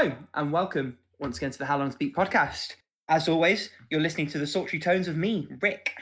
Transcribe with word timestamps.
Hello 0.00 0.16
and 0.32 0.50
welcome 0.50 0.96
once 1.18 1.36
again 1.36 1.50
to 1.50 1.58
the 1.58 1.66
How 1.66 1.76
Long 1.76 1.90
to 1.90 1.96
Beat 1.98 2.16
podcast. 2.16 2.76
As 3.10 3.28
always, 3.28 3.68
you're 3.90 4.00
listening 4.00 4.28
to 4.28 4.38
the 4.38 4.46
sultry 4.46 4.78
tones 4.78 5.08
of 5.08 5.18
me, 5.18 5.46
Rick, 5.60 5.92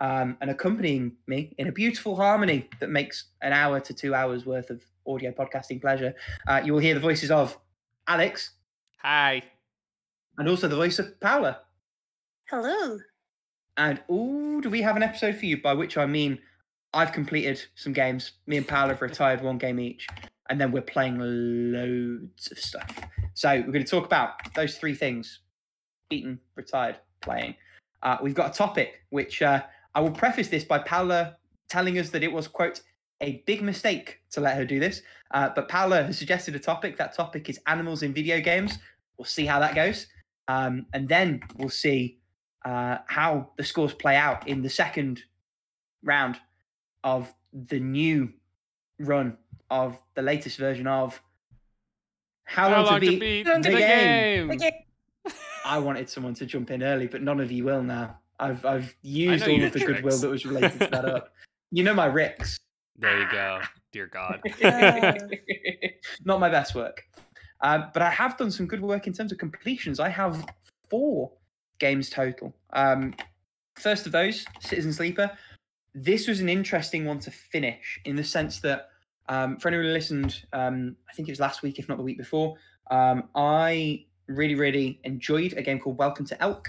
um, 0.00 0.36
and 0.40 0.50
accompanying 0.50 1.12
me 1.28 1.54
in 1.56 1.68
a 1.68 1.72
beautiful 1.72 2.16
harmony 2.16 2.68
that 2.80 2.90
makes 2.90 3.26
an 3.42 3.52
hour 3.52 3.78
to 3.78 3.94
two 3.94 4.16
hours 4.16 4.46
worth 4.46 4.70
of 4.70 4.82
audio 5.06 5.30
podcasting 5.30 5.80
pleasure. 5.80 6.12
Uh, 6.48 6.60
you 6.64 6.72
will 6.72 6.80
hear 6.80 6.94
the 6.94 6.98
voices 6.98 7.30
of 7.30 7.56
Alex 8.08 8.50
Hi. 9.02 9.44
and 10.38 10.48
also 10.48 10.66
the 10.66 10.74
voice 10.74 10.98
of 10.98 11.20
Paula. 11.20 11.60
Hello. 12.50 12.98
And 13.76 14.02
oh, 14.08 14.60
do 14.60 14.68
we 14.68 14.82
have 14.82 14.96
an 14.96 15.04
episode 15.04 15.36
for 15.36 15.46
you? 15.46 15.62
By 15.62 15.74
which 15.74 15.96
I 15.96 16.06
mean, 16.06 16.40
I've 16.92 17.12
completed 17.12 17.64
some 17.76 17.92
games. 17.92 18.32
Me 18.48 18.56
and 18.56 18.66
Paula 18.66 18.88
have 18.88 19.02
retired 19.02 19.40
one 19.40 19.58
game 19.58 19.78
each, 19.78 20.08
and 20.50 20.60
then 20.60 20.72
we're 20.72 20.82
playing 20.82 21.18
loads 21.18 22.50
of 22.50 22.58
stuff. 22.58 22.88
So 23.34 23.50
we're 23.50 23.72
going 23.72 23.84
to 23.84 23.90
talk 23.90 24.04
about 24.04 24.54
those 24.54 24.78
three 24.78 24.94
things: 24.94 25.40
beaten, 26.08 26.38
retired, 26.54 26.96
playing. 27.20 27.54
Uh, 28.02 28.18
we've 28.22 28.34
got 28.34 28.54
a 28.54 28.56
topic 28.56 29.02
which 29.10 29.42
uh, 29.42 29.62
I 29.94 30.00
will 30.00 30.10
preface 30.10 30.48
this 30.48 30.64
by 30.64 30.78
Paula 30.78 31.36
telling 31.68 31.98
us 31.98 32.10
that 32.10 32.22
it 32.22 32.32
was 32.32 32.48
quote 32.48 32.82
a 33.20 33.42
big 33.46 33.62
mistake 33.62 34.20
to 34.30 34.40
let 34.40 34.56
her 34.56 34.64
do 34.64 34.78
this. 34.78 35.02
Uh, 35.32 35.48
but 35.54 35.68
Paula 35.68 36.04
has 36.04 36.18
suggested 36.18 36.54
a 36.54 36.58
topic. 36.58 36.96
That 36.96 37.14
topic 37.14 37.48
is 37.48 37.58
animals 37.66 38.02
in 38.02 38.12
video 38.12 38.40
games. 38.40 38.78
We'll 39.18 39.24
see 39.24 39.46
how 39.46 39.58
that 39.60 39.74
goes, 39.74 40.06
um, 40.48 40.86
and 40.92 41.08
then 41.08 41.40
we'll 41.56 41.70
see 41.70 42.18
uh, 42.64 42.98
how 43.06 43.50
the 43.56 43.64
scores 43.64 43.94
play 43.94 44.16
out 44.16 44.46
in 44.46 44.62
the 44.62 44.68
second 44.68 45.22
round 46.02 46.36
of 47.02 47.32
the 47.52 47.80
new 47.80 48.32
run 48.98 49.36
of 49.70 49.96
the 50.14 50.22
latest 50.22 50.58
version 50.58 50.86
of 50.86 51.20
How, 52.44 52.68
How 52.68 52.76
Long, 52.76 52.86
long 52.86 53.00
to 53.00 53.06
to 53.06 53.10
Beat, 53.12 53.20
beat 53.20 53.42
the, 53.44 53.58
the 53.60 53.70
game. 53.70 54.48
game? 54.48 54.50
Okay. 54.52 54.86
I 55.64 55.78
wanted 55.78 56.08
someone 56.08 56.34
to 56.34 56.46
jump 56.46 56.70
in 56.70 56.82
early, 56.82 57.06
but 57.06 57.22
none 57.22 57.40
of 57.40 57.50
you 57.50 57.64
will 57.64 57.82
now. 57.82 58.18
I've 58.38 58.64
I've 58.64 58.94
used 59.02 59.48
all 59.48 59.62
of 59.62 59.72
the 59.72 59.80
goodwill 59.80 60.18
that 60.18 60.28
was 60.28 60.44
related 60.44 60.78
to 60.80 60.88
that 60.88 61.04
up. 61.04 61.32
You 61.70 61.82
know 61.82 61.94
my 61.94 62.06
Ricks. 62.06 62.58
There 62.98 63.18
you 63.18 63.26
go. 63.30 63.60
Dear 63.92 64.06
God. 64.06 64.40
Not 66.24 66.40
my 66.40 66.48
best 66.48 66.74
work. 66.74 67.02
Um, 67.62 67.86
but 67.92 68.02
I 68.02 68.10
have 68.10 68.36
done 68.36 68.50
some 68.50 68.66
good 68.66 68.82
work 68.82 69.06
in 69.06 69.12
terms 69.12 69.32
of 69.32 69.38
completions. 69.38 69.98
I 69.98 70.08
have 70.08 70.46
four 70.88 71.32
games 71.78 72.10
total. 72.10 72.54
Um, 72.72 73.14
first 73.76 74.06
of 74.06 74.12
those, 74.12 74.44
Citizen 74.60 74.92
Sleeper. 74.92 75.30
This 75.94 76.28
was 76.28 76.40
an 76.40 76.48
interesting 76.48 77.06
one 77.06 77.18
to 77.20 77.30
finish 77.30 77.98
in 78.04 78.16
the 78.16 78.24
sense 78.24 78.60
that 78.60 78.90
um, 79.28 79.58
for 79.58 79.68
anyone 79.68 79.86
who 79.86 79.92
listened, 79.92 80.44
um, 80.52 80.96
I 81.08 81.12
think 81.12 81.28
it 81.28 81.32
was 81.32 81.40
last 81.40 81.62
week, 81.62 81.78
if 81.78 81.88
not 81.88 81.98
the 81.98 82.04
week 82.04 82.18
before, 82.18 82.56
um, 82.90 83.24
I 83.34 84.04
really, 84.28 84.54
really 84.54 85.00
enjoyed 85.04 85.54
a 85.56 85.62
game 85.62 85.78
called 85.78 85.98
Welcome 85.98 86.26
to 86.26 86.42
Elk, 86.42 86.68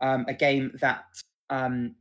um, 0.00 0.24
a 0.28 0.34
game 0.34 0.72
that 0.80 1.04
um, 1.50 1.94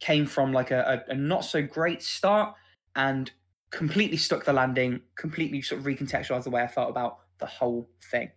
came 0.00 0.26
from 0.26 0.52
like 0.52 0.70
a, 0.70 1.04
a, 1.08 1.12
a 1.12 1.14
not 1.14 1.44
so 1.44 1.62
great 1.62 2.02
start 2.02 2.54
and 2.96 3.30
completely 3.70 4.16
stuck 4.16 4.44
the 4.44 4.52
landing, 4.52 5.00
completely 5.16 5.62
sort 5.62 5.80
of 5.80 5.86
recontextualized 5.86 6.44
the 6.44 6.50
way 6.50 6.62
I 6.62 6.66
felt 6.66 6.90
about 6.90 7.18
the 7.38 7.46
whole 7.46 7.88
thing. 8.10 8.30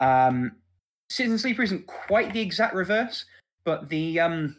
Um, 0.00 0.52
Citizen 1.10 1.38
Sleeper 1.38 1.62
isn't 1.62 1.86
quite 1.86 2.32
the 2.32 2.40
exact 2.40 2.74
reverse, 2.74 3.24
but 3.64 3.88
the 3.88 4.20
um, 4.20 4.56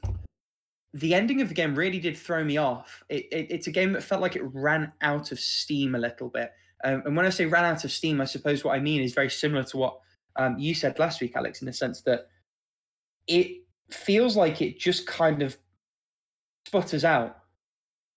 the 0.93 1.13
ending 1.13 1.41
of 1.41 1.47
the 1.47 1.53
game 1.53 1.75
really 1.75 1.99
did 1.99 2.17
throw 2.17 2.43
me 2.43 2.57
off. 2.57 3.03
It, 3.09 3.27
it, 3.31 3.47
it's 3.49 3.67
a 3.67 3.71
game 3.71 3.93
that 3.93 4.03
felt 4.03 4.21
like 4.21 4.35
it 4.35 4.43
ran 4.43 4.91
out 5.01 5.31
of 5.31 5.39
steam 5.39 5.95
a 5.95 5.99
little 5.99 6.29
bit. 6.29 6.51
Um, 6.83 7.03
and 7.05 7.15
when 7.15 7.25
I 7.25 7.29
say 7.29 7.45
ran 7.45 7.63
out 7.63 7.83
of 7.85 7.91
steam, 7.91 8.19
I 8.19 8.25
suppose 8.25 8.63
what 8.63 8.75
I 8.75 8.79
mean 8.79 9.01
is 9.01 9.13
very 9.13 9.29
similar 9.29 9.63
to 9.63 9.77
what 9.77 9.99
um, 10.35 10.57
you 10.57 10.73
said 10.73 10.99
last 10.99 11.21
week, 11.21 11.35
Alex, 11.35 11.61
in 11.61 11.65
the 11.65 11.73
sense 11.73 12.01
that 12.01 12.27
it 13.27 13.63
feels 13.89 14.35
like 14.35 14.61
it 14.61 14.79
just 14.79 15.07
kind 15.07 15.41
of 15.41 15.57
sputters 16.67 17.05
out. 17.05 17.37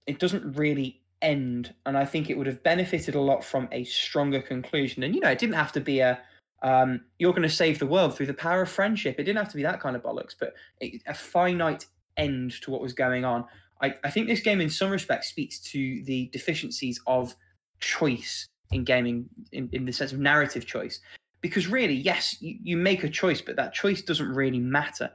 It 0.06 0.18
doesn't 0.18 0.56
really 0.56 1.02
end, 1.22 1.74
and 1.86 1.96
I 1.96 2.04
think 2.04 2.28
it 2.28 2.36
would 2.36 2.46
have 2.46 2.62
benefited 2.62 3.14
a 3.14 3.20
lot 3.20 3.44
from 3.44 3.68
a 3.72 3.84
stronger 3.84 4.40
conclusion. 4.40 5.02
And 5.02 5.14
you 5.14 5.20
know, 5.20 5.30
it 5.30 5.38
didn't 5.38 5.54
have 5.54 5.72
to 5.72 5.80
be 5.80 6.00
a 6.00 6.20
um, 6.62 7.02
you're 7.18 7.32
going 7.32 7.42
to 7.42 7.48
save 7.50 7.78
the 7.78 7.86
world 7.86 8.16
through 8.16 8.26
the 8.26 8.34
power 8.34 8.62
of 8.62 8.70
friendship. 8.70 9.16
It 9.18 9.24
didn't 9.24 9.38
have 9.38 9.50
to 9.50 9.56
be 9.56 9.62
that 9.62 9.80
kind 9.80 9.96
of 9.96 10.02
bollocks, 10.02 10.34
but 10.38 10.54
a 10.80 11.12
finite 11.12 11.84
end 12.16 12.60
to 12.62 12.70
what 12.70 12.80
was 12.80 12.92
going 12.92 13.24
on. 13.24 13.44
I, 13.82 13.94
I 14.04 14.10
think 14.10 14.28
this 14.28 14.40
game, 14.40 14.60
in 14.60 14.70
some 14.70 14.90
respects, 14.90 15.28
speaks 15.28 15.58
to 15.60 16.02
the 16.04 16.28
deficiencies 16.32 17.00
of 17.06 17.34
choice 17.80 18.46
in 18.70 18.84
gaming, 18.84 19.26
in, 19.52 19.68
in 19.72 19.84
the 19.84 19.92
sense 19.92 20.12
of 20.12 20.18
narrative 20.18 20.66
choice. 20.66 21.00
Because 21.40 21.66
really, 21.66 21.94
yes, 21.94 22.40
you, 22.40 22.56
you 22.62 22.76
make 22.76 23.04
a 23.04 23.08
choice, 23.08 23.40
but 23.40 23.56
that 23.56 23.74
choice 23.74 24.02
doesn't 24.02 24.32
really 24.32 24.58
matter. 24.58 25.10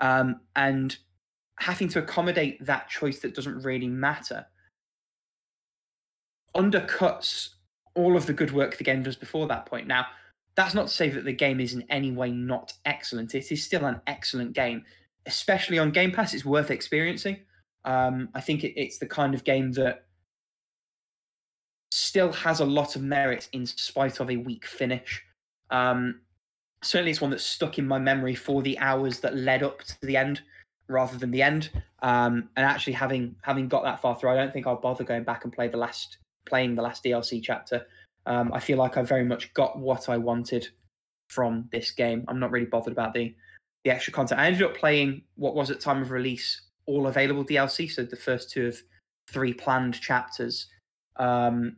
Um, 0.00 0.40
and 0.56 0.96
having 1.58 1.88
to 1.88 2.00
accommodate 2.00 2.64
that 2.66 2.88
choice 2.88 3.20
that 3.20 3.34
doesn't 3.34 3.62
really 3.62 3.86
matter 3.86 4.46
undercuts 6.56 7.50
all 7.94 8.16
of 8.16 8.26
the 8.26 8.32
good 8.32 8.52
work 8.52 8.76
the 8.76 8.84
game 8.84 9.02
does 9.02 9.16
before 9.16 9.46
that 9.46 9.66
point. 9.66 9.86
Now, 9.86 10.06
that's 10.54 10.74
not 10.74 10.88
to 10.88 10.92
say 10.92 11.08
that 11.08 11.24
the 11.24 11.32
game 11.32 11.60
is 11.60 11.72
in 11.72 11.84
any 11.88 12.10
way 12.10 12.30
not 12.30 12.72
excellent. 12.84 13.34
It 13.34 13.50
is 13.50 13.64
still 13.64 13.86
an 13.86 14.00
excellent 14.06 14.52
game, 14.52 14.84
especially 15.26 15.78
on 15.78 15.90
Game 15.90 16.12
Pass. 16.12 16.34
It's 16.34 16.44
worth 16.44 16.70
experiencing. 16.70 17.38
Um, 17.84 18.28
I 18.34 18.40
think 18.40 18.64
it, 18.64 18.78
it's 18.80 18.98
the 18.98 19.06
kind 19.06 19.34
of 19.34 19.44
game 19.44 19.72
that 19.72 20.04
still 21.90 22.32
has 22.32 22.60
a 22.60 22.64
lot 22.64 22.96
of 22.96 23.02
merit 23.02 23.48
in 23.52 23.66
spite 23.66 24.20
of 24.20 24.30
a 24.30 24.36
weak 24.36 24.66
finish. 24.66 25.22
Um, 25.70 26.20
certainly, 26.82 27.10
it's 27.10 27.20
one 27.20 27.30
that's 27.30 27.44
stuck 27.44 27.78
in 27.78 27.86
my 27.86 27.98
memory 27.98 28.34
for 28.34 28.62
the 28.62 28.78
hours 28.78 29.20
that 29.20 29.36
led 29.36 29.62
up 29.62 29.82
to 29.84 29.96
the 30.02 30.16
end 30.16 30.42
rather 30.88 31.18
than 31.18 31.30
the 31.30 31.42
end. 31.42 31.70
Um, 32.02 32.48
and 32.56 32.66
actually, 32.66 32.94
having 32.94 33.36
having 33.42 33.68
got 33.68 33.84
that 33.84 34.00
far 34.00 34.18
through, 34.18 34.30
I 34.30 34.36
don't 34.36 34.52
think 34.52 34.66
I'll 34.66 34.76
bother 34.76 35.04
going 35.04 35.24
back 35.24 35.44
and 35.44 35.52
play 35.52 35.68
the 35.68 35.76
last 35.76 36.18
playing 36.46 36.74
the 36.74 36.82
last 36.82 37.04
DLC 37.04 37.42
chapter. 37.42 37.86
Um, 38.26 38.52
I 38.52 38.60
feel 38.60 38.78
like 38.78 38.96
I 38.96 39.02
very 39.02 39.24
much 39.24 39.52
got 39.54 39.78
what 39.78 40.08
I 40.08 40.16
wanted 40.16 40.68
from 41.28 41.68
this 41.72 41.90
game. 41.90 42.24
I'm 42.28 42.38
not 42.38 42.50
really 42.50 42.66
bothered 42.66 42.92
about 42.92 43.14
the 43.14 43.34
the 43.84 43.90
extra 43.90 44.12
content. 44.12 44.40
I 44.40 44.46
ended 44.46 44.62
up 44.62 44.76
playing 44.76 45.22
what 45.36 45.54
was 45.54 45.70
at 45.70 45.80
time 45.80 46.02
of 46.02 46.10
release 46.10 46.62
all 46.86 47.06
available 47.06 47.44
DLC, 47.44 47.90
so 47.90 48.04
the 48.04 48.16
first 48.16 48.50
two 48.50 48.66
of 48.66 48.80
three 49.28 49.52
planned 49.52 50.00
chapters. 50.00 50.66
Um, 51.16 51.76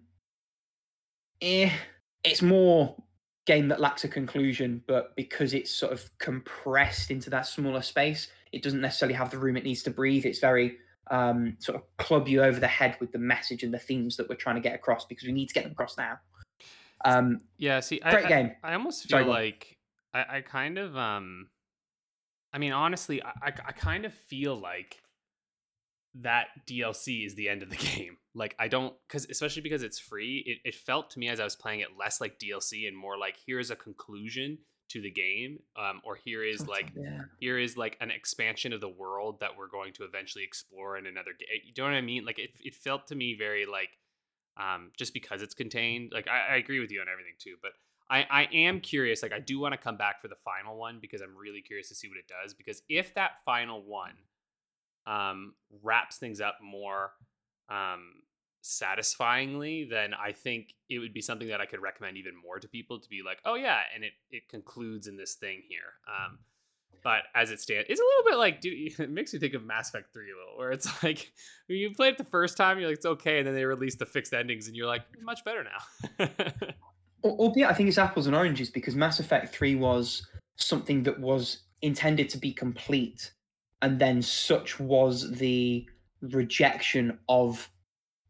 eh, 1.41 1.71
it's 2.25 2.43
more 2.43 2.97
game 3.47 3.69
that 3.69 3.81
lacks 3.81 4.05
a 4.05 4.09
conclusion, 4.09 4.83
but 4.87 5.15
because 5.17 5.53
it's 5.55 5.71
sort 5.71 5.93
of 5.93 6.11
compressed 6.19 7.11
into 7.11 7.29
that 7.31 7.47
smaller 7.47 7.83
space, 7.83 8.29
it 8.53 8.63
doesn't 8.63 8.81
necessarily 8.81 9.15
have 9.15 9.31
the 9.31 9.39
room 9.39 9.57
it 9.57 9.65
needs 9.65 9.83
to 9.83 9.91
breathe. 9.91 10.25
It's 10.25 10.39
very 10.39 10.79
um, 11.11 11.57
sort 11.59 11.77
of 11.77 11.97
club 11.99 12.29
you 12.29 12.43
over 12.43 12.59
the 12.59 12.67
head 12.67 12.97
with 13.01 13.13
the 13.13 13.19
message 13.19 13.63
and 13.63 13.75
the 13.75 13.79
themes 13.79 14.17
that 14.17 14.29
we're 14.29 14.37
trying 14.37 14.57
to 14.57 14.63
get 14.63 14.75
across 14.75 15.05
because 15.05 15.27
we 15.27 15.33
need 15.33 15.49
to 15.49 15.55
get 15.55 15.65
them 15.65 15.73
across 15.73 15.99
now. 15.99 16.19
Um, 17.05 17.41
Yeah, 17.59 17.81
see, 17.81 17.99
Great 17.99 18.27
I, 18.27 18.29
game. 18.29 18.53
I, 18.63 18.71
I 18.71 18.75
almost 18.75 19.07
feel 19.07 19.19
on. 19.19 19.29
like 19.29 19.77
I, 20.15 20.37
I 20.37 20.41
kind 20.41 20.79
of 20.79 20.97
um 20.97 21.49
I 22.55 22.59
mean 22.59 22.73
honestly, 22.73 23.23
I, 23.23 23.33
I 23.43 23.53
I 23.67 23.73
kind 23.73 24.05
of 24.05 24.15
feel 24.15 24.55
like 24.57 25.03
that 26.21 26.47
DLC 26.69 27.27
is 27.27 27.35
the 27.35 27.49
end 27.49 27.63
of 27.63 27.71
the 27.71 27.77
game. 27.97 28.17
Like 28.35 28.55
I 28.59 28.69
don't 28.69 28.95
cuz 29.09 29.27
especially 29.29 29.63
because 29.63 29.83
it's 29.83 29.99
free, 29.99 30.43
it, 30.47 30.69
it 30.69 30.75
felt 30.75 31.11
to 31.11 31.19
me 31.19 31.29
as 31.29 31.41
I 31.41 31.45
was 31.45 31.57
playing 31.57 31.81
it 31.81 31.89
less 31.99 32.21
like 32.21 32.39
DLC 32.39 32.89
and 32.89 32.97
more 32.97 33.19
like 33.19 33.37
here's 33.47 33.71
a 33.71 33.77
conclusion 33.77 34.59
to 34.91 35.01
the 35.01 35.11
game 35.11 35.59
um 35.77 36.03
or 36.05 36.15
here 36.15 36.45
is 36.45 36.69
like 36.69 36.93
here 37.41 37.59
is 37.59 37.75
like 37.77 37.97
an 38.03 38.11
expansion 38.11 38.71
of 38.73 38.83
the 38.83 38.89
world 38.89 39.41
that 39.41 39.57
we're 39.57 39.67
going 39.67 39.95
to 39.95 40.05
eventually 40.05 40.45
explore 40.45 40.97
in 40.97 41.07
another 41.07 41.33
game. 41.33 41.49
You 41.65 41.73
know 41.77 41.85
what 41.85 41.97
I 41.97 42.01
mean? 42.01 42.25
Like 42.25 42.39
it, 42.39 42.51
it 42.61 42.75
felt 42.75 43.07
to 43.09 43.15
me 43.15 43.35
very 43.35 43.67
like 43.67 43.99
um, 44.57 44.93
just 44.97 45.13
because 45.13 45.43
it's 45.43 45.55
contained. 45.55 46.13
Like 46.15 46.29
I, 46.29 46.55
I 46.55 46.57
agree 46.57 46.81
with 46.81 46.91
you 46.91 47.01
on 47.01 47.09
everything 47.09 47.35
too, 47.39 47.57
but 47.63 47.73
I, 48.15 48.27
I 48.31 48.49
am 48.53 48.81
curious. 48.81 49.23
Like 49.23 49.33
I 49.33 49.41
do 49.41 49.59
want 49.59 49.73
to 49.73 49.79
come 49.79 49.97
back 49.97 50.23
for 50.23 50.29
the 50.29 50.37
final 50.37 50.77
one 50.77 50.99
because 51.01 51.21
I'm 51.21 51.37
really 51.37 51.61
curious 51.61 51.89
to 51.89 51.97
see 51.97 52.09
what 52.09 52.17
it 52.17 52.29
does. 52.29 52.55
Because 52.55 52.83
if 52.89 53.13
that 53.15 53.43
final 53.45 53.83
one 53.83 54.15
um, 55.07 55.55
wraps 55.83 56.19
things 56.19 56.41
up 56.41 56.59
more 56.63 57.11
um, 57.69 58.13
satisfyingly, 58.61 59.89
then 59.91 60.15
I 60.15 60.31
think 60.31 60.75
it 60.89 61.01
would 61.01 61.13
be 61.13 61.21
something 61.21 61.49
that 61.49 61.61
I 61.61 61.67
could 61.67 61.83
recommend 61.83 62.17
even 62.17 62.35
more 62.41 62.61
to 62.61 62.69
people 62.69 63.01
to 63.01 63.09
be 63.09 63.23
like, 63.25 63.39
oh 63.45 63.57
yeah, 63.57 63.81
and 63.93 64.05
it 64.05 64.13
it 64.31 64.49
concludes 64.49 65.09
in 65.09 65.17
this 65.17 65.35
thing 65.35 65.63
here. 65.69 65.95
Um, 66.07 66.39
but 67.03 67.25
as 67.35 67.51
it 67.51 67.61
stands, 67.61 67.87
it's 67.91 68.01
a 68.01 68.03
little 68.03 68.31
bit 68.31 68.39
like, 68.39 68.61
dude, 68.61 68.93
it 69.01 69.11
makes 69.11 69.35
me 69.35 69.41
think 69.41 69.55
of 69.55 69.65
Mass 69.65 69.89
Effect 69.89 70.15
3 70.15 70.23
a 70.23 70.37
little, 70.37 70.57
where 70.57 70.71
it's 70.71 70.89
like, 71.03 71.33
you 71.67 71.91
play 71.91 72.09
it 72.09 72.19
the 72.19 72.25
first 72.25 72.57
time, 72.57 72.79
you're 72.79 72.89
like, 72.89 72.97
it's 72.97 73.07
okay. 73.07 73.39
And 73.39 73.47
then 73.47 73.55
they 73.55 73.65
release 73.65 73.97
the 73.97 74.07
fixed 74.07 74.33
endings, 74.33 74.69
and 74.69 74.77
you're 74.77 74.87
like, 74.87 75.03
much 75.21 75.45
better 75.45 75.65
now. 75.65 76.29
Al- 77.25 77.37
Albeit, 77.39 77.69
I 77.69 77.75
think 77.75 77.89
it's 77.89 77.99
apples 77.99 78.27
and 78.27 78.37
oranges 78.37 78.71
because 78.71 78.95
Mass 78.95 79.21
Effect 79.21 79.55
3 79.55 79.75
was 79.77 80.27
something 80.57 81.03
that 81.05 81.19
was 81.21 81.59
intended 81.83 82.29
to 82.31 82.39
be 82.39 82.53
complete, 82.53 83.33
and 83.83 83.99
then 83.99 84.23
such 84.23 84.79
was 84.81 85.31
the 85.33 85.87
rejection 86.23 87.19
of 87.29 87.69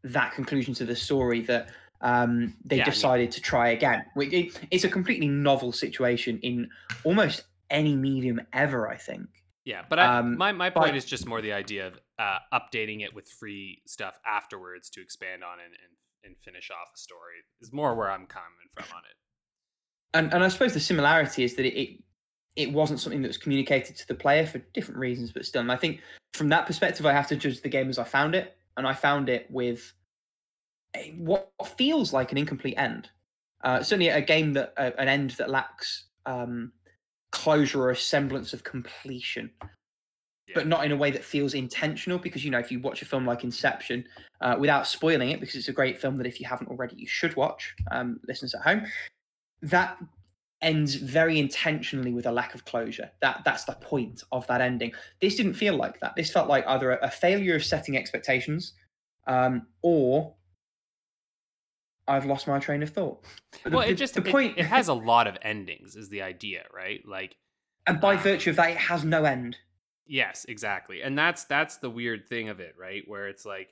that 0.03 0.33
conclusion 0.33 0.73
to 0.75 0.85
the 0.85 0.95
story 0.95 1.41
that 1.41 1.69
um, 2.01 2.53
they 2.63 2.77
Yeah, 2.77 2.83
I 2.83 2.85
mean- 2.87 2.93
decided 2.93 3.31
to 3.31 3.41
try 3.41 3.69
again. 3.69 4.05
It's 4.15 4.83
a 4.83 4.89
completely 4.89 5.27
novel 5.27 5.71
situation 5.71 6.39
in 6.39 6.69
almost 7.03 7.43
any 7.69 7.95
medium 7.95 8.41
ever, 8.53 8.87
I 8.89 8.97
think. 8.97 9.27
Yeah, 9.63 9.83
but 9.89 9.97
I, 9.97 10.19
Um, 10.19 10.37
my 10.37 10.51
my 10.51 10.69
point 10.69 10.87
but- 10.89 10.95
is 10.95 11.05
just 11.05 11.25
more 11.25 11.41
the 11.41 11.53
idea 11.53 11.87
of 11.87 11.99
uh, 12.19 12.37
updating 12.53 13.03
it 13.03 13.13
with 13.13 13.27
free 13.27 13.81
stuff 13.87 14.19
afterwards 14.25 14.89
to 14.91 15.01
expand 15.01 15.43
on 15.43 15.59
it 15.59 15.65
and 15.65 15.97
and 16.25 16.35
finish 16.43 16.71
off 16.71 16.89
a 16.93 16.97
story 16.97 17.35
is 17.61 17.71
more 17.71 17.95
where 17.95 18.11
I'm 18.11 18.25
coming 18.27 18.69
from 18.73 18.85
on 18.93 19.01
it. 19.09 19.15
And 20.13 20.33
and 20.33 20.43
I 20.43 20.47
suppose 20.47 20.73
the 20.73 20.79
similarity 20.79 21.43
is 21.43 21.55
that 21.55 21.65
it, 21.65 21.79
it 21.79 22.03
it 22.55 22.71
wasn't 22.71 22.99
something 22.99 23.21
that 23.21 23.27
was 23.27 23.37
communicated 23.37 23.95
to 23.97 24.07
the 24.07 24.15
player 24.15 24.45
for 24.45 24.59
different 24.73 24.99
reasons, 24.99 25.31
but 25.31 25.45
still. 25.45 25.61
And 25.61 25.71
I 25.71 25.75
think 25.75 25.99
from 26.33 26.49
that 26.49 26.65
perspective, 26.65 27.05
I 27.05 27.11
have 27.11 27.27
to 27.27 27.35
judge 27.35 27.61
the 27.61 27.69
game 27.69 27.89
as 27.89 27.99
I 27.99 28.05
found 28.05 28.33
it, 28.33 28.55
and 28.77 28.87
I 28.87 28.93
found 28.93 29.29
it 29.29 29.47
with 29.49 29.93
a, 30.95 31.13
what 31.17 31.51
feels 31.77 32.13
like 32.13 32.31
an 32.31 32.37
incomplete 32.37 32.77
end. 32.77 33.09
Uh, 33.63 33.81
certainly, 33.83 34.09
a 34.09 34.21
game 34.21 34.53
that 34.53 34.73
uh, 34.77 34.91
an 34.97 35.07
end 35.07 35.31
that 35.31 35.49
lacks 35.49 36.05
um, 36.25 36.71
closure 37.31 37.81
or 37.81 37.91
a 37.91 37.95
semblance 37.95 38.53
of 38.53 38.63
completion. 38.63 39.51
Yeah. 40.47 40.53
But 40.55 40.67
not 40.67 40.85
in 40.85 40.91
a 40.91 40.95
way 40.95 41.09
that 41.09 41.23
feels 41.23 41.55
intentional, 41.55 42.19
because 42.19 42.45
you 42.45 42.51
know, 42.51 42.59
if 42.59 42.71
you 42.71 42.79
watch 42.79 43.01
a 43.01 43.05
film 43.05 43.25
like 43.25 43.43
Inception, 43.43 44.05
uh, 44.41 44.55
without 44.59 44.85
spoiling 44.85 45.31
it, 45.31 45.39
because 45.39 45.55
it's 45.55 45.69
a 45.69 45.73
great 45.73 45.99
film 45.99 46.17
that 46.17 46.27
if 46.27 46.39
you 46.39 46.45
haven't 46.45 46.67
already, 46.67 46.95
you 46.97 47.07
should 47.07 47.35
watch. 47.35 47.73
Um, 47.89 48.19
listeners 48.27 48.53
at 48.53 48.61
home, 48.61 48.85
that 49.63 49.97
ends 50.61 50.95
very 50.95 51.39
intentionally 51.39 52.13
with 52.13 52.27
a 52.27 52.31
lack 52.31 52.53
of 52.53 52.63
closure. 52.65 53.09
That 53.21 53.41
that's 53.43 53.65
the 53.65 53.73
point 53.73 54.23
of 54.31 54.45
that 54.47 54.61
ending. 54.61 54.93
This 55.19 55.35
didn't 55.35 55.55
feel 55.55 55.75
like 55.75 55.99
that. 55.99 56.15
This 56.15 56.31
felt 56.31 56.47
like 56.47 56.65
either 56.67 56.91
a, 56.91 57.07
a 57.07 57.09
failure 57.09 57.55
of 57.55 57.63
setting 57.63 57.97
expectations, 57.97 58.73
um, 59.25 59.65
or 59.81 60.35
I've 62.07 62.25
lost 62.25 62.47
my 62.47 62.59
train 62.59 62.83
of 62.83 62.91
thought. 62.91 63.25
But 63.63 63.73
well, 63.73 63.81
the, 63.81 63.91
it 63.91 63.95
just 63.95 64.13
the 64.13 64.21
it- 64.21 64.31
point, 64.31 64.57
it, 64.57 64.65
has 64.65 64.87
a 64.89 64.93
lot 64.93 65.25
of 65.25 65.37
endings 65.41 65.95
is 65.95 66.09
the 66.09 66.21
idea, 66.21 66.65
right? 66.73 67.01
Like 67.05 67.35
and 67.87 67.99
by 67.99 68.15
virtue 68.15 68.51
of 68.51 68.55
that, 68.55 68.71
it 68.71 68.77
has 68.77 69.03
no 69.03 69.25
end. 69.25 69.57
Yes, 70.07 70.45
exactly. 70.47 71.01
And 71.01 71.17
that's 71.17 71.45
that's 71.45 71.77
the 71.77 71.89
weird 71.89 72.27
thing 72.27 72.49
of 72.49 72.59
it, 72.59 72.75
right? 72.79 73.03
Where 73.07 73.27
it's 73.27 73.45
like 73.45 73.69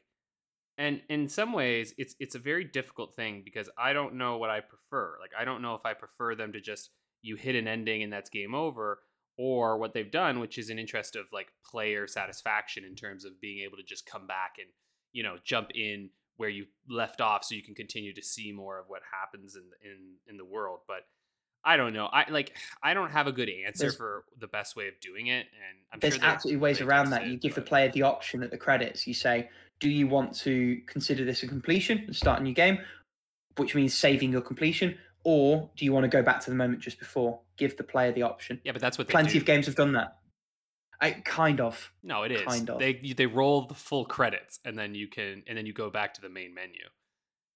and 0.78 1.02
in 1.10 1.30
some 1.30 1.54
ways 1.54 1.94
it's 1.98 2.16
it's 2.20 2.36
a 2.36 2.40
very 2.40 2.64
difficult 2.64 3.16
thing 3.16 3.42
because 3.46 3.70
I 3.78 3.94
don't 3.94 4.16
know 4.16 4.38
what 4.38 4.50
I 4.50 4.62
prefer. 4.62 5.18
Like 5.20 5.32
I 5.40 5.46
don't 5.46 5.62
know 5.62 5.76
if 5.76 5.86
I 5.86 5.94
prefer 5.94 6.36
them 6.36 6.54
to 6.54 6.62
just 6.62 6.90
you 7.22 7.36
hit 7.36 7.56
an 7.56 7.68
ending 7.68 8.04
and 8.04 8.12
that's 8.12 8.30
game 8.30 8.56
over 8.56 9.00
or 9.38 9.78
what 9.78 9.94
they've 9.94 10.12
done 10.12 10.40
which 10.40 10.58
is 10.58 10.70
an 10.70 10.78
interest 10.78 11.16
of 11.16 11.26
like 11.34 11.48
player 11.66 12.06
satisfaction 12.06 12.84
in 12.84 12.96
terms 12.96 13.26
of 13.26 13.40
being 13.42 13.64
able 13.64 13.78
to 13.78 13.84
just 13.84 14.06
come 14.06 14.28
back 14.28 14.56
and 14.60 14.68
you 15.12 15.24
know 15.24 15.38
jump 15.44 15.70
in 15.74 16.10
where 16.38 16.50
you 16.50 16.66
left 16.90 17.22
off 17.22 17.44
so 17.44 17.56
you 17.56 17.64
can 17.64 17.74
continue 17.74 18.14
to 18.14 18.22
see 18.22 18.52
more 18.52 18.78
of 18.78 18.86
what 18.88 19.02
happens 19.20 19.56
in 19.56 19.64
in 19.84 19.98
in 20.28 20.38
the 20.38 20.46
world 20.46 20.80
but 20.88 21.08
I 21.65 21.77
don't 21.77 21.94
know. 21.94 22.06
I 22.07 22.30
like. 22.30 22.54
I 22.81 22.94
don't 22.94 23.12
have 23.12 23.27
a 23.27 23.31
good 23.31 23.50
answer 23.50 23.83
There's- 23.86 23.95
for 23.95 24.25
the 24.39 24.48
best 24.48 24.75
way 24.75 24.88
of 24.88 25.00
doing 25.00 25.27
it, 25.27 25.48
and 25.54 25.77
I'm 25.92 26.00
There's 26.00 26.15
sure 26.15 26.24
absolutely 26.25 26.57
ways 26.60 26.81
around 26.81 27.12
that. 27.12 27.24
it, 27.24 27.30
You 27.30 27.38
give 27.38 27.56
the 27.56 27.62
player 27.62 27.89
the 27.89 28.01
option 28.04 28.44
at 28.44 28.51
the 28.51 28.57
credits. 28.57 29.07
You 29.07 29.13
say, 29.13 29.50
"Do 29.80 29.89
you 29.89 30.07
want 30.07 30.36
to 30.39 30.81
consider 30.88 31.24
this 31.25 31.42
a 31.44 31.48
completion 31.48 32.00
and 32.00 32.15
start 32.15 32.39
a 32.42 32.44
new 32.44 32.54
game?" 32.54 32.80
Which 33.57 33.75
means 33.75 33.94
saving 33.94 34.31
your 34.31 34.42
completion, 34.42 34.98
or 35.24 35.69
do 35.77 35.86
you 35.86 35.94
want 35.94 36.04
to 36.04 36.10
go 36.10 36.21
back 36.24 36.39
to 36.42 36.50
the 36.50 36.56
moment 36.56 36.80
just 36.81 37.00
before? 37.00 37.39
Give 37.56 37.77
the 37.77 37.83
player 37.83 38.12
the 38.12 38.24
option. 38.24 38.60
Yeah, 38.63 38.71
but 38.74 38.81
that's 38.81 38.98
what 38.98 39.07
they 39.07 39.12
Plenty 39.12 39.38
of 39.38 39.45
games 39.45 39.65
have 39.68 39.75
done 39.75 39.94
that. 39.94 40.18
I 41.00 41.12
kind 41.12 41.62
of. 41.62 41.94
No, 42.01 42.24
it 42.24 42.31
is. 42.31 42.42
kind 42.42 42.69
of. 42.69 42.80
They 42.80 42.94
they 42.94 43.25
roll 43.25 43.68
the 43.68 43.74
full 43.74 44.06
credits, 44.06 44.60
and 44.65 44.77
then 44.77 44.95
you 44.95 45.07
can 45.07 45.44
and 45.48 45.57
then 45.57 45.65
you 45.65 45.74
go 45.74 45.89
back 45.89 46.13
to 46.15 46.21
the 46.21 46.30
main 46.30 46.54
menu, 46.54 46.81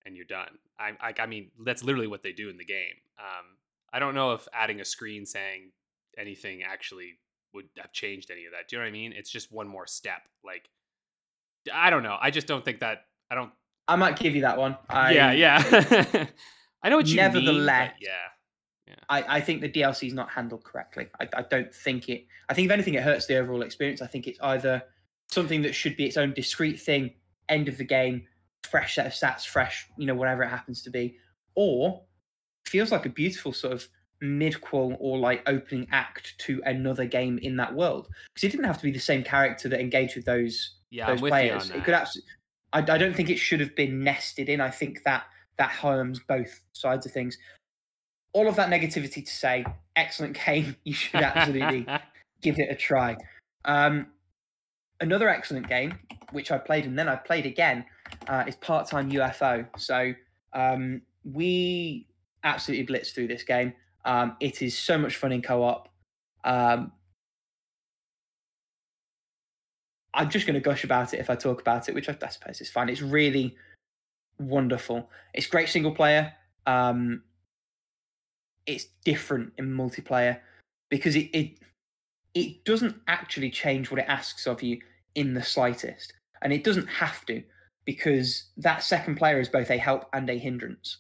and 0.05 0.15
you're 0.15 0.25
done. 0.25 0.59
I 0.79 0.91
I, 1.01 1.13
I 1.19 1.25
mean 1.25 1.51
that's 1.65 1.83
literally 1.83 2.07
what 2.07 2.23
they 2.23 2.31
do 2.31 2.49
in 2.49 2.57
the 2.57 2.65
game. 2.65 2.95
Um, 3.19 3.57
I 3.93 3.99
don't 3.99 4.15
know 4.15 4.33
if 4.33 4.47
adding 4.53 4.81
a 4.81 4.85
screen 4.85 5.25
saying 5.25 5.71
anything 6.17 6.63
actually 6.63 7.19
would 7.53 7.65
have 7.77 7.91
changed 7.91 8.31
any 8.31 8.45
of 8.45 8.51
that. 8.51 8.69
Do 8.69 8.75
you 8.75 8.81
know 8.81 8.85
what 8.85 8.89
I 8.89 8.91
mean? 8.91 9.13
It's 9.13 9.29
just 9.29 9.51
one 9.51 9.67
more 9.67 9.87
step. 9.87 10.21
Like 10.43 10.69
I 11.73 11.89
don't 11.89 12.03
know. 12.03 12.17
I 12.19 12.31
just 12.31 12.47
don't 12.47 12.63
think 12.63 12.79
that. 12.79 13.05
I 13.29 13.35
don't. 13.35 13.51
I 13.87 13.95
might 13.95 14.19
give 14.19 14.35
you 14.35 14.41
that 14.41 14.57
one. 14.57 14.77
I, 14.89 15.13
yeah, 15.13 15.31
yeah. 15.31 16.27
I 16.83 16.89
know 16.89 16.97
what 16.97 17.07
you 17.07 17.15
mean. 17.15 17.31
but 17.31 17.39
Nevertheless, 17.39 17.93
yeah. 18.01 18.95
I, 19.09 19.37
I 19.37 19.41
think 19.41 19.61
the 19.61 19.69
DLC 19.69 20.07
is 20.07 20.13
not 20.13 20.29
handled 20.29 20.63
correctly. 20.63 21.07
I, 21.19 21.27
I 21.35 21.41
don't 21.43 21.73
think 21.73 22.09
it. 22.09 22.25
I 22.49 22.53
think 22.53 22.65
if 22.65 22.71
anything, 22.71 22.93
it 22.95 23.03
hurts 23.03 23.27
the 23.27 23.37
overall 23.37 23.61
experience. 23.61 24.01
I 24.01 24.07
think 24.07 24.27
it's 24.27 24.39
either 24.41 24.83
something 25.29 25.61
that 25.63 25.73
should 25.73 25.97
be 25.97 26.05
its 26.05 26.17
own 26.17 26.33
discrete 26.33 26.79
thing, 26.79 27.13
end 27.49 27.67
of 27.67 27.77
the 27.77 27.83
game, 27.83 28.23
fresh 28.69 28.95
set 28.95 29.05
of 29.05 29.13
stats, 29.13 29.45
fresh, 29.45 29.87
you 29.97 30.05
know, 30.05 30.15
whatever 30.15 30.43
it 30.43 30.49
happens 30.49 30.81
to 30.83 30.89
be, 30.89 31.17
or 31.55 32.03
feels 32.67 32.91
like 32.91 33.05
a 33.05 33.09
beautiful 33.09 33.53
sort 33.53 33.73
of 33.73 33.87
midquel 34.21 34.97
or 34.99 35.17
like 35.17 35.43
opening 35.47 35.87
act 35.91 36.35
to 36.39 36.61
another 36.65 37.05
game 37.05 37.37
in 37.39 37.55
that 37.57 37.73
world. 37.73 38.07
Because 38.33 38.45
it 38.45 38.51
didn't 38.51 38.65
have 38.65 38.77
to 38.77 38.83
be 38.83 38.91
the 38.91 38.99
same 38.99 39.23
character 39.23 39.69
that 39.69 39.79
engaged 39.79 40.15
with 40.15 40.25
those 40.25 40.75
Yeah, 40.89 41.07
those 41.07 41.21
players. 41.21 41.69
It 41.69 41.83
could 41.83 41.93
absolutely. 41.93 42.31
I, 42.73 42.79
I 42.79 42.97
don't 42.97 43.15
think 43.15 43.29
it 43.29 43.37
should 43.37 43.59
have 43.59 43.75
been 43.75 44.03
nested 44.03 44.49
in. 44.49 44.61
I 44.61 44.69
think 44.69 45.03
that 45.03 45.23
that 45.57 45.69
harms 45.69 46.19
both 46.27 46.61
sides 46.73 47.05
of 47.05 47.11
things. 47.11 47.37
All 48.33 48.47
of 48.47 48.55
that 48.57 48.69
negativity 48.69 49.25
to 49.25 49.31
say, 49.31 49.65
excellent 49.95 50.37
game. 50.45 50.75
You 50.83 50.93
should 50.93 51.21
absolutely 51.21 51.87
give 52.41 52.59
it 52.59 52.69
a 52.69 52.75
try. 52.75 53.17
Um, 53.65 54.07
another 54.99 55.29
excellent 55.29 55.67
game, 55.67 55.97
which 56.31 56.51
I 56.51 56.57
played 56.57 56.85
and 56.85 56.97
then 56.97 57.07
I 57.07 57.15
played 57.15 57.45
again, 57.45 57.85
uh, 58.27 58.43
is 58.47 58.55
Part 58.55 58.87
Time 58.87 59.11
UFO. 59.11 59.67
So 59.77 60.13
um, 60.53 61.01
we 61.23 62.07
absolutely 62.47 62.85
blitz 62.85 63.11
through 63.11 63.27
this 63.27 63.43
game. 63.43 63.73
Um, 64.05 64.37
it 64.39 64.61
is 64.61 64.77
so 64.77 64.97
much 64.97 65.17
fun 65.17 65.31
in 65.31 65.41
co 65.41 65.63
op. 65.63 65.89
Um, 66.43 66.91
I'm 70.13 70.29
just 70.29 70.47
going 70.47 70.55
to 70.55 70.59
gush 70.59 70.83
about 70.83 71.13
it 71.13 71.19
if 71.19 71.29
I 71.29 71.35
talk 71.35 71.61
about 71.61 71.89
it, 71.89 71.95
which 71.95 72.09
I, 72.09 72.17
I 72.21 72.29
suppose 72.29 72.61
is 72.61 72.69
fine. 72.69 72.89
It's 72.89 73.01
really 73.01 73.55
wonderful. 74.39 75.09
It's 75.33 75.45
great 75.45 75.69
single 75.69 75.93
player. 75.93 76.33
Um, 76.65 77.23
it's 78.65 78.87
different 79.05 79.53
in 79.57 79.73
multiplayer 79.73 80.39
because 80.89 81.15
it, 81.15 81.29
it 81.33 81.59
it 82.33 82.65
doesn't 82.65 82.95
actually 83.07 83.49
change 83.49 83.89
what 83.89 83.99
it 83.99 84.05
asks 84.07 84.45
of 84.45 84.61
you 84.61 84.79
in 85.15 85.33
the 85.33 85.43
slightest, 85.43 86.13
and 86.41 86.53
it 86.53 86.63
doesn't 86.63 86.87
have 86.87 87.25
to 87.25 87.43
because 87.85 88.51
that 88.57 88.83
second 88.83 89.15
player 89.15 89.39
is 89.39 89.49
both 89.49 89.69
a 89.69 89.77
help 89.77 90.05
and 90.13 90.29
a 90.29 90.37
hindrance. 90.37 90.97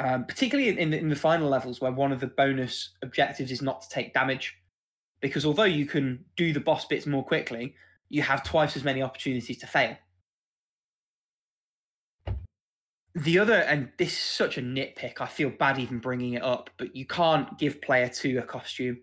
Um, 0.00 0.26
particularly 0.26 0.70
in, 0.70 0.78
in, 0.78 0.90
the, 0.90 0.98
in 0.98 1.08
the 1.08 1.16
final 1.16 1.48
levels, 1.48 1.80
where 1.80 1.90
one 1.90 2.12
of 2.12 2.20
the 2.20 2.28
bonus 2.28 2.90
objectives 3.02 3.50
is 3.50 3.60
not 3.60 3.82
to 3.82 3.88
take 3.88 4.14
damage, 4.14 4.56
because 5.20 5.44
although 5.44 5.64
you 5.64 5.86
can 5.86 6.24
do 6.36 6.52
the 6.52 6.60
boss 6.60 6.84
bits 6.84 7.04
more 7.04 7.24
quickly, 7.24 7.74
you 8.08 8.22
have 8.22 8.44
twice 8.44 8.76
as 8.76 8.84
many 8.84 9.02
opportunities 9.02 9.58
to 9.58 9.66
fail. 9.66 9.96
The 13.16 13.40
other, 13.40 13.54
and 13.54 13.88
this 13.98 14.12
is 14.12 14.18
such 14.18 14.58
a 14.58 14.62
nitpick, 14.62 15.20
I 15.20 15.26
feel 15.26 15.50
bad 15.50 15.80
even 15.80 15.98
bringing 15.98 16.34
it 16.34 16.42
up, 16.44 16.70
but 16.76 16.94
you 16.94 17.04
can't 17.04 17.58
give 17.58 17.82
player 17.82 18.08
two 18.08 18.38
a 18.38 18.42
costume. 18.42 19.00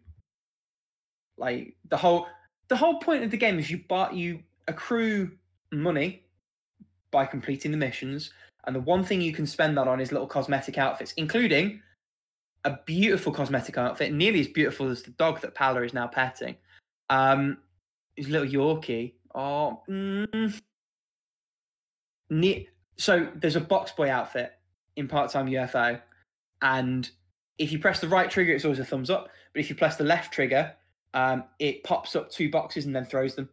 Like 1.37 1.75
the 1.89 1.97
whole, 1.97 2.27
the 2.69 2.77
whole 2.77 2.99
point 2.99 3.25
of 3.25 3.31
the 3.31 3.37
game 3.37 3.59
is 3.59 3.69
you 3.69 3.81
buy, 3.89 4.11
you 4.11 4.39
accrue 4.69 5.31
money 5.73 6.23
by 7.11 7.25
completing 7.25 7.71
the 7.71 7.77
missions, 7.77 8.31
and 8.65 8.75
the 8.75 8.81
one 8.81 9.03
thing 9.03 9.21
you 9.21 9.33
can 9.33 9.45
spend 9.45 9.77
that 9.77 9.87
on 9.87 9.99
is 9.99 10.11
little 10.11 10.27
cosmetic 10.27 10.77
outfits, 10.77 11.13
including 11.13 11.81
a 12.63 12.79
beautiful 12.85 13.31
cosmetic 13.31 13.77
outfit, 13.77 14.11
nearly 14.11 14.39
as 14.39 14.47
beautiful 14.47 14.89
as 14.89 15.03
the 15.03 15.11
dog 15.11 15.39
that 15.41 15.53
Paula 15.53 15.83
is 15.83 15.93
now 15.93 16.07
petting. 16.07 16.55
Um, 17.09 17.59
his 18.15 18.27
little 18.27 18.47
Yorkie. 18.47 19.13
Oh, 19.35 19.81
mm, 19.89 20.61
ne- 22.29 22.69
so 22.97 23.27
there's 23.35 23.55
a 23.55 23.61
box 23.61 23.91
boy 23.91 24.09
outfit 24.09 24.53
in 24.95 25.07
part 25.07 25.29
time 25.29 25.47
UFO, 25.47 25.99
and 26.61 27.09
if 27.57 27.71
you 27.71 27.79
press 27.79 27.99
the 27.99 28.07
right 28.07 28.29
trigger, 28.29 28.53
it's 28.53 28.65
always 28.65 28.79
a 28.79 28.85
thumbs 28.85 29.09
up. 29.09 29.29
But 29.53 29.59
if 29.59 29.69
you 29.69 29.75
press 29.75 29.97
the 29.97 30.03
left 30.03 30.33
trigger, 30.33 30.73
um, 31.13 31.43
it 31.59 31.83
pops 31.83 32.15
up 32.15 32.29
two 32.29 32.49
boxes 32.49 32.85
and 32.85 32.95
then 32.95 33.05
throws 33.05 33.35
them. 33.35 33.49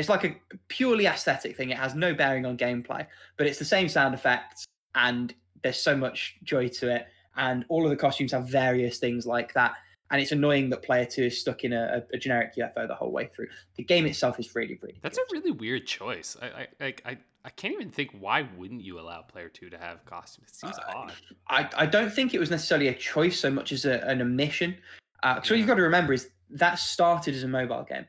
It's 0.00 0.08
like 0.08 0.24
a 0.24 0.34
purely 0.68 1.06
aesthetic 1.06 1.56
thing. 1.56 1.70
It 1.70 1.76
has 1.76 1.94
no 1.94 2.12
bearing 2.14 2.44
on 2.46 2.56
gameplay, 2.56 3.06
but 3.36 3.46
it's 3.46 3.58
the 3.58 3.64
same 3.64 3.88
sound 3.88 4.14
effects, 4.14 4.64
and 4.94 5.32
there's 5.62 5.80
so 5.80 5.96
much 5.96 6.36
joy 6.42 6.68
to 6.68 6.94
it. 6.94 7.06
And 7.36 7.64
all 7.68 7.84
of 7.84 7.90
the 7.90 7.96
costumes 7.96 8.32
have 8.32 8.48
various 8.48 8.98
things 8.98 9.26
like 9.26 9.52
that. 9.54 9.74
And 10.10 10.20
it's 10.20 10.32
annoying 10.32 10.70
that 10.70 10.82
player 10.82 11.04
two 11.04 11.22
is 11.24 11.40
stuck 11.40 11.62
in 11.62 11.72
a, 11.72 12.02
a 12.12 12.18
generic 12.18 12.56
UFO 12.56 12.88
the 12.88 12.94
whole 12.96 13.12
way 13.12 13.26
through. 13.28 13.46
The 13.76 13.84
game 13.84 14.06
itself 14.06 14.40
is 14.40 14.52
really, 14.56 14.76
really. 14.82 14.98
That's 15.02 15.16
good. 15.18 15.26
a 15.30 15.32
really 15.38 15.52
weird 15.52 15.86
choice. 15.86 16.36
I 16.42 16.66
I 16.80 16.94
I, 17.06 17.18
I 17.44 17.50
can't 17.50 17.74
even 17.74 17.90
think 17.90 18.10
why 18.18 18.48
wouldn't 18.56 18.82
you 18.82 18.98
allow 18.98 19.22
player 19.22 19.48
two 19.48 19.70
to 19.70 19.78
have 19.78 20.04
costumes? 20.06 20.48
It 20.48 20.56
seems 20.56 20.78
Uh, 20.78 20.92
odd. 20.96 21.12
I, 21.48 21.68
I 21.76 21.86
don't 21.86 22.12
think 22.12 22.34
it 22.34 22.40
was 22.40 22.50
necessarily 22.50 22.88
a 22.88 22.94
choice 22.94 23.38
so 23.38 23.50
much 23.50 23.70
as 23.70 23.84
a, 23.84 24.00
an 24.08 24.20
omission. 24.20 24.76
Uh, 25.22 25.40
so 25.42 25.52
what 25.54 25.58
you've 25.58 25.68
got 25.68 25.76
to 25.76 25.82
remember 25.82 26.12
is 26.12 26.30
that 26.50 26.80
started 26.80 27.34
as 27.36 27.44
a 27.44 27.48
mobile 27.48 27.86
game, 27.88 28.06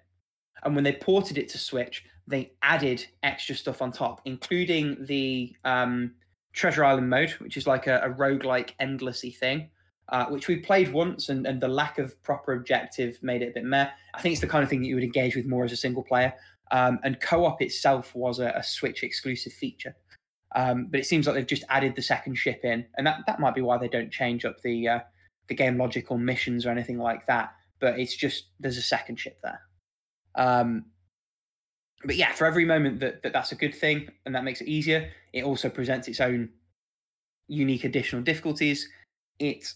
and 0.63 0.75
when 0.75 0.83
they 0.83 0.93
ported 0.93 1.37
it 1.37 1.49
to 1.49 1.57
Switch, 1.57 2.05
they 2.27 2.53
added 2.61 3.05
extra 3.23 3.55
stuff 3.55 3.81
on 3.81 3.91
top, 3.91 4.21
including 4.25 4.97
the 5.05 5.55
um, 5.65 6.13
Treasure 6.53 6.83
Island 6.83 7.09
mode, 7.09 7.31
which 7.39 7.57
is 7.57 7.67
like 7.67 7.87
a, 7.87 7.99
a 7.99 8.09
roguelike 8.09 8.71
endlessy 8.79 9.35
thing, 9.35 9.69
uh, 10.09 10.25
which 10.25 10.47
we 10.47 10.57
played 10.57 10.93
once, 10.93 11.29
and, 11.29 11.47
and 11.47 11.61
the 11.61 11.67
lack 11.67 11.97
of 11.97 12.21
proper 12.23 12.53
objective 12.53 13.17
made 13.21 13.41
it 13.41 13.49
a 13.49 13.53
bit 13.53 13.65
meh. 13.65 13.89
I 14.13 14.21
think 14.21 14.33
it's 14.33 14.41
the 14.41 14.47
kind 14.47 14.63
of 14.63 14.69
thing 14.69 14.81
that 14.81 14.87
you 14.87 14.95
would 14.95 15.03
engage 15.03 15.35
with 15.35 15.45
more 15.45 15.65
as 15.65 15.71
a 15.71 15.77
single 15.77 16.03
player. 16.03 16.33
Um, 16.71 16.99
and 17.03 17.19
co-op 17.19 17.61
itself 17.61 18.15
was 18.15 18.39
a, 18.39 18.53
a 18.55 18.63
Switch 18.63 19.03
exclusive 19.03 19.51
feature. 19.51 19.95
Um, 20.55 20.87
but 20.89 20.99
it 20.99 21.05
seems 21.05 21.27
like 21.27 21.35
they've 21.35 21.47
just 21.47 21.63
added 21.69 21.95
the 21.95 22.01
second 22.01 22.35
ship 22.35 22.61
in, 22.63 22.85
and 22.97 23.07
that, 23.07 23.19
that 23.27 23.39
might 23.39 23.55
be 23.55 23.61
why 23.61 23.77
they 23.77 23.87
don't 23.87 24.11
change 24.11 24.43
up 24.45 24.61
the 24.61 24.87
uh, 24.87 24.99
the 25.47 25.55
game 25.55 25.77
logic 25.77 26.11
or 26.11 26.19
missions 26.19 26.65
or 26.65 26.69
anything 26.69 26.97
like 26.97 27.25
that. 27.27 27.53
But 27.79 27.99
it's 27.99 28.15
just 28.15 28.45
there's 28.59 28.77
a 28.77 28.81
second 28.81 29.17
ship 29.17 29.39
there. 29.43 29.61
Um, 30.35 30.85
but 32.03 32.15
yeah, 32.15 32.31
for 32.31 32.45
every 32.45 32.65
moment 32.65 32.99
that, 32.99 33.21
that 33.23 33.33
that's 33.33 33.51
a 33.51 33.55
good 33.55 33.75
thing 33.75 34.09
and 34.25 34.33
that 34.35 34.43
makes 34.43 34.61
it 34.61 34.67
easier, 34.67 35.11
it 35.33 35.43
also 35.43 35.69
presents 35.69 36.07
its 36.07 36.19
own 36.19 36.49
unique 37.47 37.83
additional 37.83 38.21
difficulties. 38.23 38.87
It 39.39 39.73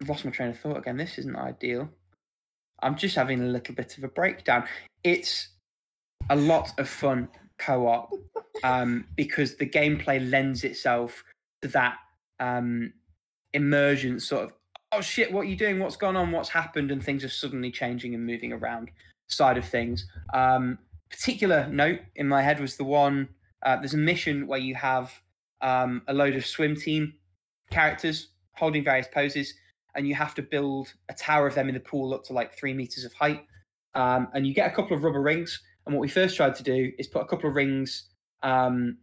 I've 0.00 0.08
lost 0.08 0.24
my 0.24 0.30
train 0.30 0.50
of 0.50 0.58
thought 0.58 0.76
again. 0.76 0.96
This 0.96 1.18
isn't 1.18 1.36
ideal. 1.36 1.88
I'm 2.80 2.96
just 2.96 3.16
having 3.16 3.40
a 3.40 3.46
little 3.46 3.74
bit 3.74 3.98
of 3.98 4.04
a 4.04 4.08
breakdown. 4.08 4.64
It's 5.02 5.48
a 6.30 6.36
lot 6.36 6.78
of 6.78 6.88
fun 6.88 7.28
co-op 7.58 8.12
um, 8.62 9.06
because 9.16 9.56
the 9.56 9.66
gameplay 9.66 10.30
lends 10.30 10.62
itself 10.62 11.24
to 11.62 11.68
that 11.68 11.96
um, 12.38 12.92
immersion 13.52 14.20
sort 14.20 14.44
of 14.44 14.52
oh 14.92 15.00
shit 15.00 15.32
what 15.32 15.42
are 15.42 15.44
you 15.44 15.56
doing? 15.56 15.78
What's 15.78 15.96
gone 15.96 16.16
on? 16.16 16.32
What's 16.32 16.48
happened? 16.48 16.90
And 16.90 17.02
things 17.02 17.24
are 17.24 17.28
suddenly 17.28 17.70
changing 17.70 18.14
and 18.14 18.24
moving 18.24 18.52
around 18.52 18.90
side 19.28 19.58
of 19.58 19.64
things. 19.64 20.06
Um, 20.34 20.78
particular 21.10 21.66
note 21.68 22.00
in 22.16 22.28
my 22.28 22.42
head 22.42 22.60
was 22.60 22.76
the 22.76 22.84
one 22.84 23.28
uh, 23.64 23.76
there's 23.76 23.94
a 23.94 23.98
mission 23.98 24.46
where 24.46 24.58
you 24.58 24.74
have 24.74 25.12
um, 25.60 26.02
a 26.06 26.14
load 26.14 26.36
of 26.36 26.46
swim 26.46 26.76
team 26.76 27.14
characters 27.70 28.28
holding 28.52 28.84
various 28.84 29.08
poses 29.12 29.52
and 29.94 30.06
you 30.06 30.14
have 30.14 30.34
to 30.34 30.42
build 30.42 30.92
a 31.08 31.14
tower 31.14 31.46
of 31.46 31.54
them 31.54 31.68
in 31.68 31.74
the 31.74 31.80
pool 31.80 32.14
up 32.14 32.24
to 32.24 32.32
like 32.32 32.56
three 32.56 32.72
meters 32.72 33.04
of 33.04 33.12
height. 33.14 33.44
Um, 33.94 34.28
and 34.32 34.46
you 34.46 34.54
get 34.54 34.70
a 34.70 34.74
couple 34.74 34.96
of 34.96 35.02
rubber 35.02 35.20
rings 35.20 35.60
and 35.86 35.94
what 35.94 36.02
we 36.02 36.08
first 36.08 36.36
tried 36.36 36.54
to 36.54 36.62
do 36.62 36.92
is 36.98 37.06
put 37.06 37.22
a 37.22 37.26
couple 37.26 37.48
of 37.48 37.56
rings 37.56 38.10
um, 38.42 38.98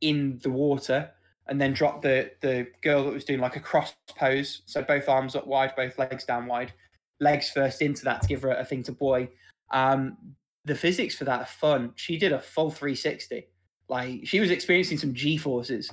in 0.00 0.40
the 0.42 0.50
water 0.50 1.10
and 1.48 1.60
then 1.60 1.72
drop 1.72 2.02
the 2.02 2.30
the 2.40 2.68
girl 2.82 3.04
that 3.04 3.12
was 3.12 3.24
doing 3.24 3.40
like 3.40 3.56
a 3.56 3.60
cross 3.60 3.94
pose, 4.16 4.62
so 4.66 4.82
both 4.82 5.08
arms 5.08 5.34
up 5.34 5.46
wide, 5.46 5.74
both 5.76 5.98
legs 5.98 6.24
down 6.24 6.46
wide, 6.46 6.72
legs 7.20 7.50
first 7.50 7.82
into 7.82 8.04
that 8.04 8.22
to 8.22 8.28
give 8.28 8.42
her 8.42 8.52
a 8.52 8.64
thing 8.64 8.82
to 8.84 8.92
buoy. 8.92 9.28
Um, 9.70 10.16
the 10.64 10.74
physics 10.74 11.16
for 11.16 11.24
that 11.24 11.40
are 11.40 11.46
fun. 11.46 11.92
She 11.96 12.16
did 12.18 12.32
a 12.32 12.38
full 12.38 12.70
360. 12.70 13.48
Like 13.88 14.20
she 14.24 14.40
was 14.40 14.50
experiencing 14.50 14.98
some 14.98 15.14
G 15.14 15.36
forces 15.36 15.90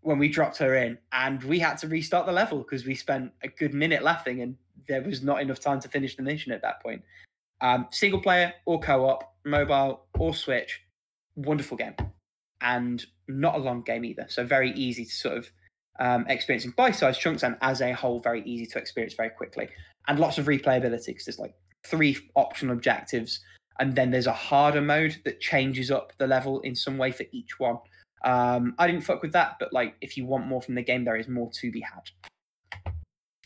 when 0.00 0.18
we 0.18 0.28
dropped 0.28 0.58
her 0.58 0.76
in, 0.76 0.98
and 1.12 1.42
we 1.44 1.58
had 1.58 1.78
to 1.78 1.88
restart 1.88 2.26
the 2.26 2.32
level 2.32 2.58
because 2.58 2.86
we 2.86 2.94
spent 2.94 3.32
a 3.42 3.48
good 3.48 3.74
minute 3.74 4.02
laughing, 4.02 4.42
and 4.42 4.56
there 4.88 5.02
was 5.02 5.22
not 5.22 5.40
enough 5.40 5.60
time 5.60 5.80
to 5.80 5.88
finish 5.88 6.16
the 6.16 6.22
mission 6.22 6.52
at 6.52 6.62
that 6.62 6.82
point. 6.82 7.02
Um, 7.60 7.86
single 7.90 8.20
player 8.20 8.52
or 8.66 8.78
co-op, 8.80 9.34
mobile 9.44 10.04
or 10.18 10.34
Switch, 10.34 10.80
wonderful 11.36 11.76
game, 11.76 11.94
and 12.60 13.04
not 13.28 13.54
a 13.54 13.58
long 13.58 13.82
game 13.82 14.04
either. 14.04 14.26
So 14.28 14.44
very 14.44 14.72
easy 14.72 15.04
to 15.04 15.10
sort 15.10 15.38
of 15.38 15.50
um, 16.00 16.26
experience 16.28 16.64
in 16.64 16.72
bite-sized 16.72 17.20
chunks, 17.20 17.42
and 17.42 17.56
as 17.60 17.80
a 17.80 17.92
whole, 17.92 18.20
very 18.20 18.42
easy 18.44 18.66
to 18.66 18.78
experience 18.78 19.14
very 19.14 19.30
quickly, 19.30 19.68
and 20.06 20.18
lots 20.18 20.38
of 20.38 20.46
replayability 20.46 21.06
because 21.06 21.24
there's 21.24 21.38
like 21.38 21.54
three 21.84 22.16
optional 22.36 22.74
objectives, 22.74 23.40
and 23.80 23.94
then 23.94 24.10
there's 24.10 24.26
a 24.26 24.32
harder 24.32 24.80
mode 24.80 25.16
that 25.24 25.40
changes 25.40 25.90
up 25.90 26.12
the 26.18 26.26
level 26.26 26.60
in 26.60 26.74
some 26.74 26.98
way 26.98 27.10
for 27.10 27.24
each 27.32 27.58
one. 27.58 27.78
Um, 28.24 28.74
I 28.78 28.86
didn't 28.86 29.02
fuck 29.02 29.22
with 29.22 29.32
that, 29.32 29.56
but 29.60 29.72
like 29.72 29.94
if 30.00 30.16
you 30.16 30.26
want 30.26 30.46
more 30.46 30.62
from 30.62 30.74
the 30.74 30.82
game, 30.82 31.04
there 31.04 31.16
is 31.16 31.28
more 31.28 31.50
to 31.60 31.70
be 31.70 31.80
had. 31.80 32.94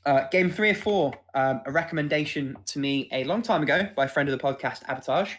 Uh, 0.04 0.26
game 0.30 0.50
three 0.50 0.70
or 0.70 0.74
four, 0.74 1.12
um, 1.34 1.60
a 1.64 1.70
recommendation 1.70 2.56
to 2.66 2.80
me 2.80 3.08
a 3.12 3.22
long 3.24 3.40
time 3.40 3.62
ago 3.62 3.88
by 3.94 4.06
a 4.06 4.08
friend 4.08 4.28
of 4.28 4.36
the 4.36 4.42
podcast, 4.42 4.82
Abatage, 4.84 5.34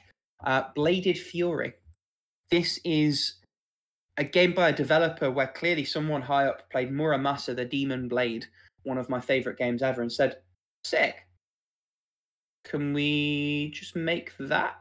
uh, 0.45 0.63
Bladed 0.73 1.17
Fury. 1.17 1.73
This 2.49 2.79
is 2.85 3.35
a 4.17 4.23
game 4.23 4.53
by 4.53 4.69
a 4.69 4.75
developer 4.75 5.31
where 5.31 5.47
clearly 5.47 5.85
someone 5.85 6.21
high 6.21 6.45
up 6.45 6.69
played 6.69 6.91
Muramasa 6.91 7.55
the 7.55 7.65
Demon 7.65 8.07
Blade, 8.07 8.45
one 8.83 8.97
of 8.97 9.09
my 9.09 9.19
favorite 9.19 9.57
games 9.57 9.81
ever, 9.81 10.01
and 10.01 10.11
said, 10.11 10.37
Sick. 10.83 11.15
Can 12.65 12.93
we 12.93 13.71
just 13.73 13.95
make 13.95 14.31
that? 14.39 14.75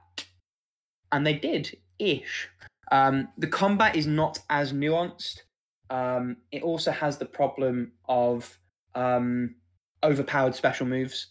And 1.11 1.27
they 1.27 1.35
did 1.35 1.77
ish. 1.99 2.49
Um, 2.91 3.29
the 3.39 3.47
combat 3.47 3.97
is 3.97 4.07
not 4.07 4.39
as 4.51 4.73
nuanced. 4.73 5.41
Um, 5.91 6.37
it 6.53 6.63
also 6.63 6.91
has 6.91 7.19
the 7.19 7.27
problem 7.27 7.93
of 8.09 8.59
um, 8.95 9.57
overpowered 10.03 10.55
special 10.55 10.87
moves. 10.87 11.29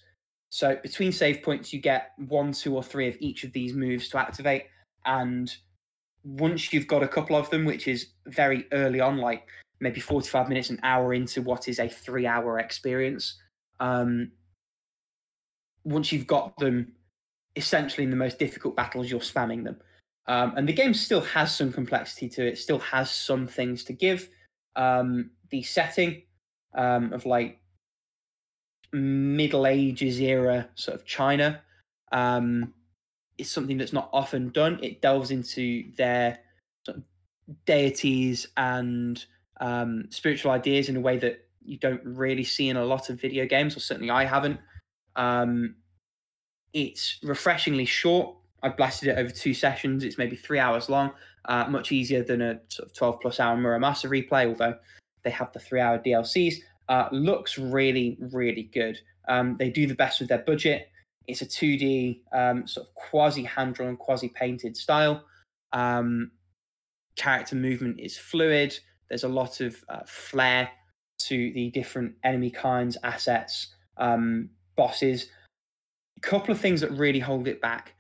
So 0.49 0.77
between 0.81 1.11
save 1.11 1.41
points, 1.43 1.71
you 1.71 1.79
get 1.79 2.11
one, 2.27 2.51
two, 2.51 2.75
or 2.75 2.83
three 2.83 3.07
of 3.07 3.15
each 3.19 3.43
of 3.43 3.53
these 3.53 3.73
moves 3.73 4.09
to 4.09 4.17
activate. 4.17 4.65
And 5.05 5.53
once 6.23 6.71
you've 6.71 6.87
got 6.87 7.03
a 7.03 7.07
couple 7.07 7.35
of 7.35 7.49
them, 7.49 7.65
which 7.65 7.87
is 7.87 8.07
very 8.27 8.65
early 8.71 8.99
on, 8.99 9.17
like 9.17 9.47
maybe 9.79 9.99
45 9.99 10.49
minutes, 10.49 10.69
an 10.69 10.79
hour 10.83 11.13
into 11.13 11.41
what 11.41 11.67
is 11.67 11.79
a 11.79 11.89
three 11.89 12.27
hour 12.27 12.59
experience, 12.59 13.39
um, 13.79 14.31
once 15.83 16.11
you've 16.11 16.27
got 16.27 16.55
them 16.57 16.93
essentially 17.55 18.03
in 18.03 18.11
the 18.11 18.15
most 18.15 18.39
difficult 18.39 18.75
battles, 18.75 19.09
you're 19.09 19.19
spamming 19.19 19.63
them. 19.63 19.77
Um, 20.27 20.53
and 20.55 20.67
the 20.67 20.73
game 20.73 20.93
still 20.93 21.21
has 21.21 21.53
some 21.55 21.73
complexity 21.73 22.29
to 22.29 22.47
it, 22.47 22.57
still 22.57 22.79
has 22.79 23.09
some 23.09 23.47
things 23.47 23.83
to 23.85 23.93
give. 23.93 24.29
Um, 24.75 25.31
the 25.49 25.63
setting 25.63 26.21
um, 26.75 27.11
of 27.11 27.25
like 27.25 27.59
Middle 28.93 29.67
Ages 29.67 30.19
era 30.21 30.69
sort 30.75 30.95
of 30.95 31.05
China 31.05 31.61
um, 32.11 32.73
is 33.41 33.51
something 33.51 33.77
that's 33.77 33.93
not 33.93 34.09
often 34.13 34.49
done. 34.49 34.79
It 34.81 35.01
delves 35.01 35.31
into 35.31 35.91
their 35.97 36.39
deities 37.65 38.47
and 38.57 39.23
um, 39.59 40.05
spiritual 40.09 40.51
ideas 40.51 40.89
in 40.89 40.95
a 40.95 40.99
way 40.99 41.17
that 41.17 41.45
you 41.63 41.77
don't 41.77 42.01
really 42.03 42.43
see 42.43 42.69
in 42.69 42.77
a 42.77 42.85
lot 42.85 43.09
of 43.09 43.19
video 43.19 43.45
games, 43.45 43.75
or 43.75 43.79
certainly 43.79 44.09
I 44.09 44.25
haven't. 44.25 44.59
Um, 45.15 45.75
it's 46.73 47.19
refreshingly 47.23 47.85
short. 47.85 48.35
I 48.63 48.69
blasted 48.69 49.09
it 49.09 49.17
over 49.17 49.29
two 49.29 49.53
sessions. 49.53 50.03
It's 50.03 50.17
maybe 50.17 50.35
three 50.35 50.59
hours 50.59 50.89
long, 50.89 51.11
uh, 51.45 51.65
much 51.67 51.91
easier 51.91 52.23
than 52.23 52.41
a 52.41 52.59
sort 52.69 52.89
of 52.89 52.93
12 52.95 53.19
plus 53.21 53.39
hour 53.39 53.57
Muramasa 53.57 54.09
replay, 54.09 54.47
although 54.47 54.75
they 55.23 55.31
have 55.31 55.51
the 55.51 55.59
three 55.59 55.79
hour 55.79 55.99
DLCs 55.99 56.55
uh, 56.91 57.07
looks 57.11 57.57
really, 57.57 58.17
really 58.19 58.63
good. 58.73 58.99
Um, 59.27 59.55
they 59.57 59.69
do 59.69 59.87
the 59.87 59.95
best 59.95 60.19
with 60.19 60.29
their 60.29 60.39
budget. 60.39 60.89
It's 61.27 61.41
a 61.41 61.45
2D 61.45 62.21
um, 62.33 62.67
sort 62.67 62.87
of 62.87 62.95
quasi 62.95 63.43
hand 63.43 63.75
drawn, 63.75 63.95
quasi 63.97 64.29
painted 64.29 64.75
style. 64.75 65.23
Um, 65.73 66.31
character 67.15 67.55
movement 67.55 67.99
is 67.99 68.17
fluid. 68.17 68.77
There's 69.09 69.23
a 69.23 69.29
lot 69.29 69.61
of 69.61 69.83
uh, 69.89 70.01
flair 70.05 70.69
to 71.27 71.51
the 71.53 71.69
different 71.69 72.15
enemy 72.23 72.49
kinds, 72.49 72.97
assets, 73.03 73.75
um, 73.97 74.49
bosses. 74.75 75.27
A 76.17 76.21
couple 76.21 76.51
of 76.51 76.59
things 76.59 76.81
that 76.81 76.91
really 76.91 77.19
hold 77.19 77.47
it 77.47 77.61
back. 77.61 77.93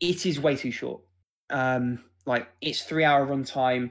It 0.00 0.26
is 0.26 0.40
way 0.40 0.56
too 0.56 0.70
short. 0.70 1.02
Um, 1.50 2.04
like 2.26 2.48
it's 2.60 2.82
three 2.82 3.04
hour 3.04 3.26
runtime 3.26 3.90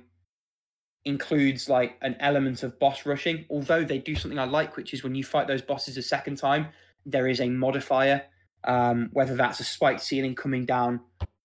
includes 1.05 1.69
like 1.69 1.97
an 2.01 2.15
element 2.19 2.63
of 2.63 2.79
boss 2.79 3.05
rushing. 3.05 3.45
Although 3.49 3.83
they 3.83 3.97
do 3.97 4.15
something 4.15 4.39
I 4.39 4.45
like, 4.45 4.77
which 4.77 4.93
is 4.93 5.03
when 5.03 5.15
you 5.15 5.23
fight 5.23 5.47
those 5.47 5.61
bosses 5.61 5.97
a 5.97 6.01
second 6.01 6.37
time, 6.37 6.67
there 7.05 7.27
is 7.27 7.39
a 7.39 7.49
modifier, 7.49 8.23
um, 8.63 9.09
whether 9.13 9.35
that's 9.35 9.59
a 9.59 9.63
spiked 9.63 10.01
ceiling 10.01 10.35
coming 10.35 10.65
down 10.65 10.99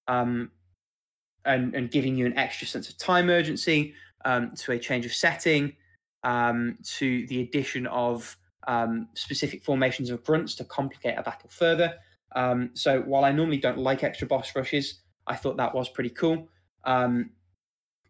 um, 0.08 0.50
and, 1.44 1.74
and 1.74 1.90
giving 1.90 2.16
you 2.16 2.26
an 2.26 2.36
extra 2.36 2.66
sense 2.66 2.88
of 2.88 2.98
time 2.98 3.30
urgency, 3.30 3.94
um, 4.24 4.52
to 4.56 4.72
a 4.72 4.78
change 4.78 5.04
of 5.06 5.12
setting, 5.12 5.74
um, 6.22 6.78
to 6.82 7.26
the 7.26 7.42
addition 7.42 7.86
of 7.86 8.36
um, 8.66 9.08
specific 9.14 9.62
formations 9.62 10.10
of 10.10 10.24
grunts 10.24 10.54
to 10.54 10.64
complicate 10.64 11.18
a 11.18 11.22
battle 11.22 11.50
further. 11.50 11.94
Um, 12.34 12.70
so 12.74 13.00
while 13.02 13.24
I 13.24 13.32
normally 13.32 13.58
don't 13.58 13.78
like 13.78 14.02
extra 14.02 14.26
boss 14.26 14.56
rushes, 14.56 15.00
I 15.26 15.36
thought 15.36 15.56
that 15.58 15.74
was 15.74 15.88
pretty 15.88 16.10
cool. 16.10 16.48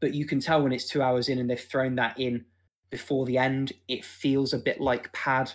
But 0.01 0.13
you 0.13 0.27
can 0.27 0.39
tell 0.39 0.63
when 0.63 0.73
it's 0.73 0.87
two 0.87 1.03
hours 1.03 1.29
in 1.29 1.39
and 1.39 1.49
they've 1.49 1.59
thrown 1.59 1.95
that 1.97 2.19
in 2.21 2.45
before 2.91 3.25
the 3.25 3.39
end. 3.39 3.73
It 3.89 4.05
feels 4.05 4.53
a 4.53 4.59
bit 4.59 4.81
like 4.81 5.13
pad. 5.13 5.51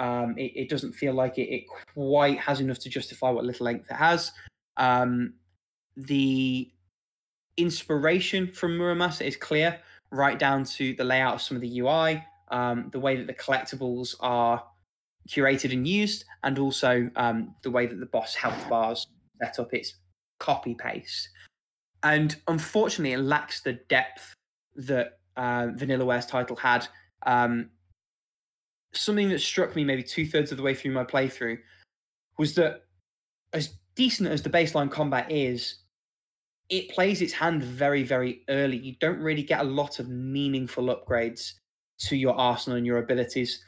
Um, 0.00 0.34
it, 0.38 0.52
it, 0.56 0.68
doesn't 0.70 0.94
feel 0.94 1.12
like 1.12 1.36
it, 1.36 1.54
it, 1.54 1.64
quite 1.94 2.38
has 2.38 2.60
enough 2.60 2.78
to 2.80 2.88
justify 2.88 3.28
what 3.28 3.44
little 3.44 3.66
length 3.66 3.90
it 3.90 3.96
has. 3.96 4.32
Um, 4.78 5.34
the 5.94 6.70
inspiration 7.58 8.50
from 8.50 8.78
Muramasa 8.78 9.26
is 9.26 9.36
clear, 9.36 9.78
right 10.10 10.38
down 10.38 10.64
to 10.64 10.94
the 10.94 11.04
layout 11.04 11.34
of 11.34 11.42
some 11.42 11.54
of 11.54 11.60
the 11.60 11.80
UI, 11.80 12.24
um, 12.50 12.88
the 12.92 12.98
way 12.98 13.14
that 13.16 13.26
the 13.26 13.34
collectibles 13.34 14.14
are 14.20 14.64
curated 15.28 15.74
and 15.74 15.86
used, 15.86 16.24
and 16.44 16.58
also 16.58 17.10
um, 17.16 17.54
the 17.62 17.70
way 17.70 17.86
that 17.86 18.00
the 18.00 18.06
boss 18.06 18.34
health 18.34 18.68
bars 18.70 19.06
set 19.38 19.58
up. 19.58 19.74
It's 19.74 19.96
copy 20.38 20.74
paste. 20.74 21.28
and 22.02 22.34
unfortunately, 22.48 23.12
it 23.12 23.18
lacks 23.18 23.60
the 23.60 23.74
depth 23.74 24.32
that 24.76 25.18
uh, 25.36 25.66
Vanillaware's 25.76 26.24
title 26.24 26.56
had. 26.56 26.88
Um, 27.26 27.68
something 28.92 29.28
that 29.28 29.40
struck 29.40 29.76
me 29.76 29.84
maybe 29.84 30.02
two 30.02 30.26
thirds 30.26 30.50
of 30.50 30.56
the 30.56 30.62
way 30.62 30.74
through 30.74 30.92
my 30.92 31.04
playthrough 31.04 31.58
was 32.38 32.54
that 32.54 32.82
as 33.52 33.74
decent 33.94 34.28
as 34.28 34.42
the 34.42 34.50
baseline 34.50 34.90
combat 34.90 35.30
is, 35.30 35.76
it 36.68 36.88
plays 36.90 37.20
its 37.20 37.32
hand 37.32 37.62
very, 37.62 38.02
very 38.02 38.42
early. 38.48 38.76
You 38.76 38.94
don't 39.00 39.18
really 39.18 39.42
get 39.42 39.60
a 39.60 39.64
lot 39.64 39.98
of 39.98 40.08
meaningful 40.08 40.86
upgrades 40.86 41.52
to 41.98 42.16
your 42.16 42.34
arsenal 42.34 42.76
and 42.76 42.86
your 42.86 42.98
abilities. 42.98 43.62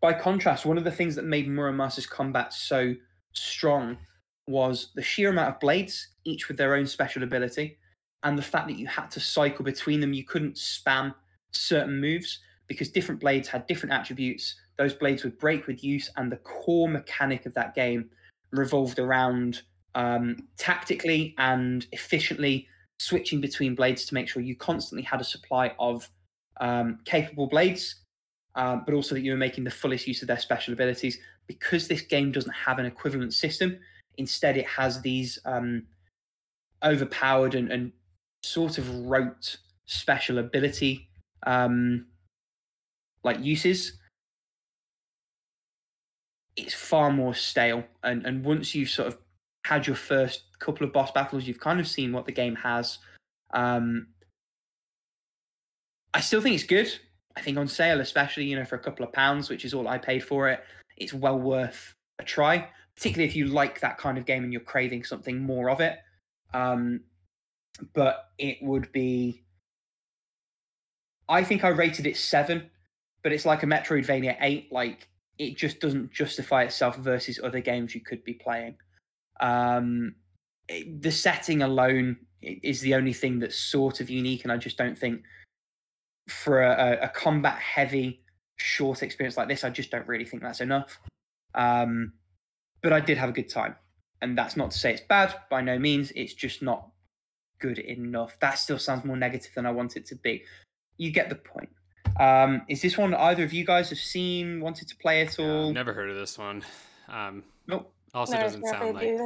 By 0.00 0.14
contrast, 0.14 0.64
one 0.64 0.78
of 0.78 0.84
the 0.84 0.90
things 0.90 1.14
that 1.16 1.24
made 1.24 1.46
Muramasa's 1.46 2.06
combat 2.06 2.54
so 2.54 2.94
strong 3.32 3.98
was 4.46 4.90
the 4.94 5.02
sheer 5.02 5.28
amount 5.28 5.54
of 5.54 5.60
blades, 5.60 6.08
each 6.24 6.48
with 6.48 6.56
their 6.56 6.74
own 6.74 6.86
special 6.86 7.22
ability, 7.22 7.78
and 8.22 8.36
the 8.36 8.42
fact 8.42 8.66
that 8.66 8.78
you 8.78 8.86
had 8.86 9.10
to 9.10 9.20
cycle 9.20 9.64
between 9.64 10.00
them. 10.00 10.14
You 10.14 10.24
couldn't 10.24 10.56
spam 10.56 11.14
certain 11.52 12.00
moves 12.00 12.40
because 12.70 12.88
different 12.88 13.20
blades 13.20 13.48
had 13.48 13.66
different 13.66 13.92
attributes. 13.92 14.54
Those 14.78 14.94
blades 14.94 15.24
would 15.24 15.36
break 15.38 15.66
with 15.66 15.82
use, 15.82 16.08
and 16.16 16.30
the 16.30 16.36
core 16.36 16.88
mechanic 16.88 17.44
of 17.44 17.52
that 17.54 17.74
game 17.74 18.08
revolved 18.52 19.00
around 19.00 19.62
um, 19.96 20.36
tactically 20.56 21.34
and 21.36 21.84
efficiently 21.90 22.68
switching 23.00 23.40
between 23.40 23.74
blades 23.74 24.04
to 24.04 24.14
make 24.14 24.28
sure 24.28 24.40
you 24.40 24.54
constantly 24.54 25.02
had 25.02 25.20
a 25.20 25.24
supply 25.24 25.74
of 25.80 26.08
um, 26.60 27.00
capable 27.04 27.48
blades, 27.48 28.02
uh, 28.54 28.76
but 28.76 28.94
also 28.94 29.16
that 29.16 29.22
you 29.22 29.32
were 29.32 29.36
making 29.36 29.64
the 29.64 29.70
fullest 29.70 30.06
use 30.06 30.22
of 30.22 30.28
their 30.28 30.38
special 30.38 30.72
abilities. 30.72 31.18
Because 31.48 31.88
this 31.88 32.02
game 32.02 32.30
doesn't 32.30 32.52
have 32.52 32.78
an 32.78 32.86
equivalent 32.86 33.34
system, 33.34 33.80
instead 34.16 34.56
it 34.56 34.66
has 34.68 35.00
these 35.00 35.40
um, 35.44 35.82
overpowered 36.84 37.56
and, 37.56 37.72
and, 37.72 37.90
sort 38.42 38.78
of 38.78 38.88
rote 39.04 39.58
special 39.84 40.38
ability 40.38 41.06
um, 41.46 42.06
like 43.22 43.42
uses. 43.44 43.98
It's 46.56 46.74
far 46.74 47.10
more 47.12 47.34
stale, 47.34 47.84
and 48.02 48.26
and 48.26 48.44
once 48.44 48.74
you've 48.74 48.90
sort 48.90 49.08
of 49.08 49.18
had 49.64 49.86
your 49.86 49.96
first 49.96 50.44
couple 50.58 50.86
of 50.86 50.92
boss 50.92 51.10
battles, 51.12 51.46
you've 51.46 51.60
kind 51.60 51.80
of 51.80 51.88
seen 51.88 52.12
what 52.12 52.26
the 52.26 52.32
game 52.32 52.56
has. 52.56 52.98
Um, 53.52 54.08
I 56.12 56.20
still 56.20 56.40
think 56.40 56.54
it's 56.54 56.64
good. 56.64 56.92
I 57.36 57.40
think 57.40 57.56
on 57.56 57.68
sale, 57.68 58.00
especially 58.00 58.44
you 58.44 58.56
know 58.56 58.64
for 58.64 58.76
a 58.76 58.80
couple 58.80 59.04
of 59.04 59.12
pounds, 59.12 59.48
which 59.48 59.64
is 59.64 59.74
all 59.74 59.88
I 59.88 59.98
paid 59.98 60.24
for 60.24 60.48
it, 60.48 60.60
it's 60.96 61.14
well 61.14 61.38
worth 61.38 61.94
a 62.18 62.24
try. 62.24 62.68
Particularly 62.96 63.28
if 63.28 63.36
you 63.36 63.46
like 63.46 63.80
that 63.80 63.96
kind 63.96 64.18
of 64.18 64.26
game 64.26 64.44
and 64.44 64.52
you're 64.52 64.60
craving 64.60 65.04
something 65.04 65.40
more 65.40 65.70
of 65.70 65.80
it. 65.80 65.98
Um, 66.52 67.00
but 67.94 68.30
it 68.38 68.58
would 68.60 68.90
be. 68.92 69.44
I 71.28 71.44
think 71.44 71.64
I 71.64 71.68
rated 71.68 72.06
it 72.06 72.16
seven, 72.16 72.68
but 73.22 73.32
it's 73.32 73.46
like 73.46 73.62
a 73.62 73.66
Metroidvania 73.66 74.36
eight. 74.40 74.70
Like 74.72 75.08
it 75.38 75.56
just 75.56 75.80
doesn't 75.80 76.12
justify 76.12 76.64
itself 76.64 76.96
versus 76.96 77.40
other 77.42 77.60
games 77.60 77.94
you 77.94 78.00
could 78.00 78.22
be 78.24 78.34
playing. 78.34 78.76
Um, 79.40 80.14
it, 80.68 81.02
the 81.02 81.12
setting 81.12 81.62
alone 81.62 82.18
is 82.42 82.80
the 82.80 82.94
only 82.94 83.12
thing 83.12 83.38
that's 83.38 83.58
sort 83.58 84.00
of 84.00 84.10
unique, 84.10 84.44
and 84.44 84.52
I 84.52 84.56
just 84.56 84.76
don't 84.76 84.98
think 84.98 85.22
for 86.28 86.62
a, 86.62 86.98
a 87.02 87.08
combat 87.08 87.58
heavy 87.58 88.22
short 88.56 89.02
experience 89.02 89.36
like 89.36 89.48
this, 89.48 89.64
I 89.64 89.70
just 89.70 89.90
don't 89.90 90.06
really 90.06 90.24
think 90.24 90.42
that's 90.42 90.60
enough. 90.60 91.00
Um, 91.54 92.12
but 92.82 92.92
I 92.92 93.00
did 93.00 93.18
have 93.18 93.28
a 93.28 93.32
good 93.32 93.48
time, 93.48 93.76
and 94.22 94.36
that's 94.36 94.56
not 94.56 94.70
to 94.70 94.78
say 94.78 94.92
it's 94.92 95.02
bad 95.08 95.34
by 95.50 95.60
no 95.60 95.78
means. 95.78 96.12
It's 96.14 96.34
just 96.34 96.62
not 96.62 96.88
good 97.58 97.78
enough. 97.78 98.38
That 98.40 98.58
still 98.58 98.78
sounds 98.78 99.04
more 99.04 99.16
negative 99.16 99.52
than 99.54 99.66
I 99.66 99.70
want 99.70 99.96
it 99.96 100.06
to 100.06 100.16
be. 100.16 100.44
You 100.96 101.10
get 101.10 101.28
the 101.28 101.34
point. 101.34 101.70
Um, 102.18 102.62
is 102.68 102.82
this 102.82 102.98
one 102.98 103.14
either 103.14 103.44
of 103.44 103.52
you 103.52 103.64
guys 103.64 103.88
have 103.90 103.98
seen, 103.98 104.60
wanted 104.60 104.88
to 104.88 104.96
play 104.96 105.22
at 105.22 105.38
all? 105.38 105.66
Yeah, 105.66 105.72
never 105.72 105.92
heard 105.92 106.10
of 106.10 106.16
this 106.16 106.36
one. 106.36 106.62
Um, 107.08 107.44
nope. 107.66 107.92
Also, 108.12 108.34
no, 108.34 108.42
doesn't 108.42 108.66
sound 108.66 108.94
like. 108.94 109.18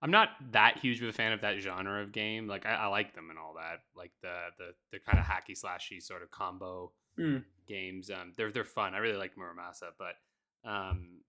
I'm 0.00 0.10
not 0.12 0.28
that 0.52 0.78
huge 0.78 1.02
of 1.02 1.08
a 1.08 1.12
fan 1.12 1.32
of 1.32 1.40
that 1.40 1.58
genre 1.58 2.02
of 2.02 2.12
game. 2.12 2.46
Like 2.46 2.66
I, 2.66 2.74
I 2.74 2.86
like 2.86 3.14
them 3.14 3.30
and 3.30 3.38
all 3.38 3.54
that. 3.54 3.80
Like 3.96 4.12
the 4.22 4.34
the 4.58 4.74
the 4.92 4.98
kind 5.00 5.18
of 5.18 5.24
hacky 5.24 5.58
slashy 5.58 6.00
sort 6.00 6.22
of 6.22 6.30
combo 6.30 6.92
mm. 7.18 7.42
games. 7.66 8.10
Um, 8.10 8.32
they're 8.36 8.52
they're 8.52 8.64
fun. 8.64 8.94
I 8.94 8.98
really 8.98 9.16
like 9.18 9.32
Muramasa, 9.34 9.90
but 9.98 10.68
um, 10.68 11.22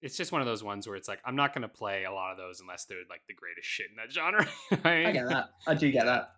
it's 0.00 0.16
just 0.16 0.30
one 0.30 0.40
of 0.40 0.46
those 0.46 0.62
ones 0.62 0.86
where 0.86 0.96
it's 0.96 1.08
like 1.08 1.20
I'm 1.24 1.34
not 1.34 1.54
gonna 1.54 1.68
play 1.68 2.04
a 2.04 2.12
lot 2.12 2.30
of 2.30 2.38
those 2.38 2.60
unless 2.60 2.84
they're 2.84 2.98
like 3.10 3.22
the 3.26 3.34
greatest 3.34 3.66
shit 3.66 3.86
in 3.90 3.96
that 3.96 4.12
genre. 4.12 4.46
I 4.84 5.10
get 5.10 5.28
that. 5.28 5.50
I 5.66 5.74
do 5.74 5.90
get 5.90 6.04
that. 6.04 6.34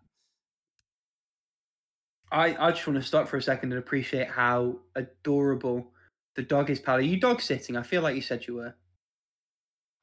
I 2.30 2.56
I 2.58 2.70
just 2.72 2.86
want 2.86 3.00
to 3.00 3.06
stop 3.06 3.28
for 3.28 3.36
a 3.36 3.42
second 3.42 3.72
and 3.72 3.78
appreciate 3.78 4.28
how 4.28 4.76
adorable 4.94 5.92
the 6.34 6.42
dog 6.42 6.70
is, 6.70 6.80
Pally. 6.80 7.06
You 7.06 7.18
dog 7.18 7.40
sitting? 7.40 7.76
I 7.76 7.82
feel 7.82 8.02
like 8.02 8.14
you 8.14 8.22
said 8.22 8.46
you 8.46 8.56
were. 8.56 8.74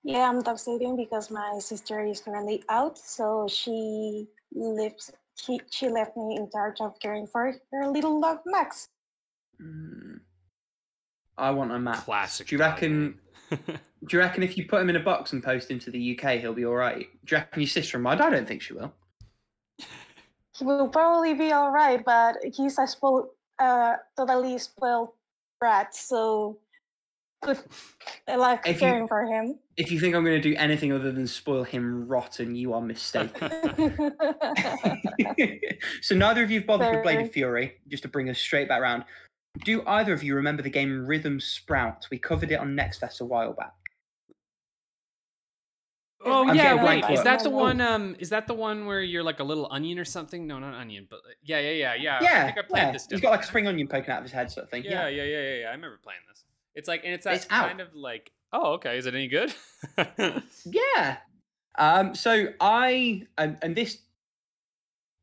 Yeah, 0.03 0.29
I'm 0.29 0.41
dog 0.41 0.59
sitting 0.59 0.97
because 0.97 1.31
my 1.31 1.59
sister 1.59 2.03
is 2.03 2.19
currently 2.19 2.63
out, 2.69 2.97
so 2.97 3.47
she 3.49 4.27
lives. 4.53 5.11
She 5.35 5.61
she 5.71 5.89
left 5.89 6.17
me 6.17 6.35
in 6.37 6.49
charge 6.51 6.81
of 6.81 6.99
caring 6.99 7.27
for 7.27 7.55
her 7.71 7.87
little 7.87 8.19
dog 8.19 8.39
Max. 8.45 8.89
Mm. 9.61 10.19
I 11.37 11.51
want 11.51 11.71
a 11.71 11.79
Max. 11.79 12.01
Classic. 12.01 12.47
Do 12.47 12.55
you 12.55 12.59
reckon? 12.59 13.19
do 13.49 13.57
you 14.11 14.19
reckon 14.19 14.43
if 14.43 14.57
you 14.57 14.65
put 14.65 14.81
him 14.81 14.89
in 14.89 14.95
a 14.95 14.99
box 14.99 15.33
and 15.33 15.43
post 15.43 15.71
him 15.71 15.79
to 15.79 15.91
the 15.91 16.17
UK, 16.17 16.39
he'll 16.39 16.53
be 16.53 16.65
all 16.65 16.75
right? 16.75 17.07
Do 17.25 17.35
you 17.35 17.37
reckon 17.37 17.61
your 17.61 17.67
sister 17.67 17.97
mind? 17.99 18.21
I 18.21 18.29
don't 18.29 18.47
think 18.47 18.61
she 18.61 18.73
will. 18.73 18.93
He 20.57 20.63
will 20.63 20.87
probably 20.87 21.33
be 21.33 21.51
all 21.51 21.71
right, 21.71 22.03
but 22.03 22.37
he's 22.53 22.77
a 22.77 22.87
spoiled, 22.87 23.29
uh, 23.59 23.95
totally 24.15 24.57
spoiled 24.59 25.09
brat, 25.59 25.95
so 25.95 26.59
I 28.27 28.35
like 28.35 28.61
if 28.65 28.79
caring 28.79 29.03
you, 29.03 29.07
for 29.07 29.25
him. 29.25 29.59
If 29.77 29.91
you 29.91 29.99
think 29.99 30.15
I'm 30.15 30.23
going 30.23 30.41
to 30.41 30.49
do 30.49 30.55
anything 30.57 30.93
other 30.93 31.11
than 31.11 31.27
spoil 31.27 31.63
him 31.63 32.07
rotten, 32.07 32.55
you 32.55 32.73
are 32.73 32.81
mistaken. 32.81 33.51
so 36.01 36.15
neither 36.15 36.43
of 36.43 36.51
you 36.51 36.59
have 36.59 36.67
bothered 36.67 36.87
Fair. 36.87 36.95
with 36.95 37.03
Bladed 37.03 37.33
Fury, 37.33 37.73
just 37.87 38.03
to 38.03 38.09
bring 38.09 38.29
us 38.29 38.39
straight 38.39 38.69
back 38.69 38.81
around. 38.81 39.03
Do 39.65 39.83
either 39.85 40.13
of 40.13 40.23
you 40.23 40.35
remember 40.35 40.63
the 40.63 40.69
game 40.69 41.05
Rhythm 41.05 41.39
Sprout? 41.39 42.07
We 42.09 42.17
covered 42.17 42.51
it 42.51 42.59
on 42.59 42.75
Next 42.75 42.99
Fest 42.99 43.21
a 43.21 43.25
while 43.25 43.53
back. 43.53 43.73
Oh 46.25 46.47
I'm 46.47 46.55
yeah, 46.55 46.83
wait, 46.83 47.03
is 47.09 47.23
that 47.23 47.43
the 47.43 47.49
one? 47.49 47.81
Um, 47.81 48.15
is 48.19 48.29
that 48.29 48.47
the 48.47 48.53
one 48.53 48.85
where 48.85 49.01
you're 49.01 49.23
like 49.23 49.39
a 49.39 49.43
little 49.43 49.67
onion 49.71 49.99
or 49.99 50.05
something? 50.05 50.47
No, 50.47 50.59
not 50.59 50.73
onion, 50.73 51.07
but 51.09 51.19
yeah, 51.43 51.59
yeah, 51.59 51.71
yeah, 51.71 51.95
yeah. 51.95 52.19
Yeah, 52.21 52.41
I 52.41 52.45
think 52.45 52.57
I 52.57 52.61
played 52.61 52.81
yeah. 52.81 52.91
this. 52.91 53.07
He's 53.09 53.21
got 53.21 53.31
like 53.31 53.41
a 53.41 53.45
spring 53.45 53.67
onion 53.67 53.87
poking 53.87 54.11
out 54.11 54.19
of 54.19 54.23
his 54.23 54.31
head, 54.31 54.51
sort 54.51 54.65
of 54.65 54.69
thing. 54.69 54.83
Yeah, 54.83 55.07
yeah, 55.07 55.23
yeah, 55.23 55.41
yeah, 55.41 55.55
yeah. 55.55 55.67
I 55.67 55.71
remember 55.71 55.99
playing 56.03 56.19
this. 56.29 56.43
It's 56.75 56.87
like, 56.87 57.03
and 57.03 57.13
it's 57.13 57.25
that 57.25 57.35
it's 57.35 57.45
kind 57.45 57.81
out. 57.81 57.87
of 57.87 57.95
like, 57.95 58.31
oh, 58.51 58.73
okay, 58.73 58.97
is 58.97 59.05
it 59.05 59.13
any 59.13 59.27
good? 59.27 59.53
yeah. 60.65 61.17
Um. 61.77 62.15
So 62.15 62.47
I 62.59 63.23
and, 63.37 63.57
and 63.61 63.75
this, 63.75 63.97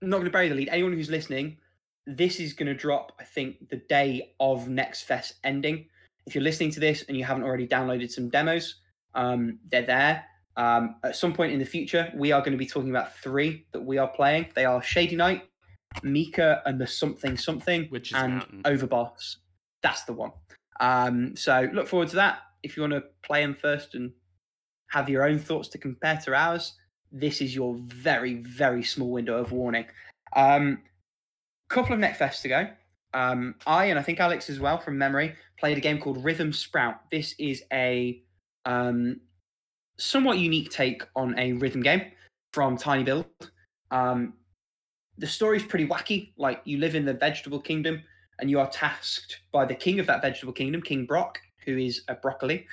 I'm 0.03 0.11
not 0.11 0.19
going 0.19 0.27
to 0.27 0.33
bury 0.33 0.49
the 0.49 0.55
lead. 0.55 0.69
Anyone 0.71 0.93
who's 0.93 1.11
listening, 1.11 1.59
this 2.07 2.41
is 2.41 2.53
going 2.53 2.69
to 2.69 2.75
drop. 2.75 3.13
I 3.19 3.25
think 3.25 3.71
the 3.71 3.77
day 3.77 4.35
of 4.39 4.69
Next 4.69 5.03
Fest 5.03 5.35
ending. 5.45 5.87
If 6.27 6.35
you're 6.35 6.45
listening 6.45 6.71
to 6.73 6.81
this 6.81 7.05
and 7.09 7.17
you 7.17 7.25
haven't 7.25 7.45
already 7.45 7.67
downloaded 7.67 8.11
some 8.11 8.29
demos, 8.29 8.77
um, 9.15 9.59
they're 9.71 9.83
there. 9.83 10.25
Um, 10.57 10.97
at 11.05 11.17
some 11.17 11.33
point 11.33 11.53
in 11.53 11.59
the 11.59 11.65
future, 11.65 12.13
we 12.15 12.33
are 12.33 12.41
going 12.41 12.53
to 12.53 12.59
be 12.59 12.67
talking 12.67 12.91
about 12.91 13.17
three 13.17 13.67
that 13.73 13.81
we 13.81 13.99
are 13.99 14.09
playing. 14.09 14.49
They 14.55 14.65
are 14.65 14.83
Shady 14.83 15.17
Knight, 15.17 15.43
Mika, 16.03 16.63
and 16.67 16.81
the 16.81 16.87
Something 16.87 17.37
Something, 17.37 17.87
which 17.87 18.11
is 18.11 18.17
and 18.17 18.35
Mountain. 18.35 18.63
Overboss. 18.65 19.37
That's 19.83 20.05
the 20.05 20.13
one. 20.13 20.33
Um, 20.81 21.37
so 21.37 21.69
look 21.73 21.89
forward 21.89 22.09
to 22.09 22.17
that. 22.17 22.41
If 22.63 22.77
you 22.77 22.83
want 22.83 22.95
to 22.95 23.05
play 23.23 23.43
them 23.43 23.55
first 23.55 23.95
and 23.95 24.13
have 24.89 25.09
your 25.09 25.27
own 25.27 25.39
thoughts 25.39 25.69
to 25.69 25.79
compare 25.79 26.21
to 26.25 26.35
ours, 26.35 26.75
this 27.13 27.41
is 27.41 27.55
your 27.55 27.77
very, 27.79 28.35
very 28.35 28.83
small 28.83 29.11
window 29.11 29.39
of 29.39 29.53
warning. 29.53 29.87
Um, 30.35 30.83
couple 31.69 31.95
of 31.95 32.01
Next 32.01 32.43
to 32.43 32.49
go. 32.49 32.69
Um, 33.13 33.55
I 33.67 33.87
and 33.87 33.99
I 33.99 34.03
think 34.03 34.21
Alex 34.21 34.51
as 34.51 34.61
well, 34.61 34.79
from 34.79 34.99
memory, 34.99 35.35
played 35.59 35.79
a 35.79 35.81
game 35.81 35.99
called 35.99 36.23
Rhythm 36.23 36.53
Sprout. 36.53 36.97
This 37.11 37.35
is 37.39 37.63
a 37.73 38.23
um, 38.65 39.21
somewhat 40.01 40.39
unique 40.39 40.71
take 40.71 41.03
on 41.15 41.39
a 41.39 41.53
rhythm 41.53 41.83
game 41.83 42.03
from 42.53 42.77
Tiny 42.77 43.05
Build. 43.05 43.27
Um, 43.91 44.35
the 45.19 45.27
story's 45.27 45.65
pretty 45.65 45.87
wacky. 45.87 46.33
Like 46.37 46.63
you 46.65 46.79
live 46.79 46.95
in 46.95 47.05
the 47.05 47.15
vegetable 47.15 47.61
kingdom, 47.61 48.03
and 48.39 48.51
you 48.51 48.59
are 48.59 48.71
tasked 48.71 49.41
by 49.53 49.65
the 49.67 49.75
king 49.75 50.01
of 50.01 50.07
that 50.07 50.23
vegetable 50.23 50.53
kingdom, 50.53 50.83
King 50.83 51.05
Brock, 51.05 51.39
who 51.65 51.77
is 51.77 52.03
a 52.09 52.15
broccoli, 52.15 52.67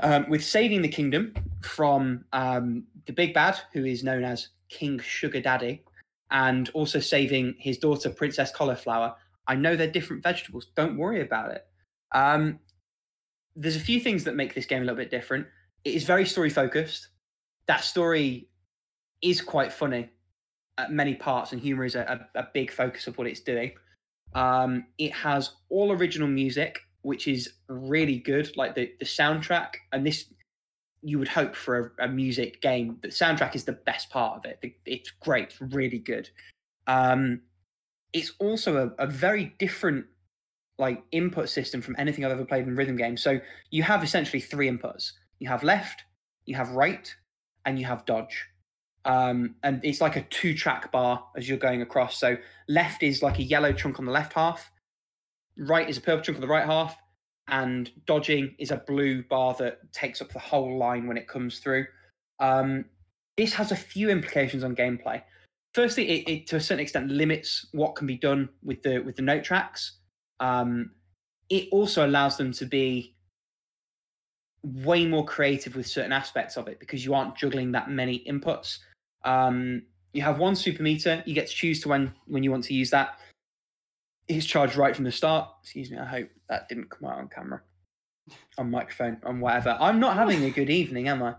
um, 0.00 0.28
with 0.28 0.44
saving 0.44 0.82
the 0.82 0.88
kingdom 0.88 1.34
from 1.62 2.24
um, 2.32 2.84
the 3.06 3.12
big 3.12 3.32
bad, 3.32 3.58
who 3.72 3.84
is 3.84 4.04
known 4.04 4.22
as 4.22 4.48
King 4.68 4.98
Sugar 4.98 5.40
Daddy, 5.40 5.82
and 6.30 6.68
also 6.70 7.00
saving 7.00 7.54
his 7.58 7.78
daughter, 7.78 8.10
Princess 8.10 8.52
Cauliflower. 8.52 9.14
I 9.46 9.54
know 9.54 9.74
they're 9.74 9.90
different 9.90 10.22
vegetables. 10.22 10.68
Don't 10.76 10.96
worry 10.96 11.22
about 11.22 11.52
it. 11.52 11.66
Um, 12.12 12.60
there's 13.56 13.76
a 13.76 13.80
few 13.80 14.00
things 14.00 14.24
that 14.24 14.36
make 14.36 14.54
this 14.54 14.66
game 14.66 14.82
a 14.82 14.84
little 14.84 14.96
bit 14.96 15.10
different. 15.10 15.46
It 15.84 15.94
is 15.94 16.04
very 16.04 16.26
story 16.26 16.50
focused. 16.50 17.08
That 17.66 17.82
story 17.84 18.48
is 19.20 19.40
quite 19.40 19.72
funny. 19.72 20.10
at 20.78 20.90
many 20.90 21.14
parts, 21.14 21.52
and 21.52 21.60
humor 21.60 21.84
is 21.84 21.94
a, 21.94 22.26
a, 22.34 22.40
a 22.40 22.48
big 22.54 22.70
focus 22.70 23.06
of 23.06 23.18
what 23.18 23.26
it's 23.26 23.40
doing. 23.40 23.72
Um, 24.34 24.86
it 24.98 25.12
has 25.12 25.52
all 25.68 25.92
original 25.92 26.28
music, 26.28 26.80
which 27.02 27.28
is 27.28 27.52
really 27.68 28.18
good. 28.18 28.56
Like 28.56 28.74
the 28.74 28.92
the 28.98 29.04
soundtrack, 29.04 29.74
and 29.92 30.06
this 30.06 30.26
you 31.02 31.18
would 31.18 31.28
hope 31.28 31.54
for 31.56 31.94
a, 31.98 32.04
a 32.06 32.08
music 32.08 32.62
game. 32.62 32.98
The 33.02 33.08
soundtrack 33.08 33.54
is 33.54 33.64
the 33.64 33.72
best 33.72 34.08
part 34.10 34.38
of 34.38 34.44
it. 34.50 34.74
It's 34.86 35.10
great, 35.10 35.50
it's 35.50 35.60
really 35.60 35.98
good. 35.98 36.30
Um, 36.86 37.42
it's 38.12 38.32
also 38.38 38.92
a, 38.98 39.02
a 39.02 39.06
very 39.06 39.54
different 39.58 40.06
like 40.78 41.02
input 41.12 41.48
system 41.48 41.82
from 41.82 41.96
anything 41.98 42.24
I've 42.24 42.32
ever 42.32 42.44
played 42.44 42.66
in 42.66 42.76
rhythm 42.76 42.96
games. 42.96 43.22
So 43.22 43.40
you 43.70 43.82
have 43.82 44.02
essentially 44.02 44.40
three 44.40 44.68
inputs. 44.68 45.12
You 45.42 45.48
have 45.48 45.64
left, 45.64 46.04
you 46.46 46.54
have 46.54 46.70
right, 46.70 47.12
and 47.64 47.76
you 47.76 47.84
have 47.84 48.06
dodge. 48.06 48.46
Um, 49.04 49.56
and 49.64 49.84
it's 49.84 50.00
like 50.00 50.14
a 50.14 50.22
two 50.22 50.54
track 50.54 50.92
bar 50.92 51.24
as 51.36 51.48
you're 51.48 51.58
going 51.58 51.82
across. 51.82 52.16
So 52.16 52.36
left 52.68 53.02
is 53.02 53.24
like 53.24 53.40
a 53.40 53.42
yellow 53.42 53.72
chunk 53.72 53.98
on 53.98 54.04
the 54.04 54.12
left 54.12 54.34
half, 54.34 54.70
right 55.58 55.90
is 55.90 55.98
a 55.98 56.00
purple 56.00 56.22
chunk 56.22 56.36
on 56.36 56.42
the 56.42 56.46
right 56.46 56.64
half, 56.64 56.96
and 57.48 57.90
dodging 58.06 58.54
is 58.60 58.70
a 58.70 58.84
blue 58.86 59.24
bar 59.24 59.56
that 59.58 59.92
takes 59.92 60.22
up 60.22 60.32
the 60.32 60.38
whole 60.38 60.78
line 60.78 61.08
when 61.08 61.16
it 61.16 61.26
comes 61.26 61.58
through. 61.58 61.86
Um, 62.38 62.84
this 63.36 63.52
has 63.54 63.72
a 63.72 63.76
few 63.76 64.10
implications 64.10 64.62
on 64.62 64.76
gameplay. 64.76 65.22
Firstly, 65.74 66.08
it, 66.08 66.28
it, 66.28 66.46
to 66.46 66.56
a 66.56 66.60
certain 66.60 66.82
extent 66.82 67.10
limits 67.10 67.66
what 67.72 67.96
can 67.96 68.06
be 68.06 68.16
done 68.16 68.48
with 68.62 68.80
the 68.82 69.00
with 69.00 69.16
the 69.16 69.22
note 69.22 69.42
tracks. 69.42 69.98
Um, 70.38 70.92
it 71.50 71.68
also 71.72 72.06
allows 72.06 72.36
them 72.36 72.52
to 72.52 72.64
be 72.64 73.16
way 74.62 75.06
more 75.06 75.24
creative 75.24 75.76
with 75.76 75.86
certain 75.86 76.12
aspects 76.12 76.56
of 76.56 76.68
it 76.68 76.78
because 76.78 77.04
you 77.04 77.14
aren't 77.14 77.36
juggling 77.36 77.72
that 77.72 77.90
many 77.90 78.24
inputs. 78.28 78.78
Um, 79.24 79.82
you 80.12 80.22
have 80.22 80.38
one 80.38 80.54
super 80.54 80.82
meter. 80.82 81.22
You 81.26 81.34
get 81.34 81.48
to 81.48 81.54
choose 81.54 81.80
to 81.82 81.88
when 81.88 82.12
when 82.26 82.42
you 82.42 82.50
want 82.50 82.64
to 82.64 82.74
use 82.74 82.90
that. 82.90 83.18
It's 84.28 84.46
charged 84.46 84.76
right 84.76 84.94
from 84.94 85.04
the 85.04 85.12
start. 85.12 85.48
Excuse 85.62 85.90
me. 85.90 85.98
I 85.98 86.04
hope 86.04 86.28
that 86.48 86.68
didn't 86.68 86.90
come 86.90 87.08
out 87.08 87.18
on 87.18 87.28
camera, 87.28 87.60
on 88.56 88.70
microphone, 88.70 89.18
on 89.24 89.40
whatever. 89.40 89.76
I'm 89.80 89.98
not 89.98 90.14
having 90.14 90.44
a 90.44 90.50
good 90.50 90.70
evening, 90.70 91.08
am 91.08 91.22
I? 91.22 91.34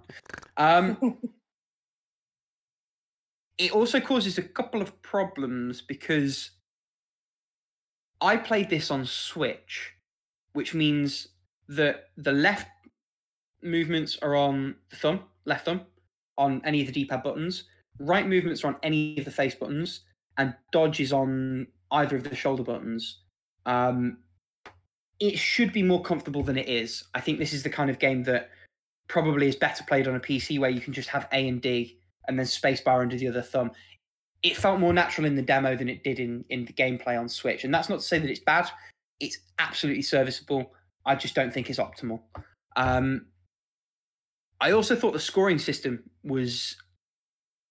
Um, 0.58 1.18
it 3.58 3.72
also 3.72 4.00
causes 4.00 4.38
a 4.38 4.44
couple 4.44 4.82
of 4.82 5.02
problems 5.02 5.82
because 5.82 6.52
I 8.20 8.38
played 8.38 8.70
this 8.70 8.92
on 8.92 9.06
Switch, 9.06 9.94
which 10.54 10.74
means 10.74 11.28
that 11.68 12.10
the 12.18 12.32
left 12.32 12.68
movements 13.64 14.18
are 14.22 14.36
on 14.36 14.76
the 14.90 14.96
thumb, 14.96 15.22
left 15.46 15.66
thumb, 15.66 15.82
on 16.38 16.62
any 16.66 16.82
of 16.82 16.88
the 16.88 16.94
D-pad 16.94 17.24
buttons. 17.24 17.64
Right 18.00 18.28
movements 18.28 18.64
are 18.64 18.68
on 18.68 18.78
any 18.84 19.18
of 19.18 19.26
the 19.26 19.32
face 19.32 19.56
buttons, 19.56 20.02
and 20.38 20.54
dodge 20.72 21.00
is 21.00 21.14
on 21.14 21.68
either 21.92 22.16
of 22.16 22.24
the 22.24 22.36
shoulder 22.36 22.64
buttons. 22.64 23.20
Um, 23.66 24.18
it 25.20 25.38
should 25.38 25.72
be 25.72 25.84
more 25.84 26.02
comfortable 26.02 26.44
than 26.44 26.58
it 26.58 26.68
is. 26.68 27.04
I 27.14 27.22
think 27.22 27.40
this 27.40 27.54
is 27.54 27.64
the 27.64 27.70
kind 27.70 27.90
of 27.90 28.00
game 28.00 28.24
that 28.24 28.50
probably 29.08 29.48
is 29.48 29.56
better 29.56 29.84
played 29.88 30.08
on 30.08 30.16
a 30.16 30.20
PC 30.20 30.60
where 30.60 30.70
you 30.70 30.82
can 30.82 30.94
just 30.94 31.10
have 31.10 31.28
A 31.32 31.48
and 31.48 31.62
D 31.62 31.98
and 32.28 32.38
then 32.38 32.46
spacebar 32.46 33.02
under 33.02 33.16
the 33.16 33.28
other 33.28 33.42
thumb. 33.42 33.72
It 34.42 34.58
felt 34.58 34.80
more 34.80 34.94
natural 34.94 35.26
in 35.26 35.36
the 35.36 35.42
demo 35.42 35.76
than 35.76 35.88
it 35.88 36.04
did 36.04 36.20
in, 36.20 36.44
in 36.50 36.66
the 36.66 36.74
gameplay 36.74 37.18
on 37.18 37.30
Switch. 37.30 37.64
And 37.64 37.74
that's 37.74 37.90
not 37.90 38.00
to 38.00 38.06
say 38.06 38.20
that 38.20 38.30
it's 38.30 38.42
bad. 38.42 38.68
It's 39.20 39.38
absolutely 39.60 40.02
serviceable. 40.02 40.74
I 41.06 41.16
just 41.16 41.36
don't 41.36 41.54
think 41.54 41.70
it's 41.70 41.80
optimal. 41.80 42.22
Um, 42.76 43.28
I 44.64 44.72
also 44.72 44.96
thought 44.96 45.12
the 45.12 45.20
scoring 45.20 45.60
system 45.60 46.02
was 46.24 46.78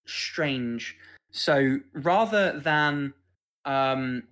strange. 0.07 0.94
So 1.31 1.78
rather 1.94 2.61
than 2.61 3.14
um, 3.64 4.24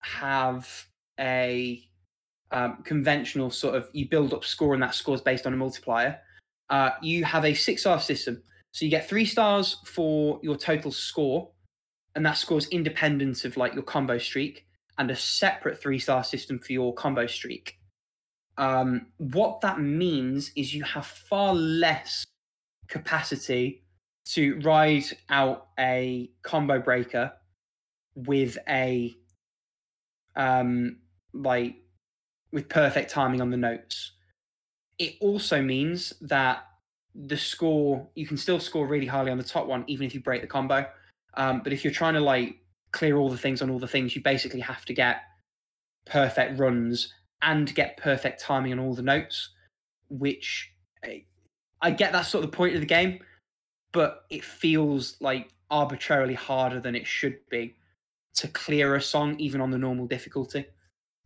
have 0.00 0.86
a 1.20 1.82
um, 2.50 2.78
conventional 2.82 3.50
sort 3.50 3.74
of 3.74 3.90
you 3.92 4.08
build 4.08 4.32
up 4.32 4.42
score 4.42 4.72
and 4.72 4.82
that 4.82 4.94
score 4.94 5.16
is 5.16 5.20
based 5.20 5.46
on 5.46 5.52
a 5.52 5.56
multiplier, 5.58 6.18
uh, 6.70 6.92
you 7.02 7.24
have 7.24 7.44
a 7.44 7.52
six 7.52 7.82
star 7.82 8.00
system. 8.00 8.42
So 8.72 8.86
you 8.86 8.90
get 8.90 9.06
three 9.06 9.26
stars 9.26 9.76
for 9.84 10.40
your 10.42 10.56
total 10.56 10.90
score, 10.90 11.50
and 12.14 12.24
that 12.24 12.38
score 12.38 12.56
is 12.56 12.68
independent 12.68 13.44
of 13.44 13.58
like 13.58 13.74
your 13.74 13.82
combo 13.82 14.16
streak, 14.16 14.64
and 14.96 15.10
a 15.10 15.16
separate 15.16 15.78
three 15.78 15.98
star 15.98 16.24
system 16.24 16.58
for 16.58 16.72
your 16.72 16.94
combo 16.94 17.26
streak. 17.26 17.77
Um, 18.58 19.06
what 19.18 19.60
that 19.60 19.80
means 19.80 20.50
is 20.56 20.74
you 20.74 20.82
have 20.82 21.06
far 21.06 21.54
less 21.54 22.24
capacity 22.88 23.84
to 24.26 24.58
ride 24.60 25.04
out 25.30 25.68
a 25.78 26.30
combo 26.42 26.78
breaker 26.78 27.32
with 28.14 28.58
a 28.68 29.16
um 30.36 30.96
like 31.32 31.76
with 32.52 32.68
perfect 32.68 33.10
timing 33.10 33.40
on 33.40 33.50
the 33.50 33.56
notes. 33.56 34.12
It 34.98 35.14
also 35.20 35.62
means 35.62 36.12
that 36.20 36.64
the 37.14 37.36
score 37.36 38.08
you 38.16 38.26
can 38.26 38.36
still 38.36 38.58
score 38.58 38.86
really 38.86 39.06
highly 39.06 39.30
on 39.30 39.38
the 39.38 39.44
top 39.44 39.66
one 39.66 39.84
even 39.86 40.06
if 40.06 40.14
you 40.14 40.20
break 40.20 40.40
the 40.40 40.48
combo. 40.48 40.84
Um, 41.34 41.60
but 41.62 41.72
if 41.72 41.84
you're 41.84 41.92
trying 41.92 42.14
to 42.14 42.20
like 42.20 42.56
clear 42.90 43.16
all 43.16 43.28
the 43.28 43.38
things 43.38 43.62
on 43.62 43.70
all 43.70 43.78
the 43.78 43.86
things, 43.86 44.16
you 44.16 44.22
basically 44.22 44.60
have 44.60 44.84
to 44.86 44.94
get 44.94 45.20
perfect 46.06 46.58
runs 46.58 47.12
and 47.42 47.74
get 47.74 47.96
perfect 47.96 48.40
timing 48.40 48.72
on 48.72 48.78
all 48.78 48.94
the 48.94 49.02
notes, 49.02 49.50
which 50.08 50.72
eh, 51.04 51.20
I 51.80 51.90
get 51.90 52.12
that's 52.12 52.28
sort 52.28 52.44
of 52.44 52.50
the 52.50 52.56
point 52.56 52.74
of 52.74 52.80
the 52.80 52.86
game, 52.86 53.20
but 53.92 54.24
it 54.30 54.44
feels 54.44 55.16
like 55.20 55.50
arbitrarily 55.70 56.34
harder 56.34 56.80
than 56.80 56.94
it 56.94 57.06
should 57.06 57.38
be 57.50 57.74
to 58.34 58.48
clear 58.48 58.94
a 58.94 59.02
song 59.02 59.38
even 59.38 59.60
on 59.60 59.70
the 59.70 59.78
normal 59.78 60.06
difficulty. 60.06 60.64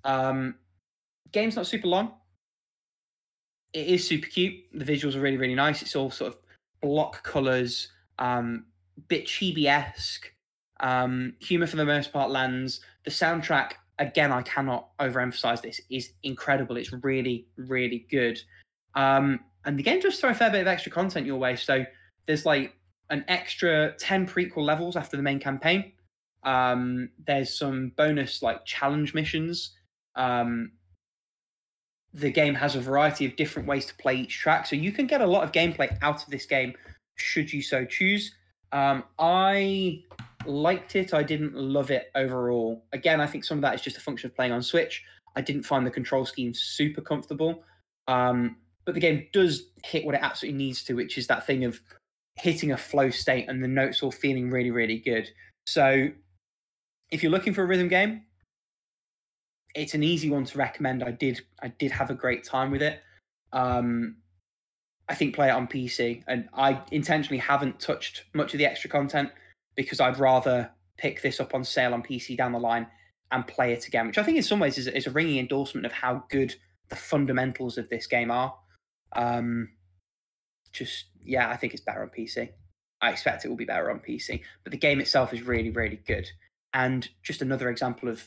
Um, 0.05 0.57
game's 1.31 1.57
not 1.57 1.67
super 1.67 1.89
long. 1.89 2.13
It 3.73 3.87
is 3.87 4.07
super 4.07 4.27
cute. 4.27 4.55
The 4.73 4.85
visuals 4.85 5.15
are 5.15 5.21
really, 5.21 5.37
really 5.37 5.55
nice. 5.55 5.83
It's 5.83 5.97
all 5.97 6.11
sort 6.11 6.33
of 6.33 6.39
block 6.83 7.23
colors, 7.23 7.89
um, 8.19 8.67
bit 9.09 9.27
chibi 9.27 9.67
esque. 9.67 10.33
Um, 10.81 11.35
humor 11.39 11.67
for 11.67 11.77
the 11.77 11.85
most 11.85 12.13
part 12.13 12.31
lands. 12.31 12.81
The 13.05 13.11
soundtrack 13.11 13.73
again, 14.03 14.33
I 14.33 14.43
cannot 14.43 14.97
overemphasize 14.99 15.63
this, 15.63 15.81
is 15.91 16.13
incredible. 16.23 16.77
It's 16.77 16.93
really, 16.93 17.47
really 17.57 18.07
good. 18.11 18.39
Um, 18.95 19.41
and 19.65 19.79
the 19.79 19.83
game 19.83 20.01
does 20.01 20.19
throw 20.19 20.31
a 20.31 20.35
fair 20.35 20.51
bit 20.51 20.63
of 20.63 20.67
extra 20.67 20.93
content 20.93 21.27
your 21.27 21.39
way. 21.39 21.57
So 21.57 21.85
there's 22.27 22.45
like 22.45 22.75
an 23.11 23.25
extra 23.29 23.95
10 23.99 24.27
prequel 24.27 24.65
levels 24.65 24.97
after 24.97 25.17
the 25.17 25.23
main 25.23 25.39
campaign. 25.39 25.93
Um, 26.43 27.11
there's 27.27 27.57
some 27.57 27.93
bonus 27.97 28.43
like 28.43 28.65
challenge 28.65 29.15
missions. 29.15 29.75
Um, 30.17 30.73
the 32.13 32.31
game 32.31 32.55
has 32.55 32.75
a 32.75 32.81
variety 32.81 33.25
of 33.25 33.37
different 33.37 33.69
ways 33.69 33.87
to 33.87 33.95
play 33.95 34.17
each 34.17 34.39
track. 34.39 34.67
So 34.67 34.77
you 34.77 34.93
can 34.93 35.07
get 35.07 35.21
a 35.21 35.27
lot 35.27 35.45
of 35.45 35.53
gameplay 35.53 35.97
out 36.03 36.23
of 36.23 36.29
this 36.29 36.45
game 36.45 36.75
should 37.17 37.53
you 37.53 37.63
so 37.63 37.85
choose. 37.85 38.35
Um, 38.73 39.05
I 39.19 40.03
liked 40.47 40.97
it. 40.97 41.15
I 41.15 41.23
didn't 41.23 41.55
love 41.55 41.91
it 41.91 42.11
overall. 42.15 42.85
Again, 42.93 43.21
I 43.21 43.27
think 43.27 43.45
some 43.45 43.59
of 43.59 43.63
that 43.63 43.75
is 43.75 43.81
just 43.81 43.97
a 43.97 44.01
function 44.01 44.31
of 44.31 44.37
playing 44.37 44.53
on 44.53 44.63
Switch. 44.63 45.03
I 45.37 45.41
didn't 45.41 45.63
find 45.63 45.87
the 45.87 45.91
control 45.91 46.25
scheme 46.25 46.53
super 46.55 47.01
comfortable. 47.01 47.65
Um, 48.09 48.57
but 48.85 48.95
the 48.95 49.01
game 49.01 49.27
does 49.33 49.67
hit 49.85 50.05
what 50.05 50.15
it 50.15 50.21
absolutely 50.23 50.59
needs 50.59 50.83
to, 50.85 50.95
which 50.95 51.17
is 51.17 51.27
that 51.29 51.47
thing 51.47 51.65
of 51.65 51.81
hitting 52.37 52.73
a 52.73 52.77
flow 52.77 53.11
state 53.11 53.49
and 53.49 53.63
the 53.63 53.69
notes 53.69 54.03
all 54.03 54.11
feeling 54.11 54.51
really, 54.51 54.71
really 54.71 54.99
good. 54.99 55.31
So 55.67 56.09
if 57.11 57.23
you're 57.23 57.33
looking 57.33 57.55
for 57.55 57.63
a 57.63 57.67
rhythm 57.67 57.89
game, 57.89 58.23
it's 59.75 59.95
an 59.95 60.03
easy 60.03 60.31
one 60.31 60.45
to 60.45 60.59
recommend. 60.59 61.03
I 61.03 61.13
did 61.13 61.41
I 61.63 61.69
did 61.69 61.91
have 61.93 62.11
a 62.11 62.15
great 62.15 62.45
time 62.45 62.71
with 62.71 62.83
it. 62.83 63.01
Um, 63.53 64.17
I 65.09 65.15
think 65.15 65.35
play 65.35 65.49
it 65.49 65.53
on 65.53 65.67
PC, 65.67 66.23
and 66.27 66.49
I 66.55 66.81
intentionally 66.91 67.39
haven't 67.39 67.81
touched 67.81 68.25
much 68.35 68.55
of 68.55 68.59
the 68.59 68.67
extra 68.67 68.91
content 68.91 69.31
because 69.77 70.01
I'd 70.01 70.19
rather 70.19 70.71
pick 70.99 71.23
this 71.23 71.41
up 71.41 71.55
on 71.55 71.65
sale 71.65 71.95
on 71.95 72.03
PC 72.03 72.37
down 72.37 72.53
the 72.53 72.61
line 72.61 72.87
and 73.31 73.47
play 73.47 73.73
it 73.73 73.87
again, 73.87 74.07
which 74.07 74.19
I 74.19 74.23
think 74.23 74.37
in 74.37 74.43
some 74.43 74.61
ways 74.61 74.79
is, 74.79 74.87
is 74.87 75.07
a 75.07 75.11
ringing 75.11 75.39
endorsement 75.39 75.87
of 75.87 75.93
how 75.93 76.25
good 76.31 76.55
the 76.89 76.97
fundamentals 76.97 77.79
of 77.79 77.89
this 77.89 78.07
game 78.07 78.31
are. 78.31 78.55
Um, 79.15 79.71
just 80.73 81.07
yeah, 81.25 81.49
I 81.49 81.57
think 81.57 81.73
it's 81.73 81.83
better 81.83 82.03
on 82.03 82.11
PC. 82.11 82.51
I 83.01 83.11
expect 83.11 83.45
it 83.45 83.49
will 83.49 83.57
be 83.57 83.65
better 83.65 83.91
on 83.91 83.99
PC, 83.99 84.43
but 84.63 84.71
the 84.71 84.79
game 84.79 85.01
itself 85.01 85.33
is 85.35 85.43
really, 85.43 85.71
really 85.71 86.01
good. 86.07 86.29
And 86.75 87.09
just 87.23 87.43
another 87.43 87.69
example 87.69 88.09
of 88.09 88.27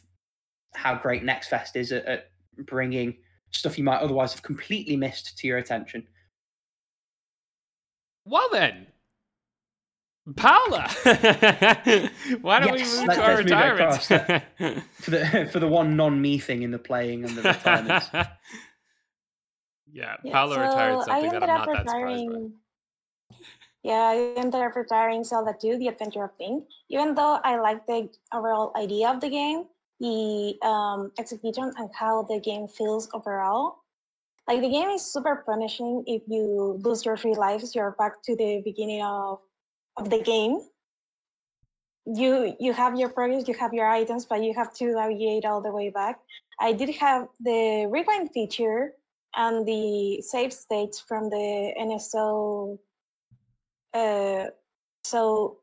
how 0.74 0.96
great 0.96 1.24
Next 1.24 1.48
Fest 1.48 1.76
is 1.76 1.92
at, 1.92 2.06
at 2.06 2.32
bringing 2.58 3.16
stuff 3.52 3.78
you 3.78 3.84
might 3.84 4.02
otherwise 4.02 4.34
have 4.34 4.44
completely 4.44 4.98
missed 4.98 5.38
to 5.38 5.48
your 5.48 5.58
attention. 5.58 6.06
Well 8.26 8.50
then, 8.52 8.88
Paula, 10.36 10.90
why 12.42 12.60
don't 12.60 12.80
yes, 12.80 13.00
we 13.00 13.06
move 13.06 13.16
to 13.16 13.22
our 13.22 13.38
retirement 13.38 14.02
for 14.96 15.12
the 15.12 15.50
for 15.52 15.60
the 15.60 15.68
one 15.68 15.96
non 15.96 16.20
me 16.20 16.40
thing 16.40 16.64
in 16.64 16.72
the 16.72 16.80
playing 16.80 17.24
and 17.24 17.38
the 17.38 17.44
retirements? 17.44 18.10
yeah, 18.14 18.28
yeah, 20.24 20.32
Paula 20.32 20.56
so 20.56 20.62
retired 20.62 21.04
something 21.04 21.32
that 21.32 21.44
I'm 21.44 21.48
not 21.48 21.68
that 21.68 21.88
surprised 21.88 22.28
by. 22.28 23.38
Yeah, 23.84 24.02
I 24.02 24.34
ended 24.36 24.62
up 24.62 24.76
retiring 24.76 25.24
Zelda 25.24 25.54
2, 25.62 25.78
The 25.78 25.90
Adventure 25.90 26.24
of 26.24 26.32
Link. 26.40 26.66
Even 26.90 27.14
though 27.14 27.40
I 27.44 27.60
like 27.60 27.86
the 27.86 28.10
overall 28.34 28.74
idea 28.76 29.12
of 29.12 29.22
the 29.22 29.30
game, 29.30 29.66
the 30.00 30.58
um, 30.64 31.12
execution 31.20 31.72
and 31.78 31.90
how 31.94 32.24
the 32.24 32.40
game 32.40 32.68
feels 32.68 33.08
overall. 33.14 33.84
Like 34.48 34.62
the 34.62 34.70
game 34.70 34.90
is 34.90 35.06
super 35.06 35.44
punishing 35.46 36.04
if 36.08 36.24
you 36.28 36.80
lose 36.84 37.06
your 37.06 37.16
three 37.16 37.36
lives, 37.36 37.76
you're 37.76 37.96
back 38.00 38.24
to 38.24 38.36
the 38.36 38.64
beginning 38.66 39.04
of, 39.04 39.40
of 39.98 40.10
the 40.10 40.22
game. 40.22 40.60
You 42.06 42.56
you 42.60 42.74
have 42.74 42.98
your 43.00 43.10
progress, 43.10 43.48
you 43.48 43.56
have 43.56 43.74
your 43.74 43.88
items, 43.88 44.26
but 44.26 44.44
you 44.44 44.54
have 44.54 44.74
to 44.76 44.94
navigate 44.94 45.46
all 45.46 45.62
the 45.62 45.72
way 45.72 45.90
back. 45.90 46.20
I 46.60 46.72
did 46.74 46.90
have 46.96 47.28
the 47.40 47.88
rewind 47.90 48.32
feature 48.32 48.94
and 49.36 49.66
the 49.66 50.22
save 50.22 50.54
states 50.54 51.00
from 51.00 51.30
the 51.30 51.74
NSO 51.80 52.78
uh, 53.96 54.50
so 55.06 55.60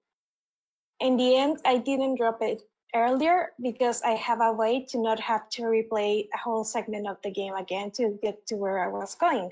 in 1.01 1.17
the 1.17 1.37
end, 1.37 1.59
I 1.65 1.77
didn't 1.79 2.17
drop 2.17 2.39
it 2.41 2.63
earlier 2.95 3.51
because 3.61 4.01
I 4.03 4.13
have 4.13 4.41
a 4.41 4.53
way 4.53 4.87
to 4.91 4.99
not 4.99 5.21
have 5.21 5.49
to 5.51 5.63
replay 5.63 6.29
a 6.35 6.39
whole 6.39 6.65
segment 6.65 7.07
of 7.07 7.17
the 7.23 7.31
game 7.31 7.55
again 7.55 7.91
to 7.93 8.19
get 8.23 8.47
to 8.47 8.57
where 8.57 8.79
I 8.83 8.89
was 8.89 9.15
going. 9.15 9.51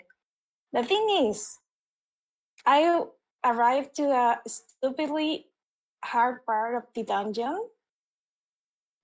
The 0.72 0.82
thing 0.82 1.26
is, 1.28 1.58
I 2.64 3.02
arrived 3.44 3.94
to 3.96 4.10
a 4.10 4.40
stupidly 4.46 5.46
hard 6.04 6.44
part 6.46 6.74
of 6.74 6.84
the 6.94 7.02
dungeon 7.02 7.68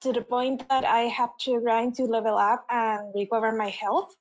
to 0.00 0.12
the 0.12 0.22
point 0.22 0.68
that 0.68 0.84
I 0.84 1.02
had 1.02 1.30
to 1.40 1.60
grind 1.60 1.94
to 1.96 2.04
level 2.04 2.36
up 2.36 2.66
and 2.70 3.12
recover 3.14 3.52
my 3.52 3.68
health 3.68 4.14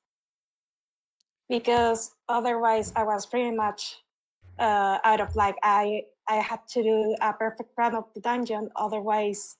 because 1.48 2.12
otherwise 2.28 2.92
I 2.96 3.04
was 3.04 3.26
pretty 3.26 3.54
much 3.54 3.96
uh, 4.58 4.98
out 5.04 5.20
of 5.20 5.36
like 5.36 5.56
I 5.62 6.02
I 6.28 6.36
had 6.36 6.66
to 6.70 6.82
do 6.82 7.16
a 7.20 7.32
perfect 7.32 7.70
run 7.78 7.94
of 7.94 8.04
the 8.14 8.20
dungeon, 8.20 8.70
otherwise 8.74 9.56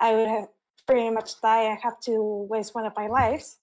I 0.00 0.14
would 0.14 0.28
have 0.28 0.48
pretty 0.86 1.10
much 1.10 1.40
die. 1.40 1.70
I 1.70 1.78
have 1.82 2.00
to 2.00 2.46
waste 2.48 2.74
one 2.74 2.86
of 2.86 2.94
my 2.96 3.06
lives. 3.06 3.58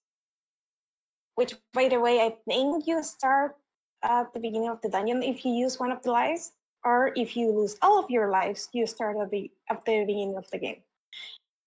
Which, 1.36 1.56
by 1.74 1.88
the 1.88 2.00
way, 2.00 2.20
I 2.22 2.36
think 2.48 2.88
you 2.88 3.02
start 3.04 3.58
at 4.04 4.34
the 4.34 4.40
beginning 4.40 4.70
of 4.70 4.82
the 4.82 4.90
dungeon 4.90 5.24
if 5.24 5.46
you 5.46 5.54
use 5.54 5.80
one 5.80 5.92
of 5.92 6.02
the 6.04 6.12
lives, 6.12 6.52
or 6.84 7.12
if 7.16 7.36
you 7.36 7.52
lose 7.52 7.76
all 7.82 8.00
of 8.04 8.10
your 8.10 8.32
lives, 8.32 8.70
you 8.74 8.88
start 8.88 9.18
at 9.18 9.32
the 9.32 9.52
at 9.70 9.84
the 9.86 10.06
beginning 10.06 10.36
of 10.38 10.50
the 10.52 10.58
game. 10.58 10.82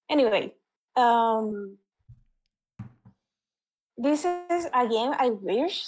Anyway, 0.08 0.54
um, 0.96 1.76
this 3.96 4.24
is 4.24 4.66
a 4.72 4.88
game 4.88 5.12
I 5.18 5.30
wish 5.30 5.86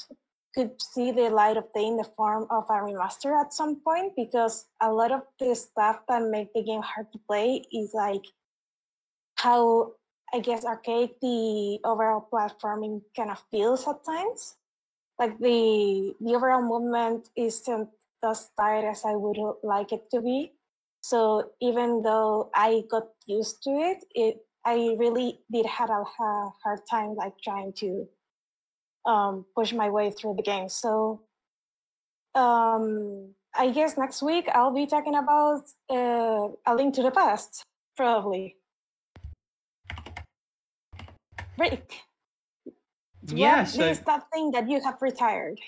could 0.55 0.81
see 0.81 1.12
the 1.12 1.31
light 1.31 1.57
of 1.57 1.72
day 1.72 1.87
in 1.87 1.96
the 1.96 2.05
form 2.16 2.46
of 2.50 2.64
a 2.68 2.74
remaster 2.74 3.33
at 3.40 3.55
some 3.55 3.81
point 3.81 4.12
because 4.14 4.66
a 4.81 4.92
lot 4.92 5.11
of 5.11 5.22
the 5.38 5.55
stuff 5.55 6.00
that 6.09 6.22
make 6.22 6.52
the 6.52 6.62
game 6.62 6.83
hard 6.83 7.11
to 7.12 7.18
play 7.26 7.64
is 7.72 7.92
like 7.94 8.24
how 9.37 9.92
I 10.35 10.40
guess 10.40 10.64
archaic 10.64 11.20
the 11.20 11.78
overall 11.85 12.28
platforming 12.33 13.02
kind 13.16 13.31
of 13.31 13.42
feels 13.50 13.87
at 13.88 14.05
times. 14.05 14.57
Like 15.18 15.38
the 15.38 16.14
the 16.20 16.35
overall 16.35 16.62
movement 16.62 17.29
isn't 17.37 17.88
as 18.25 18.51
tight 18.57 18.85
as 18.85 19.05
I 19.05 19.14
would 19.14 19.38
like 19.62 19.92
it 19.92 20.11
to 20.11 20.20
be. 20.20 20.53
So 21.03 21.51
even 21.61 22.03
though 22.03 22.51
I 22.55 22.85
got 22.90 23.09
used 23.27 23.62
to 23.64 23.70
it, 23.70 24.05
it 24.14 24.37
I 24.64 24.94
really 24.98 25.40
did 25.51 25.66
have 25.66 25.90
a, 25.90 26.05
hard 26.05 26.81
time 26.88 27.16
like 27.16 27.35
trying 27.42 27.72
to 27.79 28.07
um, 29.05 29.44
push 29.57 29.72
my 29.72 29.90
way 29.90 30.11
through 30.11 30.35
the 30.37 30.42
game. 30.42 30.68
So 30.68 31.22
um, 32.35 33.35
I 33.55 33.70
guess 33.70 33.98
next 33.98 34.22
week 34.22 34.48
I'll 34.55 34.72
be 34.72 34.87
talking 34.87 35.16
about 35.16 35.62
uh, 35.90 36.48
A 36.66 36.75
Link 36.75 36.94
to 36.94 37.03
the 37.03 37.11
Past, 37.11 37.64
probably. 37.96 38.57
Rick, 41.59 41.92
Yeah, 43.26 43.61
what 43.61 43.68
so 43.68 43.87
is 43.87 44.00
that 44.00 44.24
thing 44.32 44.50
that 44.52 44.68
you 44.68 44.80
have 44.82 45.00
retired? 45.00 45.58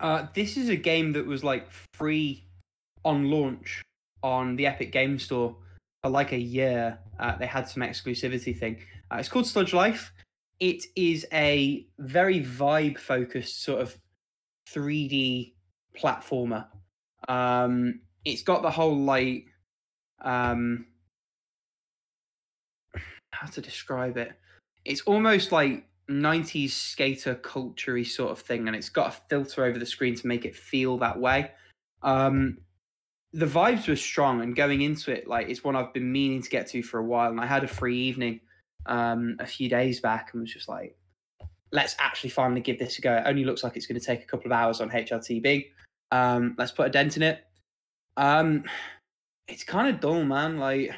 uh, 0.00 0.26
this 0.34 0.56
is 0.56 0.68
a 0.68 0.76
game 0.76 1.12
that 1.12 1.26
was 1.26 1.42
like 1.42 1.68
free 1.94 2.44
on 3.04 3.30
launch 3.30 3.82
on 4.22 4.56
the 4.56 4.66
Epic 4.66 4.92
Game 4.92 5.18
Store 5.18 5.56
for 6.02 6.10
like 6.10 6.32
a 6.32 6.38
year. 6.38 6.98
Uh, 7.18 7.36
they 7.36 7.46
had 7.46 7.68
some 7.68 7.82
exclusivity 7.82 8.56
thing. 8.56 8.78
Uh, 9.10 9.16
it's 9.16 9.28
called 9.28 9.46
Sludge 9.46 9.74
Life. 9.74 10.12
It 10.60 10.84
is 10.96 11.26
a 11.32 11.86
very 11.98 12.42
vibe 12.42 12.98
focused 12.98 13.62
sort 13.62 13.80
of 13.80 13.96
3D 14.70 15.52
platformer. 15.96 16.66
Um, 17.28 18.00
it's 18.24 18.42
got 18.42 18.62
the 18.62 18.70
whole 18.70 18.96
like 18.96 19.46
um, 20.22 20.86
how 23.32 23.46
to 23.48 23.60
describe 23.60 24.16
it. 24.16 24.32
It's 24.84 25.02
almost 25.02 25.52
like 25.52 25.87
90s 26.10 26.70
skater 26.70 27.34
culture 27.34 28.02
sort 28.04 28.30
of 28.30 28.40
thing, 28.40 28.66
and 28.66 28.76
it's 28.76 28.88
got 28.88 29.08
a 29.08 29.20
filter 29.28 29.64
over 29.64 29.78
the 29.78 29.86
screen 29.86 30.14
to 30.14 30.26
make 30.26 30.44
it 30.44 30.56
feel 30.56 30.98
that 30.98 31.18
way. 31.18 31.50
Um, 32.02 32.58
the 33.32 33.46
vibes 33.46 33.88
were 33.88 33.96
strong, 33.96 34.40
and 34.40 34.56
going 34.56 34.82
into 34.82 35.12
it, 35.12 35.28
like 35.28 35.48
it's 35.48 35.62
one 35.62 35.76
I've 35.76 35.92
been 35.92 36.10
meaning 36.10 36.42
to 36.42 36.50
get 36.50 36.68
to 36.68 36.82
for 36.82 36.98
a 36.98 37.04
while. 37.04 37.30
And 37.30 37.40
I 37.40 37.46
had 37.46 37.64
a 37.64 37.68
free 37.68 37.98
evening 37.98 38.40
um, 38.86 39.36
a 39.38 39.46
few 39.46 39.68
days 39.68 40.00
back, 40.00 40.30
and 40.32 40.40
was 40.40 40.52
just 40.52 40.68
like, 40.68 40.96
let's 41.72 41.94
actually 41.98 42.30
finally 42.30 42.60
give 42.60 42.78
this 42.78 42.98
a 42.98 43.02
go. 43.02 43.14
It 43.14 43.24
only 43.26 43.44
looks 43.44 43.62
like 43.62 43.76
it's 43.76 43.86
going 43.86 44.00
to 44.00 44.06
take 44.06 44.22
a 44.22 44.26
couple 44.26 44.46
of 44.46 44.52
hours 44.52 44.80
on 44.80 44.90
HLTB. 44.90 45.66
Um, 46.10 46.54
let's 46.56 46.72
put 46.72 46.86
a 46.86 46.90
dent 46.90 47.16
in 47.16 47.22
it. 47.22 47.44
Um, 48.16 48.64
it's 49.46 49.64
kind 49.64 49.94
of 49.94 50.00
dull, 50.00 50.24
man. 50.24 50.58
Like 50.58 50.92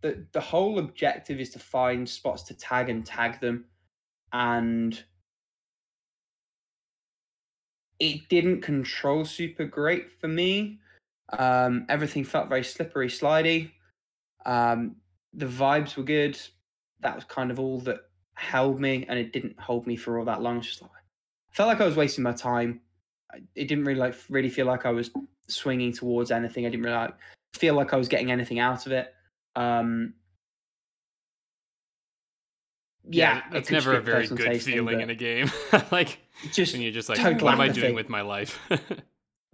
the 0.00 0.24
the 0.32 0.40
whole 0.40 0.78
objective 0.78 1.40
is 1.40 1.50
to 1.50 1.58
find 1.58 2.08
spots 2.08 2.42
to 2.44 2.54
tag 2.54 2.88
and 2.88 3.04
tag 3.04 3.40
them, 3.40 3.64
and 4.34 5.02
it 8.00 8.28
didn't 8.28 8.60
control 8.60 9.24
super 9.24 9.64
great 9.64 10.10
for 10.20 10.26
me. 10.28 10.80
Um, 11.38 11.86
everything 11.88 12.24
felt 12.24 12.48
very 12.48 12.64
slippery, 12.64 13.08
slidey. 13.08 13.70
Um, 14.44 14.96
the 15.32 15.46
vibes 15.46 15.96
were 15.96 16.02
good. 16.02 16.38
That 17.00 17.14
was 17.14 17.24
kind 17.24 17.50
of 17.50 17.60
all 17.60 17.78
that 17.80 18.00
held 18.34 18.80
me, 18.80 19.06
and 19.08 19.18
it 19.18 19.32
didn't 19.32 19.58
hold 19.58 19.86
me 19.86 19.96
for 19.96 20.18
all 20.18 20.24
that 20.24 20.42
long. 20.42 20.60
Just 20.60 20.82
like 20.82 20.90
I 20.90 21.54
felt 21.54 21.68
like 21.68 21.80
I 21.80 21.86
was 21.86 21.96
wasting 21.96 22.24
my 22.24 22.32
time. 22.32 22.80
It 23.54 23.68
didn't 23.68 23.84
really 23.84 24.00
like 24.00 24.16
really 24.28 24.50
feel 24.50 24.66
like 24.66 24.84
I 24.84 24.90
was 24.90 25.10
swinging 25.46 25.92
towards 25.92 26.32
anything. 26.32 26.66
I 26.66 26.70
didn't 26.70 26.84
really 26.84 26.96
like, 26.96 27.14
feel 27.54 27.74
like 27.74 27.94
I 27.94 27.96
was 27.96 28.08
getting 28.08 28.32
anything 28.32 28.58
out 28.58 28.84
of 28.86 28.92
it. 28.92 29.14
Um, 29.54 30.14
yeah, 33.08 33.38
it 33.38 33.44
that's 33.50 33.68
could 33.68 33.74
never 33.74 33.96
a 33.96 34.00
very 34.00 34.26
good 34.26 34.62
feeling 34.62 35.00
in 35.00 35.10
a 35.10 35.14
game. 35.14 35.50
like 35.92 36.18
Just 36.52 36.72
when 36.72 36.82
you're 36.82 36.92
just 36.92 37.08
like, 37.08 37.18
what 37.40 37.52
am 37.52 37.60
I 37.60 37.68
doing 37.68 37.94
with 37.94 38.08
my 38.08 38.22
life? 38.22 38.58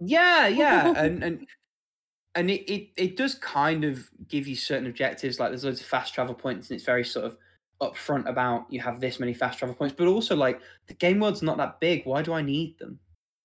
Yeah, 0.01 0.47
yeah, 0.47 0.93
and 0.97 1.23
and 1.23 1.47
and 2.35 2.49
it, 2.49 2.71
it 2.71 2.89
it 2.97 3.17
does 3.17 3.35
kind 3.35 3.83
of 3.85 4.09
give 4.27 4.47
you 4.47 4.55
certain 4.55 4.87
objectives. 4.87 5.39
Like 5.39 5.49
there's 5.49 5.63
loads 5.63 5.79
of 5.79 5.85
fast 5.85 6.13
travel 6.13 6.33
points, 6.33 6.69
and 6.69 6.75
it's 6.75 6.85
very 6.85 7.05
sort 7.05 7.25
of 7.25 7.37
upfront 7.81 8.27
about 8.27 8.65
you 8.69 8.81
have 8.81 8.99
this 8.99 9.19
many 9.19 9.33
fast 9.33 9.59
travel 9.59 9.75
points. 9.75 9.95
But 9.95 10.07
also, 10.07 10.35
like 10.35 10.59
the 10.87 10.95
game 10.95 11.19
world's 11.19 11.43
not 11.43 11.57
that 11.57 11.79
big. 11.79 12.05
Why 12.05 12.23
do 12.23 12.33
I 12.33 12.41
need 12.41 12.79
them? 12.79 12.99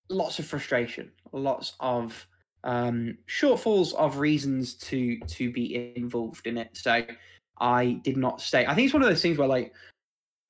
Lots 0.08 0.38
of 0.38 0.46
frustration, 0.46 1.12
lots 1.32 1.74
of 1.80 2.26
um, 2.64 3.18
shortfalls 3.28 3.92
of 3.94 4.18
reasons 4.18 4.74
to 4.74 5.18
to 5.20 5.52
be 5.52 5.92
involved 5.94 6.46
in 6.46 6.56
it. 6.56 6.70
So 6.72 7.04
I 7.60 8.00
did 8.02 8.16
not 8.16 8.40
stay. 8.40 8.64
I 8.64 8.74
think 8.74 8.86
it's 8.86 8.94
one 8.94 9.02
of 9.02 9.08
those 9.10 9.22
things 9.22 9.36
where 9.36 9.48
like 9.48 9.74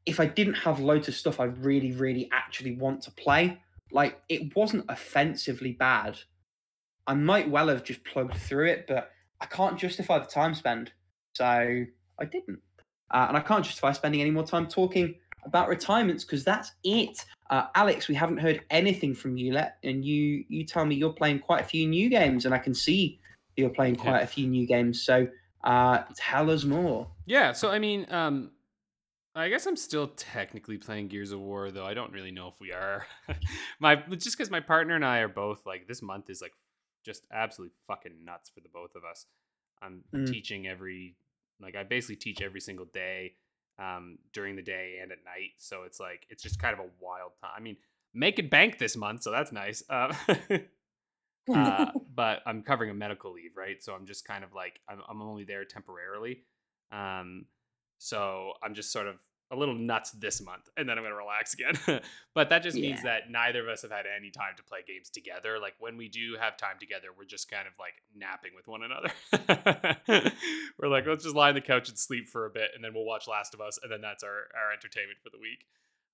if 0.07 0.21
I 0.21 0.27
didn't 0.27 0.55
have 0.55 0.81
loads 0.81 1.09
of 1.09 1.15
stuff 1.15 1.41
I 1.41 1.45
really, 1.45 1.93
really 1.93 2.31
actually 2.33 2.77
want 2.77 3.03
to 3.03 3.11
play, 3.11 3.61
like 3.91 4.21
it 4.29 4.55
wasn't 4.57 4.85
offensively 4.89 5.73
bad. 5.73 6.19
I 7.07 7.15
might 7.15 7.51
well 7.51 7.69
have 7.69 7.85
just 7.85 8.05
plugged 8.05 8.35
through 8.35 8.67
it, 8.67 8.87
but 8.89 9.11
I 9.41 9.47
can't 9.47 9.79
justify 9.79 10.19
the 10.19 10.27
time 10.27 10.55
spend, 10.55 10.93
so 11.35 11.45
I 11.45 12.25
didn't. 12.25 12.61
Uh, 13.13 13.27
and 13.29 13.37
I 13.37 13.41
can't 13.41 13.65
justify 13.65 13.93
spending 13.93 14.21
any 14.21 14.31
more 14.31 14.45
time 14.47 14.67
talking 14.67 15.15
about 15.45 15.69
retirements 15.69 16.25
because 16.25 16.43
that's 16.43 16.73
it. 16.83 17.25
Uh, 17.51 17.67
Alex, 17.77 18.09
we 18.09 18.15
haven't 18.17 18.39
heard 18.39 18.65
anything 18.71 19.15
from 19.15 19.37
you 19.37 19.53
yet, 19.53 19.79
and 19.85 20.05
you 20.05 20.45
you 20.49 20.65
tell 20.65 20.85
me 20.85 20.97
you're 20.97 21.13
playing 21.13 21.39
quite 21.39 21.61
a 21.61 21.65
few 21.65 21.87
new 21.87 22.09
games, 22.09 22.45
and 22.45 22.55
I 22.55 22.59
can 22.59 22.75
see 22.75 23.21
you're 23.57 23.71
playing 23.71 23.95
Yeah. 23.97 24.03
quite 24.03 24.23
a 24.23 24.27
few 24.27 24.47
new 24.49 24.67
games. 24.67 25.03
So 25.03 25.29
uh, 25.63 26.03
tell 26.17 26.51
us 26.51 26.65
more. 26.65 27.09
Yeah, 27.27 27.53
so 27.53 27.71
I 27.71 27.79
mean, 27.79 28.07
um, 28.11 28.51
I 29.37 29.51
guess 29.51 29.67
I'm 29.67 29.77
still 29.77 30.09
technically 30.09 30.79
playing 30.79 31.09
Gears 31.09 31.31
of 31.31 31.41
War, 31.41 31.71
though 31.71 31.85
I 31.85 31.93
don't 31.93 32.13
really 32.13 32.31
know 32.31 32.49
if 32.49 32.59
we 32.59 32.73
are. 32.73 33.07
my 33.81 33.97
just 33.97 34.37
because 34.37 34.51
my 34.51 34.61
partner 34.61 34.95
and 34.95 35.05
I 35.05 35.19
are 35.19 35.29
both 35.29 35.67
like 35.67 35.87
this 35.87 36.01
month 36.01 36.31
is 36.31 36.41
like 36.41 36.55
just 37.05 37.25
absolutely 37.31 37.75
fucking 37.87 38.25
nuts 38.25 38.49
for 38.49 38.61
the 38.61 38.71
both 38.73 38.95
of 38.95 39.05
us. 39.05 39.27
I'm 39.83 40.05
Mm. 40.15 40.27
teaching 40.27 40.67
every 40.67 41.17
like 41.61 41.77
I 41.77 41.85
basically 41.85 42.17
teach 42.17 42.41
every 42.41 42.61
single 42.61 42.87
day, 42.87 43.35
um, 43.79 44.19
during 44.33 44.57
the 44.57 44.63
day 44.63 45.01
and 45.03 45.13
at 45.13 45.19
night. 45.25 45.53
So 45.59 45.83
it's 45.83 46.01
like 46.01 46.27
it's 46.31 46.43
just 46.43 46.59
kind 46.59 46.73
of 46.73 46.81
a 46.81 46.89
wild 46.99 47.33
time. 47.41 47.53
I 47.55 47.61
mean, 47.61 47.77
making 48.15 48.49
bank 48.49 48.79
this 48.79 48.97
month, 48.97 49.23
so 49.23 49.31
that's 49.31 49.53
nice. 49.53 49.83
Uh, 49.91 50.15
uh, 51.55 51.91
but 52.15 52.41
I'm 52.47 52.63
covering 52.63 52.91
a 52.91 52.95
medical 52.95 53.33
leave, 53.33 53.57
right? 53.57 53.83
So 53.83 53.95
I'm 53.95 54.07
just 54.07 54.25
kind 54.27 54.45
of 54.45 54.55
like 54.55 54.81
I'm, 54.89 55.01
I'm 55.09 55.21
only 55.21 55.45
there 55.45 55.67
temporarily. 55.67 56.43
Um, 56.91 57.47
so 57.99 58.53
I'm 58.63 58.75
just 58.75 58.93
sort 58.93 59.07
of 59.07 59.17
a 59.51 59.57
little 59.57 59.75
nuts 59.75 60.11
this 60.13 60.43
month, 60.43 60.69
and 60.77 60.89
then 60.89 60.99
I'm 60.99 61.05
gonna 61.05 61.15
relax 61.15 61.55
again. 61.55 61.79
but 62.35 62.51
that 62.51 62.63
just 62.63 62.77
means 62.77 63.03
that 63.05 63.31
neither 63.31 63.63
of 63.63 63.69
us 63.69 63.83
have 63.83 63.91
had 63.91 64.05
any 64.07 64.31
time 64.31 64.55
to 64.57 64.63
play 64.63 64.81
games 64.87 65.09
together. 65.09 65.59
Like 65.61 65.75
when 65.79 65.97
we 65.97 66.09
do 66.09 66.37
have 66.41 66.57
time 66.57 66.77
together, 66.81 67.09
we're 67.17 67.25
just 67.25 67.51
kind 67.51 67.67
of 67.67 67.75
like 67.79 67.95
napping 68.15 68.53
with 68.55 68.67
one 68.67 68.83
another. 68.83 69.11
we're 70.79 70.89
like, 70.89 71.07
let's 71.07 71.25
just 71.25 71.37
lie 71.37 71.51
on 71.51 71.55
the 71.55 71.61
couch 71.61 71.89
and 71.89 71.99
sleep 71.99 72.29
for 72.29 72.47
a 72.47 72.51
bit, 72.51 72.71
and 72.75 72.83
then 72.83 72.93
we'll 72.95 73.05
watch 73.05 73.29
Last 73.29 73.55
of 73.55 73.61
Us, 73.61 73.79
and 73.83 73.91
then 73.91 74.01
that's 74.01 74.25
our 74.25 74.49
our 74.55 74.73
entertainment 74.73 75.19
for 75.23 75.31
the 75.31 75.39
week. 75.39 75.65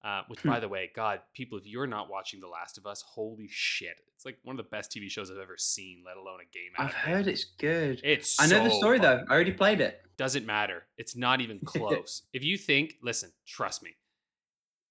Uh, 0.05 0.23
which, 0.27 0.41
Hmm. 0.41 0.49
by 0.49 0.59
the 0.61 0.69
way, 0.69 0.91
God, 0.97 1.21
people, 1.33 1.59
if 1.59 1.67
you're 1.67 1.87
not 1.87 2.11
watching 2.11 2.41
The 2.41 2.49
Last 2.49 2.77
of 2.77 2.87
Us, 2.87 3.03
holy 3.03 3.47
shit! 3.49 3.97
It's 4.17 4.25
like 4.25 4.39
one 4.43 4.59
of 4.59 4.65
the 4.65 4.69
best 4.69 4.91
TV 4.91 5.09
shows 5.09 5.31
I've 5.31 5.39
ever 5.39 5.57
seen, 5.57 6.03
let 6.05 6.17
alone 6.17 6.41
a 6.41 6.45
game. 6.53 6.73
I've 6.77 6.93
heard 6.93 7.29
it's 7.29 7.45
good. 7.45 8.01
It's. 8.03 8.41
I 8.41 8.47
know 8.47 8.65
the 8.65 8.71
story 8.71 8.99
fun. 8.99 9.19
though. 9.19 9.25
I 9.29 9.33
already 9.35 9.53
played 9.53 9.81
it. 9.81 10.01
Doesn't 10.17 10.45
matter. 10.45 10.85
It's 10.97 11.15
not 11.17 11.41
even 11.41 11.61
close. 11.65 12.23
if 12.33 12.43
you 12.43 12.59
think, 12.59 12.95
listen, 13.03 13.31
trust 13.47 13.83
me. 13.83 13.91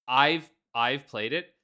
I've 0.08 0.50
I've 0.74 1.08
played 1.08 1.34
it. 1.34 1.56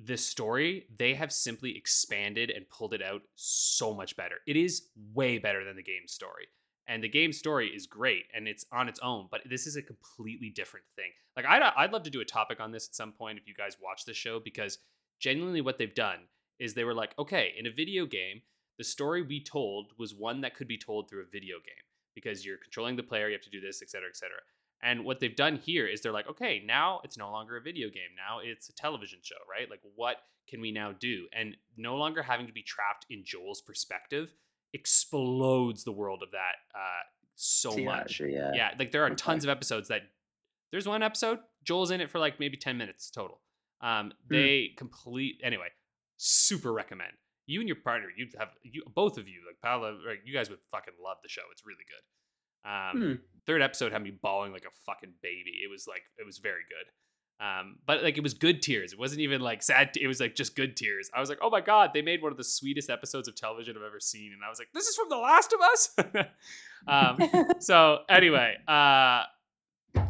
The 0.00 0.16
story 0.16 0.86
they 0.96 1.14
have 1.14 1.32
simply 1.32 1.76
expanded 1.76 2.50
and 2.50 2.68
pulled 2.68 2.94
it 2.94 3.02
out 3.02 3.22
so 3.34 3.92
much 3.92 4.16
better. 4.16 4.36
It 4.46 4.56
is 4.56 4.88
way 5.12 5.38
better 5.38 5.64
than 5.64 5.74
the 5.74 5.82
game 5.82 6.06
story. 6.06 6.46
And 6.88 7.04
the 7.04 7.08
game 7.08 7.32
story 7.32 7.68
is 7.68 7.86
great 7.86 8.24
and 8.34 8.48
it's 8.48 8.64
on 8.72 8.88
its 8.88 8.98
own, 9.00 9.28
but 9.30 9.42
this 9.48 9.66
is 9.66 9.76
a 9.76 9.82
completely 9.82 10.48
different 10.48 10.86
thing. 10.96 11.10
Like 11.36 11.44
I'd 11.44 11.62
I'd 11.62 11.92
love 11.92 12.02
to 12.04 12.10
do 12.10 12.22
a 12.22 12.24
topic 12.24 12.60
on 12.60 12.72
this 12.72 12.88
at 12.88 12.94
some 12.94 13.12
point 13.12 13.38
if 13.38 13.46
you 13.46 13.54
guys 13.54 13.76
watch 13.80 14.04
the 14.04 14.14
show 14.14 14.40
because 14.40 14.78
genuinely 15.20 15.60
what 15.60 15.78
they've 15.78 15.94
done 15.94 16.20
is 16.58 16.74
they 16.74 16.84
were 16.84 16.94
like, 16.94 17.14
okay, 17.18 17.52
in 17.58 17.66
a 17.66 17.70
video 17.70 18.06
game, 18.06 18.40
the 18.78 18.84
story 18.84 19.22
we 19.22 19.42
told 19.42 19.92
was 19.98 20.14
one 20.14 20.40
that 20.40 20.56
could 20.56 20.66
be 20.66 20.78
told 20.78 21.08
through 21.08 21.22
a 21.22 21.30
video 21.30 21.56
game 21.56 21.84
because 22.14 22.44
you're 22.44 22.56
controlling 22.56 22.96
the 22.96 23.02
player, 23.02 23.28
you 23.28 23.34
have 23.34 23.42
to 23.42 23.50
do 23.50 23.60
this, 23.60 23.82
etc 23.82 23.88
cetera, 23.90 24.08
et 24.08 24.16
cetera. 24.16 24.38
And 24.82 25.04
what 25.04 25.20
they've 25.20 25.34
done 25.34 25.56
here 25.56 25.86
is 25.86 26.00
they're 26.00 26.12
like, 26.12 26.28
okay, 26.28 26.62
now 26.64 27.00
it's 27.04 27.18
no 27.18 27.30
longer 27.30 27.56
a 27.56 27.60
video 27.60 27.88
game. 27.88 28.14
Now 28.16 28.38
it's 28.42 28.68
a 28.68 28.74
television 28.74 29.18
show, 29.22 29.36
right? 29.50 29.68
Like, 29.68 29.80
what 29.96 30.18
can 30.48 30.60
we 30.60 30.72
now 30.72 30.92
do? 30.92 31.26
And 31.32 31.56
no 31.76 31.96
longer 31.96 32.22
having 32.22 32.46
to 32.46 32.52
be 32.52 32.62
trapped 32.62 33.04
in 33.10 33.24
Joel's 33.24 33.60
perspective 33.60 34.32
explodes 34.74 35.84
the 35.84 35.92
world 35.92 36.22
of 36.22 36.30
that 36.32 36.56
uh, 36.74 37.02
so 37.34 37.76
much. 37.78 38.20
yeah. 38.20 38.50
Yeah, 38.54 38.70
like 38.78 38.90
there 38.92 39.02
are 39.02 39.06
Okay. 39.06 39.14
tons 39.16 39.44
of 39.44 39.50
episodes 39.50 39.88
that 39.88 40.02
there's 40.72 40.86
one 40.88 41.02
episode 41.02 41.38
Joel's 41.64 41.90
in 41.90 42.00
it 42.00 42.10
for 42.10 42.18
like 42.18 42.38
maybe 42.40 42.56
10 42.56 42.76
minutes 42.76 43.10
total. 43.10 43.40
Um 43.80 44.12
Hmm. 44.28 44.34
they 44.34 44.70
complete 44.76 45.40
anyway, 45.42 45.68
super 46.16 46.72
recommend. 46.72 47.12
You 47.46 47.60
and 47.60 47.68
your 47.68 47.76
partner, 47.76 48.08
You'd 48.14 48.34
have 48.38 48.50
you 48.62 48.82
both 48.94 49.16
of 49.18 49.26
you, 49.28 49.40
like 49.46 49.56
Paula, 49.62 49.92
like, 50.06 50.20
you 50.24 50.34
guys 50.34 50.50
would 50.50 50.58
fucking 50.70 50.94
love 51.02 51.18
the 51.22 51.28
show. 51.28 51.42
It's 51.52 51.62
really 51.64 51.84
good. 51.88 52.68
Um 52.68 53.00
Hmm. 53.00 53.14
third 53.46 53.62
episode 53.62 53.92
had 53.92 54.02
me 54.02 54.10
bawling 54.10 54.52
like 54.52 54.64
a 54.64 54.74
fucking 54.84 55.14
baby. 55.22 55.60
It 55.64 55.70
was 55.70 55.86
like 55.86 56.02
it 56.18 56.26
was 56.26 56.38
very 56.38 56.62
good. 56.68 56.90
Um, 57.40 57.76
but 57.86 58.02
like 58.02 58.16
it 58.16 58.22
was 58.22 58.34
good 58.34 58.62
tears. 58.62 58.92
It 58.92 58.98
wasn't 58.98 59.20
even 59.20 59.40
like 59.40 59.62
sad. 59.62 59.94
T- 59.94 60.02
it 60.02 60.08
was 60.08 60.18
like 60.20 60.34
just 60.34 60.56
good 60.56 60.76
tears. 60.76 61.08
I 61.14 61.20
was 61.20 61.28
like, 61.28 61.38
oh 61.40 61.50
my 61.50 61.60
god, 61.60 61.90
they 61.94 62.02
made 62.02 62.20
one 62.20 62.32
of 62.32 62.38
the 62.38 62.44
sweetest 62.44 62.90
episodes 62.90 63.28
of 63.28 63.36
television 63.36 63.76
I've 63.76 63.84
ever 63.84 64.00
seen, 64.00 64.32
and 64.32 64.42
I 64.44 64.48
was 64.48 64.58
like, 64.58 64.68
this 64.74 64.86
is 64.86 64.96
from 64.96 65.08
The 65.08 65.16
Last 65.16 65.52
of 65.52 65.60
Us. 65.60 66.28
um, 66.88 67.54
so 67.60 67.98
anyway, 68.08 68.56
uh, 68.66 69.22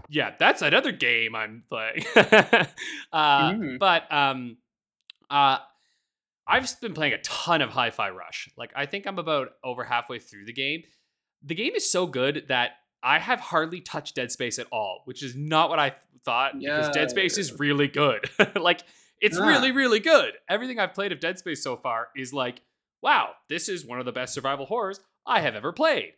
yeah, 0.08 0.32
that's 0.38 0.62
another 0.62 0.90
game 0.92 1.34
I'm 1.34 1.64
playing. 1.68 2.04
uh, 2.16 3.52
Mm. 3.52 3.78
But 3.78 4.10
um, 4.10 4.56
uh, 5.30 5.58
I've 6.46 6.80
been 6.80 6.94
playing 6.94 7.12
a 7.12 7.18
ton 7.18 7.60
of 7.60 7.70
Hi-Fi 7.70 8.10
Rush. 8.10 8.48
Like 8.56 8.72
I 8.74 8.86
think 8.86 9.06
I'm 9.06 9.18
about 9.18 9.48
over 9.62 9.84
halfway 9.84 10.18
through 10.18 10.46
the 10.46 10.52
game. 10.52 10.82
The 11.42 11.54
game 11.54 11.74
is 11.74 11.90
so 11.90 12.06
good 12.06 12.46
that 12.48 12.70
I 13.02 13.18
have 13.18 13.40
hardly 13.40 13.80
touched 13.80 14.14
Dead 14.16 14.30
Space 14.32 14.58
at 14.58 14.66
all, 14.72 15.02
which 15.04 15.22
is 15.22 15.34
not 15.37 15.68
what 15.70 15.78
I 15.78 15.90
th- 15.90 16.00
thought 16.24 16.58
because 16.58 16.88
Dead 16.90 17.11
Space 17.11 17.38
is 17.38 17.58
really 17.58 17.88
good. 17.88 18.28
like 18.61 18.82
it's 19.20 19.38
Ah. 19.38 19.46
really 19.46 19.72
really 19.72 20.00
good. 20.00 20.32
Everything 20.48 20.78
I've 20.78 20.94
played 20.94 21.12
of 21.12 21.20
Dead 21.20 21.38
Space 21.38 21.62
so 21.62 21.76
far 21.76 22.08
is 22.16 22.32
like, 22.32 22.61
wow, 23.02 23.30
this 23.48 23.68
is 23.68 23.84
one 23.87 23.98
of 24.00 24.04
the 24.06 24.12
best 24.12 24.34
survival 24.34 24.66
horrors 24.66 25.00
I 25.26 25.40
have 25.40 25.54
ever 25.54 25.72
played. 25.72 26.12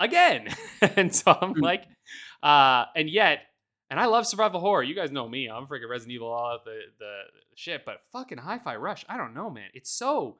Again. 0.00 0.48
and 0.96 1.14
so 1.14 1.36
I'm 1.40 1.54
Hmm. 1.54 1.60
like 1.60 1.84
uh 2.42 2.84
and 2.94 3.08
yet 3.08 3.40
and 3.88 4.00
I 4.00 4.06
love 4.06 4.26
survival 4.26 4.60
horror. 4.60 4.82
You 4.82 4.94
guys 4.96 5.12
know 5.12 5.28
me. 5.28 5.48
I'm 5.48 5.66
freaking 5.66 5.88
Resident 5.88 6.12
Evil 6.14 6.32
all 6.32 6.58
the 6.64 6.80
the 6.98 7.20
shit, 7.54 7.84
but 7.86 8.00
fucking 8.12 8.38
Hi-Fi 8.38 8.76
Rush, 8.76 9.04
I 9.08 9.16
don't 9.16 9.32
know, 9.34 9.48
man. 9.48 9.68
It's 9.74 9.90
so 9.90 10.38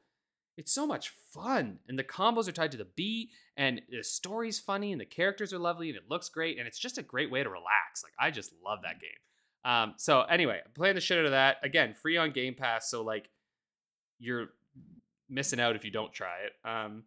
it's 0.58 0.72
so 0.72 0.86
much 0.86 1.10
fun. 1.32 1.78
And 1.88 1.98
the 1.98 2.04
combos 2.04 2.48
are 2.48 2.52
tied 2.52 2.72
to 2.72 2.78
the 2.78 2.88
beat 2.96 3.30
and 3.56 3.80
the 3.90 4.02
story's 4.02 4.58
funny 4.58 4.92
and 4.92 5.00
the 5.00 5.06
characters 5.06 5.52
are 5.52 5.58
lovely 5.58 5.88
and 5.88 5.96
it 5.96 6.04
looks 6.08 6.28
great 6.28 6.58
and 6.58 6.66
it's 6.66 6.78
just 6.78 6.98
a 6.98 7.02
great 7.02 7.30
way 7.30 7.42
to 7.42 7.48
relax. 7.48 8.02
Like 8.02 8.12
I 8.18 8.30
just 8.30 8.52
love 8.64 8.80
that 8.82 9.00
game. 9.00 9.10
Um 9.64 9.94
so 9.96 10.22
anyway, 10.22 10.60
I'm 10.64 10.72
playing 10.72 10.94
the 10.94 11.00
shit 11.00 11.18
out 11.18 11.24
of 11.24 11.30
that. 11.32 11.56
Again, 11.62 11.94
free 11.94 12.16
on 12.16 12.32
Game 12.32 12.54
Pass, 12.54 12.90
so 12.90 13.02
like 13.02 13.28
you're 14.18 14.48
missing 15.28 15.60
out 15.60 15.76
if 15.76 15.84
you 15.84 15.90
don't 15.90 16.12
try 16.12 16.36
it. 16.44 16.52
Um 16.68 17.04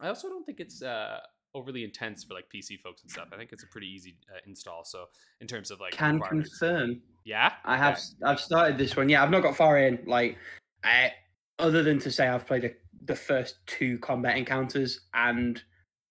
I 0.00 0.08
also 0.08 0.28
don't 0.28 0.44
think 0.44 0.60
it's 0.60 0.82
uh 0.82 1.20
overly 1.54 1.84
intense 1.84 2.24
for 2.24 2.34
like 2.34 2.46
PC 2.54 2.80
folks 2.80 3.02
and 3.02 3.10
stuff. 3.10 3.28
I 3.32 3.36
think 3.36 3.52
it's 3.52 3.62
a 3.62 3.66
pretty 3.66 3.86
easy 3.86 4.16
uh, 4.34 4.38
install. 4.46 4.84
So 4.84 5.06
in 5.40 5.46
terms 5.46 5.70
of 5.70 5.80
like 5.80 5.92
Can 5.92 6.20
confirm. 6.20 7.02
yeah, 7.24 7.52
I 7.64 7.76
have 7.76 7.94
Okay. 7.94 8.02
I've 8.24 8.40
started 8.40 8.78
this 8.78 8.96
one. 8.96 9.08
Yeah, 9.08 9.22
I've 9.22 9.30
not 9.30 9.42
got 9.42 9.56
far 9.56 9.78
in. 9.78 9.98
Like, 10.06 10.38
I, 10.84 11.12
other 11.58 11.82
than 11.82 11.98
to 12.00 12.10
say 12.10 12.26
I've 12.26 12.46
played 12.46 12.64
a, 12.64 12.70
the 13.04 13.16
first 13.16 13.56
two 13.66 13.98
combat 13.98 14.36
encounters 14.36 15.00
and 15.14 15.62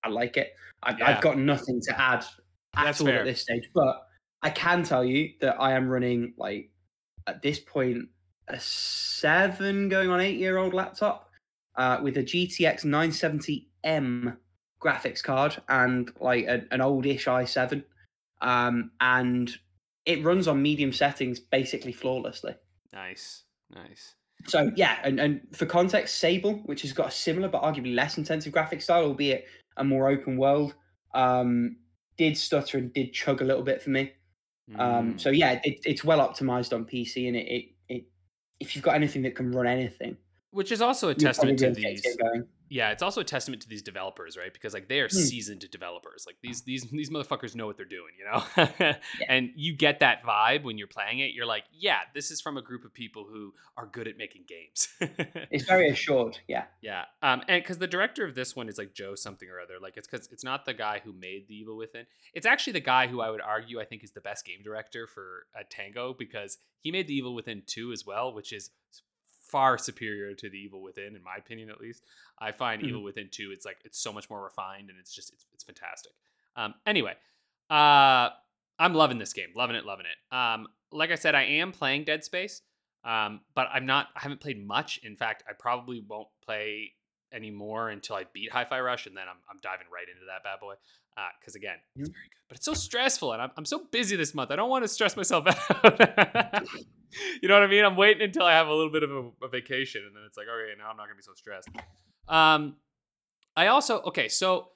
I 0.03 0.09
like 0.09 0.37
it. 0.37 0.53
I've, 0.83 0.99
Yeah. 0.99 1.09
I've 1.09 1.21
got 1.21 1.37
nothing 1.37 1.79
to 1.83 1.99
add 1.99 2.25
at 2.75 2.85
That's 2.85 3.01
all 3.01 3.07
fair. 3.07 3.19
at 3.19 3.25
this 3.25 3.41
stage. 3.41 3.69
But 3.73 4.01
I 4.41 4.49
can 4.49 4.83
tell 4.83 5.05
you 5.05 5.33
that 5.41 5.57
I 5.59 5.73
am 5.73 5.87
running 5.87 6.33
like 6.37 6.71
at 7.27 7.41
this 7.41 7.59
point 7.59 8.09
a 8.47 8.59
seven 8.59 9.87
going 9.89 10.09
on 10.09 10.19
eight 10.19 10.37
year 10.37 10.57
old 10.57 10.73
laptop 10.73 11.29
uh, 11.75 11.99
with 12.01 12.17
a 12.17 12.23
GTX 12.23 12.83
970M 12.85 14.37
graphics 14.81 15.23
card 15.23 15.61
and 15.69 16.11
like 16.19 16.45
a, 16.45 16.63
an 16.71 16.81
oldish 16.81 17.25
i7, 17.25 17.83
um, 18.41 18.91
and 18.99 19.55
it 20.05 20.23
runs 20.23 20.47
on 20.47 20.61
medium 20.61 20.91
settings 20.91 21.39
basically 21.39 21.91
flawlessly. 21.93 22.55
nice, 22.91 23.43
nice. 23.73 24.15
So 24.47 24.71
yeah, 24.75 24.97
and, 25.03 25.19
and 25.19 25.41
for 25.53 25.65
context, 25.65 26.17
Sable, 26.17 26.55
which 26.65 26.81
has 26.83 26.93
got 26.93 27.07
a 27.07 27.11
similar 27.11 27.47
but 27.47 27.61
arguably 27.61 27.95
less 27.95 28.17
intensive 28.17 28.51
graphic 28.51 28.81
style, 28.81 29.03
albeit 29.03 29.45
a 29.77 29.83
more 29.83 30.09
open 30.09 30.37
world, 30.37 30.75
um, 31.13 31.77
did 32.17 32.37
stutter 32.37 32.77
and 32.77 32.93
did 32.93 33.13
chug 33.13 33.41
a 33.41 33.45
little 33.45 33.63
bit 33.63 33.81
for 33.81 33.89
me. 33.89 34.13
Um, 34.77 35.13
Mm. 35.15 35.19
so 35.19 35.29
yeah, 35.31 35.59
it, 35.63 35.79
it's 35.85 36.03
well 36.03 36.19
optimized 36.19 36.73
on 36.73 36.85
PC, 36.85 37.27
and 37.27 37.35
it, 37.35 37.47
it 37.47 37.65
it 37.89 38.03
if 38.59 38.75
you've 38.75 38.83
got 38.83 38.95
anything 38.95 39.21
that 39.23 39.35
can 39.35 39.51
run 39.51 39.67
anything, 39.67 40.15
which 40.51 40.71
is 40.71 40.81
also 40.81 41.09
a 41.09 41.15
testament 41.15 41.59
to 41.59 41.71
these. 41.71 42.05
Yeah, 42.71 42.91
it's 42.91 43.03
also 43.03 43.19
a 43.19 43.25
testament 43.25 43.61
to 43.63 43.67
these 43.67 43.81
developers, 43.81 44.37
right? 44.37 44.51
Because 44.53 44.73
like 44.73 44.87
they 44.87 45.01
are 45.01 45.09
Hmm. 45.09 45.17
seasoned 45.17 45.69
developers. 45.69 46.23
Like 46.25 46.37
these 46.41 46.61
these 46.61 46.83
these 46.89 47.09
motherfuckers 47.09 47.53
know 47.53 47.65
what 47.67 47.75
they're 47.75 47.85
doing, 47.85 48.13
you 48.17 48.23
know. 48.25 48.93
And 49.27 49.51
you 49.55 49.75
get 49.75 49.99
that 49.99 50.23
vibe 50.23 50.63
when 50.63 50.77
you're 50.77 50.87
playing 50.87 51.19
it. 51.19 51.33
You're 51.33 51.45
like, 51.45 51.65
yeah, 51.73 51.99
this 52.15 52.31
is 52.31 52.39
from 52.39 52.55
a 52.57 52.61
group 52.61 52.85
of 52.85 52.93
people 52.93 53.25
who 53.29 53.53
are 53.75 53.85
good 53.85 54.07
at 54.07 54.17
making 54.17 54.43
games. 54.47 54.87
It's 55.51 55.65
very 55.65 55.89
assured. 55.89 56.37
Yeah. 56.47 56.63
Yeah, 56.81 57.03
um, 57.21 57.41
and 57.49 57.61
because 57.61 57.77
the 57.77 57.87
director 57.87 58.23
of 58.25 58.35
this 58.35 58.55
one 58.55 58.69
is 58.69 58.77
like 58.77 58.93
Joe 58.93 59.15
something 59.15 59.49
or 59.49 59.59
other. 59.59 59.75
Like 59.81 59.97
it's 59.97 60.07
because 60.07 60.29
it's 60.31 60.43
not 60.45 60.63
the 60.65 60.73
guy 60.73 61.01
who 61.03 61.11
made 61.11 61.47
The 61.49 61.55
Evil 61.55 61.75
Within. 61.75 62.05
It's 62.33 62.45
actually 62.45 62.73
the 62.73 62.79
guy 62.79 63.07
who 63.07 63.19
I 63.19 63.29
would 63.31 63.41
argue 63.41 63.81
I 63.81 63.85
think 63.85 64.01
is 64.03 64.11
the 64.11 64.21
best 64.21 64.45
game 64.45 64.61
director 64.63 65.07
for 65.07 65.45
uh, 65.53 65.63
Tango 65.69 66.13
because 66.17 66.57
he 66.79 66.89
made 66.91 67.07
The 67.07 67.15
Evil 67.15 67.35
Within 67.35 67.63
two 67.67 67.91
as 67.91 68.05
well, 68.05 68.33
which 68.33 68.53
is 68.53 68.69
far 69.51 69.77
superior 69.77 70.33
to 70.35 70.49
The 70.49 70.57
Evil 70.57 70.81
Within 70.81 71.15
in 71.15 71.23
my 71.23 71.35
opinion 71.37 71.69
at 71.69 71.79
least. 71.81 72.03
I 72.39 72.51
find 72.51 72.81
Mhm. 72.81 72.87
Evil 72.87 73.03
Within 73.03 73.29
two 73.29 73.51
it's 73.51 73.65
like 73.65 73.79
it's 73.83 73.99
so 73.99 74.11
much 74.13 74.29
more 74.29 74.41
refined 74.43 74.89
and 74.89 74.97
it's 74.99 75.13
just 75.13 75.31
it's 75.33 75.45
it's 75.53 75.63
fantastic. 75.63 76.13
Um, 76.55 76.73
anyway, 76.85 77.15
uh, 77.69 78.29
I'm 78.79 78.93
loving 78.93 79.19
this 79.19 79.33
game, 79.33 79.49
loving 79.55 79.75
it, 79.75 79.85
loving 79.85 80.05
it. 80.05 80.35
Um, 80.35 80.67
like 80.91 81.11
I 81.11 81.15
said, 81.15 81.35
I 81.35 81.43
am 81.43 81.71
playing 81.71 82.03
Dead 82.05 82.23
Space. 82.23 82.61
Um, 83.03 83.41
but 83.55 83.67
I'm 83.73 83.87
not. 83.87 84.09
I 84.15 84.19
haven't 84.19 84.41
played 84.41 84.63
much. 84.65 84.99
In 85.03 85.15
fact, 85.15 85.43
I 85.49 85.53
probably 85.53 86.01
won't 86.07 86.27
play 86.45 86.93
anymore 87.31 87.89
until 87.89 88.15
I 88.15 88.25
beat 88.31 88.51
Hi-Fi 88.51 88.79
Rush, 88.79 89.07
and 89.07 89.17
then 89.17 89.23
I'm, 89.27 89.37
I'm 89.49 89.57
diving 89.63 89.87
right 89.91 90.07
into 90.07 90.25
that 90.27 90.43
bad 90.43 90.59
boy. 90.59 90.75
Because 91.39 91.55
again, 91.55 91.77
it's 91.95 92.09
Mhm. 92.09 92.13
very 92.13 92.25
good, 92.29 92.41
but 92.49 92.57
it's 92.57 92.65
so 92.65 92.73
stressful, 92.73 93.33
and 93.33 93.41
I'm 93.41 93.51
I'm 93.57 93.65
so 93.65 93.85
busy 93.91 94.15
this 94.15 94.33
month. 94.33 94.51
I 94.51 94.55
don't 94.55 94.69
want 94.69 94.83
to 94.83 94.87
stress 94.87 95.15
myself 95.17 95.45
out. 95.83 96.67
you 97.41 97.47
know 97.47 97.53
what 97.55 97.63
I 97.63 97.67
mean? 97.67 97.83
I'm 97.85 97.95
waiting 97.95 98.23
until 98.23 98.43
I 98.43 98.53
have 98.53 98.67
a 98.67 98.73
little 98.73 98.91
bit 98.91 99.03
of 99.03 99.11
a, 99.11 99.45
a 99.45 99.49
vacation, 99.49 100.03
and 100.05 100.15
then 100.15 100.23
it's 100.25 100.37
like, 100.37 100.47
okay, 100.47 100.73
now 100.77 100.89
I'm 100.89 100.97
not 100.97 101.05
gonna 101.07 101.15
be 101.15 101.21
so 101.23 101.33
stressed. 101.35 101.69
Um, 102.27 102.77
I 103.55 103.67
also 103.67 104.01
okay, 104.03 104.27
so 104.29 104.69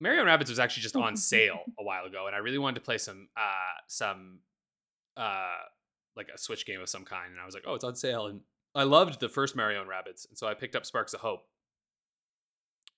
Mario 0.00 0.20
and 0.22 0.28
Rabbids 0.28 0.48
was 0.48 0.58
actually 0.58 0.82
just 0.82 0.96
on 0.96 1.16
sale 1.16 1.60
a 1.78 1.82
while 1.84 2.04
ago, 2.04 2.26
and 2.26 2.34
I 2.34 2.38
really 2.38 2.58
wanted 2.58 2.76
to 2.76 2.80
play 2.82 2.98
some 2.98 3.28
uh 3.36 3.76
some 3.86 4.40
uh 5.16 5.54
like 6.16 6.28
a 6.34 6.38
Switch 6.38 6.64
game 6.66 6.80
of 6.80 6.88
some 6.88 7.04
kind, 7.04 7.32
and 7.32 7.40
I 7.40 7.44
was 7.44 7.54
like, 7.54 7.64
oh, 7.66 7.74
it's 7.74 7.84
on 7.84 7.94
sale, 7.94 8.26
and 8.26 8.40
I 8.74 8.84
loved 8.84 9.20
the 9.20 9.28
first 9.28 9.54
Mario 9.56 9.80
and 9.82 9.90
Rabbids, 9.90 10.28
and 10.28 10.36
so 10.38 10.46
I 10.46 10.54
picked 10.54 10.74
up 10.76 10.86
Sparks 10.86 11.12
of 11.14 11.20
Hope. 11.20 11.46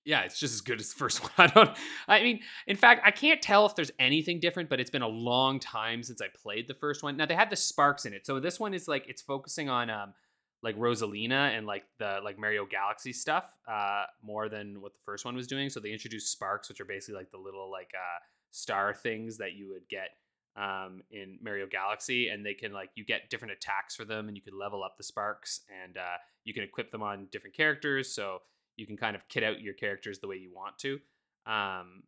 Yeah, 0.05 0.21
it's 0.21 0.39
just 0.39 0.53
as 0.53 0.61
good 0.61 0.79
as 0.79 0.89
the 0.89 0.97
first 0.97 1.21
one. 1.23 1.31
I 1.37 1.47
don't. 1.47 1.77
I 2.07 2.23
mean, 2.23 2.39
in 2.67 2.75
fact, 2.75 3.01
I 3.05 3.11
can't 3.11 3.41
tell 3.41 3.65
if 3.65 3.75
there's 3.75 3.91
anything 3.99 4.39
different, 4.39 4.69
but 4.69 4.79
it's 4.79 4.89
been 4.89 5.01
a 5.01 5.07
long 5.07 5.59
time 5.59 6.03
since 6.03 6.21
I 6.21 6.27
played 6.41 6.67
the 6.67 6.73
first 6.73 7.03
one. 7.03 7.17
Now 7.17 7.25
they 7.25 7.35
have 7.35 7.49
the 7.49 7.55
sparks 7.55 8.05
in 8.05 8.13
it, 8.13 8.25
so 8.25 8.39
this 8.39 8.59
one 8.59 8.73
is 8.73 8.87
like 8.87 9.07
it's 9.07 9.21
focusing 9.21 9.69
on 9.69 9.89
um 9.89 10.13
like 10.61 10.77
Rosalina 10.77 11.57
and 11.57 11.65
like 11.65 11.83
the 11.99 12.19
like 12.23 12.37
Mario 12.37 12.65
Galaxy 12.65 13.13
stuff 13.13 13.45
uh 13.67 14.03
more 14.21 14.49
than 14.49 14.81
what 14.81 14.93
the 14.93 14.99
first 15.05 15.25
one 15.25 15.35
was 15.35 15.47
doing. 15.47 15.69
So 15.69 15.79
they 15.79 15.91
introduced 15.91 16.31
sparks, 16.31 16.69
which 16.69 16.81
are 16.81 16.85
basically 16.85 17.15
like 17.15 17.31
the 17.31 17.37
little 17.37 17.69
like 17.69 17.91
uh 17.95 18.19
star 18.51 18.93
things 18.93 19.37
that 19.37 19.53
you 19.53 19.69
would 19.69 19.87
get 19.89 20.09
um, 20.55 21.01
in 21.11 21.37
Mario 21.41 21.67
Galaxy, 21.67 22.29
and 22.29 22.45
they 22.45 22.53
can 22.53 22.73
like 22.73 22.89
you 22.95 23.05
get 23.05 23.29
different 23.29 23.53
attacks 23.53 23.95
for 23.95 24.05
them, 24.05 24.27
and 24.27 24.35
you 24.35 24.43
can 24.43 24.57
level 24.57 24.83
up 24.83 24.97
the 24.97 25.03
sparks, 25.03 25.61
and 25.83 25.97
uh, 25.97 26.17
you 26.43 26.53
can 26.53 26.63
equip 26.63 26.91
them 26.91 27.01
on 27.03 27.27
different 27.31 27.55
characters, 27.55 28.13
so 28.13 28.39
you 28.79 28.87
can 28.87 28.97
kind 28.97 29.15
of 29.15 29.27
kit 29.27 29.43
out 29.43 29.61
your 29.61 29.73
characters 29.73 30.19
the 30.19 30.27
way 30.27 30.37
you 30.37 30.51
want 30.53 30.77
to. 30.79 30.99
Um, 31.45 32.03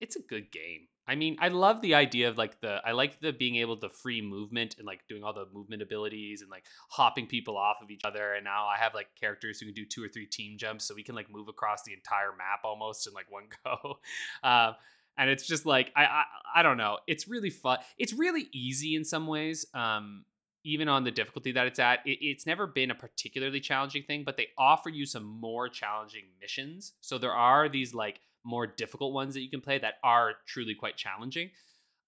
it's 0.00 0.16
a 0.16 0.20
good 0.20 0.50
game. 0.50 0.88
I 1.08 1.14
mean, 1.14 1.36
I 1.38 1.48
love 1.48 1.82
the 1.82 1.94
idea 1.94 2.28
of 2.28 2.36
like 2.36 2.60
the 2.60 2.80
I 2.84 2.92
like 2.92 3.20
the 3.20 3.32
being 3.32 3.56
able 3.56 3.76
to 3.76 3.88
free 3.88 4.20
movement 4.20 4.74
and 4.76 4.86
like 4.86 5.06
doing 5.08 5.22
all 5.22 5.32
the 5.32 5.46
movement 5.52 5.82
abilities 5.82 6.42
and 6.42 6.50
like 6.50 6.64
hopping 6.90 7.28
people 7.28 7.56
off 7.56 7.76
of 7.80 7.90
each 7.90 8.02
other. 8.04 8.34
And 8.34 8.44
now 8.44 8.66
I 8.66 8.76
have 8.76 8.92
like 8.92 9.06
characters 9.18 9.60
who 9.60 9.66
can 9.66 9.74
do 9.74 9.84
two 9.84 10.02
or 10.02 10.08
three 10.08 10.26
team 10.26 10.58
jumps, 10.58 10.84
so 10.84 10.94
we 10.94 11.04
can 11.04 11.14
like 11.14 11.30
move 11.30 11.48
across 11.48 11.84
the 11.84 11.92
entire 11.92 12.32
map 12.36 12.60
almost 12.64 13.06
in 13.06 13.12
like 13.14 13.30
one 13.30 13.44
go. 13.64 14.00
Uh, 14.42 14.72
and 15.16 15.30
it's 15.30 15.46
just 15.46 15.64
like 15.64 15.92
I, 15.94 16.04
I 16.04 16.24
I 16.56 16.62
don't 16.64 16.76
know. 16.76 16.98
It's 17.06 17.28
really 17.28 17.50
fun. 17.50 17.78
It's 17.98 18.12
really 18.12 18.48
easy 18.52 18.96
in 18.96 19.04
some 19.04 19.28
ways. 19.28 19.64
Um, 19.74 20.24
even 20.66 20.88
on 20.88 21.04
the 21.04 21.10
difficulty 21.10 21.52
that 21.52 21.66
it's 21.66 21.78
at, 21.78 22.00
it, 22.04 22.18
it's 22.20 22.46
never 22.46 22.66
been 22.66 22.90
a 22.90 22.94
particularly 22.94 23.60
challenging 23.60 24.02
thing. 24.02 24.24
But 24.24 24.36
they 24.36 24.48
offer 24.58 24.90
you 24.90 25.06
some 25.06 25.24
more 25.24 25.68
challenging 25.68 26.24
missions. 26.40 26.94
So 27.00 27.18
there 27.18 27.32
are 27.32 27.68
these 27.68 27.94
like 27.94 28.20
more 28.44 28.66
difficult 28.66 29.12
ones 29.12 29.34
that 29.34 29.42
you 29.42 29.50
can 29.50 29.60
play 29.60 29.78
that 29.78 29.94
are 30.02 30.34
truly 30.46 30.74
quite 30.74 30.96
challenging. 30.96 31.50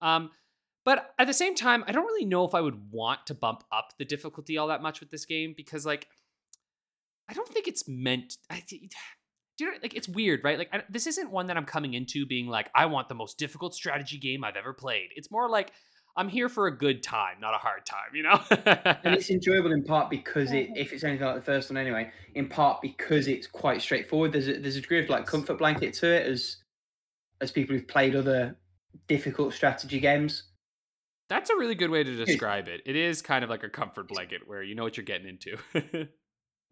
Um, 0.02 0.30
but 0.84 1.12
at 1.18 1.26
the 1.26 1.34
same 1.34 1.54
time, 1.54 1.84
I 1.86 1.92
don't 1.92 2.06
really 2.06 2.24
know 2.24 2.44
if 2.44 2.54
I 2.54 2.60
would 2.60 2.90
want 2.90 3.26
to 3.26 3.34
bump 3.34 3.64
up 3.70 3.92
the 3.98 4.04
difficulty 4.04 4.56
all 4.56 4.68
that 4.68 4.82
much 4.82 5.00
with 5.00 5.10
this 5.10 5.24
game 5.24 5.54
because 5.56 5.84
like 5.84 6.08
I 7.28 7.34
don't 7.34 7.48
think 7.48 7.68
it's 7.68 7.86
meant. 7.86 8.38
I, 8.48 8.62
do 8.66 8.76
you 9.58 9.66
know, 9.66 9.76
like 9.82 9.94
it's 9.94 10.08
weird, 10.08 10.40
right? 10.44 10.56
Like 10.56 10.70
I, 10.72 10.82
this 10.88 11.06
isn't 11.06 11.30
one 11.30 11.48
that 11.48 11.56
I'm 11.56 11.66
coming 11.66 11.94
into 11.94 12.24
being 12.24 12.46
like 12.46 12.70
I 12.74 12.86
want 12.86 13.08
the 13.08 13.14
most 13.14 13.38
difficult 13.38 13.74
strategy 13.74 14.18
game 14.18 14.44
I've 14.44 14.56
ever 14.56 14.72
played. 14.72 15.10
It's 15.14 15.30
more 15.30 15.48
like 15.48 15.72
I'm 16.16 16.28
here 16.28 16.48
for 16.48 16.66
a 16.66 16.76
good 16.76 17.02
time, 17.02 17.36
not 17.40 17.54
a 17.54 17.58
hard 17.58 17.86
time, 17.86 18.14
you 18.14 18.24
know. 18.24 18.40
and 19.04 19.14
it's 19.14 19.30
enjoyable 19.30 19.72
in 19.72 19.84
part 19.84 20.10
because 20.10 20.52
it, 20.52 20.70
if 20.74 20.92
it's 20.92 21.04
anything 21.04 21.24
like 21.26 21.36
the 21.36 21.42
first 21.42 21.70
one 21.70 21.76
anyway, 21.76 22.10
in 22.34 22.48
part 22.48 22.82
because 22.82 23.28
it's 23.28 23.46
quite 23.46 23.80
straightforward. 23.80 24.32
There's 24.32 24.48
a, 24.48 24.58
there's 24.58 24.76
a 24.76 24.80
degree 24.80 25.02
of 25.02 25.08
like 25.08 25.26
comfort 25.26 25.58
blanket 25.58 25.94
to 25.94 26.12
it 26.12 26.26
as 26.26 26.56
as 27.40 27.52
people 27.52 27.76
who've 27.76 27.86
played 27.86 28.16
other 28.16 28.56
difficult 29.06 29.54
strategy 29.54 30.00
games. 30.00 30.44
That's 31.28 31.50
a 31.50 31.56
really 31.56 31.74
good 31.74 31.90
way 31.90 32.02
to 32.02 32.24
describe 32.24 32.68
it. 32.68 32.80
It 32.86 32.96
is 32.96 33.20
kind 33.20 33.44
of 33.44 33.50
like 33.50 33.62
a 33.62 33.68
comfort 33.68 34.08
blanket 34.08 34.42
where 34.46 34.62
you 34.62 34.74
know 34.74 34.82
what 34.82 34.96
you're 34.96 35.04
getting 35.04 35.28
into. 35.28 35.58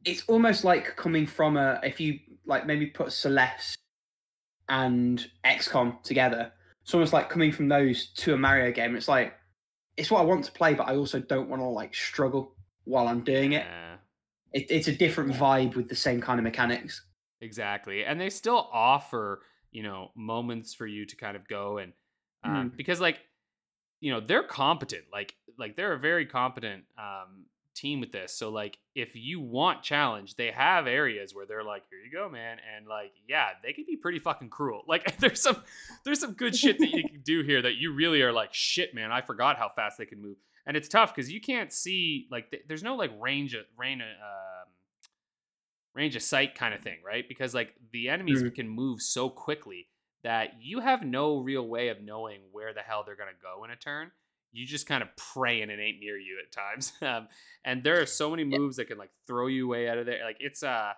it's 0.04 0.22
almost 0.28 0.64
like 0.64 0.96
coming 0.96 1.26
from 1.26 1.56
a 1.56 1.78
if 1.82 2.00
you 2.00 2.18
like 2.46 2.66
maybe 2.66 2.86
put 2.86 3.12
Celeste 3.12 3.76
and 4.68 5.28
XCOM 5.44 6.02
together. 6.02 6.52
It's 6.86 6.94
almost 6.94 7.12
like 7.12 7.28
coming 7.28 7.50
from 7.50 7.66
those 7.68 8.10
to 8.18 8.32
a 8.32 8.38
Mario 8.38 8.70
game. 8.70 8.94
It's 8.94 9.08
like 9.08 9.34
it's 9.96 10.08
what 10.08 10.20
I 10.20 10.24
want 10.24 10.44
to 10.44 10.52
play, 10.52 10.72
but 10.74 10.86
I 10.86 10.94
also 10.94 11.18
don't 11.18 11.48
want 11.48 11.60
to 11.60 11.66
like 11.66 11.92
struggle 11.96 12.54
while 12.84 13.08
I'm 13.08 13.24
doing 13.24 13.54
it. 13.54 13.66
Yeah. 13.66 13.96
it 14.52 14.66
it's 14.70 14.86
a 14.86 14.92
different 14.92 15.32
vibe 15.32 15.74
with 15.74 15.88
the 15.88 15.96
same 15.96 16.20
kind 16.20 16.38
of 16.38 16.44
mechanics. 16.44 17.04
Exactly. 17.40 18.04
And 18.04 18.20
they 18.20 18.30
still 18.30 18.68
offer, 18.72 19.42
you 19.72 19.82
know, 19.82 20.10
moments 20.14 20.74
for 20.74 20.86
you 20.86 21.04
to 21.06 21.16
kind 21.16 21.36
of 21.36 21.48
go 21.48 21.78
and 21.78 21.92
um, 22.44 22.70
Mm. 22.70 22.76
because 22.76 23.00
like, 23.00 23.18
you 24.00 24.12
know, 24.12 24.20
they're 24.20 24.44
competent. 24.44 25.06
Like 25.12 25.34
like 25.58 25.74
they're 25.74 25.94
a 25.94 25.98
very 25.98 26.24
competent 26.26 26.84
um 26.96 27.46
team 27.76 28.00
with 28.00 28.10
this. 28.10 28.32
So 28.32 28.48
like 28.50 28.78
if 28.94 29.10
you 29.14 29.40
want 29.40 29.82
challenge, 29.82 30.34
they 30.34 30.50
have 30.50 30.86
areas 30.86 31.34
where 31.34 31.46
they're 31.46 31.62
like, 31.62 31.84
here 31.90 31.98
you 32.00 32.10
go, 32.10 32.28
man. 32.28 32.58
And 32.76 32.86
like, 32.88 33.12
yeah, 33.28 33.50
they 33.62 33.72
can 33.72 33.84
be 33.86 33.96
pretty 33.96 34.18
fucking 34.18 34.50
cruel. 34.50 34.82
Like 34.88 35.18
there's 35.18 35.40
some 35.42 35.62
there's 36.04 36.18
some 36.20 36.32
good 36.32 36.56
shit 36.56 36.78
that 36.78 36.90
you 36.90 37.02
can 37.10 37.20
do 37.22 37.42
here 37.42 37.62
that 37.62 37.76
you 37.76 37.92
really 37.92 38.22
are 38.22 38.32
like, 38.32 38.52
shit, 38.52 38.94
man, 38.94 39.12
I 39.12 39.20
forgot 39.20 39.56
how 39.58 39.68
fast 39.76 39.98
they 39.98 40.06
can 40.06 40.20
move. 40.20 40.36
And 40.66 40.76
it's 40.76 40.88
tough 40.88 41.14
because 41.14 41.30
you 41.30 41.40
can't 41.40 41.72
see 41.72 42.26
like 42.30 42.50
th- 42.50 42.64
there's 42.66 42.82
no 42.82 42.96
like 42.96 43.12
range 43.20 43.54
of 43.54 43.64
rain 43.78 44.00
um 44.00 44.68
range 45.94 46.16
of 46.16 46.22
sight 46.22 46.54
kind 46.54 46.74
of 46.74 46.80
thing, 46.80 46.98
right? 47.06 47.26
Because 47.28 47.54
like 47.54 47.74
the 47.92 48.08
enemies 48.08 48.42
Mhm. 48.42 48.54
can 48.54 48.68
move 48.68 49.00
so 49.00 49.30
quickly 49.30 49.88
that 50.22 50.60
you 50.60 50.80
have 50.80 51.02
no 51.04 51.38
real 51.38 51.66
way 51.68 51.88
of 51.88 52.00
knowing 52.02 52.40
where 52.52 52.74
the 52.74 52.80
hell 52.82 53.02
they're 53.04 53.16
gonna 53.16 53.30
go 53.40 53.64
in 53.64 53.70
a 53.70 53.76
turn. 53.76 54.10
You 54.56 54.66
just 54.66 54.86
kind 54.86 55.02
of 55.02 55.08
pray 55.16 55.62
and 55.62 55.70
it 55.70 55.78
ain't 55.78 56.00
near 56.00 56.18
you 56.18 56.38
at 56.42 56.52
times. 56.52 56.92
Um, 57.02 57.28
and 57.64 57.84
there 57.84 58.00
are 58.00 58.06
so 58.06 58.30
many 58.30 58.44
moves 58.44 58.76
that 58.76 58.86
can 58.86 58.98
like 58.98 59.10
throw 59.26 59.46
you 59.46 59.68
way 59.68 59.88
out 59.88 59.98
of 59.98 60.06
there. 60.06 60.24
Like 60.24 60.38
it's 60.40 60.62
uh 60.62 60.92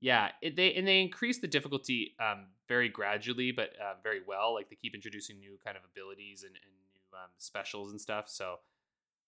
yeah, 0.00 0.28
it, 0.42 0.56
they 0.56 0.74
and 0.74 0.86
they 0.86 1.00
increase 1.00 1.38
the 1.38 1.46
difficulty 1.46 2.14
um 2.20 2.46
very 2.68 2.88
gradually, 2.88 3.52
but 3.52 3.70
uh, 3.80 3.94
very 4.02 4.20
well. 4.26 4.54
Like 4.54 4.70
they 4.70 4.76
keep 4.76 4.94
introducing 4.94 5.38
new 5.38 5.58
kind 5.64 5.76
of 5.76 5.82
abilities 5.84 6.42
and, 6.42 6.52
and 6.52 6.74
new 6.74 7.18
um, 7.18 7.30
specials 7.38 7.90
and 7.90 8.00
stuff. 8.00 8.28
So 8.28 8.56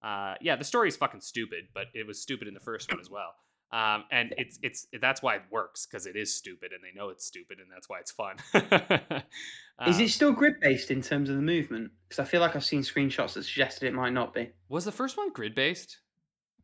uh, 0.02 0.34
yeah, 0.40 0.56
the 0.56 0.64
story 0.64 0.88
is 0.88 0.96
fucking 0.96 1.20
stupid, 1.20 1.68
but 1.74 1.86
it 1.94 2.06
was 2.06 2.20
stupid 2.20 2.48
in 2.48 2.54
the 2.54 2.60
first 2.60 2.90
one 2.90 3.00
as 3.00 3.10
well. 3.10 3.34
Um, 3.76 4.04
and 4.10 4.32
it's 4.38 4.58
it's 4.62 4.86
that's 5.02 5.20
why 5.20 5.34
it 5.36 5.42
works 5.50 5.84
because 5.86 6.06
it 6.06 6.16
is 6.16 6.34
stupid, 6.34 6.70
and 6.72 6.82
they 6.82 6.98
know 6.98 7.10
it's 7.10 7.26
stupid, 7.26 7.58
and 7.60 7.68
that's 7.70 7.88
why 7.90 7.98
it's 8.00 8.10
fun. 8.12 8.36
Is 9.86 9.98
Um, 9.98 10.04
it 10.04 10.08
still 10.08 10.32
grid 10.32 10.54
based 10.60 10.90
in 10.90 11.02
terms 11.02 11.28
of 11.28 11.36
the 11.36 11.42
movement? 11.42 11.90
Because 12.08 12.18
I 12.18 12.24
feel 12.24 12.40
like 12.40 12.56
I've 12.56 12.64
seen 12.64 12.80
screenshots 12.80 13.34
that 13.34 13.42
suggested 13.42 13.86
it 13.86 13.92
might 13.92 14.14
not 14.14 14.32
be. 14.32 14.50
was 14.70 14.86
the 14.86 14.92
first 14.92 15.18
one 15.18 15.30
grid 15.32 15.54
based? 15.54 15.98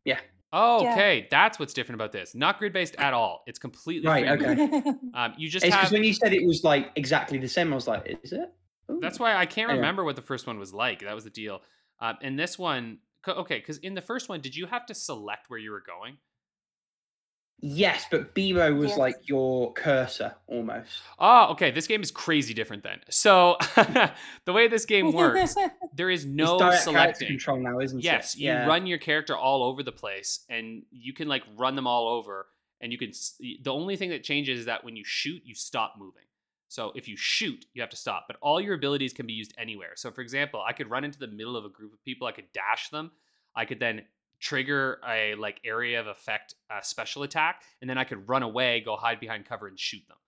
Yeah. 0.07 0.19
Oh, 0.55 0.83
Yeah. 0.83 0.93
okay. 0.93 1.29
That's 1.31 1.59
what's 1.59 1.75
different 1.75 2.01
about 2.01 2.13
this. 2.13 2.35
Not 2.35 2.59
grid 2.59 2.73
based 2.73 2.97
at 2.97 3.13
all. 3.13 3.43
It's 3.47 3.59
completely 3.59 4.09
Right, 4.09 4.27
free 4.41 4.49
okay. 4.49 4.83
Um, 5.15 5.35
you 5.37 5.51
just 5.51 5.67
It's 5.67 5.75
have. 5.75 5.83
because 5.83 5.93
when 5.93 6.05
you 6.05 6.15
said 6.15 6.33
it 6.33 6.47
was 6.47 6.65
like 6.65 6.93
exactly 6.97 7.37
the 7.39 7.49
same, 7.49 7.71
I 7.71 7.75
was 7.75 7.87
like, 7.87 8.19
is 8.23 8.33
it? 8.33 8.51
Ooh. 8.91 8.99
That's 9.03 9.19
why 9.21 9.35
I 9.37 9.45
can't 9.45 9.69
Anyway. 9.69 9.81
remember 9.81 10.05
what 10.05 10.17
the 10.17 10.23
first 10.23 10.47
one 10.47 10.59
was 10.59 10.73
like. 10.73 11.01
That 11.01 11.15
was 11.15 11.25
the 11.25 11.31
deal. 11.31 11.61
Um, 12.01 12.17
and 12.23 12.39
this 12.39 12.59
one, 12.59 13.01
okay, 13.29 13.59
because 13.59 13.77
in 13.79 13.93
the 13.95 14.01
first 14.01 14.31
one, 14.31 14.41
did 14.41 14.57
you 14.57 14.65
have 14.67 14.87
to 14.87 14.95
select 14.95 15.51
where 15.51 15.59
you 15.59 15.71
were 15.71 15.83
going? 15.87 16.17
Yes, 17.65 18.07
but 18.11 18.35
Beep-O 18.35 18.75
was 18.75 18.91
Yes. 18.91 18.99
like 18.99 19.17
your 19.23 19.73
cursor 19.73 20.35
almost. 20.49 21.01
Oh, 21.19 21.53
okay. 21.53 21.71
This 21.71 21.87
game 21.87 22.03
is 22.03 22.11
crazy 22.11 22.55
different 22.55 22.83
then. 22.83 23.01
So 23.09 23.57
the 24.45 24.53
way 24.53 24.67
this 24.67 24.85
game 24.85 25.13
works, 25.13 25.55
there 25.95 26.11
is 26.11 26.27
no 26.27 26.57
it's 26.57 26.59
direct 26.59 26.85
character 26.85 26.91
selecting. 26.91 27.29
control 27.29 27.59
now, 27.61 27.79
isn't 27.79 28.01
it? 28.01 28.05
Yes, 28.05 28.37
you 28.37 28.49
yeah. 28.49 28.67
run 28.67 28.87
your 28.87 28.99
character 28.99 29.37
all 29.37 29.63
over 29.63 29.85
the 29.85 29.93
place, 29.93 30.45
and 30.49 30.83
you 30.91 31.13
can 31.13 31.29
like 31.29 31.45
run 31.57 31.77
them 31.77 31.87
all 31.87 32.09
over. 32.09 32.47
And 32.81 32.91
you 32.91 32.99
can. 32.99 33.13
The 33.63 33.71
only 33.73 33.95
thing 33.97 34.11
that 34.11 34.25
changes 34.25 34.59
is 34.59 34.67
that 34.67 34.83
when 34.83 34.97
you 34.97 35.05
shoot, 35.05 35.41
you 35.45 35.55
stop 35.55 35.95
moving. 35.97 36.25
So 36.67 36.91
if 36.97 37.07
you 37.07 37.17
shoot, 37.17 37.65
you 37.75 37.83
have 37.83 37.91
to 37.91 37.97
stop. 37.97 38.25
But 38.27 38.39
all 38.43 38.61
your 38.61 38.75
abilities 38.75 39.13
can 39.13 39.27
be 39.27 39.35
used 39.35 39.55
anywhere. 39.57 39.91
So 39.95 40.11
for 40.11 40.21
example, 40.21 40.61
I 40.67 40.73
could 40.73 40.91
run 40.91 41.05
into 41.05 41.19
the 41.21 41.29
middle 41.29 41.57
of 41.57 41.65
a 41.65 41.69
group 41.69 41.93
of 41.93 42.03
people. 42.03 42.27
I 42.27 42.33
could 42.33 42.51
dash 42.53 42.89
them. 42.89 43.13
I 43.55 43.67
could 43.67 43.79
then 43.79 44.03
trigger 44.43 45.01
a 45.09 45.35
like 45.37 45.61
area 45.65 46.01
of 46.01 46.09
effect 46.09 46.57
uh, 46.69 46.83
special 46.83 47.23
attack, 47.23 47.63
and 47.81 47.89
then 47.89 47.97
I 47.97 48.05
could 48.05 48.29
run 48.29 48.43
away, 48.43 48.81
go 48.81 48.97
hide 48.97 49.21
behind 49.21 49.47
cover, 49.47 49.69
and 49.69 49.79
shoot 49.79 50.03
them. 50.09 50.19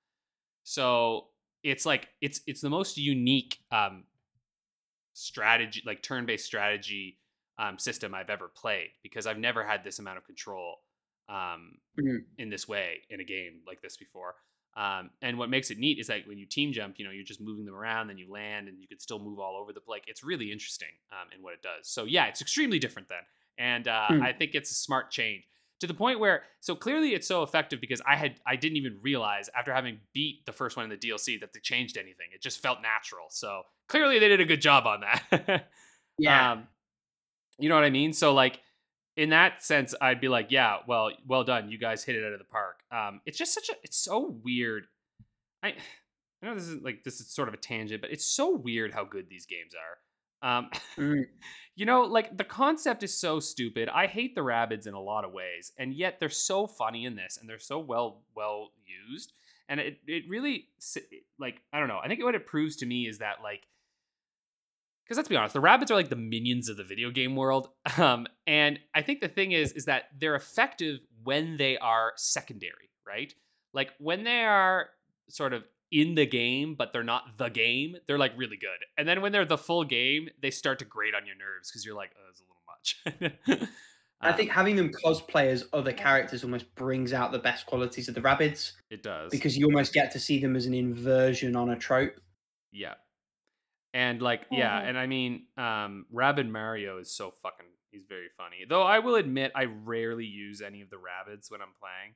So 0.62 1.28
it's 1.62 1.84
like 1.84 2.08
it's 2.22 2.40
it's 2.46 2.60
the 2.62 2.70
most 2.70 2.96
unique 2.96 3.58
um, 3.72 4.04
strategy, 5.12 5.82
like 5.84 6.02
turn-based 6.02 6.44
strategy 6.44 7.18
um, 7.58 7.78
system 7.78 8.14
I've 8.14 8.30
ever 8.30 8.48
played 8.48 8.90
because 9.02 9.26
I've 9.26 9.38
never 9.38 9.64
had 9.64 9.84
this 9.84 9.98
amount 9.98 10.18
of 10.18 10.24
control 10.24 10.76
um, 11.28 11.78
Mhm. 11.98 12.24
in 12.38 12.50
this 12.50 12.68
way 12.68 13.02
in 13.10 13.20
a 13.20 13.24
game 13.24 13.62
like 13.66 13.80
this 13.80 13.96
before. 13.96 14.34
Um, 14.76 15.10
and 15.22 15.38
what 15.38 15.50
makes 15.50 15.70
it 15.70 15.78
neat 15.78 16.00
is 16.00 16.08
that 16.08 16.26
when 16.26 16.36
you 16.36 16.46
team 16.46 16.72
jump, 16.72 16.98
you 16.98 17.04
know, 17.04 17.12
you're 17.12 17.24
just 17.24 17.40
moving 17.40 17.64
them 17.64 17.76
around, 17.76 18.08
then 18.08 18.18
you 18.18 18.28
land, 18.30 18.68
and 18.68 18.80
you 18.80 18.88
can 18.88 18.98
still 18.98 19.20
move 19.20 19.38
all 19.38 19.56
over 19.56 19.72
the 19.72 19.80
place. 19.80 20.02
It's 20.08 20.24
really 20.24 20.50
interesting 20.50 20.88
um, 21.12 21.28
in 21.34 21.42
what 21.42 21.54
it 21.54 21.62
does. 21.62 21.88
So 21.88 22.04
yeah, 22.04 22.26
it's 22.26 22.40
extremely 22.42 22.80
different 22.80 23.08
then, 23.08 23.22
and 23.58 23.86
uh, 23.88 24.06
Hmm. 24.08 24.22
I 24.22 24.32
think 24.32 24.54
it's 24.54 24.70
a 24.70 24.74
smart 24.74 25.10
change 25.10 25.44
to 25.80 25.86
the 25.86 25.94
point 25.94 26.20
where 26.20 26.44
so 26.60 26.74
clearly 26.74 27.14
it's 27.14 27.26
so 27.26 27.42
effective 27.42 27.80
because 27.80 28.00
I 28.06 28.16
had 28.16 28.40
I 28.46 28.56
didn't 28.56 28.76
even 28.76 28.98
realize 29.02 29.50
after 29.56 29.72
having 29.74 29.98
beat 30.12 30.46
the 30.46 30.52
first 30.52 30.76
one 30.76 30.84
in 30.84 30.90
the 30.90 30.96
DLC 30.96 31.40
that 31.40 31.52
they 31.52 31.60
changed 31.60 31.96
anything. 31.96 32.28
It 32.32 32.40
just 32.42 32.62
felt 32.62 32.80
natural. 32.80 33.26
So 33.30 33.62
clearly 33.88 34.18
they 34.18 34.28
did 34.28 34.40
a 34.40 34.44
good 34.44 34.60
job 34.60 34.86
on 34.86 35.00
that. 35.00 35.66
Yeah. 36.16 36.52
Um, 36.52 36.68
you 37.58 37.68
know 37.68 37.74
what 37.74 37.82
I 37.82 37.90
mean? 37.90 38.12
So 38.12 38.34
like 38.34 38.60
in 39.16 39.30
that 39.30 39.62
sense, 39.64 39.94
I'd 40.00 40.20
be 40.20 40.28
like, 40.28 40.50
yeah, 40.50 40.78
well, 40.86 41.10
well 41.26 41.42
done. 41.44 41.68
You 41.68 41.78
guys 41.78 42.04
hit 42.04 42.14
it 42.14 42.24
out 42.24 42.32
of 42.32 42.38
the 42.38 42.44
park. 42.44 42.82
Um, 42.92 43.20
it's 43.26 43.36
just 43.36 43.52
such 43.52 43.68
a, 43.68 43.74
it's 43.82 43.96
so 43.96 44.38
weird. 44.44 44.86
I, 45.62 45.68
I 46.42 46.46
know 46.46 46.54
this 46.54 46.68
is 46.68 46.82
like 46.82 47.02
this 47.02 47.20
is 47.20 47.30
sort 47.30 47.48
of 47.48 47.54
a 47.54 47.56
tangent, 47.56 48.00
but 48.00 48.10
it's 48.12 48.24
so 48.26 48.54
weird 48.54 48.92
how 48.92 49.04
good 49.04 49.28
these 49.28 49.46
games 49.46 49.74
are. 49.74 49.98
Um, 50.42 50.70
Mm. 50.96 51.24
you 51.76 51.86
know, 51.86 52.02
like 52.02 52.36
the 52.36 52.44
concept 52.44 53.02
is 53.02 53.18
so 53.18 53.40
stupid. 53.40 53.88
I 53.88 54.06
hate 54.06 54.34
the 54.34 54.42
Rabbids 54.42 54.86
in 54.86 54.94
a 54.94 55.00
lot 55.00 55.24
of 55.24 55.32
ways, 55.32 55.72
and 55.78 55.92
yet 55.94 56.20
they're 56.20 56.28
so 56.28 56.66
funny 56.66 57.04
in 57.04 57.16
this, 57.16 57.38
and 57.38 57.48
they're 57.48 57.58
so 57.58 57.78
well 57.78 58.22
well 58.36 58.70
used. 59.10 59.32
And 59.68 59.80
it 59.80 59.98
it 60.06 60.24
really 60.28 60.68
like 61.38 61.60
I 61.72 61.78
don't 61.80 61.88
know. 61.88 62.00
I 62.02 62.08
think 62.08 62.22
what 62.22 62.34
it 62.34 62.46
proves 62.46 62.76
to 62.76 62.86
me 62.86 63.06
is 63.08 63.18
that 63.18 63.36
like 63.42 63.62
because 65.04 65.16
let's 65.18 65.28
be 65.28 65.36
honest, 65.36 65.52
the 65.54 65.60
Rabbids 65.60 65.90
are 65.90 65.94
like 65.94 66.08
the 66.08 66.16
minions 66.16 66.68
of 66.68 66.76
the 66.76 66.84
video 66.84 67.10
game 67.10 67.36
world. 67.36 67.68
Um, 67.98 68.26
and 68.46 68.80
I 68.94 69.02
think 69.02 69.20
the 69.20 69.28
thing 69.28 69.52
is, 69.52 69.72
is 69.72 69.84
that 69.84 70.04
they're 70.18 70.34
effective 70.34 70.98
when 71.22 71.56
they 71.56 71.78
are 71.78 72.12
secondary, 72.16 72.90
right? 73.06 73.32
Like 73.72 73.92
when 73.98 74.24
they 74.24 74.40
are 74.42 74.88
sort 75.28 75.52
of 75.52 75.62
in 75.94 76.16
the 76.16 76.26
game, 76.26 76.74
but 76.74 76.92
they're 76.92 77.04
not 77.04 77.38
the 77.38 77.48
game, 77.48 77.96
they're 78.08 78.18
like 78.18 78.32
really 78.36 78.56
good. 78.56 78.80
And 78.98 79.08
then 79.08 79.22
when 79.22 79.32
they're 79.32 79.44
the 79.46 79.56
full 79.58 79.84
game, 79.84 80.28
they 80.42 80.50
start 80.50 80.80
to 80.80 80.84
grate 80.84 81.14
on 81.14 81.24
your 81.26 81.36
nerves 81.36 81.70
because 81.70 81.86
you're 81.86 81.94
like, 81.96 82.10
oh, 82.18 82.30
it's 82.30 82.40
a 82.40 82.44
little 82.44 83.56
much. 83.56 83.68
I 84.20 84.30
Um, 84.30 84.36
think 84.36 84.50
having 84.50 84.76
them 84.76 84.90
cosplay 85.04 85.46
as 85.48 85.68
other 85.72 85.92
characters 85.92 86.44
almost 86.44 86.74
brings 86.74 87.12
out 87.12 87.30
the 87.32 87.38
best 87.38 87.66
qualities 87.66 88.08
of 88.08 88.14
the 88.14 88.22
Rabbids 88.22 88.72
it 88.90 89.02
does 89.02 89.30
because 89.30 89.56
you 89.56 89.66
almost 89.66 89.92
get 89.92 90.10
to 90.12 90.20
see 90.20 90.38
them 90.40 90.56
as 90.56 90.66
an 90.66 90.74
inversion 90.74 91.56
on 91.56 91.70
a 91.70 91.76
trope. 91.76 92.20
Yeah. 92.72 92.94
And 93.92 94.20
like, 94.22 94.46
yeah, 94.50 94.80
Mhm. 94.82 94.88
and 94.88 94.98
I 94.98 95.06
mean, 95.06 95.46
um, 95.56 96.06
Rabbid 96.10 96.48
Mario 96.48 96.98
is 96.98 97.14
so 97.14 97.30
fucking 97.30 97.66
he's 97.92 98.06
very 98.08 98.28
funny. 98.36 98.64
Though 98.68 98.82
I 98.82 98.98
will 98.98 99.14
admit 99.14 99.52
I 99.54 99.64
rarely 99.66 100.26
use 100.26 100.60
any 100.62 100.80
of 100.80 100.90
the 100.90 100.96
Rabbids 100.96 101.50
when 101.50 101.60
I'm 101.62 101.74
playing. 101.80 102.14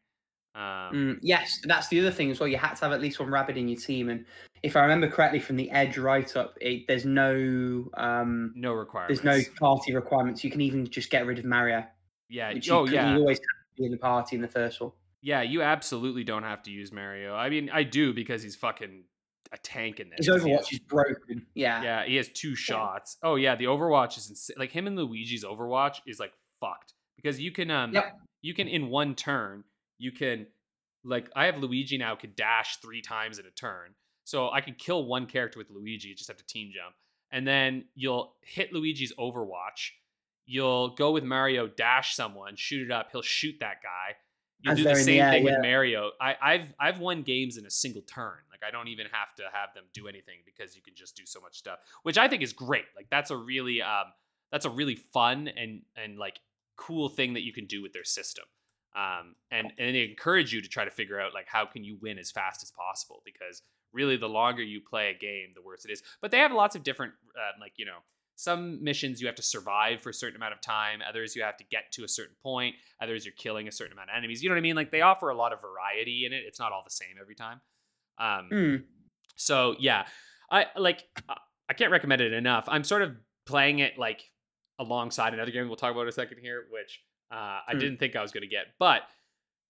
Um 0.59 0.92
Mm, 0.92 1.18
yes, 1.22 1.61
that's 1.64 1.88
the 1.88 2.00
other 2.00 2.11
thing 2.11 2.30
as 2.30 2.40
well. 2.40 2.48
You 2.48 2.56
had 2.59 2.74
to 2.74 2.80
have 2.84 2.92
at 2.92 3.00
least 3.00 3.20
one 3.20 3.30
Rabbid 3.30 3.56
in 3.56 3.68
your 3.68 3.78
team, 3.80 4.09
and 4.09 4.24
if 4.62 4.74
I 4.76 4.80
remember 4.82 5.09
correctly 5.09 5.38
from 5.40 5.56
the 5.56 5.70
Edge 5.70 5.96
write 5.98 6.36
up, 6.36 6.56
there's 6.88 7.04
no 7.04 7.88
um, 7.96 8.52
no 8.56 8.72
requirements. 8.72 9.20
there's 9.22 9.46
no 9.48 9.54
party 9.61 9.94
requirements. 9.94 10.42
You 10.42 10.50
can 10.50 10.61
even 10.61 10.86
just 10.88 11.11
get 11.11 11.26
rid 11.26 11.38
of 11.38 11.44
Mario, 11.44 11.84
Yeah. 12.28 12.52
which 12.52 12.66
you, 12.66 12.72
Oh 12.74 12.84
could- 12.84 12.92
yeah. 12.94 13.12
you 13.14 13.20
always 13.20 13.38
have 13.38 13.76
to 13.76 13.80
be 13.82 13.84
in 13.86 13.92
the 13.92 13.98
party 13.98 14.34
in 14.36 14.42
the 14.42 14.48
first 14.48 14.80
one. 14.80 14.90
Yeah, 15.22 15.42
you 15.42 15.62
absolutely 15.62 16.24
don't 16.24 16.42
have 16.44 16.62
to 16.64 16.70
use 16.70 16.90
Mario. 16.92 17.34
I 17.34 17.50
mean, 17.50 17.70
I 17.72 17.82
do 17.84 18.12
because 18.12 18.42
he's 18.42 18.56
fucking 18.56 19.04
a 19.52 19.59
tank 19.59 19.98
in 20.00 20.11
this. 20.11 20.18
His 20.26 20.28
'cause 20.28 20.44
he 20.44 20.50
has- 20.50 20.61
Overwatch 20.66 20.72
is 20.72 20.78
broken. 20.80 21.46
Yeah. 21.54 21.82
Yeah, 21.82 22.04
he 22.04 22.16
has 22.16 22.28
two 22.28 22.54
shots. 22.56 23.16
Oh 23.22 23.36
yeah, 23.36 23.54
the 23.54 23.64
Overwatch 23.66 24.18
is 24.18 24.28
insane. 24.28 24.56
Like 24.59 24.72
him 24.72 24.86
and 24.88 24.96
Luigi's 24.96 25.44
Overwatch 25.44 26.00
is 26.06 26.18
like 26.20 26.32
fucked 26.61 26.94
because 27.16 27.40
you 27.40 27.50
can 27.52 27.70
um 27.70 27.92
Yep. 27.94 28.18
you 28.42 28.54
can 28.54 28.66
in 28.68 28.88
one 28.88 29.14
turn 29.14 29.64
you 29.99 30.12
can 30.12 30.46
like 31.05 31.30
I 31.36 31.46
have 31.46 31.59
Luigi 31.59 31.99
now 31.99 32.14
could 32.16 32.36
dash 32.36 32.76
three 32.78 33.01
times 33.01 33.38
in 33.38 33.46
a 33.46 33.51
turn, 33.51 33.94
so 34.24 34.51
I 34.51 34.61
can 34.61 34.74
kill 34.74 35.05
one 35.05 35.26
character 35.26 35.59
with 35.59 35.70
Luigi. 35.70 36.14
Just 36.14 36.28
have 36.28 36.36
to 36.38 36.46
team 36.46 36.70
jump, 36.74 36.94
and 37.30 37.46
then 37.46 37.84
you'll 37.94 38.34
hit 38.42 38.72
Luigi's 38.72 39.12
Overwatch. 39.18 39.90
You'll 40.46 40.90
go 40.90 41.11
with 41.11 41.24
Mario, 41.24 41.66
dash 41.66 42.14
someone, 42.14 42.57
shoot 42.57 42.82
it 42.82 42.90
up. 42.90 43.09
He'll 43.12 43.22
shoot 43.22 43.57
that 43.61 43.82
guy. 43.82 44.16
As 44.66 44.76
do 44.76 44.82
the 44.82 44.88
they're 44.88 44.96
the 44.96 45.05
same 45.05 45.30
thing 45.30 45.46
yeah. 45.46 45.53
with 45.53 45.62
Mario. 45.62 46.11
I, 46.20 46.36
I've 46.42 46.74
I've 46.80 46.99
won 46.99 47.22
games 47.22 47.59
in 47.59 47.66
a 47.66 47.70
single 47.70 48.03
turn. 48.03 48.38
Like 48.51 48.66
I 48.66 48.70
don't 48.70 48.88
even 48.88 49.07
have 49.12 49.34
to 49.36 49.44
have 49.53 49.72
them 49.74 49.84
do 49.92 50.09
anything 50.09 50.38
because 50.44 50.74
you 50.74 50.82
can 50.82 50.94
just 50.96 51.16
do 51.16 51.24
so 51.26 51.40
much 51.40 51.59
stuff, 51.59 51.78
which 52.03 52.18
I 52.18 52.28
think 52.28 52.42
is 52.42 52.53
great. 52.53 52.86
Like 52.96 53.07
that's 53.11 53.30
a 53.30 53.36
really 53.36 53.82
um 53.82 54.12
that's 54.51 54.64
a 54.64 54.70
really 54.70 54.96
fun 54.96 55.49
and 55.49 55.82
and 55.96 56.18
like 56.18 56.40
cool 56.76 57.09
thing 57.09 57.34
that 57.34 57.42
you 57.42 57.53
can 57.53 57.66
do 57.66 57.82
with 57.82 57.92
their 57.92 58.05
system. 58.05 58.44
Um 58.97 59.34
and 59.51 59.72
and 59.78 59.95
they 59.95 60.05
encourage 60.05 60.53
you 60.53 60.61
to 60.62 60.68
try 60.68 60.84
to 60.84 60.91
figure 60.91 61.20
out 61.20 61.34
like 61.34 61.47
how 61.49 61.66
can 61.66 61.84
you 61.84 61.99
win 62.01 62.18
as 62.18 62.30
fast 62.30 62.62
as 62.62 62.70
possible? 62.70 63.22
Because 63.24 63.62
really 63.93 64.16
the 64.16 64.28
longer 64.28 64.62
you 64.62 64.80
play 64.80 65.11
a 65.11 65.18
game 65.18 65.49
the 65.55 65.62
worse 65.62 65.84
it 65.84 65.91
is. 65.91 66.03
But 66.20 66.30
they 66.30 66.39
have 66.39 66.53
lots 66.53 66.74
of 66.76 66.82
different 66.82 67.12
uh, 67.36 67.59
like 67.61 67.72
you 67.76 67.84
know 67.86 67.99
some 68.36 68.82
missions 68.84 69.20
you 69.20 69.26
have 69.26 69.34
to 69.36 69.43
survive 69.43 70.01
for 70.01 70.11
a 70.11 70.14
certain 70.14 70.36
amount 70.36 70.53
of 70.53 70.61
time 70.61 71.01
others 71.09 71.34
you 71.34 71.43
have 71.43 71.57
to 71.57 71.64
get 71.72 71.91
to 71.91 72.05
a 72.05 72.09
certain 72.09 72.36
point 72.41 72.72
others 73.03 73.24
you're 73.24 73.34
killing 73.36 73.66
a 73.66 73.72
certain 73.72 73.93
amount 73.93 74.11
of 74.11 74.16
enemies. 74.16 74.43
You 74.43 74.49
know 74.49 74.55
what 74.55 74.59
i 74.59 74.62
mean? 74.62 74.76
Like 74.76 74.91
they 74.91 75.01
offer 75.01 75.28
a 75.28 75.36
lot 75.36 75.53
of 75.53 75.61
variety 75.61 76.24
in 76.24 76.32
it. 76.32 76.45
It's 76.47 76.61
not 76.61 76.72
all 76.72 76.82
the 76.84 76.91
same 76.91 77.16
every 77.20 77.34
time. 77.34 77.61
Um 78.18 78.49
Mm. 78.53 78.84
so 79.36 79.74
yeah. 79.78 80.07
I 80.51 80.66
like 80.76 81.05
i 81.68 81.74
can't 81.74 81.91
recommend 81.93 82.22
it 82.22 82.32
enough. 82.32 82.64
I'm 82.68 82.84
sort 82.84 83.03
of 83.03 83.12
playing 83.47 83.80
it 83.80 83.99
like 83.99 84.22
alongside 84.78 85.34
another 85.34 85.51
game 85.51 85.66
we'll 85.66 85.76
talk 85.76 85.91
about 85.93 86.03
in 86.03 86.09
a 86.09 86.12
second 86.12 86.39
here 86.41 86.64
which 86.70 87.03
uh, 87.31 87.61
i 87.66 87.72
Hmm. 87.72 87.79
didn't 87.79 87.99
think 87.99 88.16
i 88.16 88.22
was 88.22 88.33
going 88.33 88.43
to 88.43 88.49
get 88.49 88.66
but 88.79 89.03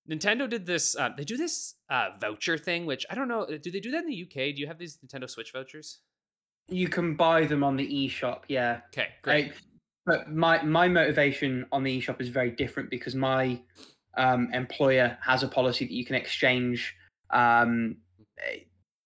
nintendo 0.08 0.48
did 0.48 0.64
this 0.66 0.96
uh, 0.96 1.10
they 1.16 1.24
do 1.24 1.36
this 1.36 1.74
uh, 1.90 2.10
voucher 2.20 2.56
thing 2.58 2.86
which 2.86 3.04
i 3.10 3.14
don't 3.14 3.28
know 3.28 3.46
do 3.58 3.70
they 3.70 3.80
do 3.80 3.90
that 3.90 4.04
in 4.04 4.10
the 4.10 4.22
uk 4.22 4.32
do 4.34 4.54
you 4.62 4.66
have 4.66 4.78
these 4.78 4.98
nintendo 4.98 5.28
switch 5.28 5.52
vouchers 5.52 6.00
You 6.70 6.88
can 6.88 7.16
buy 7.16 7.46
them 7.46 7.64
on 7.64 7.76
the 7.76 7.86
eShop. 7.86 8.40
Yeah. 8.48 8.80
okay 8.92 9.08
great 9.22 9.52
I- 9.52 9.54
but 10.06 10.30
my 10.32 10.62
my 10.62 10.88
motivation 10.88 11.66
on 11.70 11.82
the 11.82 12.00
eShop 12.00 12.20
is 12.20 12.28
very 12.30 12.50
different 12.50 12.88
because 12.90 13.14
my 13.14 13.60
um, 14.16 14.48
employer 14.54 15.18
has 15.20 15.42
a 15.42 15.48
policy 15.48 15.84
that 15.84 15.92
you 15.92 16.04
can 16.04 16.14
exchange 16.16 16.94
um, 17.30 17.96
eh, 18.38 18.60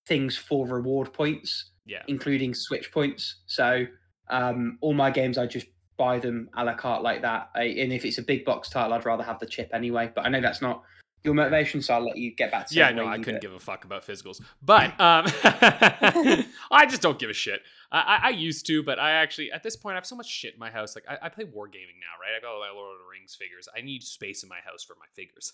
things 0.07 0.37
for 0.37 0.67
reward 0.67 1.13
points, 1.13 1.71
yeah 1.87 2.03
including 2.07 2.55
Switch 2.55 2.93
points. 2.93 3.43
So 3.47 3.85
um, 4.31 4.79
all 4.81 4.95
my 4.95 5.11
games, 5.11 5.39
I 5.39 5.47
just 5.47 5.67
buy 5.97 6.19
them 6.19 6.49
a 6.57 6.65
la 6.65 6.75
carte 6.75 7.03
like 7.03 7.23
that. 7.23 7.51
I, 7.55 7.65
and 7.65 7.93
if 7.93 8.05
it's 8.05 8.19
a 8.19 8.23
big 8.23 8.45
box 8.45 8.69
title, 8.69 8.93
I'd 8.93 9.05
rather 9.05 9.25
have 9.25 9.39
the 9.39 9.47
chip 9.47 9.71
anyway. 9.73 10.11
But 10.15 10.27
I 10.27 10.29
know 10.29 10.41
that's 10.41 10.63
not 10.63 10.83
your 11.25 11.35
motivation, 11.35 11.83
so 11.83 11.95
I'll 11.95 12.05
let 12.05 12.17
you 12.17 12.35
get 12.35 12.51
back 12.51 12.69
to 12.69 12.75
Yeah, 12.75 12.91
no, 12.91 13.07
I 13.07 13.19
couldn't 13.19 13.41
give 13.41 13.53
a 13.53 13.61
fuck 13.61 13.85
about 13.85 14.05
physicals, 14.05 14.41
but 14.61 14.91
um, 15.01 15.27
I 16.71 16.87
just 16.89 17.01
don't 17.01 17.19
give 17.19 17.31
a 17.31 17.35
shit. 17.35 17.61
I, 17.93 18.01
I, 18.01 18.21
I 18.25 18.31
used 18.31 18.67
to, 18.67 18.83
but 18.83 18.99
I 18.99 19.13
actually 19.13 19.53
at 19.53 19.63
this 19.63 19.77
point 19.77 19.95
I 19.95 19.97
have 19.99 20.07
so 20.07 20.17
much 20.17 20.29
shit 20.29 20.55
in 20.55 20.61
my 20.61 20.71
house. 20.71 20.97
Like 20.97 21.05
I, 21.09 21.27
I 21.27 21.29
play 21.29 21.45
wargaming 21.45 22.01
now, 22.01 22.19
right? 22.21 22.37
I 22.37 22.41
got 22.41 22.53
all 22.53 22.61
my 22.61 22.71
Lord 22.71 22.95
of 22.95 22.99
the 22.99 23.11
Rings 23.11 23.37
figures. 23.37 23.69
I 23.77 23.83
need 23.83 24.03
space 24.03 24.43
in 24.43 24.49
my 24.49 24.59
house 24.65 24.83
for 24.85 24.97
my 24.99 25.07
figures. 25.15 25.53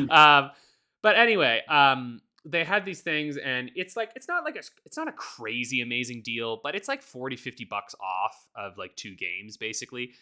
um, 0.10 0.50
but 1.02 1.16
anyway, 1.16 1.62
um, 1.68 2.20
they 2.44 2.64
had 2.64 2.84
these 2.84 3.00
things, 3.00 3.36
and 3.36 3.70
it's 3.74 3.96
like 3.96 4.10
it's 4.14 4.28
not 4.28 4.44
like 4.44 4.56
a 4.56 4.62
it's 4.84 4.96
not 4.96 5.08
a 5.08 5.12
crazy 5.12 5.80
amazing 5.80 6.22
deal, 6.22 6.60
but 6.62 6.74
it's 6.74 6.88
like 6.88 7.02
40, 7.02 7.36
50 7.36 7.64
bucks 7.64 7.94
off 8.00 8.46
of 8.54 8.78
like 8.78 8.94
two 8.96 9.14
games 9.14 9.56
basically. 9.56 10.12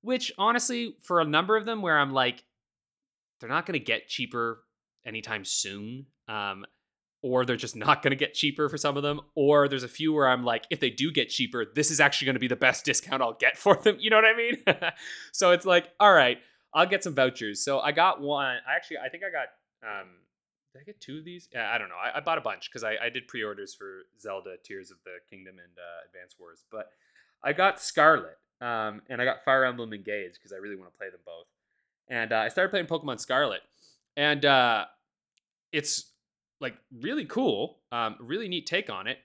Which 0.00 0.30
honestly, 0.38 0.96
for 1.02 1.20
a 1.20 1.24
number 1.24 1.56
of 1.56 1.66
them, 1.66 1.82
where 1.82 1.98
I'm 1.98 2.12
like, 2.12 2.44
they're 3.40 3.48
not 3.48 3.66
going 3.66 3.78
to 3.78 3.84
get 3.84 4.08
cheaper 4.08 4.62
anytime 5.04 5.44
soon. 5.44 6.06
Um, 6.28 6.64
or 7.22 7.44
they're 7.44 7.56
just 7.56 7.74
not 7.74 8.02
going 8.02 8.12
to 8.12 8.16
get 8.16 8.34
cheaper 8.34 8.68
for 8.68 8.78
some 8.78 8.96
of 8.96 9.02
them. 9.02 9.20
Or 9.34 9.68
there's 9.68 9.82
a 9.82 9.88
few 9.88 10.12
where 10.12 10.28
I'm 10.28 10.44
like, 10.44 10.64
if 10.70 10.80
they 10.80 10.90
do 10.90 11.10
get 11.10 11.28
cheaper, 11.28 11.66
this 11.74 11.90
is 11.90 12.00
actually 12.00 12.26
going 12.26 12.36
to 12.36 12.40
be 12.40 12.48
the 12.48 12.56
best 12.56 12.84
discount 12.84 13.22
I'll 13.22 13.34
get 13.34 13.56
for 13.56 13.76
them. 13.76 13.96
You 13.98 14.10
know 14.10 14.16
what 14.16 14.24
I 14.24 14.36
mean? 14.36 14.62
so 15.32 15.50
it's 15.50 15.66
like, 15.66 15.88
all 15.98 16.12
right, 16.12 16.38
I'll 16.72 16.86
get 16.86 17.02
some 17.02 17.14
vouchers. 17.14 17.62
So 17.62 17.80
I 17.80 17.92
got 17.92 18.20
one. 18.20 18.58
I 18.68 18.76
actually, 18.76 18.98
I 18.98 19.08
think 19.08 19.24
I 19.24 19.30
got, 19.30 20.00
um, 20.00 20.08
did 20.78 20.84
I 20.84 20.92
get 20.92 21.00
two 21.00 21.18
of 21.18 21.24
these? 21.24 21.48
Yeah, 21.52 21.70
I 21.72 21.78
don't 21.78 21.88
know. 21.88 21.96
I, 21.96 22.18
I 22.18 22.20
bought 22.20 22.38
a 22.38 22.42
bunch 22.42 22.70
because 22.70 22.84
I, 22.84 22.96
I 23.02 23.08
did 23.08 23.26
pre 23.26 23.42
orders 23.42 23.74
for 23.74 24.02
Zelda 24.20 24.56
Tears 24.64 24.90
of 24.90 24.98
the 25.04 25.16
Kingdom 25.28 25.56
and 25.58 25.72
uh, 25.76 26.06
Advance 26.06 26.36
Wars. 26.38 26.64
But 26.70 26.90
I 27.42 27.52
got 27.52 27.80
Scarlet 27.80 28.38
um, 28.60 29.02
and 29.08 29.20
I 29.20 29.24
got 29.24 29.44
Fire 29.44 29.64
Emblem 29.64 29.92
Engage 29.92 30.34
because 30.34 30.52
I 30.52 30.56
really 30.56 30.76
want 30.76 30.92
to 30.92 30.98
play 30.98 31.10
them 31.10 31.20
both. 31.24 31.46
And 32.08 32.32
uh, 32.32 32.38
I 32.38 32.48
started 32.48 32.70
playing 32.70 32.86
Pokemon 32.86 33.20
Scarlet. 33.20 33.60
And 34.16 34.44
uh, 34.44 34.86
it's 35.72 36.12
like 36.60 36.76
really 37.00 37.24
cool, 37.24 37.78
um, 37.92 38.16
really 38.20 38.48
neat 38.48 38.66
take 38.66 38.90
on 38.90 39.06
it. 39.06 39.18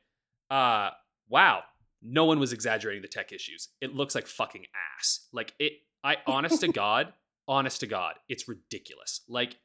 Uh, 0.49 0.89
wow, 1.29 1.63
no 2.01 2.25
one 2.25 2.39
was 2.39 2.53
exaggerating 2.53 3.01
the 3.01 3.07
tech 3.07 3.31
issues. 3.31 3.69
It 3.81 3.95
looks 3.95 4.15
like 4.15 4.27
fucking 4.27 4.65
ass. 4.97 5.27
Like 5.31 5.53
it, 5.59 5.73
I 6.03 6.17
honest 6.27 6.61
to 6.61 6.67
God, 6.71 7.13
honest 7.47 7.79
to 7.79 7.87
God, 7.87 8.15
it's 8.29 8.47
ridiculous. 8.47 9.21
Like, 9.27 9.57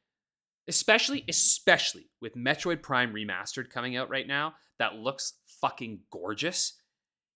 especially, 0.69 1.25
especially 1.29 2.11
with 2.21 2.35
Metroid 2.37 2.83
Prime 2.83 3.13
Remastered 3.13 3.71
coming 3.71 3.97
out 3.97 4.11
right 4.11 4.27
now, 4.27 4.55
that 4.79 4.95
looks 4.97 5.35
fucking 5.61 6.01
gorgeous. 6.11 6.75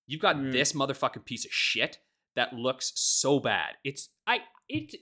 You've 0.07 0.21
got 0.21 0.37
Mm. 0.37 0.53
this 0.53 0.73
motherfucking 0.73 1.25
piece 1.25 1.45
of 1.45 1.53
shit 1.53 1.99
that 2.37 2.53
looks 2.53 2.93
so 2.95 3.41
bad. 3.41 3.75
It's 3.85 4.09
I 4.27 4.41
it 4.69 4.95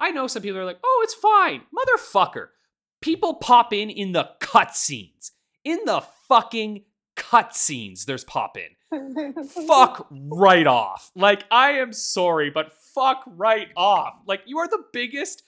I 0.00 0.10
know 0.10 0.26
some 0.26 0.42
people 0.42 0.58
are 0.58 0.64
like, 0.64 0.80
"Oh, 0.82 1.00
it's 1.04 1.14
fine." 1.14 1.62
Motherfucker. 1.76 2.48
People 3.00 3.34
pop 3.34 3.72
in 3.72 3.88
in 3.90 4.12
the 4.12 4.30
cutscenes. 4.40 5.30
In 5.64 5.80
the 5.84 6.00
fucking 6.28 6.84
cutscenes, 7.16 8.04
there's 8.04 8.24
pop 8.24 8.56
in. 8.56 9.44
Fuck 9.66 10.08
right 10.10 10.66
off. 10.66 11.10
Like, 11.14 11.44
I 11.50 11.72
am 11.72 11.92
sorry, 11.92 12.50
but 12.50 12.72
fuck 12.72 13.22
right 13.26 13.68
off. 13.76 14.14
Like, 14.26 14.42
you 14.46 14.58
are 14.58 14.68
the 14.68 14.84
biggest, 14.92 15.42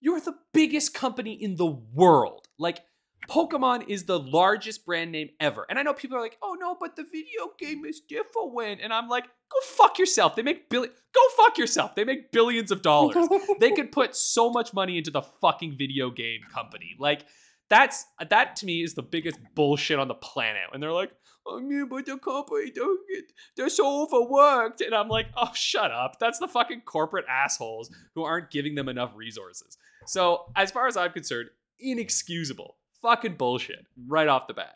you 0.00 0.14
are 0.14 0.20
the 0.20 0.36
biggest 0.52 0.94
company 0.94 1.32
in 1.32 1.56
the 1.56 1.66
world. 1.66 2.48
Like, 2.58 2.80
Pokemon 3.28 3.88
is 3.88 4.04
the 4.04 4.18
largest 4.18 4.84
brand 4.84 5.12
name 5.12 5.30
ever. 5.38 5.66
And 5.68 5.78
I 5.78 5.82
know 5.82 5.92
people 5.92 6.16
are 6.16 6.20
like, 6.20 6.38
oh 6.42 6.56
no, 6.58 6.76
but 6.78 6.96
the 6.96 7.04
video 7.04 7.52
game 7.58 7.84
is 7.84 8.00
different. 8.00 8.80
And 8.82 8.92
I'm 8.92 9.08
like, 9.08 9.24
go 9.24 9.58
fuck 9.62 9.98
yourself. 9.98 10.34
They 10.34 10.42
make 10.42 10.68
billion, 10.68 10.92
go 11.14 11.20
fuck 11.36 11.58
yourself. 11.58 11.94
They 11.94 12.04
make 12.04 12.32
billions 12.32 12.70
of 12.70 12.82
dollars 12.82 13.28
they 13.60 13.70
could 13.70 13.92
put 13.92 14.16
so 14.16 14.50
much 14.50 14.72
money 14.72 14.98
into 14.98 15.10
the 15.10 15.22
fucking 15.22 15.76
video 15.76 16.10
game 16.10 16.40
company. 16.52 16.96
Like 16.98 17.24
that's 17.68 18.04
that 18.28 18.56
to 18.56 18.66
me 18.66 18.82
is 18.82 18.94
the 18.94 19.02
biggest 19.02 19.38
bullshit 19.54 19.98
on 19.98 20.08
the 20.08 20.14
planet. 20.14 20.62
And 20.72 20.82
they're 20.82 20.92
like, 20.92 21.12
oh, 21.46 21.58
yeah, 21.58 21.84
but 21.88 22.06
the 22.06 22.18
company 22.18 22.70
don't 22.70 23.00
get, 23.08 23.24
they're 23.56 23.68
so 23.68 24.02
overworked. 24.02 24.80
And 24.80 24.94
I'm 24.94 25.08
like, 25.08 25.26
oh, 25.36 25.50
shut 25.54 25.90
up. 25.90 26.18
That's 26.20 26.38
the 26.38 26.48
fucking 26.48 26.82
corporate 26.82 27.26
assholes 27.28 27.90
who 28.14 28.24
aren't 28.24 28.50
giving 28.50 28.74
them 28.74 28.88
enough 28.88 29.12
resources. 29.14 29.78
So 30.06 30.46
as 30.56 30.70
far 30.70 30.86
as 30.86 30.96
I'm 30.96 31.12
concerned, 31.12 31.50
inexcusable. 31.78 32.76
Fucking 33.02 33.36
bullshit 33.36 33.86
right 34.06 34.28
off 34.28 34.46
the 34.46 34.52
bat. 34.52 34.74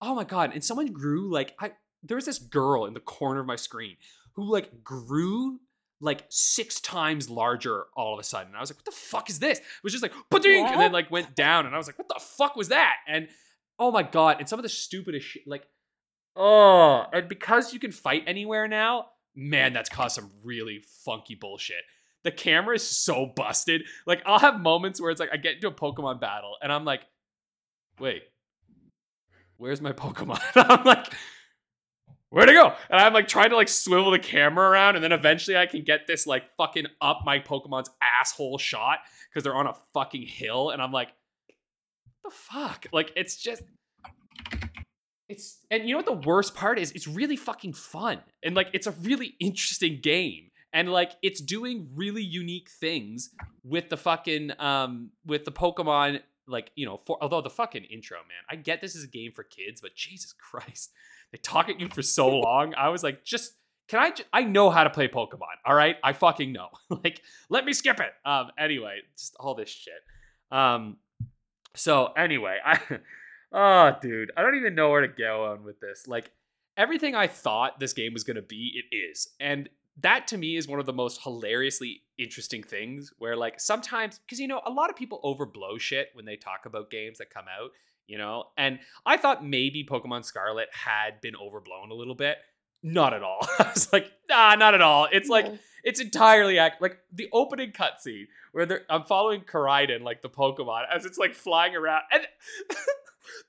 Oh 0.00 0.14
my 0.14 0.24
god! 0.24 0.52
And 0.54 0.64
someone 0.64 0.86
grew 0.86 1.30
like 1.30 1.54
I. 1.60 1.72
There 2.02 2.14
was 2.14 2.24
this 2.24 2.38
girl 2.38 2.86
in 2.86 2.94
the 2.94 3.00
corner 3.00 3.40
of 3.40 3.46
my 3.46 3.56
screen 3.56 3.96
who 4.36 4.50
like 4.50 4.82
grew 4.82 5.60
like 6.00 6.24
six 6.30 6.80
times 6.80 7.28
larger 7.28 7.84
all 7.94 8.14
of 8.14 8.20
a 8.20 8.22
sudden. 8.22 8.54
I 8.54 8.60
was 8.60 8.70
like, 8.70 8.78
what 8.78 8.84
the 8.86 8.92
fuck 8.92 9.28
is 9.28 9.38
this? 9.38 9.58
It 9.58 9.64
was 9.82 9.92
just 9.92 10.02
like, 10.02 10.12
and 10.32 10.80
then 10.80 10.92
like 10.92 11.10
went 11.10 11.36
down, 11.36 11.66
and 11.66 11.74
I 11.74 11.78
was 11.78 11.86
like, 11.86 11.98
what 11.98 12.08
the 12.08 12.20
fuck 12.20 12.56
was 12.56 12.68
that? 12.68 12.94
And 13.06 13.28
oh 13.78 13.90
my 13.90 14.02
god, 14.02 14.36
and 14.38 14.48
some 14.48 14.58
of 14.58 14.62
the 14.62 14.68
stupidest 14.70 15.26
shit, 15.26 15.42
like, 15.46 15.66
oh, 16.38 17.04
and 17.12 17.28
because 17.28 17.74
you 17.74 17.80
can 17.80 17.92
fight 17.92 18.24
anywhere 18.26 18.66
now, 18.66 19.06
man, 19.34 19.72
that's 19.72 19.90
caused 19.90 20.14
some 20.14 20.30
really 20.42 20.82
funky 21.04 21.34
bullshit. 21.34 21.82
The 22.24 22.32
camera 22.32 22.76
is 22.76 22.86
so 22.86 23.26
busted. 23.36 23.82
Like, 24.06 24.22
I'll 24.24 24.38
have 24.38 24.60
moments 24.60 25.00
where 25.00 25.10
it's 25.10 25.20
like 25.20 25.30
I 25.32 25.36
get 25.36 25.56
into 25.56 25.68
a 25.68 25.72
Pokemon 25.72 26.20
battle, 26.20 26.56
and 26.62 26.72
I'm 26.72 26.84
like, 26.84 27.02
wait, 28.00 28.22
where's 29.56 29.80
my 29.80 29.92
Pokemon? 29.92 30.40
I'm 30.54 30.84
like, 30.84 31.12
where'd 32.30 32.48
it 32.48 32.54
go? 32.54 32.74
And 32.90 33.00
I'm 33.00 33.12
like 33.12 33.28
trying 33.28 33.50
to 33.50 33.56
like 33.56 33.68
swivel 33.68 34.10
the 34.10 34.18
camera 34.18 34.68
around, 34.68 34.96
and 34.96 35.04
then 35.04 35.12
eventually 35.12 35.56
I 35.56 35.66
can 35.66 35.82
get 35.82 36.06
this 36.06 36.26
like 36.26 36.44
fucking 36.56 36.86
up 37.00 37.20
my 37.24 37.38
Pokemon's 37.38 37.90
asshole 38.02 38.58
shot 38.58 39.00
because 39.28 39.44
they're 39.44 39.54
on 39.54 39.66
a 39.66 39.74
fucking 39.92 40.22
hill, 40.22 40.70
and 40.70 40.80
I'm 40.80 40.92
like, 40.92 41.10
the 42.24 42.30
fuck? 42.30 42.86
Like 42.92 43.12
it's 43.16 43.36
just. 43.36 43.62
It's 45.28 45.58
and 45.70 45.84
you 45.84 45.90
know 45.90 45.98
what 45.98 46.06
the 46.06 46.28
worst 46.28 46.54
part 46.54 46.78
is? 46.78 46.92
It's 46.92 47.06
really 47.06 47.36
fucking 47.36 47.74
fun. 47.74 48.20
And 48.42 48.54
like 48.54 48.68
it's 48.72 48.86
a 48.86 48.92
really 48.92 49.34
interesting 49.40 50.00
game. 50.02 50.50
And 50.72 50.90
like 50.90 51.12
it's 51.22 51.40
doing 51.40 51.88
really 51.94 52.22
unique 52.22 52.70
things 52.70 53.30
with 53.62 53.88
the 53.88 53.96
fucking 53.96 54.52
um 54.58 55.10
with 55.26 55.44
the 55.44 55.52
Pokemon 55.52 56.20
like, 56.46 56.70
you 56.74 56.86
know, 56.86 57.00
for 57.06 57.18
although 57.20 57.42
the 57.42 57.50
fucking 57.50 57.84
intro, 57.84 58.16
man. 58.18 58.42
I 58.50 58.56
get 58.56 58.80
this 58.80 58.96
is 58.96 59.04
a 59.04 59.08
game 59.08 59.32
for 59.32 59.44
kids, 59.44 59.80
but 59.80 59.94
Jesus 59.94 60.32
Christ. 60.32 60.92
They 61.30 61.36
talk 61.36 61.68
at 61.68 61.78
you 61.78 61.90
for 61.90 62.00
so 62.00 62.38
long. 62.38 62.72
I 62.74 62.88
was 62.88 63.02
like, 63.02 63.22
just 63.22 63.52
can 63.88 63.98
I? 63.98 64.10
J- 64.12 64.24
I 64.32 64.44
know 64.44 64.70
how 64.70 64.84
to 64.84 64.88
play 64.88 65.08
Pokemon. 65.08 65.56
All 65.64 65.74
right, 65.74 65.96
I 66.02 66.12
fucking 66.14 66.52
know. 66.52 66.68
like, 67.04 67.22
let 67.50 67.66
me 67.66 67.72
skip 67.72 68.00
it. 68.00 68.12
Um. 68.24 68.50
Anyway, 68.58 69.00
just 69.14 69.34
all 69.40 69.54
this 69.54 69.68
shit. 69.68 69.92
Um. 70.50 70.96
So 71.74 72.06
anyway, 72.16 72.58
I. 72.64 72.78
oh, 73.52 73.92
dude, 74.00 74.30
I 74.36 74.42
don't 74.42 74.56
even 74.56 74.74
know 74.74 74.90
where 74.90 75.00
to 75.00 75.08
go 75.08 75.46
on 75.46 75.64
with 75.64 75.80
this. 75.80 76.06
Like, 76.06 76.30
everything 76.76 77.14
I 77.14 77.26
thought 77.26 77.80
this 77.80 77.92
game 77.92 78.12
was 78.12 78.24
gonna 78.24 78.42
be, 78.42 78.72
it 78.74 78.94
is, 78.94 79.28
and 79.40 79.68
that 80.00 80.28
to 80.28 80.38
me 80.38 80.56
is 80.56 80.68
one 80.68 80.78
of 80.78 80.86
the 80.86 80.92
most 80.92 81.22
hilariously 81.22 82.02
interesting 82.18 82.62
things. 82.62 83.12
Where 83.18 83.36
like 83.36 83.58
sometimes, 83.58 84.18
because 84.18 84.38
you 84.38 84.46
know, 84.46 84.60
a 84.64 84.70
lot 84.70 84.90
of 84.90 84.96
people 84.96 85.20
overblow 85.24 85.80
shit 85.80 86.10
when 86.14 86.24
they 86.24 86.36
talk 86.36 86.66
about 86.66 86.90
games 86.90 87.18
that 87.18 87.30
come 87.30 87.46
out 87.48 87.70
you 88.08 88.18
know? 88.18 88.44
And 88.56 88.80
I 89.06 89.16
thought 89.16 89.46
maybe 89.46 89.86
Pokemon 89.88 90.24
Scarlet 90.24 90.68
had 90.72 91.20
been 91.20 91.36
overblown 91.36 91.92
a 91.92 91.94
little 91.94 92.16
bit. 92.16 92.38
Not 92.82 93.14
at 93.14 93.22
all. 93.22 93.46
I 93.60 93.70
was 93.72 93.92
like, 93.92 94.10
nah, 94.28 94.56
not 94.56 94.74
at 94.74 94.80
all. 94.80 95.06
It's 95.12 95.28
like 95.28 95.46
it's 95.84 96.00
entirely 96.00 96.58
act 96.58 96.82
like 96.82 96.98
the 97.12 97.28
opening 97.32 97.72
cutscene 97.72 98.26
where 98.52 98.66
they're 98.66 98.82
I'm 98.90 99.04
following 99.04 99.42
Koraidon, 99.42 100.02
like 100.02 100.22
the 100.22 100.28
Pokemon, 100.28 100.84
as 100.92 101.04
it's 101.04 101.18
like 101.18 101.34
flying 101.34 101.76
around. 101.76 102.02
And 102.10 102.22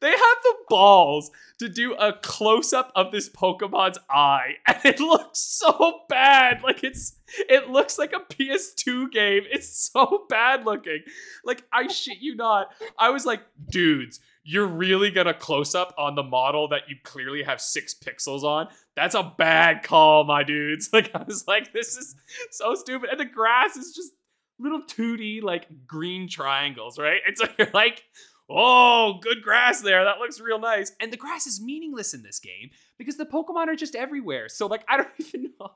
they 0.02 0.12
have 0.12 0.38
the 0.44 0.56
balls 0.68 1.32
to 1.60 1.70
do 1.70 1.94
a 1.94 2.14
close-up 2.14 2.92
of 2.96 3.12
this 3.12 3.30
Pokemon's 3.30 4.00
eye, 4.10 4.56
and 4.68 4.80
it 4.84 5.00
looks 5.00 5.40
so 5.40 6.02
bad. 6.10 6.62
Like 6.64 6.84
it's 6.84 7.18
it 7.50 7.70
looks 7.70 7.98
like 7.98 8.14
a 8.14 8.34
PS2 8.34 9.12
game. 9.12 9.44
It's 9.52 9.92
so 9.92 10.26
bad 10.30 10.66
looking. 10.66 11.00
Like 11.44 11.64
I 11.72 11.88
shit 11.88 12.20
you 12.20 12.36
not. 12.36 12.68
I 12.98 13.10
was 13.10 13.26
like, 13.26 13.42
dudes, 13.70 14.20
you're 14.44 14.68
really 14.68 15.12
gonna 15.12 15.34
close 15.34 15.76
up 15.76 15.94
on 15.98 16.16
the 16.16 16.24
model 16.24 16.70
that 16.70 16.84
you 16.90 16.96
clearly 17.04 17.44
have 17.44 17.62
six 17.62 17.94
pixels 17.94 18.44
on. 18.44 18.68
That's 18.96 19.16
a 19.16 19.34
bad 19.38 19.84
call, 19.84 20.24
my 20.24 20.44
dudes. 20.44 20.90
Like 21.00 21.14
I 21.14 21.24
was 21.24 21.48
like, 21.48 21.72
this 21.72 21.96
is 21.96 22.16
so 22.52 22.76
stupid. 22.76 23.10
And 23.10 23.20
the 23.20 23.26
grass 23.26 23.78
is 23.78 23.94
just 23.96 24.12
little 24.60 24.82
2D 24.82 25.42
like 25.42 25.68
green 25.88 26.28
triangles, 26.28 27.00
right? 27.00 27.22
It's 27.28 27.40
like 27.40 27.56
you're 27.58 27.70
like, 27.74 28.04
oh, 28.50 29.20
good 29.22 29.42
grass 29.42 29.82
there. 29.82 30.04
That 30.04 30.20
looks 30.20 30.40
real 30.40 30.60
nice. 30.60 30.92
And 31.00 31.14
the 31.14 31.18
grass 31.18 31.48
is 31.48 31.62
meaningless 31.62 32.14
in 32.14 32.24
this 32.24 32.40
game 32.40 32.70
because 32.98 33.18
the 33.18 33.26
Pokemon 33.26 33.68
are 33.68 33.76
just 33.76 33.96
everywhere. 33.96 34.50
So 34.50 34.68
like 34.68 34.84
I 34.88 34.98
don't 34.98 35.10
even 35.20 35.54
know. 35.60 35.72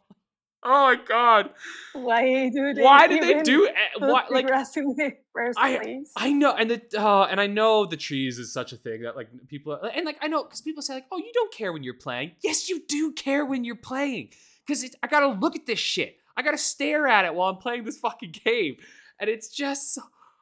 Oh 0.66 0.86
my 0.86 0.96
god! 0.96 1.50
Why 1.92 2.50
do 2.50 2.74
they? 2.74 2.82
Why 2.82 3.08
did 3.08 3.22
they 3.22 3.42
do? 3.42 3.70
Why 3.98 4.24
like 4.30 4.48
grass 4.48 4.78
in 4.78 4.96
the 4.96 5.12
first 5.34 5.60
I 5.60 5.78
place? 5.78 6.12
I 6.16 6.32
know, 6.32 6.54
and 6.54 6.72
the 6.72 6.82
uh, 6.98 7.26
and 7.26 7.42
I 7.42 7.48
know 7.48 7.86
the 7.86 7.98
trees 7.98 8.40
is 8.40 8.54
such 8.54 8.72
a 8.72 8.78
thing 8.78 9.02
that 9.02 9.18
like 9.18 9.28
people 9.50 9.74
and 9.74 10.06
like 10.06 10.18
I 10.22 10.28
know 10.28 10.44
because 10.44 10.62
people 10.62 10.82
say 10.82 10.94
like, 10.94 11.06
oh, 11.12 11.18
you 11.18 11.32
don't 11.34 11.54
care 11.54 11.74
when 11.74 11.84
you're 11.84 11.96
playing. 11.96 12.32
Yes, 12.42 12.70
you 12.70 12.82
do 12.88 13.12
care 13.12 13.46
when 13.46 13.66
you're 13.66 13.76
playing 13.76 14.30
because 14.66 14.90
I 15.04 15.08
gotta 15.08 15.28
look 15.28 15.58
at 15.58 15.66
this 15.66 15.80
shit. 15.80 16.18
I 16.38 16.42
gotta 16.44 16.58
stare 16.58 17.08
at 17.08 17.26
it 17.26 17.36
while 17.36 17.50
I'm 17.50 17.58
playing 17.58 17.84
this 17.84 17.98
fucking 17.98 18.34
game, 18.46 18.78
and 19.20 19.30
it's 19.30 19.50
just 19.50 20.00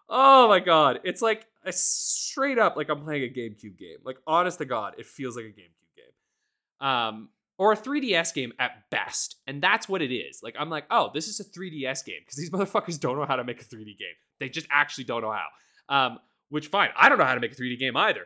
oh 0.07 0.47
my 0.47 0.59
god, 0.59 0.99
it's 1.03 1.23
like 1.23 1.47
a 1.65 1.71
straight 1.71 2.57
up 2.57 2.75
like 2.75 2.89
I'm 2.89 3.03
playing 3.03 3.23
a 3.23 3.33
GameCube 3.33 3.77
game. 3.77 3.97
Like 4.03 4.17
honest 4.25 4.59
to 4.59 4.65
God, 4.65 4.95
it 4.97 5.05
feels 5.05 5.35
like 5.35 5.45
a 5.45 5.49
GameCube 5.49 5.95
game. 5.95 6.87
Um, 6.87 7.29
or 7.61 7.73
a 7.73 7.77
3DS 7.77 8.33
game 8.33 8.53
at 8.57 8.89
best. 8.89 9.35
And 9.45 9.61
that's 9.61 9.87
what 9.87 10.01
it 10.01 10.11
is. 10.11 10.41
Like, 10.41 10.55
I'm 10.57 10.71
like, 10.71 10.85
oh, 10.89 11.11
this 11.13 11.27
is 11.27 11.39
a 11.39 11.43
3DS 11.43 12.03
game 12.03 12.15
because 12.25 12.37
these 12.37 12.49
motherfuckers 12.51 12.99
don't 12.99 13.17
know 13.17 13.25
how 13.25 13.35
to 13.35 13.43
make 13.43 13.61
a 13.61 13.65
3D 13.65 13.97
game. 13.99 14.15
They 14.39 14.49
just 14.49 14.67
actually 14.71 15.03
don't 15.03 15.21
know 15.21 15.31
how. 15.31 15.45
Um, 15.87 16.19
which, 16.49 16.67
fine, 16.67 16.89
I 16.97 17.07
don't 17.07 17.19
know 17.19 17.25
how 17.25 17.35
to 17.35 17.39
make 17.39 17.51
a 17.51 17.55
3D 17.55 17.77
game 17.77 17.95
either. 17.95 18.25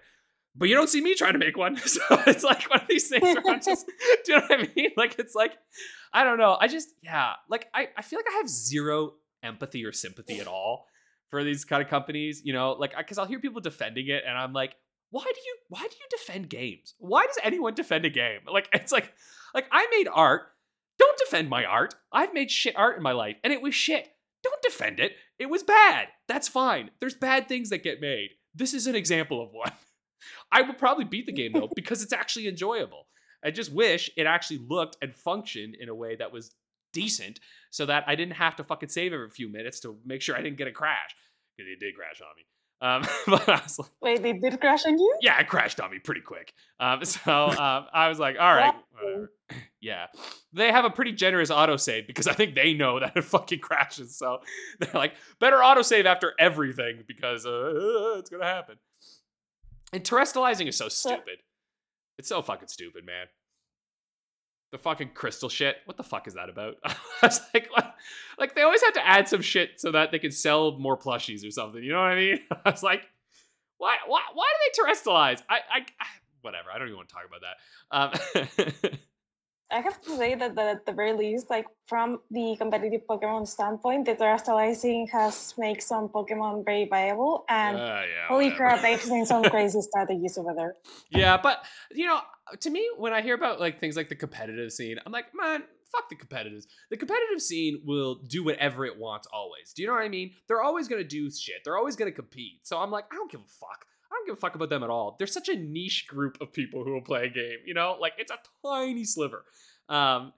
But 0.56 0.70
you 0.70 0.76
don't 0.76 0.88
see 0.88 1.02
me 1.02 1.16
trying 1.16 1.34
to 1.34 1.40
make 1.40 1.58
one. 1.58 1.76
So 1.86 2.02
it's 2.28 2.46
like 2.46 2.70
one 2.70 2.80
of 2.80 2.88
these 2.88 3.10
things 3.10 3.24
where 3.24 3.56
I'm 3.56 3.62
just, 3.62 3.86
do 4.26 4.32
you 4.32 4.40
know 4.40 4.46
what 4.48 4.60
I 4.62 4.70
mean? 4.74 4.92
Like, 4.96 5.20
it's 5.20 5.36
like, 5.36 5.52
I 6.14 6.24
don't 6.24 6.38
know. 6.38 6.58
I 6.58 6.70
just, 6.70 6.94
yeah, 7.04 7.34
like, 7.50 7.68
I, 7.74 7.90
I 7.98 8.04
feel 8.04 8.20
like 8.20 8.34
I 8.34 8.38
have 8.38 8.48
zero 8.48 9.16
empathy 9.44 9.84
or 9.84 9.92
sympathy 9.92 10.40
at 10.40 10.48
all 10.48 10.86
for 11.36 11.44
these 11.44 11.66
kind 11.66 11.82
of 11.84 11.90
companies, 11.90 12.42
you 12.46 12.54
know, 12.54 12.72
like, 12.72 12.98
because 12.98 13.18
I'll 13.18 13.26
hear 13.26 13.40
people 13.40 13.60
defending 13.60 14.08
it 14.08 14.24
and 14.26 14.38
I'm 14.38 14.54
like, 14.54 14.78
why 15.12 15.24
do 15.24 15.42
you 15.46 15.56
why 15.68 15.82
do 15.82 15.96
you 15.96 16.08
defend 16.10 16.50
games? 16.50 16.94
Why 16.98 17.26
does 17.26 17.38
anyone 17.44 17.74
defend 17.74 18.06
a 18.06 18.10
game? 18.10 18.40
Like 18.52 18.70
it's 18.74 18.92
like 18.92 19.14
like 19.54 19.68
I 19.72 19.86
made 19.92 20.08
art. 20.12 20.44
Don't 20.98 21.18
defend 21.18 21.50
my 21.50 21.66
art. 21.66 21.94
I've 22.12 22.34
made 22.34 22.50
shit 22.50 22.78
art 22.78 22.96
in 22.96 23.04
my 23.04 23.12
life 23.12 23.36
and 23.44 23.52
it 23.52 23.62
was 23.62 23.76
shit. 23.76 24.08
Don't 24.44 24.62
defend 24.62 25.00
it. 25.02 25.14
It 25.38 25.50
was 25.50 25.64
bad. 25.64 26.08
That's 26.28 26.48
fine. 26.48 26.90
There's 27.00 27.16
bad 27.16 27.50
things 27.50 27.70
that 27.70 27.84
get 27.84 28.00
made. 28.00 28.30
This 28.54 28.74
is 28.74 28.88
an 28.88 28.96
example 28.96 29.44
of 29.44 29.52
one. 29.52 29.72
I 30.52 30.62
would 30.62 30.78
probably 30.78 31.06
beat 31.06 31.26
the 31.26 31.34
game 31.34 31.52
though 31.54 31.70
because 31.76 32.02
it's 32.02 32.14
actually 32.14 32.48
enjoyable. 32.48 33.08
I 33.44 33.52
just 33.52 33.74
wish 33.74 34.10
it 34.16 34.26
actually 34.26 34.60
looked 34.68 34.98
and 35.02 35.14
functioned 35.14 35.76
in 35.76 35.90
a 35.90 35.96
way 35.96 36.16
that 36.16 36.32
was 36.32 36.52
decent 36.96 37.40
so 37.70 37.86
that 37.86 38.06
I 38.08 38.16
didn't 38.16 38.36
have 38.36 38.56
to 38.56 38.64
fucking 38.64 38.90
save 38.90 39.14
every 39.14 39.30
few 39.30 39.52
minutes 39.52 39.82
to 39.82 39.98
make 40.06 40.22
sure 40.22 40.36
I 40.36 40.42
didn't 40.42 40.58
get 40.58 40.68
a 40.68 40.72
crash. 40.72 41.14
Because 41.56 41.70
it 41.72 41.80
did 41.80 41.94
crash 41.96 42.22
on 42.22 42.36
me. 42.36 42.44
Um, 42.82 43.02
but 43.28 43.50
I 43.50 43.62
was 43.62 43.80
like, 43.80 43.92
Wait, 44.02 44.22
they 44.24 44.34
did 44.34 44.60
crash 44.60 44.86
on 44.86 44.98
you? 44.98 45.18
yeah, 45.22 45.40
it 45.40 45.48
crashed 45.48 45.80
on 45.80 45.92
me 45.92 46.00
pretty 46.00 46.22
quick. 46.22 46.54
Um, 46.80 47.04
so 47.06 47.48
um, 47.48 47.86
I 47.94 48.08
was 48.08 48.20
like, 48.20 48.38
all 48.40 48.54
right, 48.54 48.74
yeah. 49.82 50.08
They 50.54 50.72
have 50.72 50.86
a 50.86 50.90
pretty 50.90 51.12
generous 51.12 51.52
autosave 51.52 52.08
because 52.08 52.28
I 52.28 52.34
think 52.34 52.56
they 52.56 52.74
know 52.74 53.00
that 53.00 53.16
it 53.16 53.24
fucking 53.24 53.60
crashes. 53.60 54.18
So 54.18 54.40
they're 54.80 54.90
like, 54.94 55.14
better 55.40 55.58
autosave 55.58 56.06
after 56.06 56.34
everything 56.40 57.04
because 57.08 57.46
uh, 57.46 58.16
it's 58.18 58.30
gonna 58.30 58.46
happen. 58.46 58.78
And 59.94 60.04
terastallizing 60.04 60.68
is 60.68 60.78
so 60.78 60.90
stupid. 60.90 61.40
It's 62.18 62.30
so 62.30 62.42
fucking 62.42 62.70
stupid, 62.70 63.06
man. 63.06 63.28
The 64.76 64.80
fucking 64.80 65.12
crystal 65.14 65.48
shit. 65.48 65.78
What 65.86 65.96
the 65.96 66.04
fuck 66.04 66.28
is 66.28 66.34
that 66.34 66.50
about? 66.50 66.76
I 66.84 66.96
was 67.24 67.40
like, 67.54 67.70
what? 67.72 67.96
like 68.38 68.56
they 68.56 68.64
always 68.64 68.84
have 68.84 68.92
to 68.96 69.08
add 69.08 69.26
some 69.30 69.42
shit 69.42 69.80
so 69.80 69.94
that 69.94 70.12
they 70.12 70.20
can 70.20 70.32
sell 70.32 70.78
more 70.78 70.98
plushies 70.98 71.48
or 71.48 71.52
something. 71.52 71.82
You 71.82 71.94
know 71.94 72.02
what 72.02 72.12
I 72.12 72.16
mean? 72.16 72.40
I 72.66 72.72
was 72.72 72.84
like, 72.84 73.08
why, 73.78 73.96
why, 74.06 74.20
why 74.34 74.46
do 74.46 74.84
they 74.84 74.92
terastallize? 74.92 75.42
I, 75.48 75.60
I, 75.72 75.80
I 75.98 76.06
whatever. 76.42 76.72
I 76.74 76.78
don't 76.78 76.90
even 76.90 76.98
want 76.98 77.08
to 77.08 77.16
talk 77.16 77.24
about 77.26 78.12
that. 78.52 78.92
Um, 78.92 78.92
I 79.72 79.80
have 79.80 80.00
to 80.04 80.16
say 80.16 80.36
that, 80.36 80.56
that 80.56 80.68
at 80.68 80.86
the 80.86 80.92
very 80.92 81.14
least, 81.14 81.50
like 81.50 81.66
from 81.88 82.20
the 82.30 82.56
competitive 82.58 83.02
Pokemon 83.10 83.48
standpoint, 83.48 84.06
the 84.06 84.16
terastallizing 84.16 85.10
has 85.10 85.56
made 85.58 85.82
some 85.82 86.08
Pokemon 86.08 86.66
very 86.66 86.86
viable. 86.86 87.46
And 87.50 87.78
uh, 87.78 87.80
yeah, 87.80 88.28
holy 88.28 88.46
whatever. 88.46 88.58
crap, 88.58 88.84
I've 88.84 89.02
seen 89.02 89.26
some 89.26 89.44
crazy 89.50 89.82
strategies 89.82 90.38
over 90.38 90.54
there. 90.56 90.76
Yeah, 91.10 91.38
but 91.42 91.66
you 91.92 92.06
know, 92.06 92.22
to 92.60 92.70
me, 92.70 92.88
when 92.98 93.12
I 93.14 93.22
hear 93.22 93.34
about 93.34 93.60
like 93.60 93.80
things 93.80 93.98
like 93.98 94.08
the 94.08 94.16
competitive 94.16 94.72
scene, 94.72 94.98
I'm 95.04 95.12
like, 95.12 95.34
man, 95.34 95.64
fuck 95.92 96.10
the 96.10 96.16
competitives. 96.16 96.68
The 96.92 96.98
competitive 96.98 97.42
scene 97.42 97.82
will 97.84 98.16
do 98.16 98.44
whatever 98.44 98.86
it 98.86 98.98
wants 98.98 99.28
always. 99.34 99.74
Do 99.74 99.82
you 99.82 99.88
know 99.88 99.96
what 99.96 100.04
I 100.04 100.10
mean? 100.10 100.34
They're 100.48 100.62
always 100.62 100.88
gonna 100.88 101.04
do 101.04 101.32
shit. 101.32 101.64
They're 101.64 101.78
always 101.78 101.96
gonna 101.96 102.12
compete. 102.12 102.68
So 102.68 102.78
I'm 102.78 102.92
like, 102.92 103.06
I 103.12 103.16
don't 103.16 103.32
give 103.32 103.42
a 103.42 103.48
fuck. 103.48 103.88
I 104.16 104.20
don't 104.20 104.28
don't 104.28 104.36
give 104.36 104.38
a 104.38 104.42
fuck 104.42 104.56
about 104.56 104.70
them 104.70 104.84
at 104.84 104.90
all. 104.90 105.16
They're 105.18 105.28
such 105.28 105.50
a 105.50 105.56
niche 105.56 106.08
group 106.08 106.38
of 106.42 106.54
people 106.54 106.84
who 106.84 106.94
will 106.94 107.02
play 107.02 107.26
a 107.26 107.30
game. 107.30 107.58
You 107.66 107.74
know, 107.74 107.98
like 108.00 108.14
it's 108.18 108.32
a 108.32 108.38
tiny 108.66 109.04
sliver. 109.04 109.44
Um, 109.90 110.34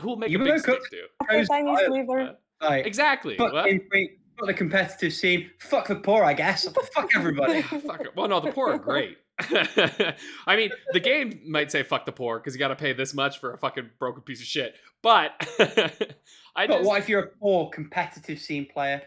who 0.00 0.08
will 0.08 0.16
make 0.16 0.30
You 0.30 0.40
a 0.40 0.44
big 0.44 0.52
woke 0.52 0.60
stick 0.62 0.74
up- 0.74 0.90
do? 0.90 1.02
After 1.22 1.44
Tiny 1.46 1.76
Sliver. 1.86 2.36
Like, 2.60 2.86
Exactly. 2.86 3.36
fuck, 3.36 3.52
What? 3.52 3.64
Game 3.66 3.80
fuck 4.38 4.46
the 4.46 4.54
competitive 4.54 5.12
scene. 5.12 5.50
Fuck 5.58 5.86
the 5.88 5.96
poor, 5.96 6.24
I 6.24 6.34
guess. 6.34 6.68
Fuck 6.92 7.10
everybody. 7.16 7.62
fuck 7.62 8.00
it. 8.02 8.14
Well, 8.16 8.28
no, 8.28 8.40
the 8.40 8.52
poor 8.52 8.72
are 8.72 8.78
great. 8.78 9.18
I 10.46 10.56
mean, 10.56 10.70
the 10.92 11.00
game 11.00 11.40
might 11.46 11.70
say 11.72 11.82
fuck 11.82 12.06
the 12.06 12.12
poor 12.12 12.38
because 12.38 12.54
you 12.54 12.58
got 12.58 12.68
to 12.68 12.76
pay 12.76 12.92
this 12.92 13.14
much 13.14 13.38
for 13.40 13.52
a 13.52 13.58
fucking 13.58 13.90
broken 13.98 14.22
piece 14.22 14.40
of 14.40 14.46
shit. 14.46 14.74
But 15.02 15.30
I 16.56 16.66
But 16.66 16.68
just, 16.78 16.84
what 16.88 16.98
if 17.00 17.08
you're 17.08 17.20
a 17.22 17.28
poor 17.28 17.68
competitive 17.70 18.38
scene 18.38 18.66
player? 18.72 19.02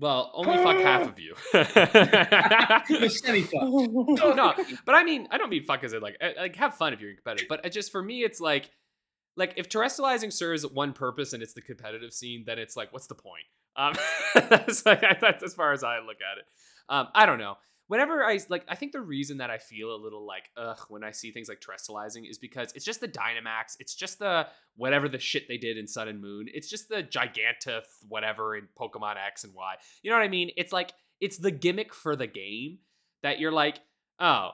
Well, 0.00 0.30
only 0.34 0.56
fuck 0.58 0.76
half 0.76 1.08
of 1.08 1.18
you. 1.18 1.34
Semi-fucked. 3.08 3.52
no, 3.52 4.54
but 4.86 4.94
I 4.94 5.02
mean, 5.02 5.26
I 5.30 5.38
don't 5.38 5.50
mean 5.50 5.64
fuck 5.64 5.82
as 5.82 5.92
in 5.92 6.00
like 6.00 6.16
eh, 6.20 6.32
like 6.36 6.54
have 6.56 6.74
fun 6.74 6.92
if 6.92 7.00
you're 7.00 7.14
competitive. 7.14 7.48
But 7.48 7.70
just 7.72 7.90
for 7.90 8.02
me, 8.02 8.22
it's 8.22 8.40
like 8.40 8.70
like 9.36 9.54
if 9.56 9.68
terastallizing 9.68 10.32
serves 10.32 10.66
one 10.66 10.92
purpose 10.92 11.32
and 11.32 11.42
it's 11.42 11.54
the 11.54 11.62
competitive 11.62 12.12
scene, 12.12 12.44
then 12.46 12.58
it's 12.58 12.76
like, 12.76 12.92
what's 12.92 13.06
the 13.06 13.14
point? 13.14 13.44
Um, 13.76 13.94
that's 14.34 14.84
like 14.84 15.00
that's 15.20 15.42
as 15.42 15.54
far 15.54 15.72
as 15.72 15.82
I 15.82 15.98
look 16.00 16.18
at 16.20 16.38
it. 16.38 16.44
Um, 16.88 17.08
I 17.14 17.26
don't 17.26 17.38
know. 17.38 17.56
Whenever 17.88 18.22
I 18.24 18.38
like, 18.48 18.64
I 18.68 18.74
think 18.74 18.92
the 18.92 19.00
reason 19.00 19.38
that 19.38 19.50
I 19.50 19.58
feel 19.58 19.94
a 19.94 19.96
little 19.96 20.26
like 20.26 20.50
ugh 20.56 20.78
when 20.88 21.02
I 21.02 21.10
see 21.10 21.32
things 21.32 21.48
like 21.48 21.60
terastallizing 21.60 22.28
is 22.28 22.38
because 22.38 22.72
it's 22.74 22.84
just 22.84 23.00
the 23.00 23.08
Dynamax, 23.08 23.76
it's 23.80 23.94
just 23.94 24.18
the 24.18 24.46
whatever 24.76 25.08
the 25.08 25.18
shit 25.18 25.48
they 25.48 25.56
did 25.56 25.76
in 25.76 25.86
Sun 25.86 26.08
and 26.08 26.20
Moon, 26.20 26.46
it's 26.52 26.68
just 26.68 26.88
the 26.88 27.02
Gigantith 27.02 27.86
whatever 28.08 28.56
in 28.56 28.68
Pokemon 28.78 29.16
X 29.16 29.44
and 29.44 29.54
Y. 29.54 29.74
You 30.02 30.10
know 30.10 30.16
what 30.16 30.24
I 30.24 30.28
mean? 30.28 30.50
It's 30.56 30.72
like 30.72 30.92
it's 31.20 31.38
the 31.38 31.50
gimmick 31.50 31.94
for 31.94 32.14
the 32.14 32.26
game 32.26 32.78
that 33.22 33.40
you're 33.40 33.52
like, 33.52 33.80
oh, 34.20 34.50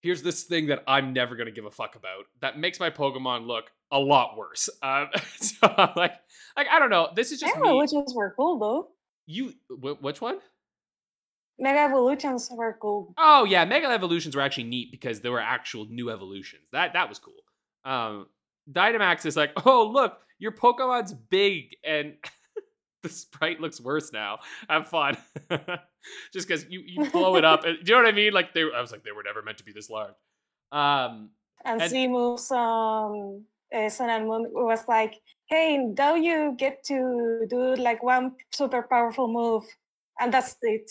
here's 0.00 0.22
this 0.22 0.44
thing 0.44 0.66
that 0.68 0.82
I'm 0.86 1.12
never 1.12 1.36
gonna 1.36 1.50
give 1.50 1.64
a 1.64 1.70
fuck 1.70 1.96
about 1.96 2.26
that 2.40 2.58
makes 2.58 2.78
my 2.78 2.90
Pokemon 2.90 3.46
look 3.46 3.70
a 3.90 3.98
lot 3.98 4.36
worse. 4.36 4.68
Um, 4.82 5.08
so 5.36 5.56
I'm 5.62 5.90
like, 5.96 6.14
like 6.56 6.68
I 6.70 6.78
don't 6.78 6.90
know. 6.90 7.08
This 7.14 7.32
is 7.32 7.40
just 7.40 7.56
me. 7.56 7.62
Evolutions 7.62 8.14
were 8.14 8.34
cool 8.36 8.58
though. 8.58 8.88
You, 9.26 9.54
wh- 9.68 10.02
which 10.02 10.20
one? 10.20 10.38
Mega 11.58 11.80
Evolutions 11.80 12.48
were 12.50 12.76
cool. 12.80 13.14
Oh 13.18 13.44
yeah, 13.44 13.64
Mega 13.64 13.88
Evolutions 13.88 14.34
were 14.34 14.42
actually 14.42 14.64
neat 14.64 14.90
because 14.90 15.20
there 15.20 15.32
were 15.32 15.40
actual 15.40 15.86
new 15.86 16.10
evolutions. 16.10 16.62
That 16.72 16.92
that 16.94 17.08
was 17.08 17.18
cool. 17.18 17.34
Um, 17.84 18.26
Dynamax 18.70 19.26
is 19.26 19.36
like, 19.36 19.52
oh 19.66 19.88
look, 19.92 20.18
your 20.38 20.52
Pokemon's 20.52 21.12
big 21.14 21.76
and 21.84 22.14
the 23.02 23.08
sprite 23.08 23.60
looks 23.60 23.80
worse 23.80 24.12
now. 24.12 24.38
Have 24.68 24.88
fun. 24.88 25.16
Just 26.32 26.48
because 26.48 26.66
you, 26.68 26.82
you 26.84 27.10
blow 27.10 27.36
it 27.36 27.44
up. 27.44 27.62
Do 27.62 27.70
you 27.70 27.94
know 27.94 27.96
what 28.02 28.06
I 28.06 28.12
mean? 28.12 28.32
Like 28.32 28.54
they, 28.54 28.62
I 28.62 28.80
was 28.80 28.90
like, 28.90 29.04
they 29.04 29.12
were 29.12 29.22
never 29.22 29.40
meant 29.42 29.58
to 29.58 29.64
be 29.64 29.72
this 29.72 29.88
large. 29.88 30.14
Um, 30.72 31.30
And, 31.64 31.80
And- 31.82 31.90
Z 31.90 32.08
moves 32.08 32.50
um 32.50 33.44
uh, 33.72 33.88
Sun 33.88 34.10
and 34.10 34.26
Moon 34.26 34.50
was 34.52 34.86
like, 34.88 35.20
hey, 35.46 35.78
now 35.78 36.14
you 36.14 36.54
get 36.58 36.84
to 36.84 37.46
do 37.48 37.74
like 37.76 38.02
one 38.02 38.32
super 38.50 38.82
powerful 38.82 39.28
move, 39.28 39.64
and 40.20 40.32
that's 40.32 40.56
it. 40.62 40.90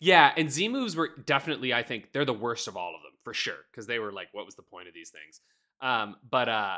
Yeah, 0.00 0.32
and 0.36 0.50
Z 0.50 0.68
moves 0.68 0.96
were 0.96 1.10
definitely, 1.26 1.72
I 1.74 1.82
think, 1.82 2.12
they're 2.12 2.24
the 2.24 2.32
worst 2.32 2.68
of 2.68 2.76
all 2.76 2.94
of 2.94 3.02
them 3.02 3.12
for 3.22 3.32
sure 3.34 3.56
because 3.70 3.86
they 3.86 3.98
were 3.98 4.12
like, 4.12 4.28
what 4.32 4.44
was 4.46 4.54
the 4.56 4.62
point 4.62 4.88
of 4.88 4.94
these 4.94 5.10
things? 5.10 5.40
Um, 5.80 6.16
but 6.30 6.48
uh, 6.48 6.76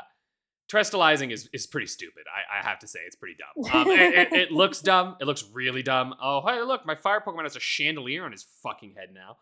terastallizing 0.71 1.31
is 1.31 1.49
is 1.53 1.67
pretty 1.67 1.87
stupid. 1.87 2.23
I, 2.27 2.59
I 2.59 2.67
have 2.69 2.79
to 2.79 2.87
say, 2.87 2.99
it's 3.05 3.15
pretty 3.15 3.35
dumb. 3.37 3.81
Um, 3.81 3.87
it, 3.91 4.13
it- 4.13 4.33
it 4.33 4.51
looks 4.51 4.81
dumb. 4.81 5.15
It 5.21 5.25
looks 5.25 5.43
really 5.53 5.83
dumb. 5.83 6.15
Oh, 6.21 6.41
hey, 6.45 6.61
look, 6.61 6.85
my 6.85 6.95
fire 6.95 7.21
Pokemon 7.25 7.43
has 7.43 7.55
a 7.55 7.59
chandelier 7.61 8.23
on 8.25 8.31
his 8.31 8.45
fucking 8.63 8.93
head 8.97 9.09
now. 9.13 9.37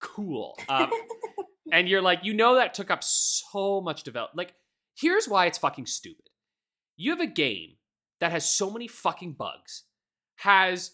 Cool. 0.00 0.56
Um, 0.68 0.90
and 1.72 1.88
you're 1.88 2.02
like, 2.02 2.20
you 2.24 2.32
know, 2.34 2.54
that 2.56 2.74
took 2.74 2.90
up 2.90 3.02
so 3.02 3.80
much 3.80 4.02
develop. 4.04 4.30
Like, 4.34 4.54
here's 4.96 5.26
why 5.28 5.46
it's 5.46 5.58
fucking 5.58 5.86
stupid. 5.86 6.24
You 6.96 7.10
have 7.12 7.20
a 7.20 7.26
game 7.26 7.76
that 8.20 8.30
has 8.32 8.48
so 8.48 8.70
many 8.70 8.88
fucking 8.88 9.32
bugs, 9.34 9.84
has 10.36 10.92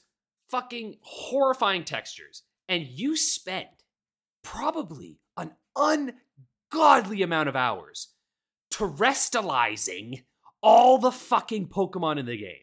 fucking 0.55 0.95
horrifying 1.01 1.83
textures, 1.83 2.45
and 2.69 2.87
you 2.87 3.17
spend 3.17 3.67
probably 4.45 5.19
an 5.37 5.51
ungodly 5.75 7.23
amount 7.23 7.49
of 7.49 7.57
hours 7.57 8.15
terastallizing 8.73 10.23
all 10.63 10.99
the 10.99 11.11
fucking 11.11 11.67
Pokemon 11.67 12.21
in 12.21 12.27
the 12.27 12.37
game. 12.37 12.63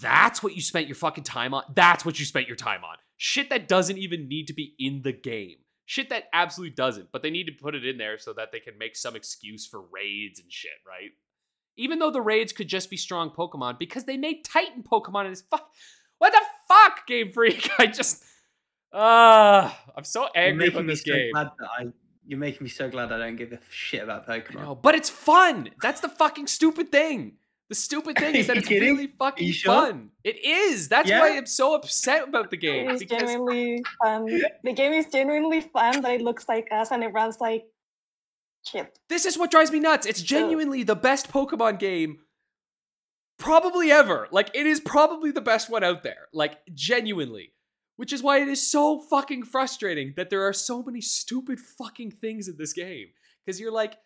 That's 0.00 0.42
what 0.42 0.56
you 0.56 0.62
spent 0.62 0.88
your 0.88 0.94
fucking 0.94 1.24
time 1.24 1.52
on. 1.52 1.64
That's 1.74 2.06
what 2.06 2.18
you 2.18 2.24
spent 2.24 2.46
your 2.46 2.56
time 2.56 2.82
on. 2.82 2.96
Shit 3.18 3.50
that 3.50 3.68
doesn't 3.68 3.98
even 3.98 4.26
need 4.26 4.46
to 4.46 4.54
be 4.54 4.74
in 4.78 5.02
the 5.02 5.12
game. 5.12 5.56
Shit 5.84 6.08
that 6.08 6.30
absolutely 6.32 6.74
doesn't, 6.74 7.12
but 7.12 7.22
they 7.22 7.30
need 7.30 7.44
to 7.44 7.62
put 7.62 7.74
it 7.74 7.84
in 7.84 7.98
there 7.98 8.16
so 8.16 8.32
that 8.32 8.52
they 8.52 8.60
can 8.60 8.78
make 8.78 8.96
some 8.96 9.14
excuse 9.14 9.66
for 9.66 9.82
raids 9.82 10.40
and 10.40 10.50
shit, 10.50 10.72
right? 10.86 11.10
Even 11.76 11.98
though 11.98 12.10
the 12.10 12.22
raids 12.22 12.52
could 12.52 12.68
just 12.68 12.88
be 12.88 12.96
strong 12.96 13.28
Pokemon 13.30 13.78
because 13.78 14.04
they 14.04 14.16
made 14.16 14.44
Titan 14.46 14.82
Pokemon 14.82 15.26
in 15.26 15.32
this 15.32 15.42
fuck. 15.42 15.70
What 16.18 16.32
the 16.32 16.40
fuck, 16.68 17.06
Game 17.06 17.32
Freak? 17.32 17.70
I 17.78 17.86
just. 17.86 18.24
Uh, 18.92 19.70
I'm 19.96 20.04
so 20.04 20.28
angry 20.34 20.66
making 20.66 20.78
about 20.80 20.86
this 20.88 21.02
so 21.04 21.12
game. 21.12 21.32
glad 21.32 21.50
that 21.58 21.68
I, 21.78 21.86
you're 22.26 22.38
making 22.38 22.64
me 22.64 22.70
so 22.70 22.88
glad 22.88 23.12
I 23.12 23.18
don't 23.18 23.36
give 23.36 23.52
a 23.52 23.58
shit 23.70 24.02
about 24.02 24.26
Pokemon. 24.26 24.54
No, 24.62 24.74
but 24.74 24.94
it's 24.94 25.10
fun. 25.10 25.70
That's 25.82 26.00
the 26.00 26.08
fucking 26.08 26.46
stupid 26.46 26.90
thing. 26.90 27.34
The 27.68 27.74
stupid 27.74 28.16
thing 28.18 28.34
is 28.34 28.46
that 28.46 28.56
it's 28.56 28.66
kidding? 28.66 28.88
really 28.96 29.06
fucking 29.18 29.52
sure? 29.52 29.74
fun. 29.88 30.10
It 30.24 30.42
is. 30.42 30.88
That's 30.88 31.08
Yeah? 31.10 31.20
why 31.20 31.36
I'm 31.36 31.44
so 31.46 31.74
upset 31.74 32.26
about 32.28 32.50
the 32.50 32.56
game. 32.56 32.88
is 32.90 33.00
Because 33.00 33.20
genuinely 33.20 33.84
fun. 34.02 34.26
The 34.64 34.72
game 34.72 34.92
is 34.94 35.06
genuinely 35.06 35.60
fun, 35.60 36.00
but 36.00 36.12
it 36.12 36.22
looks 36.22 36.48
like 36.48 36.68
us 36.72 36.90
and 36.90 37.04
it 37.04 37.08
runs 37.08 37.40
like 37.42 37.66
shit. 38.66 38.98
this 39.10 39.26
is 39.26 39.36
what 39.38 39.50
drives 39.50 39.70
me 39.70 39.80
nuts. 39.80 40.06
It's 40.06 40.22
genuinely 40.22 40.82
the 40.82 40.96
best 40.96 41.30
Pokemon 41.30 41.78
game 41.78 42.20
probably 43.38 43.90
ever. 43.90 44.28
Like 44.30 44.50
it 44.54 44.66
is 44.66 44.80
probably 44.80 45.30
the 45.30 45.40
best 45.40 45.70
one 45.70 45.84
out 45.84 46.02
there. 46.02 46.28
Like 46.32 46.58
genuinely. 46.74 47.52
Which 47.96 48.12
is 48.12 48.22
why 48.22 48.38
it 48.38 48.46
is 48.46 48.64
so 48.64 49.00
fucking 49.00 49.42
frustrating 49.42 50.14
that 50.16 50.30
there 50.30 50.46
are 50.46 50.52
so 50.52 50.84
many 50.84 51.00
stupid 51.00 51.58
fucking 51.58 52.12
things 52.12 52.46
in 52.46 52.56
this 52.56 52.72
game. 52.72 53.08
Because 53.44 53.58
you're 53.58 53.72
like, 53.72 53.96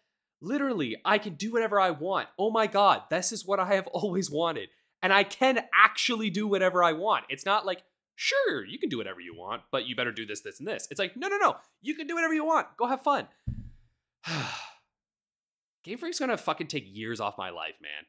literally, 0.40 0.96
I 1.04 1.18
can 1.18 1.34
do 1.34 1.52
whatever 1.52 1.78
I 1.78 1.90
want. 1.90 2.28
Oh 2.38 2.50
my 2.50 2.66
god, 2.66 3.02
this 3.10 3.32
is 3.32 3.44
what 3.44 3.60
I 3.60 3.74
have 3.74 3.86
always 3.92 4.30
wanted. 4.30 4.70
And 5.02 5.12
I 5.12 5.24
can 5.24 5.60
actually 5.74 6.30
do 6.30 6.46
whatever 6.46 6.82
I 6.82 6.92
want. 6.92 7.26
It's 7.28 7.44
not 7.44 7.66
like, 7.66 7.82
sure, 8.14 8.64
you 8.64 8.78
can 8.78 8.88
do 8.88 8.96
whatever 8.96 9.20
you 9.20 9.34
want, 9.36 9.62
but 9.70 9.86
you 9.86 9.96
better 9.96 10.12
do 10.12 10.24
this, 10.24 10.40
this, 10.40 10.58
and 10.58 10.68
this. 10.68 10.88
It's 10.90 11.00
like, 11.00 11.16
no, 11.16 11.28
no, 11.28 11.36
no. 11.36 11.56
You 11.82 11.94
can 11.94 12.06
do 12.06 12.14
whatever 12.14 12.34
you 12.34 12.46
want. 12.46 12.68
Go 12.78 12.86
have 12.86 13.02
fun. 13.02 13.26
Game 15.84 15.98
Freak's 15.98 16.20
gonna 16.20 16.36
fucking 16.36 16.68
take 16.68 16.84
years 16.86 17.20
off 17.20 17.36
my 17.36 17.50
life, 17.50 17.74
man. 17.82 18.06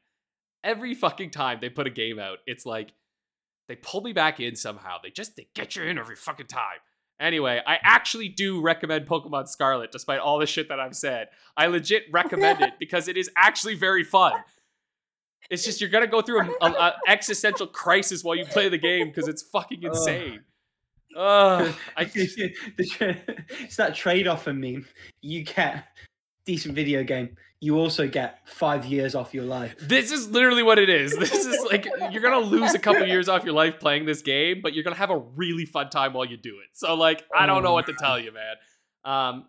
Every 0.64 0.94
fucking 0.94 1.30
time 1.30 1.58
they 1.60 1.68
put 1.68 1.86
a 1.86 1.90
game 1.90 2.18
out, 2.18 2.38
it's 2.46 2.66
like 2.66 2.92
they 3.68 3.76
pull 3.76 4.00
me 4.00 4.12
back 4.12 4.40
in 4.40 4.56
somehow. 4.56 4.96
They 5.02 5.10
just 5.10 5.36
they 5.36 5.46
get 5.54 5.76
you 5.76 5.84
in 5.84 5.98
every 5.98 6.16
fucking 6.16 6.46
time. 6.46 6.78
Anyway, 7.20 7.60
I 7.64 7.78
actually 7.82 8.28
do 8.28 8.60
recommend 8.60 9.06
Pokemon 9.06 9.46
Scarlet, 9.46 9.92
despite 9.92 10.18
all 10.18 10.38
the 10.38 10.46
shit 10.46 10.68
that 10.70 10.80
I've 10.80 10.96
said. 10.96 11.28
I 11.56 11.66
legit 11.66 12.04
recommend 12.10 12.60
it 12.60 12.72
because 12.80 13.06
it 13.06 13.16
is 13.16 13.30
actually 13.36 13.76
very 13.76 14.02
fun. 14.02 14.32
It's 15.50 15.64
just 15.64 15.80
you're 15.80 15.90
gonna 15.90 16.06
go 16.06 16.22
through 16.22 16.40
a, 16.40 16.50
a, 16.60 16.70
a 16.70 16.94
existential 17.06 17.66
crisis 17.66 18.24
while 18.24 18.34
you 18.34 18.46
play 18.46 18.68
the 18.68 18.78
game 18.78 19.08
because 19.08 19.28
it's 19.28 19.42
fucking 19.42 19.82
insane. 19.82 20.40
Ugh, 21.16 21.72
I 21.96 22.04
just, 22.06 22.36
it's 22.38 23.76
that 23.76 23.94
trade-off 23.94 24.42
for 24.42 24.52
me. 24.52 24.80
You 25.20 25.44
get 25.44 25.84
decent 26.44 26.74
video 26.74 27.04
game. 27.04 27.36
You 27.64 27.78
also 27.78 28.06
get 28.06 28.46
five 28.46 28.84
years 28.84 29.14
off 29.14 29.32
your 29.32 29.44
life. 29.44 29.74
This 29.80 30.12
is 30.12 30.28
literally 30.28 30.62
what 30.62 30.78
it 30.78 30.90
is. 30.90 31.16
This 31.16 31.32
is 31.46 31.64
like 31.72 31.86
you're 32.12 32.20
gonna 32.20 32.44
lose 32.44 32.74
a 32.74 32.78
couple 32.78 33.06
years 33.06 33.26
off 33.28 33.42
your 33.44 33.54
life 33.54 33.80
playing 33.80 34.04
this 34.04 34.20
game, 34.20 34.60
but 34.62 34.74
you're 34.74 34.84
gonna 34.84 34.96
have 34.96 35.08
a 35.10 35.16
really 35.18 35.64
fun 35.64 35.88
time 35.88 36.12
while 36.12 36.26
you 36.26 36.36
do 36.36 36.56
it. 36.62 36.68
So 36.74 36.94
like, 36.94 37.24
I 37.34 37.46
don't 37.46 37.62
know 37.62 37.72
what 37.72 37.86
to 37.86 37.94
tell 37.94 38.18
you, 38.18 38.32
man. 38.32 38.56
Um, 39.04 39.48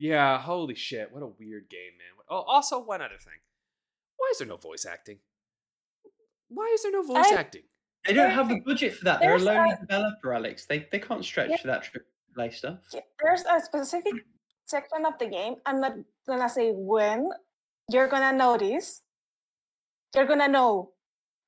yeah, 0.00 0.40
holy 0.40 0.74
shit, 0.74 1.12
what 1.12 1.22
a 1.22 1.26
weird 1.26 1.68
game, 1.70 1.92
man. 1.98 2.24
Oh, 2.28 2.40
also 2.54 2.80
one 2.82 3.00
other 3.00 3.18
thing. 3.18 3.38
Why 4.16 4.28
is 4.32 4.38
there 4.38 4.48
no 4.48 4.56
voice 4.56 4.84
acting? 4.84 5.18
Why 6.48 6.68
is 6.74 6.82
there 6.82 6.92
no 6.92 7.02
voice 7.02 7.26
I- 7.32 7.34
acting? 7.36 7.62
They 8.06 8.14
don't 8.14 8.30
have 8.32 8.48
the 8.48 8.58
budget 8.58 8.94
for 8.94 9.04
that. 9.04 9.20
They're 9.20 9.36
a 9.36 9.38
There's 9.38 9.44
lonely 9.44 9.74
a- 9.74 9.80
developer, 9.86 10.34
Alex. 10.34 10.66
They 10.66 10.88
they 10.90 10.98
can't 10.98 11.24
stretch 11.24 11.50
Yeah. 11.50 11.56
to 11.58 11.66
that 11.68 11.84
AAA 12.36 12.50
stuff. 12.52 12.78
Yeah, 12.92 13.00
There's 13.22 13.44
a 13.44 13.60
specific 13.60 14.14
section 14.64 15.06
of 15.06 15.16
the 15.20 15.26
game. 15.28 15.54
I'm 15.66 15.80
not 15.80 15.92
gonna 16.26 16.48
say 16.48 16.72
when 16.72 17.30
you're 17.90 18.08
gonna 18.08 18.36
notice. 18.36 19.02
You're 20.14 20.26
gonna 20.26 20.48
know. 20.48 20.90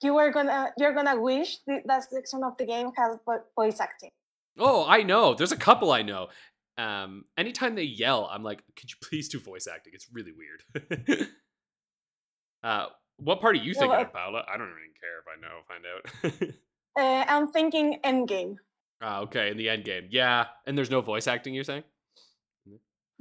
You 0.03 0.17
are 0.19 0.31
gonna 0.31 0.73
you're 0.79 0.93
gonna 0.95 1.21
wish 1.21 1.59
th- 1.69 1.83
that 1.87 2.05
section 2.11 2.43
of 2.45 2.57
the 2.59 2.67
game 2.67 2.91
has 2.97 3.19
voice 3.57 3.81
acting. 3.81 4.11
Oh, 4.59 4.85
I 4.87 5.03
know. 5.03 5.35
There's 5.35 5.53
a 5.53 5.57
couple 5.57 5.93
I 5.93 6.03
know. 6.03 6.29
Um, 6.77 7.25
anytime 7.39 7.75
they 7.75 7.85
yell, 7.85 8.29
I'm 8.31 8.43
like, 8.43 8.63
could 8.77 8.91
you 8.91 8.97
please 9.03 9.29
do 9.29 9.39
voice 9.39 9.67
acting? 9.73 9.93
It's 9.95 10.09
really 10.13 10.33
weird. 10.33 11.29
uh, 12.63 12.87
what 13.19 13.41
part 13.41 13.57
are 13.57 13.59
you 13.63 13.75
thinking 13.75 13.91
like- 13.91 14.09
of, 14.09 14.13
Paula? 14.13 14.45
I 14.53 14.57
don't 14.57 14.69
even 14.69 14.95
care 15.01 15.19
if 15.21 15.27
I 15.29 15.41
know. 15.41 15.63
Find 15.69 15.85
out. 15.87 16.55
Uh, 16.97 17.25
I'm 17.29 17.49
thinking 17.49 17.99
Endgame. 18.05 18.57
Ah, 19.01 19.21
okay, 19.23 19.51
in 19.51 19.57
the 19.57 19.69
end 19.69 19.85
game. 19.85 20.07
Yeah. 20.11 20.47
And 20.67 20.79
there's 20.79 20.91
no 20.91 21.01
voice 21.01 21.27
acting, 21.27 21.53
you're 21.55 21.65
saying? 21.65 21.83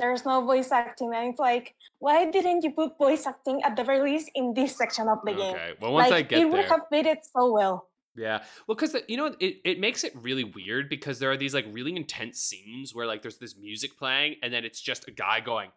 There's 0.04 0.26
no 0.26 0.42
voice 0.42 0.70
acting, 0.70 1.14
and 1.16 1.30
it's 1.30 1.40
like, 1.40 1.76
why 2.00 2.30
didn't 2.30 2.66
you 2.66 2.72
put 2.72 2.98
voice 2.98 3.26
acting 3.26 3.64
at 3.64 3.78
the 3.78 3.86
very 3.86 4.02
least 4.02 4.30
in 4.36 4.54
this 4.54 4.76
section 4.76 5.08
of 5.08 5.20
the 5.24 5.32
game? 5.32 5.56
Okay. 5.56 5.72
Well, 5.80 5.94
once 5.94 6.12
like 6.12 6.26
I 6.26 6.28
get 6.28 6.40
it 6.42 6.50
would 6.50 6.66
have 6.66 6.82
made 6.92 7.06
it 7.06 7.20
so 7.34 7.54
well. 7.54 7.88
Yeah. 8.14 8.44
Well, 8.68 8.76
because 8.76 8.98
you 9.08 9.16
know, 9.16 9.34
it, 9.40 9.62
it 9.64 9.80
makes 9.80 10.04
it 10.04 10.12
really 10.14 10.44
weird 10.44 10.90
because 10.90 11.20
there 11.20 11.32
are 11.32 11.38
these 11.38 11.54
like 11.54 11.66
really 11.72 11.96
intense 11.96 12.42
scenes 12.42 12.94
where 12.94 13.08
like 13.08 13.22
there's 13.22 13.38
this 13.38 13.56
music 13.58 13.98
playing 13.98 14.36
and 14.44 14.54
then 14.54 14.66
it's 14.66 14.82
just 14.82 15.08
a 15.08 15.12
guy 15.12 15.40
going, 15.40 15.70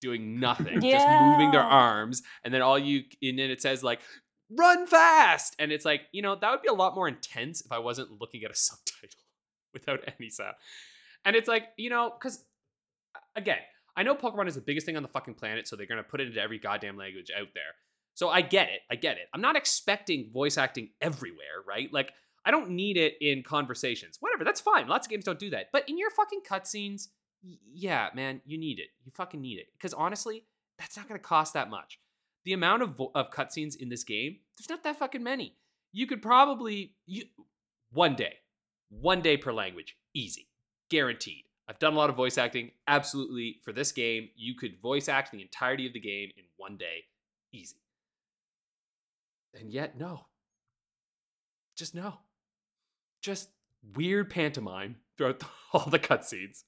doing 0.00 0.38
nothing, 0.38 0.80
just 0.80 1.08
moving 1.08 1.50
their 1.50 1.60
arms, 1.60 2.22
and 2.44 2.54
then 2.54 2.62
all 2.62 2.78
you 2.78 3.02
and 3.20 3.36
then 3.36 3.50
it 3.50 3.60
says 3.60 3.82
like 3.82 3.98
run 4.56 4.86
fast, 4.86 5.56
and 5.58 5.72
it's 5.72 5.84
like 5.84 6.02
you 6.12 6.22
know 6.22 6.36
that 6.36 6.50
would 6.52 6.62
be 6.62 6.68
a 6.68 6.72
lot 6.72 6.94
more 6.94 7.08
intense 7.08 7.62
if 7.62 7.72
I 7.72 7.80
wasn't 7.80 8.20
looking 8.20 8.44
at 8.44 8.52
a 8.52 8.54
subtitle 8.68 9.24
without 9.74 10.04
any 10.18 10.30
sound, 10.30 10.54
and 11.28 11.36
it's 11.36 11.48
like 11.48 11.64
you 11.76 11.90
know 11.90 12.12
because 12.18 12.42
again 13.36 13.58
I 13.96 14.04
know 14.04 14.14
Pokemon 14.14 14.46
is 14.46 14.54
the 14.54 14.60
biggest 14.60 14.86
thing 14.86 14.96
on 14.96 15.02
the 15.02 15.08
fucking 15.08 15.34
planet, 15.34 15.66
so 15.66 15.74
they're 15.74 15.86
gonna 15.86 16.04
put 16.04 16.20
it 16.20 16.28
into 16.28 16.40
every 16.40 16.58
goddamn 16.58 16.96
language 16.96 17.30
out 17.36 17.48
there. 17.54 17.74
So 18.14 18.28
I 18.28 18.42
get 18.42 18.68
it. 18.68 18.80
I 18.90 18.94
get 18.96 19.16
it. 19.16 19.28
I'm 19.34 19.40
not 19.40 19.56
expecting 19.56 20.30
voice 20.32 20.56
acting 20.58 20.90
everywhere, 21.00 21.62
right? 21.66 21.92
Like 21.92 22.12
I 22.44 22.50
don't 22.52 22.70
need 22.70 22.96
it 22.96 23.14
in 23.20 23.42
conversations. 23.42 24.16
Whatever, 24.20 24.44
that's 24.44 24.60
fine. 24.60 24.88
Lots 24.88 25.06
of 25.06 25.10
games 25.10 25.24
don't 25.24 25.38
do 25.38 25.50
that. 25.50 25.66
But 25.72 25.88
in 25.88 25.98
your 25.98 26.10
fucking 26.10 26.40
cutscenes, 26.48 27.08
y- 27.44 27.58
yeah, 27.72 28.08
man, 28.14 28.40
you 28.46 28.56
need 28.56 28.78
it. 28.78 28.88
You 29.04 29.12
fucking 29.14 29.40
need 29.40 29.58
it. 29.58 29.66
Because 29.72 29.94
honestly, 29.94 30.44
that's 30.78 30.96
not 30.96 31.08
to 31.08 31.18
cost 31.18 31.54
that 31.54 31.68
much. 31.68 31.98
The 32.44 32.52
amount 32.52 32.82
of 32.82 32.90
vo- 32.96 33.12
of 33.14 33.30
cutscenes 33.30 33.76
in 33.76 33.88
this 33.88 34.04
game, 34.04 34.38
there's 34.56 34.68
not 34.68 34.84
that 34.84 34.98
fucking 34.98 35.22
many. 35.22 35.56
You 35.92 36.06
could 36.06 36.22
probably 36.22 36.94
you 37.06 37.24
one 37.90 38.14
day, 38.14 38.34
one 38.90 39.22
day 39.22 39.36
per 39.36 39.52
language, 39.52 39.96
easy, 40.14 40.48
guaranteed. 40.90 41.44
I've 41.68 41.78
done 41.78 41.92
a 41.92 41.96
lot 41.96 42.10
of 42.10 42.16
voice 42.16 42.38
acting. 42.38 42.70
Absolutely, 42.86 43.60
for 43.62 43.72
this 43.72 43.92
game, 43.92 44.30
you 44.36 44.54
could 44.54 44.80
voice 44.80 45.08
act 45.08 45.32
the 45.32 45.42
entirety 45.42 45.86
of 45.86 45.92
the 45.92 46.00
game 46.00 46.30
in 46.36 46.44
one 46.56 46.76
day, 46.76 47.04
easy. 47.52 47.76
And 49.54 49.70
yet, 49.70 49.98
no. 49.98 50.26
Just 51.76 51.94
no. 51.94 52.14
Just 53.22 53.50
weird 53.94 54.30
pantomime 54.30 54.96
throughout 55.16 55.42
all 55.72 55.88
the 55.90 55.98
cutscenes. 55.98 56.64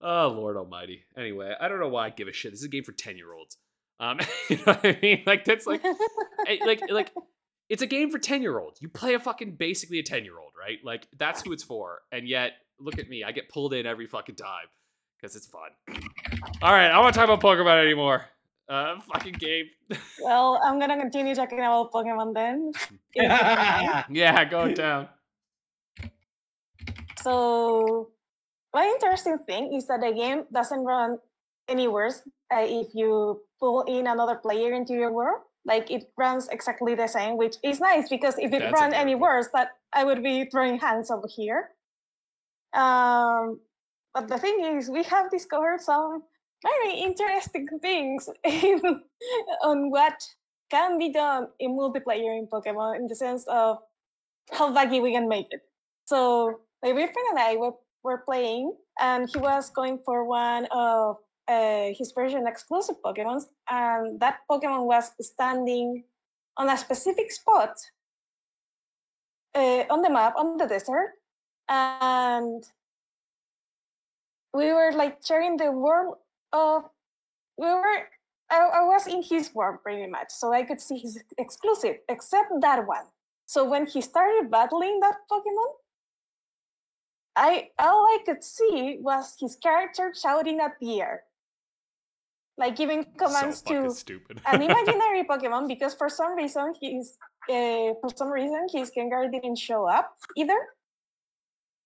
Oh 0.00 0.34
Lord 0.36 0.56
Almighty. 0.56 1.04
Anyway, 1.16 1.54
I 1.58 1.68
don't 1.68 1.78
know 1.78 1.88
why 1.88 2.06
I 2.06 2.10
give 2.10 2.28
a 2.28 2.32
shit. 2.32 2.52
This 2.52 2.60
is 2.60 2.66
a 2.66 2.70
game 2.70 2.84
for 2.84 2.92
ten 2.92 3.16
year 3.16 3.32
olds. 3.32 3.56
Um, 4.00 4.18
you 4.50 4.56
know 4.56 4.62
what 4.64 4.84
I 4.84 4.98
mean? 5.00 5.22
Like 5.26 5.44
that's 5.44 5.66
like, 5.66 5.84
eh, 6.48 6.58
like, 6.66 6.82
like, 6.90 7.12
it's 7.68 7.82
a 7.82 7.86
game 7.86 8.10
for 8.10 8.18
ten 8.18 8.42
year 8.42 8.58
olds. 8.58 8.82
You 8.82 8.88
play 8.88 9.14
a 9.14 9.20
fucking 9.20 9.52
basically 9.52 10.00
a 10.00 10.02
ten 10.02 10.24
year 10.24 10.38
old, 10.38 10.52
right? 10.58 10.78
Like 10.84 11.06
that's 11.16 11.42
who 11.42 11.52
it's 11.52 11.62
for. 11.62 12.00
And 12.10 12.26
yet, 12.26 12.52
look 12.78 12.98
at 12.98 13.08
me. 13.08 13.24
I 13.24 13.32
get 13.32 13.48
pulled 13.48 13.74
in 13.74 13.86
every 13.86 14.06
fucking 14.06 14.36
time 14.36 14.66
because 15.16 15.36
it's 15.36 15.46
fun. 15.46 15.70
All 16.62 16.72
right, 16.72 16.86
I 16.86 16.92
don't 16.92 17.02
want 17.02 17.14
to 17.14 17.20
talk 17.20 17.28
about 17.28 17.40
Pokemon 17.40 17.82
anymore. 17.82 18.24
Uh, 18.68 18.98
fucking 19.12 19.34
game. 19.34 19.66
well, 20.22 20.60
I'm 20.64 20.78
gonna 20.78 20.98
continue 20.98 21.34
talking 21.34 21.58
about 21.58 21.92
Pokemon 21.92 22.34
then. 22.34 22.72
yeah, 23.14 24.44
go 24.44 24.72
down. 24.72 25.08
So, 27.22 28.10
one 28.70 28.88
interesting 28.88 29.38
thing 29.46 29.74
is 29.74 29.86
that 29.86 30.00
the 30.00 30.12
game 30.12 30.44
doesn't 30.52 30.84
run 30.84 31.18
any 31.68 31.86
worse 31.88 32.22
uh, 32.52 32.64
if 32.66 32.94
you 32.94 33.42
pull 33.60 33.82
in 33.82 34.06
another 34.06 34.36
player 34.36 34.72
into 34.72 34.94
your 34.94 35.12
world. 35.12 35.42
Like 35.64 35.90
it 35.90 36.10
runs 36.18 36.48
exactly 36.48 36.94
the 36.96 37.06
same, 37.06 37.36
which 37.36 37.56
is 37.62 37.78
nice 37.78 38.08
because 38.08 38.34
if 38.38 38.52
it 38.52 38.58
That's 38.58 38.80
ran 38.80 38.92
any 38.92 39.14
worse, 39.14 39.48
that 39.54 39.68
I 39.92 40.02
would 40.02 40.22
be 40.22 40.46
throwing 40.46 40.78
hands 40.78 41.10
over 41.10 41.28
here. 41.28 41.70
Um, 42.74 43.60
but 44.14 44.28
the 44.28 44.38
thing 44.38 44.76
is, 44.76 44.90
we 44.90 45.02
have 45.04 45.30
discovered 45.30 45.80
some 45.80 46.22
very 46.62 46.94
interesting 46.94 47.66
things 47.80 48.28
in, 48.44 48.80
on 49.62 49.90
what 49.90 50.22
can 50.70 50.98
be 50.98 51.12
done 51.12 51.48
in 51.60 51.72
multiplayer 51.72 52.38
in 52.38 52.46
Pokemon 52.46 52.96
in 52.96 53.06
the 53.06 53.14
sense 53.14 53.44
of 53.46 53.78
how 54.50 54.72
buggy 54.72 55.00
we 55.00 55.12
can 55.12 55.28
make 55.28 55.46
it. 55.50 55.60
So 56.06 56.60
my 56.82 56.92
boyfriend 56.92 57.28
and 57.30 57.38
I 57.38 57.56
were, 57.56 57.72
were 58.02 58.18
playing, 58.18 58.74
and 59.00 59.28
he 59.32 59.38
was 59.38 59.70
going 59.70 59.98
for 60.04 60.24
one 60.24 60.66
of 60.70 61.16
uh, 61.48 61.88
his 61.96 62.12
version 62.12 62.46
exclusive 62.46 62.96
Pokemons, 63.04 63.44
and 63.68 64.18
that 64.20 64.38
Pokemon 64.50 64.86
was 64.86 65.10
standing 65.20 66.04
on 66.56 66.68
a 66.68 66.76
specific 66.76 67.30
spot 67.30 67.76
uh, 69.54 69.84
on 69.90 70.02
the 70.02 70.10
map 70.10 70.34
on 70.36 70.56
the 70.56 70.66
desert, 70.66 71.12
and 71.72 72.64
we 74.52 74.72
were 74.72 74.92
like 74.92 75.16
sharing 75.24 75.56
the 75.56 75.72
world 75.72 76.16
of 76.52 76.84
we 77.56 77.66
were 77.66 77.98
I, 78.50 78.58
I 78.58 78.82
was 78.84 79.06
in 79.06 79.22
his 79.22 79.54
world 79.54 79.78
pretty 79.82 80.06
much 80.06 80.30
so 80.30 80.52
i 80.52 80.62
could 80.64 80.80
see 80.80 80.98
his 80.98 81.22
exclusive 81.38 81.96
except 82.08 82.52
that 82.60 82.86
one. 82.86 83.06
So 83.46 83.68
when 83.68 83.86
he 83.86 84.00
started 84.00 84.50
battling 84.50 85.00
that 85.00 85.16
pokemon 85.30 85.72
i 87.36 87.70
all 87.78 88.04
i 88.04 88.18
could 88.26 88.44
see 88.44 88.98
was 89.00 89.34
his 89.40 89.56
character 89.56 90.12
shouting 90.14 90.60
at 90.60 90.72
the 90.80 91.00
air. 91.00 91.24
Like 92.58 92.76
giving 92.76 93.06
commands 93.16 93.62
so 93.66 93.88
to 93.88 94.20
an 94.52 94.60
imaginary 94.68 95.24
Pokemon 95.24 95.68
because 95.68 95.94
for 95.94 96.10
some 96.10 96.36
reason 96.36 96.74
he's 96.78 97.16
uh, 97.48 97.96
for 98.00 98.10
some 98.14 98.28
reason 98.28 98.66
his 98.70 98.92
Gengar 98.94 99.32
didn't 99.32 99.56
show 99.56 99.88
up 99.88 100.14
either. 100.36 100.60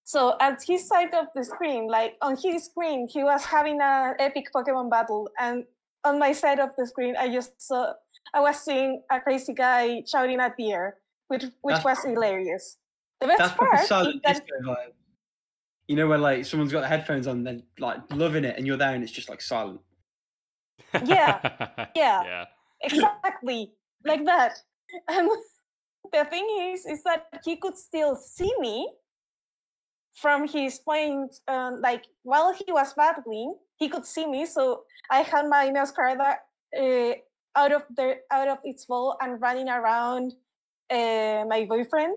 So 0.07 0.37
at 0.41 0.63
his 0.63 0.87
side 0.87 1.13
of 1.15 1.27
the 1.35 1.43
screen, 1.45 1.89
like 1.89 2.15
on 2.23 2.37
his 2.37 2.67
screen, 2.67 3.09
he 3.09 3.25
was 3.25 3.45
having 3.45 3.81
an 3.83 4.15
epic 4.21 4.47
Pokemon 4.55 4.89
battle, 4.89 5.29
and 5.41 5.65
on 6.05 6.21
my 6.21 6.31
side 6.31 6.61
of 6.61 6.71
the 6.79 6.87
screen, 6.87 7.17
I 7.19 7.29
just 7.29 7.61
saw 7.61 7.93
I 8.33 8.41
was 8.41 8.57
seeing 8.61 9.03
a 9.11 9.19
crazy 9.21 9.53
guy 9.53 10.05
shouting 10.07 10.39
at 10.39 10.57
the 10.57 10.71
air, 10.71 10.97
which 11.27 11.43
which 11.61 11.75
That's- 11.75 11.85
was 11.85 12.05
hilarious. 12.05 12.79
The 13.21 13.27
best 13.27 13.39
That's 13.39 13.55
part 13.55 13.81
is 13.81 14.21
that 14.23 14.47
vibe. 14.65 14.93
You 15.89 15.97
know 15.97 16.07
when 16.07 16.23
like 16.23 16.45
someone's 16.45 16.71
got 16.71 16.83
the 16.83 16.89
headphones 16.89 17.27
on, 17.27 17.43
they're 17.43 17.63
like 17.81 17.99
loving 18.13 18.45
it, 18.45 18.57
and 18.57 18.65
you're 18.65 18.77
there, 18.77 18.95
and 18.95 19.03
it's 19.03 19.13
just 19.13 19.29
like 19.29 19.41
silent. 19.43 19.81
yeah, 21.05 21.41
yeah. 21.97 22.23
yeah. 22.25 22.45
exactly 22.83 23.73
like 24.05 24.25
that 24.25 24.63
and 25.09 25.29
the 26.13 26.25
thing 26.27 26.47
is 26.73 26.87
is 26.87 27.03
that 27.03 27.27
he 27.45 27.57
could 27.57 27.77
still 27.77 28.15
see 28.15 28.53
me 28.61 28.89
from 30.17 30.49
his 30.49 30.79
point 30.79 31.31
um, 31.49 31.81
like 31.81 32.05
while 32.23 32.53
he 32.53 32.73
was 32.73 32.93
battling 32.95 33.55
he 33.77 33.89
could 33.89 34.07
see 34.07 34.27
me 34.27 34.47
so 34.47 34.83
i 35.11 35.21
had 35.21 35.47
my 35.47 35.71
Meowscarada 35.71 36.37
uh, 36.77 37.13
out 37.57 37.73
of 37.73 37.83
the 37.97 38.17
out 38.31 38.49
of 38.49 38.59
its 38.65 38.85
ball 38.85 39.17
and 39.21 39.41
running 39.41 39.69
around 39.69 40.33
uh, 40.91 41.45
my 41.49 41.65
boyfriend. 41.69 42.17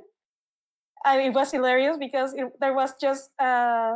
And 1.05 1.21
it 1.21 1.33
was 1.33 1.51
hilarious 1.51 1.97
because 1.97 2.33
it, 2.33 2.51
there 2.59 2.73
was 2.73 2.93
just 2.99 3.31
uh, 3.39 3.95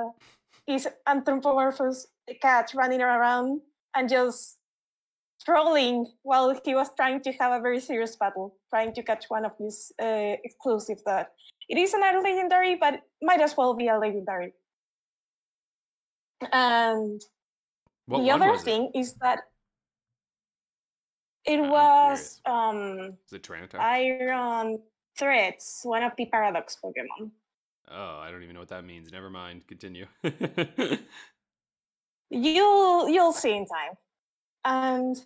his 0.66 0.88
anthropomorphous 1.06 2.08
cat 2.42 2.72
running 2.74 3.02
around 3.02 3.60
and 3.94 4.08
just 4.08 4.58
trolling 5.44 6.08
while 6.24 6.54
he 6.66 6.76
was 6.76 6.90
trying 6.96 7.22
to 7.22 7.32
have 7.34 7.52
a 7.52 7.62
very 7.62 7.80
serious 7.80 8.16
battle, 8.16 8.56
trying 8.70 8.94
to 8.94 9.04
catch 9.04 9.26
one 9.30 9.46
of 9.46 9.52
his 9.60 9.92
uh, 10.02 10.36
exclusives. 10.44 11.04
That 11.04 11.32
it 11.70 11.78
is 11.78 11.94
not 11.94 12.16
a 12.16 12.22
legendary, 12.22 12.76
but 12.76 13.02
might 13.22 13.42
as 13.42 13.56
well 13.58 13.74
be 13.74 13.88
a 13.88 13.98
legendary. 13.98 14.54
And 16.52 17.22
What 18.08 18.22
the 18.24 18.32
other 18.32 18.58
thing 18.58 18.92
is 18.96 19.14
that 19.22 19.40
it 21.46 21.60
I'm 21.60 21.70
was 21.70 22.42
um, 22.46 22.98
Was 23.26 23.34
it 23.34 23.44
Tyranitar? 23.44 23.80
Iron 23.80 24.80
Treads, 25.18 25.82
one 25.84 26.04
of 26.04 26.14
the 26.18 26.26
Paradox 26.26 26.78
Pokemon. 26.84 27.32
oh, 27.92 28.18
I 28.20 28.32
don't 28.32 28.44
even 28.44 28.54
know 28.56 28.62
what 28.62 28.70
that 28.70 28.84
means. 28.86 29.12
Never 29.12 29.30
mind. 29.30 29.68
Continue. 29.68 30.08
You'll 32.30 33.10
you'll 33.10 33.32
see 33.34 33.56
in 33.56 33.66
time. 33.68 33.96
And 34.66 35.18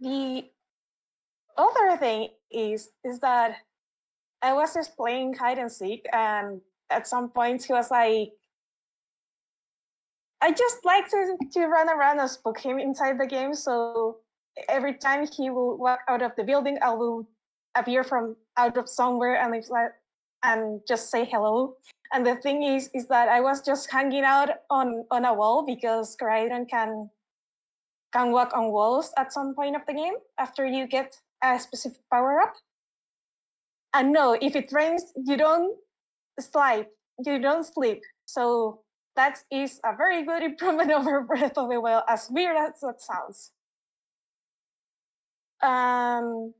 the 0.00 0.50
other 1.56 1.96
thing 1.96 2.30
is 2.50 2.90
is 3.04 3.18
that 3.20 3.56
I 4.42 4.52
was 4.52 4.74
just 4.74 4.96
playing 4.96 5.34
hide 5.34 5.58
and 5.58 5.70
seek, 5.70 6.06
and 6.12 6.60
at 6.90 7.06
some 7.06 7.30
point 7.30 7.64
he 7.64 7.72
was 7.72 7.90
like, 7.90 8.32
"I 10.40 10.52
just 10.52 10.84
like 10.84 11.08
to 11.10 11.36
to 11.52 11.66
run 11.66 11.88
around 11.88 12.20
and 12.20 12.30
spook 12.30 12.58
him 12.58 12.78
inside 12.78 13.18
the 13.18 13.26
game." 13.26 13.54
So 13.54 14.18
every 14.68 14.94
time 14.94 15.26
he 15.26 15.50
will 15.50 15.76
walk 15.76 16.00
out 16.08 16.22
of 16.22 16.34
the 16.36 16.44
building, 16.44 16.78
I 16.82 16.90
will 16.94 17.28
appear 17.74 18.04
from 18.04 18.36
out 18.56 18.76
of 18.76 18.88
somewhere 18.88 19.36
and 19.36 19.54
it's 19.54 19.70
like 19.70 19.92
and 20.44 20.80
just 20.86 21.10
say 21.10 21.24
hello. 21.24 21.76
And 22.12 22.26
the 22.26 22.36
thing 22.36 22.62
is, 22.62 22.88
is 22.94 23.06
that 23.08 23.28
I 23.28 23.40
was 23.40 23.60
just 23.62 23.90
hanging 23.90 24.24
out 24.24 24.50
on 24.70 25.04
on 25.10 25.24
a 25.24 25.34
wall 25.34 25.64
because 25.66 26.16
Koraidon 26.16 26.68
can 26.68 27.10
can 28.12 28.32
walk 28.32 28.52
on 28.54 28.70
walls 28.70 29.12
at 29.16 29.32
some 29.32 29.54
point 29.54 29.76
of 29.76 29.82
the 29.86 29.92
game 29.92 30.14
after 30.38 30.66
you 30.66 30.86
get 30.86 31.16
a 31.42 31.58
specific 31.58 32.00
power 32.10 32.40
up. 32.40 32.54
And 33.94 34.12
no, 34.12 34.36
if 34.40 34.56
it 34.56 34.72
rains, 34.72 35.12
you 35.16 35.36
don't 35.36 35.76
slide, 36.40 36.86
you 37.24 37.38
don't 37.38 37.64
sleep. 37.64 38.02
So 38.26 38.80
that 39.16 39.42
is 39.50 39.80
a 39.84 39.96
very 39.96 40.24
good 40.24 40.42
improvement 40.50 40.92
over 40.92 41.20
Breath 41.28 41.58
of 41.58 41.68
the 41.68 41.80
Wild, 41.80 42.04
as 42.08 42.28
weird 42.30 42.56
as 42.56 42.80
that 42.80 43.00
sounds. 43.00 43.52
Um, 45.62 46.54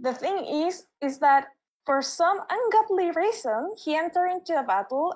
the 0.00 0.12
thing 0.12 0.44
is, 0.66 0.86
is 1.00 1.18
that 1.20 1.46
for 1.86 2.02
some 2.02 2.40
ungodly 2.50 3.10
reason, 3.12 3.74
he 3.76 3.94
entered 3.94 4.28
into 4.28 4.58
a 4.58 4.62
battle, 4.62 5.14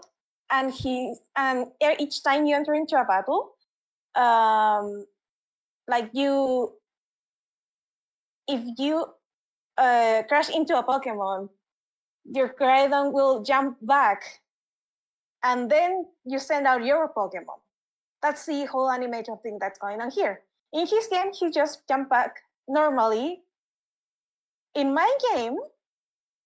and 0.50 0.72
he 0.72 1.14
and 1.36 1.66
each 1.98 2.22
time 2.22 2.46
you 2.46 2.54
enter 2.54 2.74
into 2.74 2.96
a 2.96 3.04
battle, 3.04 3.54
um, 4.14 5.06
like 5.88 6.10
you, 6.12 6.72
if 8.48 8.60
you 8.78 9.06
uh, 9.78 10.22
crash 10.28 10.50
into 10.50 10.76
a 10.78 10.82
Pokemon, 10.82 11.48
your 12.24 12.48
Koraidon 12.48 13.12
will 13.12 13.42
jump 13.42 13.78
back, 13.82 14.22
and 15.42 15.70
then 15.70 16.06
you 16.24 16.38
send 16.38 16.66
out 16.66 16.84
your 16.84 17.12
Pokemon. 17.12 17.60
That's 18.22 18.46
the 18.46 18.64
whole 18.66 18.90
animation 18.90 19.38
thing 19.42 19.58
that's 19.60 19.78
going 19.78 20.00
on 20.00 20.10
here. 20.10 20.40
In 20.72 20.86
his 20.86 21.06
game, 21.06 21.32
he 21.32 21.50
just 21.50 21.86
jumped 21.86 22.10
back 22.10 22.36
normally. 22.68 23.42
In 24.74 24.92
my 24.92 25.10
game, 25.32 25.56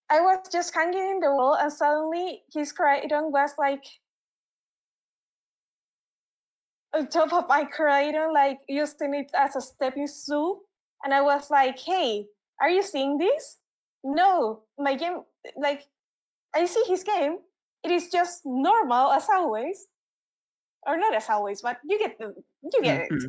I 0.09 0.19
was 0.21 0.39
just 0.51 0.75
hanging 0.75 1.09
in 1.09 1.19
the 1.19 1.31
wall, 1.33 1.55
and 1.55 1.71
suddenly 1.71 2.43
his 2.53 2.73
Koraidon 2.73 3.31
was 3.31 3.51
like 3.57 3.83
on 6.93 7.07
top 7.07 7.33
of 7.33 7.47
my 7.47 7.63
Koraidon, 7.65 8.33
like 8.33 8.59
using 8.67 9.13
it 9.15 9.31
as 9.33 9.55
a 9.55 9.61
stepping 9.61 10.07
stool. 10.07 10.61
And 11.03 11.13
I 11.13 11.21
was 11.21 11.49
like, 11.49 11.79
hey, 11.79 12.25
are 12.59 12.69
you 12.69 12.83
seeing 12.83 13.17
this? 13.17 13.57
No, 14.03 14.63
my 14.77 14.95
game, 14.95 15.21
like, 15.57 15.83
I 16.53 16.65
see 16.65 16.83
his 16.87 17.03
game. 17.03 17.37
It 17.83 17.91
is 17.91 18.09
just 18.09 18.41
normal 18.45 19.11
as 19.11 19.27
always. 19.33 19.87
Or 20.85 20.97
not 20.97 21.15
as 21.15 21.29
always, 21.29 21.61
but 21.61 21.77
you 21.85 21.97
get 21.99 22.17
the, 22.17 22.33
you 22.63 22.81
get 22.81 23.07
it. 23.09 23.23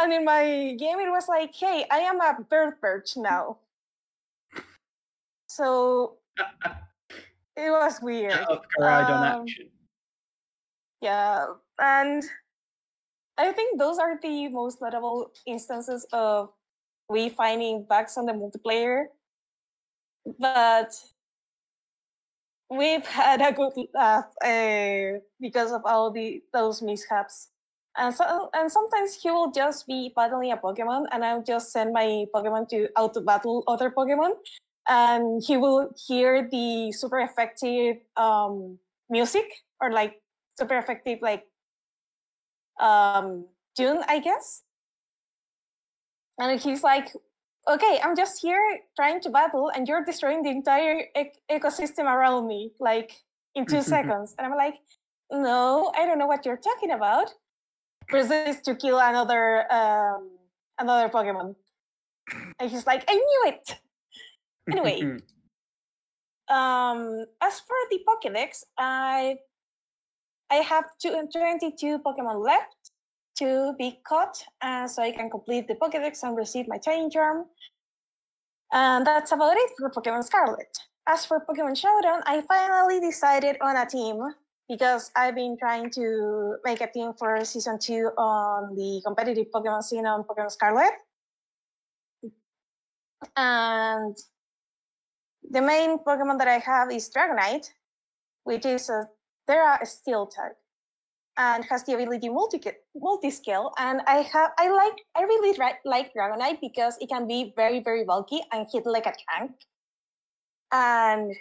And 0.00 0.12
in 0.12 0.24
my 0.24 0.74
game, 0.78 0.98
it 0.98 1.10
was 1.10 1.28
like, 1.28 1.54
hey, 1.54 1.84
I 1.90 1.98
am 1.98 2.20
a 2.20 2.36
bird 2.50 2.80
perch 2.80 3.16
now. 3.16 3.58
So 5.46 6.16
it 7.56 7.70
was 7.70 8.00
weird. 8.02 8.32
Koraidon 8.32 9.10
Um, 9.10 9.42
action. 9.42 9.70
Yeah, 11.00 11.46
and 11.78 12.24
I 13.36 13.52
think 13.52 13.78
those 13.78 13.98
are 13.98 14.18
the 14.20 14.48
most 14.48 14.80
notable 14.80 15.32
instances 15.46 16.06
of 16.12 16.50
we 17.08 17.28
finding 17.28 17.84
bugs 17.88 18.16
on 18.16 18.26
the 18.26 18.32
multiplayer. 18.32 19.06
But 20.38 20.94
we've 22.70 23.06
had 23.20 23.40
a 23.40 23.52
good 23.52 23.72
laugh 23.94 24.26
uh, 24.44 25.18
because 25.40 25.72
of 25.72 25.82
all 25.84 26.10
the 26.10 26.42
those 26.52 26.82
mishaps. 26.82 27.48
And 27.96 28.12
so, 28.12 28.50
and 28.52 28.70
sometimes 28.70 29.14
he 29.14 29.30
will 29.30 29.52
just 29.52 29.86
be 29.86 30.12
battling 30.16 30.50
a 30.50 30.56
Pokemon, 30.56 31.06
and 31.12 31.24
I'll 31.24 31.44
just 31.44 31.70
send 31.70 31.92
my 31.92 32.26
Pokemon 32.34 32.68
to 32.70 32.88
auto 32.96 33.20
battle 33.20 33.62
other 33.68 33.88
Pokemon, 33.88 34.34
and 34.88 35.40
he 35.46 35.56
will 35.56 35.94
hear 36.06 36.48
the 36.50 36.90
super 36.90 37.20
effective 37.20 37.98
um, 38.16 38.78
music 39.08 39.46
or 39.80 39.92
like 39.92 40.20
super 40.58 40.76
effective 40.76 41.20
like 41.22 41.44
um 42.80 43.46
tune 43.76 44.02
i 44.08 44.18
guess. 44.18 44.62
And 46.38 46.60
he's 46.60 46.82
like 46.82 47.12
okay 47.68 48.00
i'm 48.02 48.16
just 48.16 48.42
here 48.42 48.80
trying 48.96 49.20
to 49.20 49.30
battle 49.30 49.70
and 49.74 49.88
you're 49.88 50.04
destroying 50.04 50.42
the 50.42 50.50
entire 50.50 51.04
ec- 51.14 51.38
ecosystem 51.50 52.04
around 52.04 52.46
me 52.46 52.72
like 52.80 53.12
in 53.54 53.66
two 53.66 53.82
seconds. 53.94 54.34
And 54.38 54.46
i'm 54.46 54.56
like 54.56 54.76
no 55.30 55.92
i 55.96 56.04
don't 56.06 56.18
know 56.18 56.26
what 56.26 56.44
you're 56.44 56.58
talking 56.58 56.90
about. 56.90 57.30
Proceeds 58.08 58.60
to 58.62 58.74
kill 58.74 58.98
another 58.98 59.72
um 59.72 60.30
another 60.78 61.08
pokemon. 61.08 61.54
And 62.58 62.70
he's 62.70 62.86
like 62.86 63.04
i 63.08 63.14
knew 63.14 63.42
it! 63.46 63.78
Anyway 64.70 65.18
um 66.48 67.24
as 67.40 67.60
for 67.60 67.76
the 67.90 68.00
pokédex 68.06 68.64
i 68.76 69.36
i 70.54 70.58
have 70.70 70.84
two, 71.00 71.12
22 71.32 71.98
pokemon 72.06 72.44
left 72.44 72.82
to 73.38 73.74
be 73.78 73.98
caught 74.06 74.36
uh, 74.62 74.86
so 74.86 75.02
i 75.02 75.10
can 75.10 75.28
complete 75.30 75.66
the 75.68 75.74
pokédex 75.74 76.22
and 76.22 76.36
receive 76.36 76.66
my 76.68 76.78
training 76.78 77.10
charm. 77.10 77.46
And 78.72 79.06
that's 79.06 79.32
about 79.32 79.56
it 79.56 79.70
for 79.78 79.90
pokemon 79.90 80.24
scarlet. 80.24 80.72
As 81.06 81.26
for 81.26 81.44
pokemon 81.48 81.76
showdown 81.76 82.22
i 82.26 82.40
finally 82.42 83.00
decided 83.00 83.56
on 83.60 83.76
a 83.76 83.86
team 83.86 84.20
because 84.68 85.10
i've 85.16 85.34
been 85.34 85.56
trying 85.58 85.90
to 85.90 86.56
make 86.64 86.80
a 86.80 86.90
team 86.90 87.12
for 87.18 87.44
season 87.44 87.78
2 87.78 88.12
on 88.16 88.74
the 88.74 89.02
competitive 89.06 89.46
pokemon 89.54 89.82
scene 89.82 90.06
on 90.06 90.24
pokemon 90.24 90.50
scarlet. 90.50 90.94
And 93.36 94.16
the 95.50 95.60
main 95.60 95.98
Pokemon 95.98 96.38
that 96.38 96.48
I 96.48 96.58
have 96.58 96.90
is 96.90 97.10
Dragonite, 97.10 97.70
which 98.44 98.64
is 98.66 98.88
a 98.88 99.08
Tera 99.46 99.78
Steel 99.84 100.26
type, 100.26 100.56
and 101.36 101.64
has 101.64 101.84
the 101.84 101.94
ability 101.94 102.28
multi 102.28 103.30
scale. 103.30 103.72
And 103.78 104.00
I 104.06 104.22
have 104.32 104.52
I 104.58 104.68
like 104.70 105.04
I 105.16 105.22
really 105.22 105.58
like 105.84 106.12
Dragonite 106.14 106.60
because 106.60 106.96
it 107.00 107.08
can 107.08 107.26
be 107.26 107.52
very 107.56 107.80
very 107.80 108.04
bulky 108.04 108.40
and 108.52 108.66
hit 108.72 108.86
like 108.86 109.06
a 109.06 109.14
tank, 109.28 109.52
and 110.72 111.34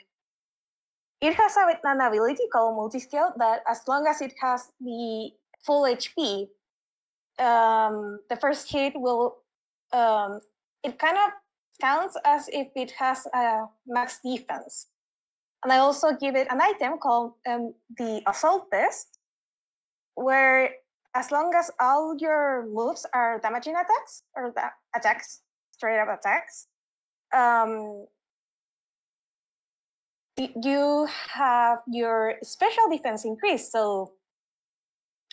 it 1.22 1.36
has 1.36 1.56
a, 1.56 1.80
an 1.84 2.02
ability 2.02 2.44
called 2.52 2.76
multi 2.76 3.00
scale 3.00 3.34
that 3.38 3.62
as 3.68 3.82
long 3.88 4.06
as 4.08 4.22
it 4.22 4.34
has 4.42 4.72
the 4.82 5.32
full 5.66 5.84
HP, 5.84 6.48
um, 7.40 8.20
the 8.30 8.36
first 8.36 8.70
hit 8.70 8.94
will 8.96 9.38
um, 9.94 10.42
it 10.84 11.00
kind 11.00 11.18
of 11.18 11.32
counts 11.82 12.18
as 12.26 12.50
if 12.52 12.68
it 12.76 12.92
has 12.92 13.26
a 13.34 13.66
max 13.88 14.20
defense. 14.24 14.88
And 15.64 15.72
I 15.72 15.78
also 15.78 16.12
give 16.12 16.36
it 16.36 16.48
an 16.52 16.60
item 16.60 16.98
called 17.00 17.34
um, 17.48 17.74
the 17.98 18.22
Assault 18.28 18.68
Vest, 18.70 19.20
where 20.16 20.72
as 21.16 21.32
long 21.32 21.54
as 21.56 21.72
all 21.80 22.16
your 22.20 22.66
moves 22.68 23.06
are 23.14 23.40
damaging 23.40 23.76
attacks 23.76 24.24
or 24.36 24.52
da- 24.56 24.76
attacks, 24.96 25.42
straight 25.72 26.00
up 26.00 26.10
attacks, 26.20 26.68
um, 27.34 28.06
you 30.38 31.08
have 31.30 31.80
your 31.88 32.36
special 32.44 32.90
defense 32.90 33.24
increased. 33.24 33.72
So 33.72 34.14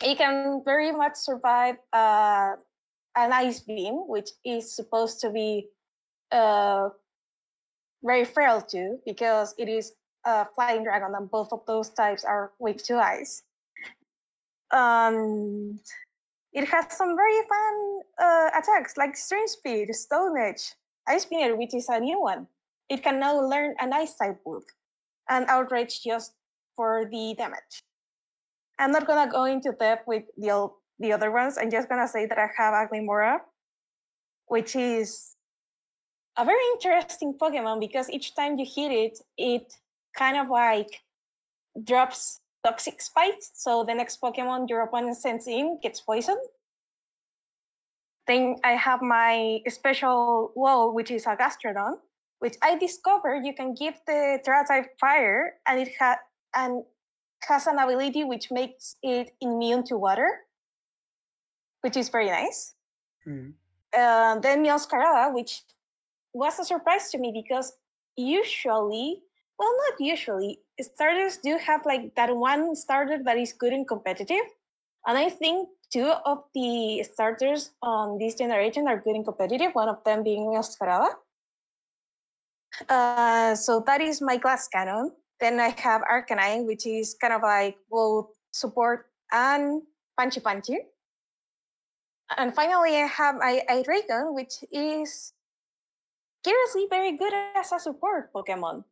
you 0.03 0.15
can 0.15 0.63
very 0.65 0.93
much 0.93 1.17
survive 1.17 1.77
uh, 1.93 2.53
an 3.17 3.33
ice 3.33 3.61
beam, 3.61 4.07
which 4.07 4.31
is 4.45 4.77
supposed 4.77 5.21
to 5.21 5.31
be 5.31 5.69
uh, 6.31 6.91
very 8.05 8.25
frail 8.25 8.61
too, 8.61 9.01
because 9.05 9.55
it 9.59 9.69
is 9.69 9.93
a 10.25 10.47
flying 10.55 10.85
dragon, 10.85 11.15
and 11.15 11.31
both 11.31 11.53
of 11.53 11.65
those 11.67 11.91
types 11.91 12.25
are 12.25 12.53
with 12.59 12.83
two 12.85 12.97
eyes. 12.97 13.43
Um, 14.71 15.81
it 16.53 16.67
has 16.69 16.97
some 16.97 17.17
very 17.17 17.41
fun 17.49 18.01
uh, 18.21 18.51
attacks 18.59 18.97
like 18.97 19.11
Extreme 19.11 19.49
Speed, 19.49 19.95
Stone 19.95 20.39
Edge, 20.39 20.75
Ice 21.09 21.23
Spinner, 21.23 21.57
which 21.57 21.75
is 21.75 21.89
a 21.89 22.01
new 22.01 22.21
one. 22.21 22.47
It 22.89 23.03
can 23.03 23.21
now 23.21 23.41
learn 23.41 23.75
an 23.79 23.93
ice 23.93 24.15
type 24.17 24.41
move, 24.47 24.65
and 25.29 25.47
Outrage 25.49 26.03
just 26.03 26.35
for 26.77 27.09
the 27.11 27.35
damage. 27.37 27.83
I'm 28.79 28.93
not 28.93 29.07
gonna 29.07 29.31
go 29.31 29.45
into 29.45 29.73
depth 29.73 30.07
with 30.07 30.25
the 30.37 30.71
the 30.99 31.13
other 31.13 31.31
ones. 31.31 31.57
I'm 31.59 31.71
just 31.71 31.89
gonna 31.89 32.09
say 32.09 32.27
that 32.27 32.39
I 32.39 32.49
have 32.57 32.91
Glimmora, 32.91 33.41
which 34.47 34.77
is 34.77 35.37
a 36.37 36.45
very 36.45 36.65
interesting 36.75 37.35
Pokemon 37.35 37.81
because 37.81 38.11
each 38.11 38.35
time 38.35 38.59
you 38.59 38.67
hit 38.67 38.93
it, 38.93 39.19
it 39.37 39.75
kind 40.17 40.37
of 40.37 40.49
like 40.49 41.01
drops 41.85 42.41
toxic 42.65 43.01
spikes. 43.01 43.51
So 43.55 43.85
the 43.85 43.95
next 43.95 44.21
Pokemon 44.21 44.69
your 44.69 44.83
opponent 44.83 45.17
sends 45.17 45.47
in 45.47 45.79
gets 45.83 46.01
poisoned. 46.01 46.41
Then 48.27 48.57
I 48.65 48.73
have 48.73 49.03
my 49.03 49.61
special 49.69 50.53
wall, 50.55 50.95
which 50.95 51.11
is 51.11 51.27
a 51.27 51.37
Gastrodon, 51.37 51.95
which 52.39 52.57
I 52.63 52.79
discovered 52.79 53.45
you 53.45 53.55
can 53.55 53.75
give 53.75 53.95
the 54.07 54.39
Tera 54.45 54.65
type 54.67 54.99
fire, 55.01 55.55
and 55.67 55.81
it 55.81 55.91
ha- 55.99 56.21
and 56.55 56.85
has 57.49 57.67
an 57.67 57.79
ability 57.79 58.25
which 58.25 58.51
makes 58.51 58.97
it 59.03 59.33
immune 59.41 59.85
to 59.85 59.97
water, 59.97 60.29
which 61.81 61.97
is 61.97 62.09
very 62.09 62.27
nice. 62.27 62.75
Hmm. 63.25 63.51
Uh, 63.93 64.39
then 64.39 64.65
Meowscarada, 64.65 65.35
which 65.35 65.63
was 66.33 66.59
a 66.61 66.65
surprise 66.65 67.11
to 67.11 67.19
me 67.19 67.33
because 67.35 67.73
usually, 68.17 69.23
well, 69.61 69.77
not 69.77 70.01
usually, 70.01 70.59
starters 70.81 71.37
do 71.37 71.59
have 71.59 71.85
like 71.85 72.15
that 72.17 72.35
one 72.35 72.75
starter 72.75 73.21
that 73.23 73.37
is 73.37 73.53
good 73.53 73.75
and 73.75 73.87
competitive. 73.87 74.49
And 75.07 75.19
I 75.19 75.29
think 75.29 75.69
two 75.93 76.09
of 76.25 76.45
the 76.55 77.05
starters 77.05 77.73
on 77.83 78.17
this 78.17 78.37
generation 78.37 78.89
are 78.89 78.97
good 78.97 79.17
and 79.17 79.25
competitive, 79.25 79.73
one 79.75 79.91
of 79.91 80.03
them 80.05 80.25
being 80.25 80.49
Meowscarada. 80.49 81.13
Uh, 82.89 83.55
so 83.55 83.85
that 83.87 84.01
is 84.01 84.23
my 84.23 84.39
glass 84.39 84.67
cannon. 84.67 85.13
Then 85.41 85.61
I 85.61 85.75
have 85.77 86.01
Arcanine, 86.09 86.67
which 86.67 86.87
is 86.87 87.15
kind 87.21 87.35
of 87.35 87.43
like 87.43 87.77
both 87.91 88.33
support 88.53 89.13
and 89.31 89.83
punchy 90.17 90.41
punchy. 90.41 90.79
And 92.39 92.55
finally, 92.55 92.97
I 92.97 93.07
have 93.07 93.35
my 93.37 93.61
Hydreigon, 93.69 94.33
which 94.33 94.65
is 94.73 95.35
curiously 96.43 96.87
very 96.89 97.13
good 97.19 97.35
as 97.57 97.73
a 97.73 97.79
support 97.79 98.33
Pokemon 98.33 98.85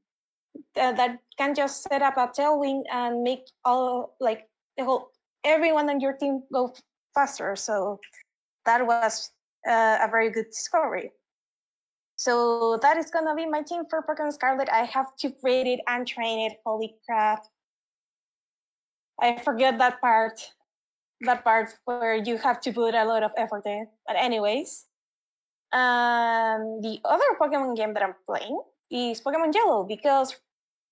uh, 0.76 0.92
that 0.92 1.18
can 1.36 1.54
just 1.54 1.82
set 1.82 2.02
up 2.02 2.16
a 2.16 2.28
tailwind 2.28 2.82
and 2.92 3.22
make 3.22 3.44
all 3.64 4.16
like 4.20 4.46
the 4.76 4.84
whole 4.84 5.10
everyone 5.44 5.88
on 5.90 6.00
your 6.00 6.14
team 6.14 6.42
go 6.52 6.74
faster. 7.14 7.56
So 7.56 8.00
that 8.66 8.86
was 8.86 9.30
uh, 9.68 9.98
a 10.02 10.08
very 10.10 10.30
good 10.30 10.46
discovery. 10.46 11.10
So 12.16 12.78
that 12.82 12.96
is 12.96 13.10
gonna 13.10 13.34
be 13.34 13.46
my 13.46 13.62
team 13.62 13.84
for 13.88 14.02
Pokemon 14.02 14.32
Scarlet. 14.32 14.68
I 14.70 14.84
have 14.84 15.14
to 15.20 15.30
create 15.30 15.66
it 15.66 15.80
and 15.86 16.06
train 16.06 16.50
it. 16.50 16.58
Holy 16.66 16.96
crap! 17.06 17.44
I 19.20 19.38
forget 19.38 19.78
that 19.78 20.00
part. 20.00 20.40
That 21.22 21.42
part 21.42 21.74
where 21.84 22.16
you 22.16 22.36
have 22.38 22.60
to 22.62 22.72
put 22.72 22.94
a 22.94 23.04
lot 23.04 23.22
of 23.22 23.32
effort 23.36 23.66
in. 23.66 23.86
But 24.06 24.16
anyways, 24.16 24.86
um, 25.72 26.80
the 26.80 27.00
other 27.04 27.24
Pokemon 27.40 27.76
game 27.76 27.94
that 27.94 28.02
I'm 28.02 28.14
playing 28.26 28.60
is 28.90 29.20
Pokemon 29.20 29.54
Yellow 29.54 29.84
because 29.84 30.36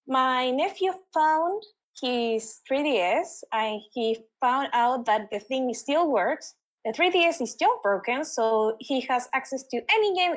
my 0.07 0.51
nephew 0.51 0.93
found 1.13 1.63
his 2.01 2.61
3DS 2.71 3.43
and 3.53 3.81
he 3.93 4.19
found 4.41 4.69
out 4.73 5.07
that 5.07 5.31
the 5.31 5.41
thing 5.41 5.73
still 5.75 6.11
works. 6.11 6.55
The 6.85 6.93
3DS 6.93 7.43
is 7.43 7.51
still 7.51 7.81
broken, 7.83 8.25
so 8.25 8.77
he 8.79 9.01
has 9.03 9.29
access 9.35 9.65
to 9.65 9.83
any 9.91 10.15
game 10.15 10.37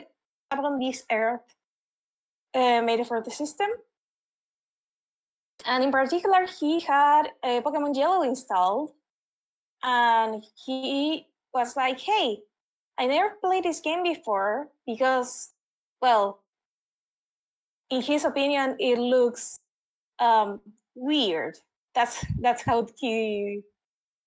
on 0.51 0.80
this 0.80 1.03
earth 1.12 1.41
uh, 2.55 2.82
made 2.82 3.05
for 3.05 3.22
the 3.22 3.32
system. 3.32 3.68
And 5.66 5.84
in 5.84 5.91
particular, 5.91 6.47
he 6.47 6.80
had 6.80 7.30
a 7.43 7.62
Pokemon 7.62 7.95
Yellow 7.95 8.24
installed, 8.24 8.93
and 9.84 10.43
he 10.66 11.28
was 11.53 11.76
like, 11.76 11.99
"Hey, 11.99 12.39
I 12.97 13.05
never 13.05 13.36
played 13.41 13.66
this 13.66 13.82
game 13.82 14.03
before 14.03 14.70
because, 14.86 15.51
well, 16.01 16.41
in 17.89 18.01
his 18.01 18.25
opinion, 18.25 18.75
it 18.79 18.97
looks 18.97 19.59
um, 20.19 20.61
weird. 20.95 21.57
That's 21.95 22.23
that's 22.39 22.61
how 22.61 22.87
he 22.97 23.61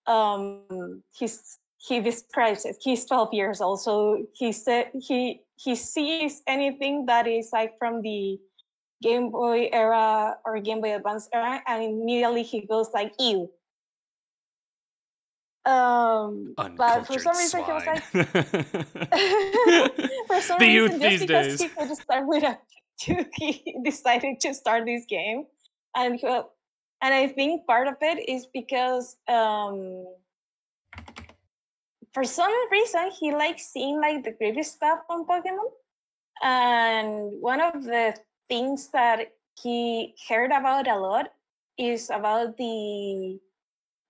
um, 0.06 1.02
he's 1.12 1.58
he 1.78 2.00
describes 2.00 2.64
it. 2.64 2.76
He's 2.80 3.04
12 3.06 3.34
years 3.34 3.60
old, 3.60 3.80
so 3.80 4.26
he 4.34 4.52
said 4.52 4.90
he 4.94 5.42
he 5.56 5.74
sees 5.74 6.42
anything 6.46 7.06
that 7.06 7.26
is 7.26 7.50
like 7.52 7.78
from 7.78 8.02
the 8.02 8.38
Game 9.02 9.30
Boy 9.30 9.68
era 9.72 10.36
or 10.44 10.60
Game 10.60 10.80
Boy 10.80 10.94
Advance 10.94 11.28
era, 11.32 11.62
and 11.66 11.82
immediately 11.82 12.42
he 12.42 12.66
goes 12.66 12.90
like, 12.94 13.14
"Ew." 13.18 13.50
Um, 15.64 16.54
but 16.56 17.06
for 17.06 17.20
some 17.20 17.36
reason 17.36 17.64
he 17.64 17.72
was 17.72 17.86
like, 17.86 18.02
for 20.26 20.40
some 20.40 20.58
the 20.58 20.66
reason, 20.66 21.00
just 21.00 21.10
these 21.10 21.20
because 21.20 21.46
days. 21.46 21.62
he 21.62 21.68
could 21.68 21.96
start 21.96 22.26
with 22.26 22.42
a 22.42 22.58
two, 23.00 23.24
he 23.34 23.76
decided 23.84 24.40
to 24.40 24.54
start 24.54 24.86
this 24.86 25.04
game, 25.06 25.44
and 25.94 26.18
he, 26.18 26.26
and 26.26 27.14
I 27.14 27.28
think 27.28 27.64
part 27.66 27.86
of 27.86 27.94
it 28.00 28.28
is 28.28 28.46
because 28.52 29.16
um, 29.28 30.04
for 32.12 32.24
some 32.24 32.52
reason 32.72 33.12
he 33.20 33.32
likes 33.32 33.66
seeing 33.66 34.00
like 34.00 34.24
the 34.24 34.32
creepy 34.32 34.64
stuff 34.64 34.98
on 35.08 35.24
Pokemon, 35.26 35.70
and 36.42 37.40
one 37.40 37.60
of 37.60 37.84
the 37.84 38.16
things 38.48 38.88
that 38.88 39.32
he 39.60 40.16
heard 40.28 40.50
about 40.50 40.88
a 40.88 40.96
lot 40.96 41.28
is 41.78 42.10
about 42.10 42.56
the 42.56 43.38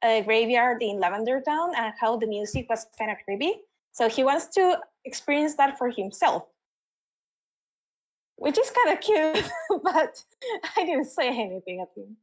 uh, 0.03 0.21
graveyard 0.23 0.83
in 0.83 0.99
Lavender 0.99 1.41
Town 1.41 1.73
and 1.77 1.93
how 1.99 2.17
the 2.17 2.27
music 2.27 2.67
was 2.69 2.87
kind 2.99 3.11
of 3.11 3.19
creepy. 3.25 3.55
So 3.93 4.09
he 4.09 4.25
wants 4.25 4.47
to 4.55 4.79
experience 5.05 5.55
that 5.57 5.79
for 5.79 5.91
himself, 5.91 6.45
which 8.37 8.59
is 8.59 8.71
kind 8.71 8.97
of 8.97 9.03
cute, 9.03 9.51
but 9.83 10.23
I 10.77 10.85
didn't 10.85 11.07
say 11.07 11.29
anything 11.29 11.81
at 11.81 11.89
him. 11.97 12.17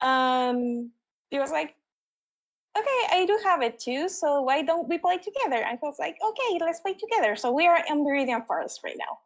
Um, 0.00 0.90
he 1.30 1.38
was 1.38 1.50
like, 1.50 1.74
okay, 2.76 3.00
I 3.12 3.24
do 3.26 3.38
have 3.44 3.62
it 3.62 3.78
too, 3.78 4.08
so 4.08 4.42
why 4.42 4.62
don't 4.62 4.88
we 4.88 4.98
play 4.98 5.18
together? 5.18 5.62
And 5.62 5.78
he 5.80 5.86
was 5.86 5.98
like, 5.98 6.16
okay, 6.24 6.64
let's 6.64 6.80
play 6.80 6.94
together. 6.94 7.36
So 7.36 7.52
we 7.52 7.66
are 7.66 7.82
in 7.88 8.04
Viridian 8.04 8.46
Forest 8.46 8.80
right 8.84 8.96
now. 8.96 9.18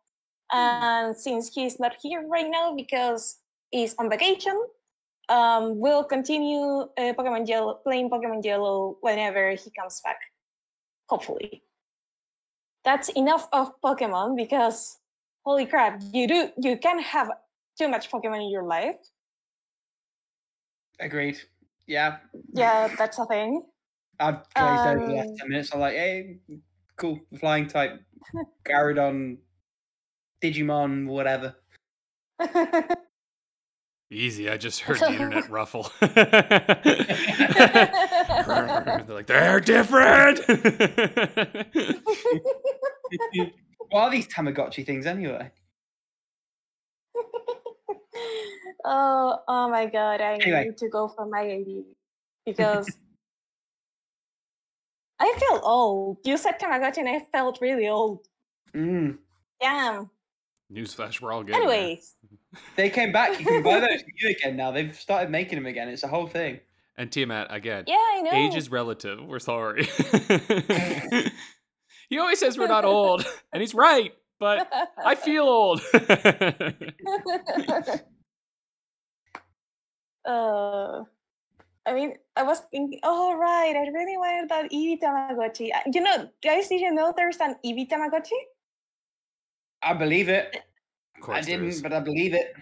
And 0.52 1.16
since 1.16 1.52
he's 1.54 1.78
not 1.78 1.96
here 2.02 2.26
right 2.26 2.50
now 2.50 2.74
because 2.74 3.38
he's 3.70 3.94
on 3.98 4.10
vacation, 4.10 4.60
um, 5.28 5.78
we'll 5.78 6.04
continue 6.04 6.60
uh, 6.96 7.12
Pokemon 7.14 7.48
Yellow, 7.48 7.80
playing 7.84 8.10
Pokemon 8.10 8.44
Yellow 8.44 8.98
whenever 9.00 9.50
he 9.50 9.70
comes 9.78 10.00
back. 10.04 10.18
Hopefully, 11.08 11.62
that's 12.84 13.08
enough 13.10 13.48
of 13.52 13.72
Pokemon 13.82 14.36
because 14.36 14.98
holy 15.44 15.66
crap, 15.66 16.00
you 16.12 16.26
do 16.28 16.48
you 16.58 16.76
can 16.78 16.98
have 17.00 17.30
too 17.78 17.88
much 17.88 18.10
Pokemon 18.10 18.44
in 18.44 18.50
your 18.50 18.64
life. 18.64 18.96
Agreed. 21.00 21.38
Yeah. 21.86 22.18
Yeah, 22.52 22.94
that's 22.96 23.18
a 23.18 23.26
thing. 23.26 23.62
I've 24.20 24.48
glazed 24.54 24.86
over 24.86 25.00
the 25.00 25.12
last 25.12 25.28
Um, 25.28 25.36
10 25.38 25.48
minutes. 25.48 25.74
I'm 25.74 25.80
like, 25.80 25.94
hey, 25.94 26.38
cool. 26.96 27.20
Flying 27.38 27.66
type. 27.66 28.00
Gyarados, 28.64 29.38
Digimon, 30.40 31.06
whatever. 31.06 31.56
Easy, 34.14 34.48
I 34.48 34.56
just 34.56 34.80
heard 34.80 35.00
the 35.00 35.08
internet 35.10 35.50
ruffle. 35.50 35.90
They're 36.00 36.14
like, 39.08 39.26
they're 39.26 39.60
different. 39.60 40.40
what 43.90 44.02
are 44.04 44.10
these 44.10 44.28
Tamagotchi 44.28 44.86
things 44.86 45.04
anyway? 45.06 45.50
oh, 48.84 49.38
oh 49.48 49.68
my 49.68 49.86
god, 49.86 50.20
I 50.20 50.34
Anyway. 50.34 50.66
need 50.66 50.76
to 50.78 50.88
go 50.88 51.08
for 51.08 51.26
my 51.26 51.40
ID 51.40 51.82
because 52.46 52.96
I 55.18 55.34
feel 55.38 55.60
old. 55.64 56.18
You 56.24 56.36
said 56.36 56.60
Tamagotchi 56.60 56.98
and 56.98 57.08
I 57.08 57.26
felt 57.32 57.60
really 57.60 57.88
old. 57.88 58.26
Mm. 58.74 59.18
Damn. 59.60 60.10
Newsflash, 60.74 61.20
we're 61.20 61.32
all 61.32 61.42
getting 61.44 61.66
there. 61.66 61.76
Anyways, 61.78 62.14
They 62.76 62.90
came 62.90 63.12
back. 63.12 63.38
You 63.38 63.46
can 63.46 63.62
buy 63.62 63.80
those 63.80 64.02
new 64.22 64.28
again 64.30 64.56
now. 64.56 64.70
They've 64.70 64.94
started 64.98 65.30
making 65.30 65.56
them 65.56 65.66
again. 65.66 65.88
It's 65.88 66.02
a 66.02 66.08
whole 66.08 66.26
thing. 66.26 66.60
And 66.96 67.10
Tiamat, 67.10 67.48
again, 67.50 67.84
yeah, 67.88 67.96
I 67.96 68.20
know. 68.22 68.30
age 68.32 68.54
is 68.54 68.70
relative. 68.70 69.24
We're 69.24 69.40
sorry. 69.40 69.84
he 72.08 72.18
always 72.18 72.38
says 72.38 72.56
we're 72.56 72.68
not 72.68 72.84
old, 72.96 73.26
and 73.52 73.60
he's 73.60 73.74
right, 73.74 74.14
but 74.38 74.72
I 75.04 75.16
feel 75.16 75.42
old. 75.42 75.80
uh, 80.24 81.02
I 81.86 81.92
mean, 81.92 82.14
I 82.36 82.42
was 82.44 82.60
thinking, 82.70 83.00
oh 83.02 83.36
right, 83.36 83.74
I 83.74 83.88
really 83.92 84.16
wanted 84.16 84.48
that 84.50 84.70
Eevee 84.70 85.00
Tamagotchi. 85.00 85.70
You 85.92 86.00
know, 86.00 86.28
guys, 86.42 86.68
did 86.68 86.80
you 86.80 86.92
know 86.94 87.12
there's 87.16 87.38
an 87.38 87.56
Eevee 87.66 87.88
Tamagotchi? 87.90 88.38
I 89.84 89.92
believe 89.94 90.28
it. 90.28 90.56
of 91.16 91.20
course 91.22 91.38
I 91.38 91.40
there 91.42 91.58
didn't, 91.58 91.68
is. 91.70 91.82
but 91.82 91.92
I 91.92 92.00
believe 92.00 92.34
it. 92.34 92.54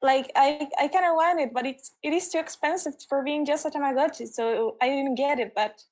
Like, 0.00 0.30
I, 0.36 0.68
I 0.78 0.86
kind 0.88 1.06
of 1.06 1.16
want 1.16 1.40
it, 1.40 1.52
but 1.52 1.66
it's 1.66 1.94
it 2.02 2.12
is 2.12 2.28
too 2.30 2.38
expensive 2.38 2.94
for 3.08 3.24
being 3.24 3.44
just 3.44 3.66
a 3.66 3.70
Tamagotchi, 3.70 4.28
so 4.28 4.76
I 4.80 4.88
didn't 4.88 5.16
get 5.16 5.40
it. 5.40 5.52
But 5.56 5.82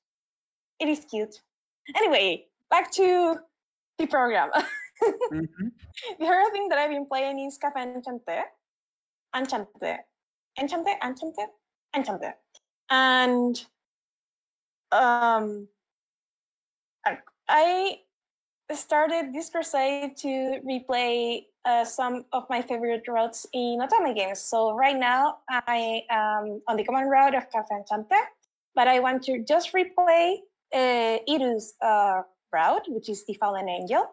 it 0.79 0.87
is 0.87 1.03
cute. 1.09 1.41
Anyway, 1.95 2.45
back 2.69 2.91
to 2.93 3.39
the 3.97 4.07
program. 4.07 4.49
Mhm. 5.31 5.69
the 6.19 6.25
other 6.25 6.51
thing 6.51 6.69
that 6.69 6.79
I've 6.79 6.89
been 6.89 7.05
playing 7.05 7.37
is 7.45 7.59
Cafe 7.59 7.79
Enchanté. 7.79 8.41
Enchanté. 9.35 9.99
Enchanté? 10.57 10.97
Enchanté? 11.03 11.45
Enchanté. 11.95 12.33
And 12.89 13.63
um 14.91 15.67
I- 17.05 17.19
I 17.47 17.99
started 18.73 19.33
this 19.33 19.49
crusade 19.49 20.17
to 20.17 20.59
replay 20.67 21.45
uh, 21.65 21.85
some 21.85 22.25
of 22.33 22.45
my 22.49 22.61
favorite 22.61 23.07
routes 23.07 23.45
in 23.53 23.79
Otome 23.79 24.13
games. 24.15 24.39
So 24.41 24.73
right 24.73 24.97
now 24.97 25.37
I 25.49 26.03
am 26.09 26.61
on 26.67 26.75
the 26.75 26.83
common 26.83 27.07
route 27.07 27.35
of 27.35 27.49
Cafe 27.51 27.73
Enchanté, 27.73 28.19
but 28.75 28.87
I 28.87 28.99
want 28.99 29.23
to 29.23 29.43
just 29.43 29.73
replay 29.73 30.37
uh, 30.73 31.17
Iru's 31.27 31.73
uh, 31.81 32.21
route, 32.51 32.85
which 32.89 33.09
is 33.09 33.25
the 33.25 33.33
Fallen 33.35 33.69
Angel 33.69 34.09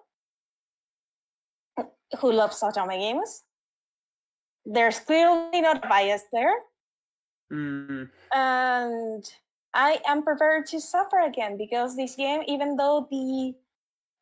who 2.21 2.33
loves 2.33 2.61
Otome 2.61 2.99
games. 2.99 3.43
There's 4.65 5.01
clearly 5.01 5.61
not 5.61 5.85
a 5.85 5.89
bias 5.89 6.23
there, 6.33 6.55
Mm. 7.53 8.09
and 8.33 9.25
I 9.75 10.01
am 10.07 10.23
prepared 10.23 10.67
to 10.67 10.81
suffer 10.81 11.21
again 11.21 11.59
because 11.59 11.95
this 11.95 12.17
game, 12.17 12.43
even 12.47 12.77
though 12.77 13.07
the 13.11 13.55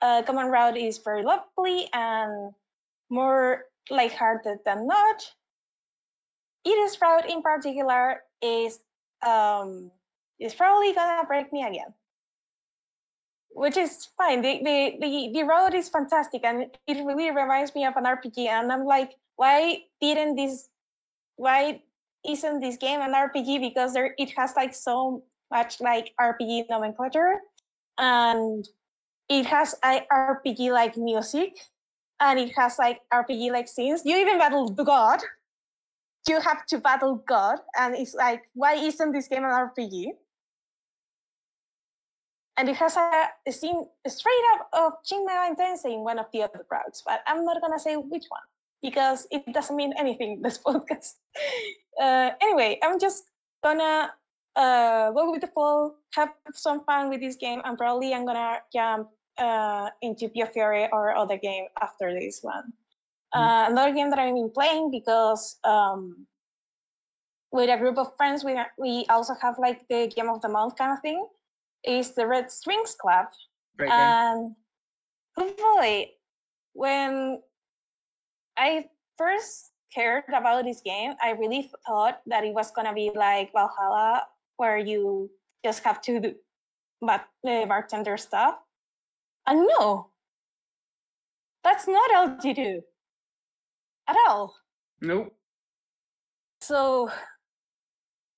uh, 0.03 0.23
Common 0.23 0.49
Route 0.49 0.77
is 0.77 0.99
very 0.99 1.23
lovely 1.23 1.89
and 1.95 2.53
more 3.09 3.65
lighthearted 3.91 4.59
than 4.67 4.87
not. 4.87 5.23
Edith's 6.67 7.01
route 7.01 7.31
in 7.31 7.43
particular 7.43 8.23
is 8.43 8.81
um, 9.27 9.91
is 10.39 10.55
probably 10.55 10.93
gonna 10.93 11.25
break 11.27 11.53
me 11.53 11.65
again, 11.65 11.95
which 13.51 13.77
is 13.77 14.09
fine. 14.19 14.43
The, 14.43 14.59
the 14.63 14.97
the 15.01 15.31
the 15.33 15.43
road 15.45 15.75
is 15.75 15.89
fantastic 15.89 16.45
and 16.45 16.67
it 16.87 17.05
really 17.05 17.31
reminds 17.31 17.75
me 17.75 17.85
of 17.85 17.97
an 17.97 18.05
RPG. 18.05 18.47
And 18.49 18.73
I'm 18.73 18.85
like, 18.85 19.15
why 19.37 19.83
didn't 20.01 20.37
this? 20.37 20.69
Why 21.37 21.81
isn't 22.29 22.61
this 22.61 22.77
game 22.77 23.01
an 23.01 23.15
RPG? 23.15 23.61
Because 23.61 23.95
there 23.95 24.15
it 24.19 24.31
has 24.37 24.55
like 24.57 24.75
so 24.75 25.23
much 25.51 25.81
like 25.81 26.13
RPG 26.21 26.67
nomenclature, 26.71 27.39
and 27.99 28.67
it 29.29 29.47
has 29.47 29.75
RPG 29.83 30.73
like 30.73 30.97
music, 30.97 31.59
and 32.21 32.39
it 32.39 32.53
has 32.57 32.79
like 32.79 33.01
RPG 33.13 33.51
like 33.53 33.69
scenes. 33.69 34.03
You 34.05 34.17
even 34.17 34.39
battle 34.39 34.69
god. 34.69 35.21
You 36.29 36.41
have 36.41 36.67
to 36.67 36.79
battle 36.79 37.17
God, 37.27 37.59
and 37.77 37.97
it's 37.97 38.15
like, 38.15 38.43
why 38.55 38.75
isn't 38.75 39.13
this 39.13 39.27
game 39.27 39.45
an 39.45 39.51
RPG? 39.51 40.13
And 42.57 42.69
it 42.69 42.77
has 42.77 42.97
a, 42.97 43.29
a 43.47 43.51
scene 43.53 43.83
straight 44.07 44.45
up 44.55 44.69
of 44.73 44.93
Shin 45.05 45.27
Megami 45.27 45.57
Tensei 45.57 45.95
in 45.95 46.05
one 46.05 46.19
of 46.19 46.27
the 46.33 46.43
other 46.43 46.65
routes, 46.71 47.03
but 47.05 47.23
I'm 47.27 47.45
not 47.45 47.61
gonna 47.61 47.79
say 47.79 47.97
which 47.97 48.27
one 48.29 48.43
because 48.83 49.27
it 49.31 49.43
doesn't 49.53 49.75
mean 49.75 49.95
anything. 49.99 50.43
This 50.43 50.59
podcast. 50.67 51.15
Uh, 52.01 52.31
anyway, 52.41 52.79
I'm 52.83 53.01
just 53.01 53.25
gonna 53.65 54.13
uh, 54.57 55.11
go 55.13 55.31
with 55.31 55.41
the 55.41 55.47
flow, 55.49 55.95
have 56.15 56.31
some 56.55 56.85
fun 56.85 57.09
with 57.09 57.21
this 57.21 57.37
game, 57.37 57.61
and 57.65 57.79
probably 57.79 58.13
I'm 58.13 58.27
gonna 58.27 58.59
jump 58.73 59.09
uh, 59.39 59.91
into 60.03 60.29
Pure 60.29 60.49
Fury 60.49 60.89
or 60.93 61.15
other 61.17 61.39
game 61.39 61.67
after 61.81 62.13
this 62.13 62.41
one. 62.43 62.73
Uh, 63.33 63.67
another 63.71 63.95
game 63.95 64.11
that 64.11 64.19
I've 64.19 64.35
been 64.35 64.51
playing 64.51 64.91
because 64.91 65.59
um, 65.65 66.27
with 67.51 67.71
a 67.71 67.79
group 67.79 67.97
of 67.97 68.15
friends, 68.17 68.45
we 68.45 68.59
we 68.79 69.07
also 69.09 69.35
have 69.41 69.59
like 69.59 69.89
the 69.89 70.09
game 70.09 70.29
of 70.29 70.43
the 70.43 70.49
month 70.49 70.77
kind 70.77 70.93
of 70.93 71.01
thing. 71.01 71.27
Is 71.85 72.13
the 72.13 72.27
Red 72.27 72.51
Strings 72.51 72.95
Club, 72.95 73.27
Great 73.77 73.91
game. 73.91 73.99
and 73.99 74.55
hopefully, 75.37 76.13
when 76.75 77.41
I 78.57 78.87
first 79.17 79.73
heard 79.95 80.25
about 80.29 80.65
this 80.65 80.81
game, 80.81 81.15
I 81.23 81.31
really 81.31 81.71
thought 81.87 82.21
that 82.27 82.45
it 82.45 82.55
was 82.55 82.71
gonna 82.71 82.95
be 82.95 83.11
like 83.15 83.51
VA-11 83.53 83.69
Hall-A, 83.77 84.23
where 84.57 84.79
you 84.79 85.31
just 85.65 85.83
have 85.85 86.01
to 86.03 86.21
do 86.21 86.35
but 87.01 87.27
uh, 87.47 87.67
bartender 87.67 88.17
stuff. 88.17 88.57
And 89.47 89.67
no, 89.67 90.11
that's 91.65 91.89
not 91.89 92.41
LG2 92.41 92.81
at 94.09 94.17
all. 94.29 94.55
nope. 95.01 95.35
So 96.61 97.11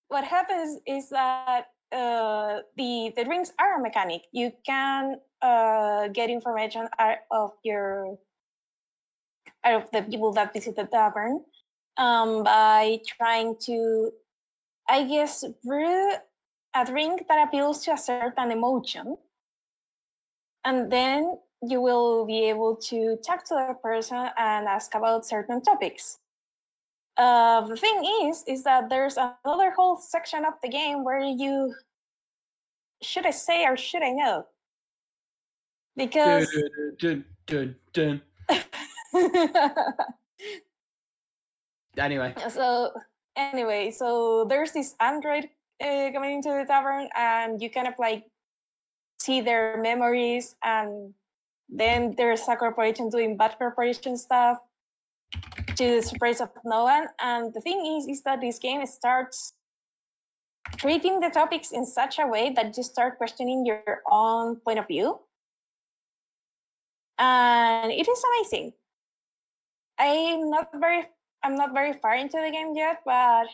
what 0.09 0.25
happens 0.25 0.81
is 0.87 1.11
that 1.11 1.67
uh, 1.93 2.61
the 2.77 3.13
the 3.17 3.25
drinks 3.25 3.53
are 3.59 3.79
a 3.79 3.83
mechanic. 3.83 4.23
You 4.33 4.51
can 4.65 5.17
uh, 5.43 6.09
get 6.09 6.31
information 6.31 6.89
out 6.99 7.19
of 7.31 7.53
your 7.63 8.17
out 9.65 9.83
of 9.83 9.91
the 9.93 10.03
people 10.03 10.33
that 10.33 10.53
visit 10.53 10.77
the 10.77 10.85
tavern 10.85 11.45
um, 11.97 12.45
by 12.45 13.01
trying 13.07 13.57
to, 13.65 14.11
I 14.89 15.05
guess, 15.05 15.45
brew 15.65 16.13
a 16.75 16.85
drink 16.85 17.27
that 17.29 17.49
appeals 17.49 17.85
to 17.85 17.93
a 17.93 17.99
certain 17.99 18.51
emotion, 18.51 19.17
and 20.65 20.91
then 20.91 21.39
you 21.63 21.81
will 21.81 22.27
be 22.27 22.45
able 22.49 22.77
to 22.77 23.17
talk 23.25 23.45
to 23.45 23.55
the 23.55 23.75
person 23.83 24.29
and 24.37 24.67
ask 24.67 24.95
about 24.95 25.25
certain 25.25 25.63
topics. 25.63 26.19
Uh, 27.17 27.61
the 27.67 27.77
thing 27.77 28.05
is, 28.25 28.45
is 28.47 28.65
that 28.65 28.91
there's 28.91 29.17
another 29.17 29.71
whole 29.71 29.97
section 29.97 30.45
of 30.45 30.55
the 30.63 30.69
game 30.69 31.05
where 31.05 31.21
you 31.21 31.73
should 33.03 33.27
I 33.27 33.31
say 33.31 33.65
or 33.65 33.77
should 33.77 34.03
I 34.03 34.11
know? 34.11 34.47
Because 35.97 36.49
Dun, 36.99 37.25
dun, 37.47 37.77
dun, 37.93 38.21
dun. 38.49 39.15
Anyway, 41.97 42.35
so 42.51 42.91
anyway, 43.37 43.91
so 43.91 44.45
there's 44.49 44.73
this 44.73 44.95
android 45.01 45.49
uh, 45.83 46.11
coming 46.13 46.35
into 46.35 46.51
the 46.51 46.65
tavern, 46.67 47.09
and 47.17 47.61
you 47.61 47.71
kind 47.71 47.89
of 47.89 47.95
like 47.99 48.25
see 49.19 49.41
their 49.41 49.81
memories, 49.81 50.57
and 50.63 51.15
then 51.69 52.15
there's 52.17 52.47
a 52.49 52.57
corporation 52.57 53.09
doing 53.09 53.37
bad 53.37 53.57
corporation 53.59 54.17
stuff 54.17 54.59
to 55.77 55.97
the 55.97 56.03
surprise 56.03 56.41
of 56.41 56.51
no 56.65 56.85
one. 56.85 57.09
And 57.21 57.53
the 57.53 57.61
thing 57.61 57.99
is, 57.99 58.07
is 58.07 58.23
that 58.23 58.41
this 58.41 58.59
game 58.59 58.85
starts 58.87 59.55
treating 60.77 61.21
the 61.21 61.31
topics 61.31 61.73
in 61.73 61.85
such 61.85 62.19
a 62.19 62.27
way 62.27 62.53
that 62.55 62.77
you 62.77 62.83
start 62.83 63.19
questioning 63.19 63.67
your 63.67 64.03
own 64.11 64.57
point 64.57 64.79
of 64.79 64.87
view. 64.87 65.19
And 67.19 67.93
it 67.93 68.09
is 68.09 68.23
amazing. 68.25 68.73
I'm 69.99 70.51
not 70.51 70.71
very 70.75 71.07
I'm 71.45 71.57
not 71.57 71.75
very 71.75 71.93
far 71.93 72.15
into 72.17 72.39
the 72.39 72.51
game 72.51 72.73
yet, 72.75 73.03
but 73.05 73.47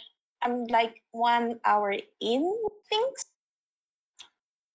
I'm 0.42 0.64
like 0.66 1.02
one 1.10 1.58
hour 1.64 1.92
in 1.92 2.56
things. 2.88 3.24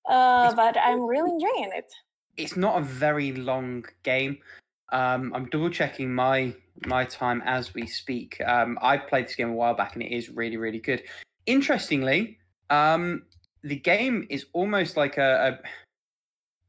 Uh, 0.08 0.54
but 0.54 0.78
I'm 0.78 1.06
really 1.06 1.32
enjoying 1.32 1.72
it. 1.74 1.92
it's 2.38 2.58
not 2.58 2.78
a 2.78 2.84
very 2.84 3.32
long 3.32 3.86
game. 4.04 4.38
Um, 4.92 5.32
I'm 5.34 5.46
double 5.50 5.70
checking 5.70 6.14
my 6.14 6.54
my 6.86 7.06
time 7.06 7.42
as 7.46 7.74
we 7.74 7.88
speak. 7.88 8.40
Um, 8.46 8.78
I 8.82 8.98
played 8.98 9.28
this 9.28 9.36
game 9.36 9.50
a 9.50 9.54
while 9.54 9.74
back, 9.74 9.96
and 9.96 10.04
it 10.04 10.12
is 10.12 10.30
really 10.30 10.58
really 10.58 10.80
good. 10.80 11.04
Interestingly, 11.46 12.38
um, 12.70 13.24
the 13.64 13.78
game 13.78 14.28
is 14.30 14.46
almost 14.54 14.98
like 14.98 15.18
a, 15.18 15.58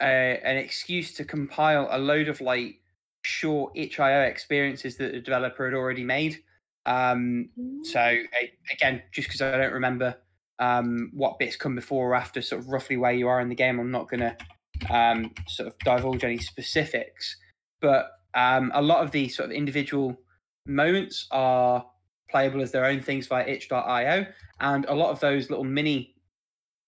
a, 0.00 0.04
a 0.06 0.40
an 0.44 0.56
excuse 0.56 1.12
to 1.14 1.24
compile 1.24 1.88
a 1.90 1.98
load 1.98 2.28
of 2.28 2.40
like 2.40 2.80
short 3.26 3.72
itch.io 3.74 4.20
experiences 4.22 4.96
that 4.96 5.12
the 5.12 5.20
developer 5.20 5.64
had 5.64 5.74
already 5.74 6.04
made. 6.04 6.38
Um, 6.86 7.50
so 7.82 8.00
a- 8.00 8.52
again, 8.72 9.02
just 9.12 9.26
because 9.26 9.42
I 9.42 9.56
don't 9.58 9.72
remember 9.72 10.16
um, 10.60 11.10
what 11.12 11.38
bits 11.38 11.56
come 11.56 11.74
before 11.74 12.10
or 12.10 12.14
after, 12.14 12.40
sort 12.40 12.62
of 12.62 12.68
roughly 12.68 12.96
where 12.96 13.12
you 13.12 13.26
are 13.26 13.40
in 13.40 13.48
the 13.48 13.56
game, 13.56 13.80
I'm 13.80 13.90
not 13.90 14.08
going 14.08 14.20
to 14.20 14.94
um, 14.94 15.34
sort 15.48 15.66
of 15.66 15.76
divulge 15.80 16.22
any 16.22 16.38
specifics. 16.38 17.36
But 17.80 18.12
um, 18.34 18.70
a 18.74 18.80
lot 18.80 19.02
of 19.02 19.10
the 19.10 19.28
sort 19.28 19.50
of 19.50 19.56
individual 19.56 20.16
moments 20.64 21.26
are 21.32 21.84
playable 22.30 22.62
as 22.62 22.70
their 22.70 22.84
own 22.84 23.00
things 23.00 23.26
via 23.26 23.46
itch.io, 23.46 24.26
and 24.60 24.84
a 24.84 24.94
lot 24.94 25.10
of 25.10 25.18
those 25.18 25.50
little 25.50 25.64
mini 25.64 26.14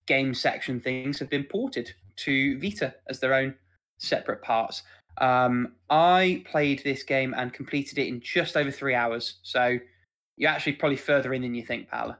game 0.07 0.33
section 0.33 0.81
things 0.81 1.19
have 1.19 1.29
been 1.29 1.45
ported 1.45 1.93
to 2.17 2.59
Vita 2.61 2.95
as 3.09 3.19
their 3.19 3.35
own 3.35 3.55
separate 3.99 4.43
parts. 4.43 4.83
Um, 5.21 5.73
I 5.91 6.45
played 6.51 6.83
this 6.85 7.03
game 7.03 7.35
and 7.37 7.53
completed 7.53 7.99
it 7.99 8.07
in 8.09 8.21
just 8.21 8.57
over 8.57 8.71
three 8.71 8.95
hours. 8.95 9.39
So 9.43 9.79
you're 10.37 10.51
actually 10.51 10.75
probably 10.75 10.97
further 10.97 11.35
in 11.35 11.43
than 11.43 11.55
you 11.55 11.63
think, 11.65 11.91
Paula. 11.91 12.19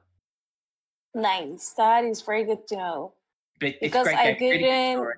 Nice. 1.15 1.71
That 1.77 2.05
is 2.05 2.23
very 2.23 2.45
good 2.45 2.67
to 2.69 2.77
know. 2.77 3.13
But 3.61 3.69
it's 3.71 3.79
Because 3.81 4.05
great 4.05 4.19
I 4.19 4.35
couldn't. 4.35 4.97
story. 4.97 5.15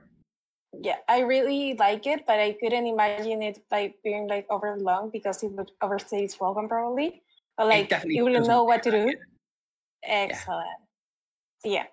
Yeah, 0.83 0.97
I 1.09 1.21
really 1.21 1.75
like 1.75 2.07
it, 2.07 2.25
but 2.27 2.39
I 2.39 2.53
couldn't 2.53 2.87
imagine 2.87 3.43
it 3.43 3.59
like 3.73 3.97
being 4.05 4.29
like 4.29 4.47
over 4.51 4.77
long 4.79 5.11
because 5.11 5.43
it 5.43 5.49
would 5.53 5.73
overstay 5.83 6.23
its 6.25 6.39
welcome 6.39 6.69
probably. 6.69 7.23
But 7.57 7.67
like 7.67 7.93
you 8.07 8.23
wouldn't 8.25 8.47
know 8.47 8.63
what 8.65 8.83
to 8.85 8.91
do. 8.91 9.07
yeah. 9.09 9.15
Excellent. 10.29 10.69
Yeah. 11.65 11.87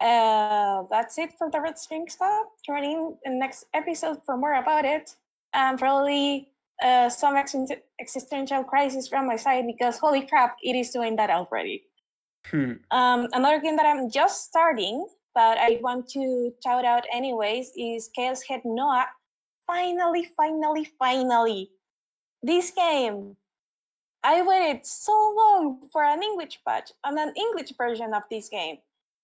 Uh, 0.00 0.84
that's 0.90 1.18
it 1.18 1.32
for 1.38 1.50
the 1.50 1.60
Red 1.60 1.78
String 1.78 2.06
Club. 2.06 2.46
Tune 2.66 2.82
in 2.84 3.16
the 3.24 3.30
next 3.38 3.66
episode 3.74 4.24
for 4.24 4.36
more 4.36 4.54
about 4.54 4.84
it. 4.84 5.14
And 5.54 5.78
probably 5.78 6.48
uh, 6.82 7.08
some 7.08 7.36
ex- 7.36 7.54
existential 8.00 8.64
crisis 8.64 9.08
from 9.08 9.26
my 9.26 9.36
side 9.36 9.66
because 9.66 9.98
holy 9.98 10.26
crap, 10.26 10.56
it 10.62 10.74
is 10.74 10.90
doing 10.90 11.16
that 11.16 11.30
already. 11.30 11.84
Hmm. 12.46 12.72
Um, 12.90 13.28
another 13.32 13.60
game 13.60 13.76
that 13.76 13.86
I'm 13.86 14.10
just 14.10 14.44
starting, 14.44 15.06
but 15.34 15.58
I 15.58 15.78
want 15.80 16.08
to 16.10 16.52
shout 16.62 16.84
out 16.84 17.04
anyways, 17.12 17.72
is 17.76 18.10
Chaos 18.14 18.42
Head 18.42 18.62
Noah. 18.64 19.06
Finally, 19.66 20.28
finally, 20.36 20.88
finally. 20.98 21.70
This 22.42 22.70
game. 22.70 23.36
I 24.24 24.42
waited 24.42 24.86
so 24.86 25.34
long 25.36 25.88
for 25.92 26.04
an 26.04 26.22
English 26.22 26.60
patch 26.66 26.92
and 27.04 27.18
an 27.18 27.32
English 27.36 27.72
version 27.76 28.14
of 28.14 28.22
this 28.30 28.48
game 28.48 28.76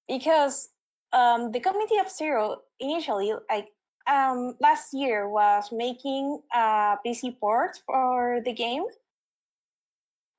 because 0.09 0.71
um, 1.13 1.53
the 1.53 1.61
Committee 1.61 1.99
of 1.99 2.11
Zero 2.11 2.63
initially, 2.81 3.33
like 3.49 3.69
um, 4.09 4.57
last 4.61 4.95
year, 4.95 5.29
was 5.29 5.71
making 5.71 6.41
a 6.53 6.97
PC 7.05 7.39
port 7.39 7.79
for 7.87 8.41
the 8.45 8.53
game 8.53 8.85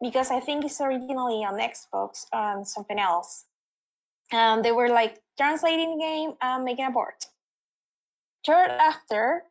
because 0.02 0.32
I 0.32 0.40
think 0.40 0.66
it's 0.66 0.82
originally 0.82 1.44
on 1.44 1.60
Xbox 1.60 2.26
and 2.32 2.68
something 2.68 3.00
else. 3.00 3.46
And 4.32 4.64
they 4.64 4.72
were 4.72 4.90
like 4.90 5.22
translating 5.38 5.98
the 5.98 6.04
game 6.04 6.34
and 6.42 6.64
making 6.64 6.86
a 6.86 6.92
port. 6.92 7.26
Short 8.46 8.70
after, 8.70 9.44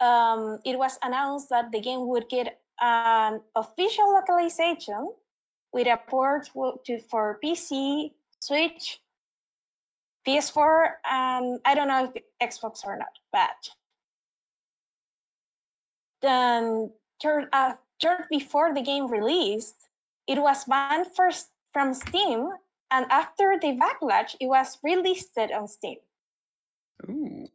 um, 0.00 0.58
it 0.64 0.78
was 0.78 0.98
announced 1.02 1.48
that 1.50 1.72
the 1.72 1.80
game 1.80 2.06
would 2.08 2.28
get 2.28 2.60
an 2.80 3.40
official 3.56 4.12
localization 4.12 5.12
with 5.72 5.86
a 5.86 5.98
port 6.08 6.48
to, 6.86 7.00
for 7.10 7.38
PC, 7.42 8.12
Switch, 8.40 9.00
PS4, 10.26 10.90
and 11.10 11.60
I 11.64 11.74
don't 11.74 11.88
know 11.88 12.12
if 12.14 12.22
Xbox 12.42 12.84
or 12.84 12.96
not, 12.96 13.18
but 13.32 13.70
then 16.20 16.90
uh, 17.52 17.72
just 18.00 18.22
before 18.30 18.74
the 18.74 18.82
game 18.82 19.10
released, 19.10 19.88
it 20.26 20.38
was 20.40 20.64
banned 20.64 21.06
first 21.16 21.48
from 21.72 21.94
Steam, 21.94 22.50
and 22.90 23.06
after 23.10 23.58
the 23.60 23.78
backlash, 23.78 24.34
it 24.40 24.46
was 24.46 24.78
relisted 24.84 25.54
on 25.54 25.68
Steam. 25.68 25.98
Ooh. 27.08 27.46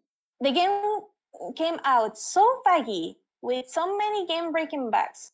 The 0.41 0.51
game 0.51 1.53
came 1.55 1.79
out 1.83 2.17
so 2.17 2.61
buggy 2.65 3.17
with 3.41 3.67
so 3.69 3.97
many 3.97 4.25
game-breaking 4.27 4.91
bugs. 4.91 5.31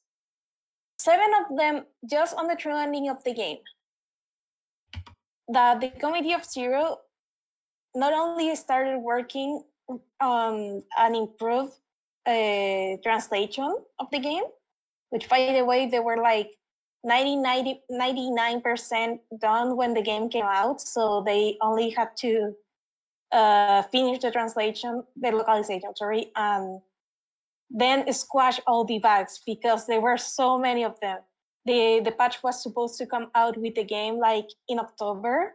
Seven 0.97 1.31
of 1.39 1.57
them 1.57 1.85
just 2.10 2.35
on 2.35 2.47
the 2.47 2.56
true 2.56 2.76
ending 2.76 3.10
of 3.10 3.23
the 3.23 3.34
game. 3.34 3.60
That 5.47 5.81
the 5.81 5.89
committee 5.89 6.34
of 6.34 6.45
zero 6.45 6.97
not 7.95 8.13
only 8.13 8.55
started 8.55 8.99
working 8.99 9.63
on 10.21 10.83
an 10.97 11.15
improved 11.15 11.73
uh, 12.25 12.97
translation 13.03 13.75
of 13.99 14.07
the 14.11 14.19
game, 14.19 14.43
which 15.09 15.27
by 15.29 15.53
the 15.53 15.65
way, 15.65 15.87
they 15.87 15.99
were 15.99 16.17
like 16.17 16.51
90, 17.03 17.37
90, 17.37 17.81
99% 17.91 19.19
done 19.39 19.77
when 19.77 19.93
the 19.93 20.01
game 20.01 20.29
came 20.29 20.45
out. 20.45 20.81
So 20.81 21.23
they 21.25 21.57
only 21.61 21.89
had 21.89 22.15
to 22.17 22.53
uh, 23.31 23.83
finish 23.83 24.19
the 24.19 24.31
translation, 24.31 25.03
the 25.15 25.31
localization, 25.31 25.95
sorry, 25.95 26.31
and 26.35 26.81
then 27.69 28.11
squash 28.11 28.59
all 28.67 28.83
the 28.83 28.99
bugs 28.99 29.41
because 29.45 29.85
there 29.85 30.01
were 30.01 30.17
so 30.17 30.57
many 30.57 30.83
of 30.83 30.99
them. 30.99 31.19
The, 31.65 32.01
the 32.03 32.11
patch 32.11 32.41
was 32.41 32.63
supposed 32.63 32.97
to 32.97 33.05
come 33.05 33.29
out 33.35 33.57
with 33.57 33.75
the 33.75 33.83
game 33.83 34.17
like 34.17 34.47
in 34.67 34.79
October 34.79 35.53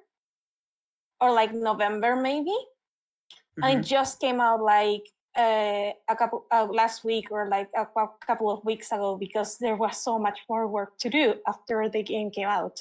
or 1.20 1.32
like 1.32 1.52
November 1.52 2.16
maybe. 2.16 2.50
Mm-hmm. 2.50 3.64
And 3.64 3.80
it 3.80 3.86
just 3.86 4.20
came 4.20 4.40
out 4.40 4.62
like 4.62 5.02
uh, 5.36 5.90
a 6.08 6.16
couple 6.16 6.46
uh, 6.52 6.66
last 6.70 7.04
week 7.04 7.30
or 7.30 7.48
like 7.48 7.68
a 7.76 7.86
couple 8.26 8.50
of 8.50 8.64
weeks 8.64 8.92
ago 8.92 9.16
because 9.16 9.58
there 9.58 9.76
was 9.76 9.96
so 9.96 10.18
much 10.18 10.40
more 10.48 10.68
work 10.68 10.98
to 10.98 11.10
do 11.10 11.34
after 11.46 11.88
the 11.88 12.02
game 12.02 12.30
came 12.30 12.48
out. 12.48 12.78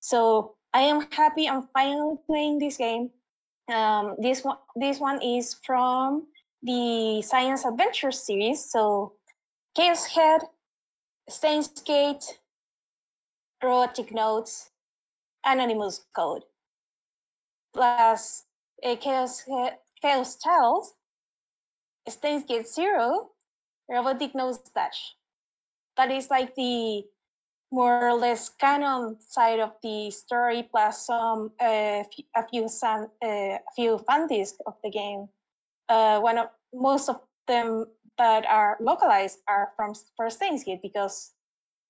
So 0.00 0.54
I 0.74 0.82
am 0.82 1.06
happy 1.10 1.48
I'm 1.48 1.68
finally 1.74 2.16
playing 2.26 2.58
this 2.58 2.76
game. 2.76 3.10
Um, 3.72 4.16
this 4.18 4.42
one, 4.42 4.56
this 4.74 4.98
one 4.98 5.22
is 5.22 5.54
from 5.64 6.26
the 6.62 7.22
Science 7.22 7.64
Adventure 7.64 8.10
series. 8.10 8.64
So 8.64 9.12
Chaos 9.74 10.06
Head, 10.06 10.42
Steins 11.28 11.68
Gate, 11.84 12.38
Robotic 13.62 14.12
Notes, 14.12 14.70
Anonymous 15.44 16.04
Code, 16.14 16.42
plus 17.72 18.44
uh, 18.84 18.96
Chaos 18.96 19.44
Chaos 20.00 20.36
Tales, 20.36 20.94
Steins 22.08 22.44
Gate 22.44 22.68
Zero, 22.68 23.30
Robotic 23.88 24.34
Notes 24.34 24.70
Dash. 24.74 25.16
That 25.96 26.10
is 26.10 26.30
like 26.30 26.54
the 26.54 27.04
more 27.70 28.08
or 28.08 28.14
less 28.14 28.48
canon 28.48 29.16
side 29.20 29.60
of 29.60 29.72
the 29.82 30.10
story, 30.10 30.68
plus 30.70 31.06
some 31.06 31.52
uh, 31.60 32.04
a 32.36 32.42
few 32.50 32.68
some, 32.68 33.08
uh, 33.24 33.56
a 33.58 33.70
few 33.74 33.98
fan 34.06 34.26
discs 34.26 34.58
of 34.66 34.74
the 34.84 34.90
game. 34.90 35.28
Uh, 35.88 36.20
one 36.20 36.38
of 36.38 36.48
most 36.72 37.08
of 37.08 37.20
them 37.46 37.86
that 38.18 38.44
are 38.46 38.76
localized 38.80 39.38
are 39.48 39.72
from 39.76 39.94
First 40.16 40.36
Steins 40.36 40.64
Gate 40.64 40.82
because 40.82 41.32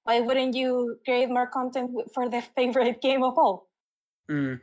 why 0.04 0.20
wouldn't 0.20 0.54
you 0.54 0.98
create 1.04 1.28
more 1.28 1.46
content 1.46 1.90
for 2.14 2.28
the 2.28 2.42
favorite 2.56 3.00
game 3.00 3.22
of 3.22 3.38
all? 3.38 3.68
Mm. 4.30 4.60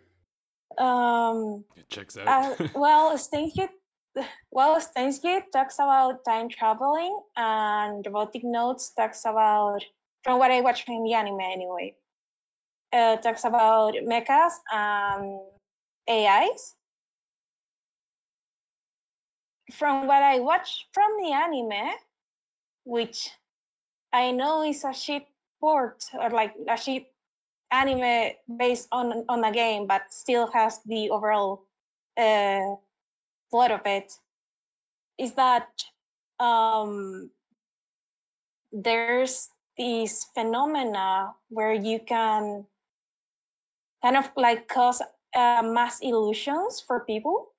Um, 0.77 1.65
it 1.75 1.89
checks 1.89 2.17
out. 2.17 2.59
uh, 2.59 2.67
well, 2.75 3.17
Steins 3.17 3.53
Gate 3.55 3.69
well, 4.51 4.79
Steins 4.81 5.19
Gate 5.19 5.51
talks 5.51 5.75
about 5.75 6.23
time 6.25 6.49
traveling, 6.49 7.19
and 7.35 8.05
Robotic 8.05 8.43
Notes 8.43 8.91
talks 8.91 9.25
about, 9.25 9.83
from 10.23 10.39
what 10.39 10.51
I 10.51 10.61
watched 10.61 10.85
from 10.85 11.03
the 11.03 11.13
anime 11.13 11.39
anyway, 11.39 11.95
uh, 12.93 13.17
talks 13.17 13.43
about 13.43 13.93
mechas 13.95 14.53
and 14.71 15.39
AIs. 16.09 16.75
From 19.71 20.07
what 20.07 20.23
I 20.23 20.39
watched 20.39 20.85
from 20.93 21.11
the 21.21 21.31
anime, 21.31 21.93
which 22.85 23.29
I 24.11 24.31
know 24.31 24.63
is 24.63 24.83
a 24.83 24.93
shit 24.93 25.27
port 25.61 26.03
or 26.19 26.31
like 26.31 26.55
a 26.67 26.75
shit 26.75 27.05
anime 27.71 28.33
based 28.57 28.87
on 28.91 29.25
on 29.29 29.43
a 29.43 29.51
game, 29.51 29.87
but 29.87 30.09
still 30.09 30.47
has 30.51 30.79
the 30.85 31.09
overall 31.09 31.65
uh, 32.17 32.75
plot 33.49 33.71
of 33.71 33.81
it 33.85 34.13
is 35.17 35.33
that 35.33 35.67
um, 36.39 37.29
there's 38.71 39.49
these 39.77 40.25
phenomena 40.33 41.33
where 41.49 41.73
you 41.73 41.99
can 41.99 42.65
kind 44.01 44.17
of 44.17 44.29
like 44.35 44.67
cause 44.67 45.01
uh, 45.35 45.61
mass 45.63 45.99
illusions 46.01 46.83
for 46.85 47.01
people 47.01 47.49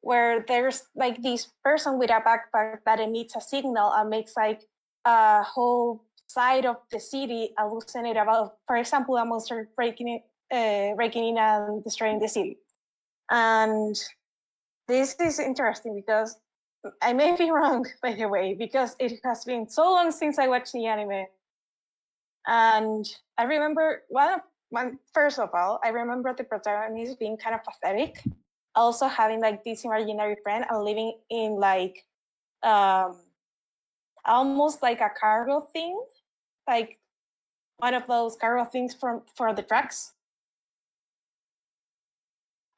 where 0.00 0.44
there's 0.48 0.82
like 0.96 1.22
this 1.22 1.48
person 1.62 1.98
with 1.98 2.10
a 2.10 2.20
backpack 2.20 2.78
that 2.86 3.00
emits 3.00 3.36
a 3.36 3.40
signal 3.40 3.92
and 3.92 4.10
makes 4.10 4.36
like 4.36 4.62
a 5.04 5.42
whole 5.42 6.02
side 6.32 6.66
of 6.66 6.76
the 6.92 7.00
city 7.00 7.50
hallucinate 7.58 8.20
about 8.20 8.54
for 8.66 8.76
example 8.76 9.16
a 9.16 9.24
monster 9.24 9.68
breaking 9.76 10.20
uh, 10.52 10.94
breaking 10.94 11.24
in 11.30 11.38
and 11.38 11.82
destroying 11.84 12.18
the 12.18 12.28
city 12.28 12.58
and 13.30 13.96
this 14.88 15.14
is 15.20 15.38
interesting 15.38 15.94
because 15.94 16.36
I 17.00 17.12
may 17.12 17.36
be 17.36 17.50
wrong, 17.56 17.86
by 18.02 18.14
the 18.14 18.28
way, 18.28 18.54
because 18.54 18.96
it 18.98 19.20
has 19.24 19.44
been 19.44 19.68
so 19.68 19.92
long 19.92 20.10
since 20.10 20.38
I 20.38 20.48
watched 20.48 20.72
the 20.72 20.86
anime. 20.86 21.26
And 22.46 23.06
I 23.38 23.44
remember, 23.44 24.02
one, 24.08 24.98
first 25.12 25.38
of 25.38 25.50
all, 25.54 25.78
I 25.84 25.88
remember 25.90 26.34
the 26.34 26.44
protagonist 26.44 27.18
being 27.18 27.36
kind 27.36 27.54
of 27.54 27.60
pathetic. 27.64 28.22
Also 28.74 29.06
having 29.06 29.40
like 29.40 29.64
this 29.64 29.84
imaginary 29.84 30.36
friend 30.42 30.64
and 30.68 30.84
living 30.84 31.18
in 31.28 31.52
like 31.52 32.04
um 32.62 33.16
almost 34.24 34.82
like 34.82 35.00
a 35.00 35.10
cargo 35.18 35.66
thing, 35.72 36.00
like 36.66 36.98
one 37.78 37.94
of 37.94 38.06
those 38.06 38.36
cargo 38.36 38.64
things 38.64 38.94
from 38.94 39.22
for 39.34 39.54
the 39.54 39.62
trucks 39.62 40.12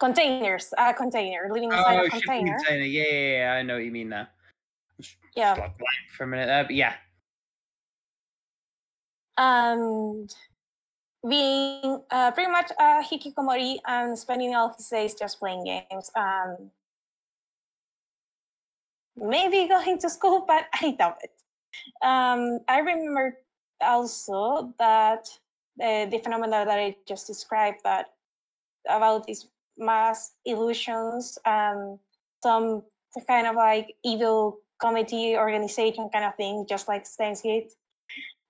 containers, 0.02 0.74
a 0.78 0.92
container, 0.92 1.48
living 1.52 1.70
inside 1.70 2.00
oh, 2.00 2.06
a 2.06 2.10
container. 2.10 2.56
container. 2.56 2.84
Yeah, 2.84 3.04
yeah, 3.04 3.36
yeah, 3.38 3.52
I 3.52 3.62
know 3.62 3.74
what 3.74 3.84
you 3.84 3.92
mean 3.92 4.08
now. 4.08 4.26
Yeah. 5.36 5.54
Blank 5.54 6.10
for 6.16 6.24
a 6.24 6.26
minute 6.26 6.46
there, 6.46 6.64
but 6.64 6.74
yeah. 6.74 6.94
And 9.38 10.28
being 11.28 12.02
uh, 12.10 12.32
pretty 12.32 12.50
much 12.50 12.72
a 12.80 13.00
hikikomori 13.00 13.78
and 13.86 14.18
spending 14.18 14.56
all 14.56 14.74
his 14.76 14.88
days 14.88 15.14
just 15.14 15.38
playing 15.38 15.64
games 15.64 16.10
and 16.16 16.70
maybe 19.16 19.68
going 19.74 19.98
to 19.98 20.10
school, 20.10 20.44
but 20.46 20.64
I 20.82 20.96
doubt 20.98 21.18
it. 21.22 21.30
Um, 22.04 22.58
I 22.68 22.80
remember 22.80 23.38
also 23.82 24.72
that 24.78 25.28
uh, 25.82 26.06
the 26.06 26.20
phenomena 26.22 26.64
that 26.64 26.78
I 26.78 26.96
just 27.06 27.26
described 27.26 27.80
that 27.84 28.06
about 28.88 29.26
these 29.26 29.48
mass 29.78 30.32
illusions 30.44 31.38
and 31.44 31.98
some 32.42 32.82
kind 33.26 33.46
of 33.46 33.56
like 33.56 33.94
evil 34.04 34.58
committee 34.80 35.36
organization 35.36 36.08
kind 36.12 36.24
of 36.24 36.34
thing, 36.36 36.66
just 36.68 36.88
like 36.88 37.06
Steins 37.06 37.42
Gate. 37.42 37.72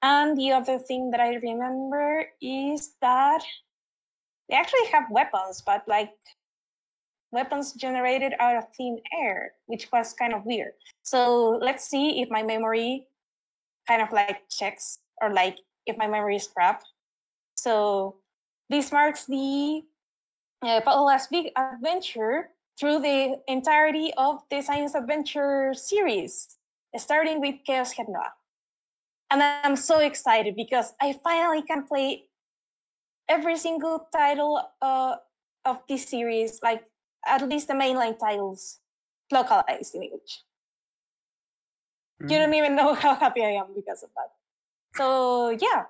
And 0.03 0.37
the 0.37 0.53
other 0.53 0.79
thing 0.79 1.11
that 1.11 1.21
I 1.21 1.35
remember 1.37 2.27
is 2.41 2.95
that 3.01 3.43
they 4.49 4.57
actually 4.57 4.87
have 4.93 5.05
weapons, 5.11 5.63
but 5.65 5.87
like 5.87 6.11
weapons 7.31 7.73
generated 7.73 8.35
out 8.41 8.57
of 8.57 8.65
thin 8.77 8.99
air, 9.23 9.53
which 9.67 9.89
was 9.93 10.13
kind 10.13 10.35
of 10.35 10.45
weird. 10.45 10.73
So 11.03 11.59
let's 11.63 11.89
see 11.89 12.21
if 12.21 12.31
my 12.31 12.43
memory 12.43 13.07
kind 13.87 14.03
of 14.03 14.13
like 14.13 14.49
checks 14.49 14.99
or 15.23 15.33
like 15.33 15.59
if 15.87 15.97
my 15.97 16.07
memory 16.07 16.37
is 16.37 16.47
crap. 16.47 16.83
So 17.55 18.17
this 18.69 18.91
marks 18.93 19.25
the 19.25 19.83
uh, 20.63 20.81
Paula's 20.81 21.29
Big 21.31 21.53
Adventure 21.57 22.51
through 22.79 23.01
the 23.01 23.39
entirety 23.47 24.13
of 24.17 24.43
the 24.51 24.61
Science 24.63 24.95
Adventure 24.95 25.73
series, 25.75 26.59
starting 26.97 27.41
with 27.41 27.57
Chaos 27.65 27.93
Head 27.93 28.07
Noah. 28.09 28.33
And 29.31 29.43
I'm 29.43 29.77
so 29.77 30.01
excited 30.01 30.57
because 30.57 30.93
I 31.01 31.19
finally 31.25 31.63
can 31.63 31.85
play 31.85 32.25
every 33.29 33.57
single 33.57 34.09
title 34.13 34.61
uh, 34.83 35.17
of 35.65 35.79
this 35.89 36.05
series, 36.05 36.61
like 36.63 36.85
at 37.27 37.49
least 37.49 37.69
the 37.69 37.75
mainline 37.75 38.19
titles, 38.19 38.81
localized 39.31 39.95
in 39.95 40.03
English. 40.03 40.43
You 42.21 42.39
don't 42.39 42.55
even 42.55 42.77
know 42.77 42.95
how 43.03 43.15
happy 43.15 43.43
I 43.43 43.53
am 43.53 43.75
because 43.75 44.03
of 44.03 44.11
that. 44.17 44.31
So 44.97 45.51
yeah, 45.51 45.85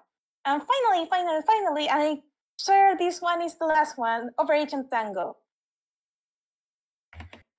and 0.45 0.63
finally, 0.63 1.07
finally, 1.11 1.43
finally, 1.47 1.89
I 1.91 2.23
swear 2.57 2.97
this 2.97 3.21
one 3.21 3.43
is 3.43 3.59
the 3.59 3.67
last 3.67 3.99
one. 3.99 4.31
Operation 4.39 4.89
Tango. 4.89 5.37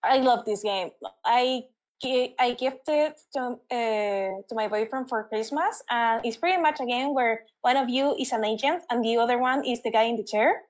I 0.04 0.18
love 0.20 0.46
this 0.46 0.64
game. 0.64 0.92
I 1.26 1.64
I 2.40 2.56
gifted 2.60 3.16
to 3.36 3.56
uh, 3.72 4.30
to 4.48 4.54
my 4.56 4.68
boyfriend 4.68 5.08
for 5.08 5.24
Christmas, 5.28 5.82
and 5.90 6.20
it's 6.26 6.36
pretty 6.38 6.62
much 6.62 6.80
a 6.80 6.86
game 6.86 7.14
where 7.14 7.46
one 7.62 7.78
of 7.78 7.88
you 7.90 8.16
is 8.20 8.32
an 8.32 8.44
agent 8.44 8.84
and 8.90 9.04
the 9.04 9.18
other 9.18 9.38
one 9.40 9.64
is 9.66 9.82
the 9.84 9.92
guy 9.92 10.04
in 10.04 10.16
the 10.16 10.24
chair. 10.24 10.64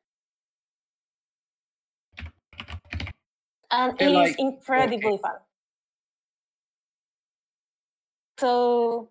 And 3.71 3.97
Feel 3.97 4.21
it 4.21 4.21
is 4.21 4.29
like- 4.29 4.39
incredibly 4.39 5.17
fun. 5.17 5.37
So, 8.39 9.09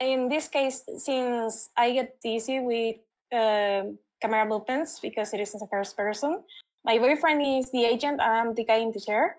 in 0.00 0.28
this 0.28 0.48
case, 0.48 0.82
since 0.98 1.70
I 1.76 1.92
get 1.92 2.20
dizzy 2.22 2.60
with 2.60 2.96
um 3.32 3.98
camera 4.20 4.46
movements 4.46 4.98
because 5.00 5.32
it 5.34 5.40
is 5.40 5.54
in 5.54 5.60
the 5.60 5.68
first 5.70 5.96
person, 5.96 6.42
my 6.84 6.98
boyfriend 6.98 7.42
is 7.42 7.70
the 7.70 7.84
agent 7.84 8.20
and 8.20 8.32
I'm 8.32 8.54
the 8.54 8.64
guy 8.64 8.78
in 8.78 8.92
the 8.92 9.00
chair. 9.00 9.36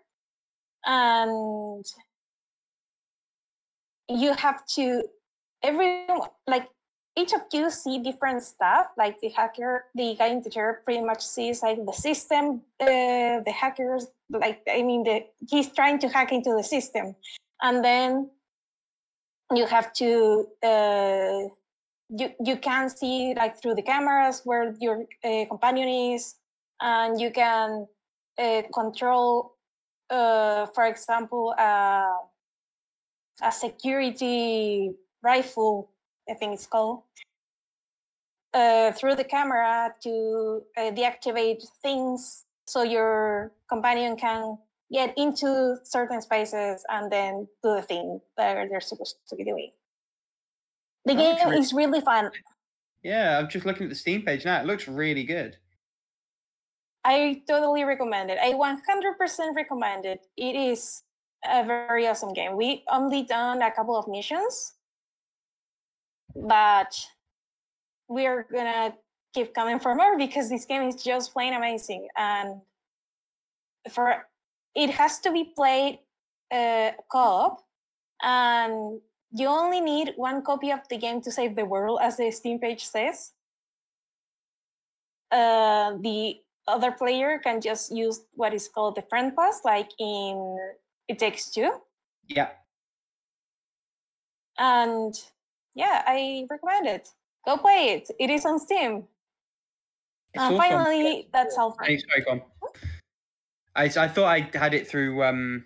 And 0.86 1.86
you 4.07 4.34
have 4.34 4.65
to 4.76 5.03
every 5.64 6.07
like 6.48 6.68
each 7.15 7.34
of 7.34 7.41
you 7.52 7.69
see 7.69 7.99
different 7.99 8.41
stuff 8.41 8.88
like 8.98 9.19
the 9.19 9.30
hacker 9.30 9.86
the 9.94 10.15
guy 10.18 10.27
in 10.27 10.41
the 10.41 10.49
chair 10.49 10.81
pretty 10.86 11.03
much 11.03 11.22
sees 11.22 11.61
like 11.61 11.77
the 11.86 11.94
system 11.94 12.61
uh, 12.80 13.40
the 13.45 13.53
hackers 13.53 14.07
like 14.30 14.61
i 14.72 14.81
mean 14.81 15.03
the 15.03 15.26
he's 15.49 15.69
trying 15.69 15.99
to 15.99 16.07
hack 16.07 16.31
into 16.31 16.53
the 16.56 16.64
system 16.64 17.15
and 17.61 17.84
then 17.84 18.30
you 19.56 19.66
have 19.66 19.92
to 19.94 20.48
uh, 20.64 21.48
you 22.10 22.30
you 22.44 22.58
can 22.58 22.90
see 22.90 23.34
like 23.36 23.62
through 23.62 23.76
the 23.76 23.82
cameras 23.82 24.42
where 24.46 24.74
your 24.80 25.06
uh, 25.24 25.46
companion 25.48 25.90
is 26.14 26.36
and 26.82 27.20
you 27.20 27.32
can 27.32 27.88
uh, 28.38 28.62
control 28.74 29.56
uh, 30.10 30.66
for 30.68 30.86
example 30.86 31.54
a 33.42 33.52
security 33.52 34.92
rifle, 35.24 35.92
I 36.30 36.34
think 36.34 36.54
it's 36.54 36.68
called, 36.68 37.04
uh, 38.54 38.92
through 38.94 39.16
the 39.16 39.24
camera 39.24 39.94
to 40.04 40.62
uh, 40.78 40.92
deactivate 40.92 41.64
things 41.82 42.46
so 42.66 42.84
your 42.84 43.52
companion 43.68 44.16
can 44.16 44.58
get 44.91 45.14
into 45.18 45.78
certain 45.84 46.22
spaces 46.22 46.84
and 46.90 47.11
then 47.11 47.48
do 47.64 47.76
the 47.76 47.82
thing 47.82 48.20
that 48.38 48.70
they're 48.70 48.82
supposed 48.82 49.18
to 49.28 49.36
be 49.36 49.44
doing. 49.44 49.72
The 51.06 51.16
game 51.16 51.53
is 51.53 51.74
really 51.74 52.02
fun. 52.02 52.32
Yeah, 53.03 53.40
I'm 53.40 53.49
just 53.49 53.66
looking 53.66 53.84
at 53.84 53.90
the 53.90 53.95
Steam 53.95 54.24
page 54.24 54.45
now. 54.45 54.60
It 54.60 54.66
looks 54.66 54.88
really 54.88 55.24
good. 55.24 55.57
I 57.06 57.41
totally 57.48 57.84
recommend 57.86 58.30
it. 58.30 58.38
I 58.41 58.52
100% 58.53 59.56
recommend 59.56 60.06
it. 60.06 60.28
It 60.36 60.56
is 60.56 61.03
a 61.49 61.64
very 61.64 62.07
awesome 62.07 62.34
game. 62.34 62.57
We 62.57 62.84
only 62.91 63.24
done 63.24 63.61
a 63.61 63.72
couple 63.72 63.95
of 63.95 64.07
missions, 64.07 64.74
but 66.36 66.99
we 68.10 68.26
are 68.26 68.45
gonna 68.52 68.94
keep 69.34 69.53
coming 69.53 69.80
for 69.80 69.95
more 69.95 70.18
because 70.18 70.49
this 70.49 70.66
game 70.66 70.82
is 70.84 71.02
just 71.02 71.32
plain 71.32 71.53
amazing. 71.53 72.10
And 72.18 72.61
for 73.91 74.28
it 74.76 74.90
has 74.91 75.20
to 75.20 75.32
be 75.32 75.52
played 75.56 76.00
uh, 76.52 76.91
co-op, 77.12 77.62
and 78.22 79.00
you 79.32 79.48
only 79.48 79.82
need 79.82 80.14
one 80.16 80.41
copy 80.41 80.72
of 80.72 80.88
the 80.90 80.98
game 80.98 81.22
to 81.22 81.32
save 81.32 81.56
the 81.56 81.66
world, 81.66 82.00
as 82.02 82.18
the 82.18 82.32
Steam 82.32 82.60
page 82.60 82.86
says. 82.86 83.34
Uh, 85.32 85.94
the 86.02 86.38
other 86.68 86.91
player 86.91 87.40
can 87.40 87.62
just 87.62 87.91
use 87.96 88.22
what 88.34 88.54
is 88.54 88.68
called 88.68 88.96
the 88.96 89.04
friend 89.04 89.36
pass, 89.36 89.62
like 89.64 89.90
in 90.00 90.58
It 91.08 91.20
Takes 91.20 91.52
Two. 91.52 91.72
Yeah. 92.28 92.50
And 94.58 95.14
yeah, 95.76 96.04
I 96.06 96.46
recommend 96.50 96.88
it. 96.88 97.10
Go 97.46 97.58
play 97.58 97.94
it. 97.94 98.10
It 98.20 98.30
is 98.30 98.46
on 98.46 98.60
Steam. 98.60 99.08
It's 100.34 100.44
And 100.44 100.56
also 100.56 100.68
finally, 100.70 101.30
that's 101.32 101.58
all 101.58 101.72
for 101.72 101.84
Hey, 101.84 101.98
sorry, 101.98 102.22
go 102.22 102.32
on. 102.32 102.41
I, 103.80 103.84
I 103.84 104.08
thought 104.10 104.26
I 104.26 104.50
had 104.58 104.74
it 104.74 104.88
through 104.88 105.24
um, 105.24 105.64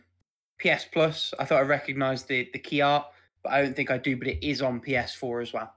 PS 0.59 0.85
Plus. 0.91 1.33
I 1.39 1.45
thought 1.45 1.57
I 1.57 1.61
recognised 1.61 2.27
the, 2.27 2.47
the 2.53 2.59
key 2.59 2.81
art, 2.81 3.07
but 3.41 3.51
I 3.51 3.63
don't 3.63 3.75
think 3.75 3.89
I 3.89 3.97
do. 3.97 4.15
But 4.15 4.27
it 4.27 4.47
is 4.47 4.61
on 4.61 4.79
PS4 4.79 5.41
as 5.41 5.51
well. 5.51 5.73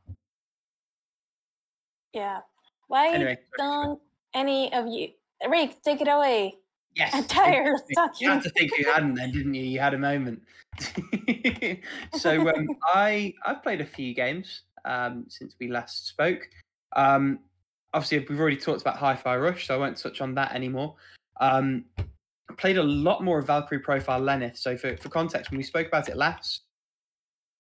Yeah. 2.13 2.41
Why 2.89 3.09
Anyway, 3.13 3.39
don't 3.57 4.01
any 4.35 4.73
of 4.75 4.87
you, 4.87 5.09
Rick, 5.49 5.83
take 5.83 6.01
it 6.03 6.09
away? 6.09 6.55
yes. 6.95 7.15
I'm 7.15 7.25
tired 7.25 7.75
of 7.75 8.11
You 8.21 8.31
had 8.31 8.43
to 8.43 8.51
think 8.51 8.77
you 8.79 8.85
hadn't, 8.85 9.15
then, 9.15 9.33
didn't 9.33 9.55
you? 9.55 9.65
You 9.65 9.81
had 9.81 9.95
a 9.95 9.99
moment. 9.99 10.43
so 12.19 12.49
um, 12.49 12.69
I 12.95 13.33
I've 13.45 13.63
played 13.63 13.81
a 13.81 13.87
few 13.87 14.15
games 14.15 14.63
um, 14.85 15.25
since 15.29 15.57
we 15.59 15.69
last 15.69 16.07
spoke. 16.07 16.49
Um, 16.95 17.41
obviously, 17.95 18.27
we've 18.29 18.39
already 18.39 18.57
talked 18.57 18.83
about 18.83 18.97
Hi-Fi 18.99 19.37
Rush, 19.37 19.67
so 19.67 19.75
I 19.75 19.79
won't 19.79 19.97
touch 19.97 20.21
on 20.21 20.35
that 20.35 20.53
anymore. 20.55 20.95
Um, 21.41 21.87
played 22.55 22.79
a 22.79 22.83
lot 22.83 23.23
more 23.23 23.39
of 23.39 23.47
Valkyrie 23.47 23.81
Profile 23.81 24.21
Lenneth. 24.21 24.57
So 24.57 24.77
for, 24.77 24.97
for 24.97 25.09
context, 25.09 25.51
when 25.51 25.59
we 25.59 25.65
spoke 25.65 25.87
about 25.87 26.09
it 26.09 26.17
last, 26.17 26.63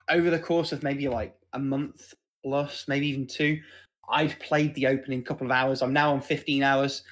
over 0.09 0.31
the 0.31 0.39
course 0.39 0.73
of 0.73 0.83
maybe 0.83 1.09
like 1.09 1.35
a 1.53 1.59
month 1.59 2.15
plus, 2.45 2.87
maybe 2.89 3.09
even 3.09 3.27
two, 3.27 3.61
I've 4.09 4.39
played 4.39 4.75
the 4.75 4.87
opening 4.87 5.23
couple 5.23 5.47
of 5.47 5.51
hours. 5.51 5.83
I'm 5.83 5.93
now 5.93 6.13
on 6.13 6.21
15 6.21 6.63
hours. 6.63 7.03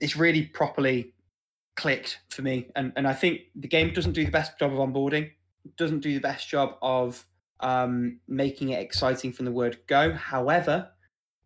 It's 0.00 0.16
really 0.16 0.46
properly 0.46 1.12
clicked 1.76 2.20
for 2.30 2.42
me, 2.42 2.68
and 2.76 2.92
and 2.96 3.06
I 3.06 3.12
think 3.12 3.42
the 3.56 3.68
game 3.68 3.92
doesn't 3.92 4.12
do 4.12 4.24
the 4.24 4.30
best 4.30 4.58
job 4.58 4.72
of 4.72 4.78
onboarding. 4.78 5.30
Doesn't 5.76 6.00
do 6.00 6.14
the 6.14 6.20
best 6.20 6.48
job 6.48 6.76
of 6.82 7.24
um, 7.60 8.20
making 8.28 8.70
it 8.70 8.80
exciting 8.80 9.32
from 9.32 9.44
the 9.44 9.52
word 9.52 9.78
go. 9.86 10.12
However, 10.12 10.88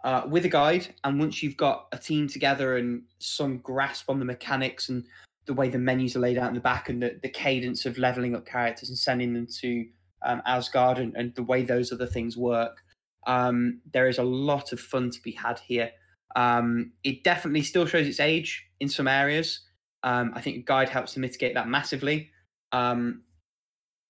uh, 0.04 0.22
with 0.28 0.44
a 0.44 0.48
guide, 0.48 0.94
and 1.04 1.18
once 1.18 1.42
you've 1.42 1.56
got 1.56 1.88
a 1.92 1.98
team 1.98 2.28
together 2.28 2.76
and 2.76 3.02
some 3.18 3.58
grasp 3.58 4.08
on 4.08 4.18
the 4.18 4.24
mechanics 4.24 4.88
and 4.88 5.04
the 5.48 5.54
way 5.54 5.68
the 5.68 5.78
menus 5.78 6.14
are 6.14 6.20
laid 6.20 6.38
out 6.38 6.48
in 6.48 6.54
the 6.54 6.60
back 6.60 6.90
and 6.90 7.02
the, 7.02 7.18
the 7.22 7.28
cadence 7.28 7.86
of 7.86 7.96
leveling 7.96 8.36
up 8.36 8.46
characters 8.46 8.90
and 8.90 8.98
sending 8.98 9.32
them 9.32 9.46
to 9.60 9.86
um, 10.22 10.42
Asgard 10.46 10.98
and, 10.98 11.16
and 11.16 11.34
the 11.34 11.42
way 11.42 11.62
those 11.62 11.90
other 11.90 12.06
things 12.06 12.36
work, 12.36 12.82
um, 13.26 13.80
there 13.92 14.08
is 14.08 14.18
a 14.18 14.22
lot 14.22 14.72
of 14.72 14.78
fun 14.78 15.10
to 15.10 15.22
be 15.22 15.32
had 15.32 15.58
here. 15.58 15.90
Um, 16.36 16.92
it 17.02 17.24
definitely 17.24 17.62
still 17.62 17.86
shows 17.86 18.06
its 18.06 18.20
age 18.20 18.66
in 18.78 18.90
some 18.90 19.08
areas. 19.08 19.60
Um, 20.02 20.32
I 20.34 20.42
think 20.42 20.56
a 20.58 20.60
guide 20.60 20.90
helps 20.90 21.14
to 21.14 21.20
mitigate 21.20 21.54
that 21.54 21.66
massively. 21.66 22.30
Um, 22.72 23.22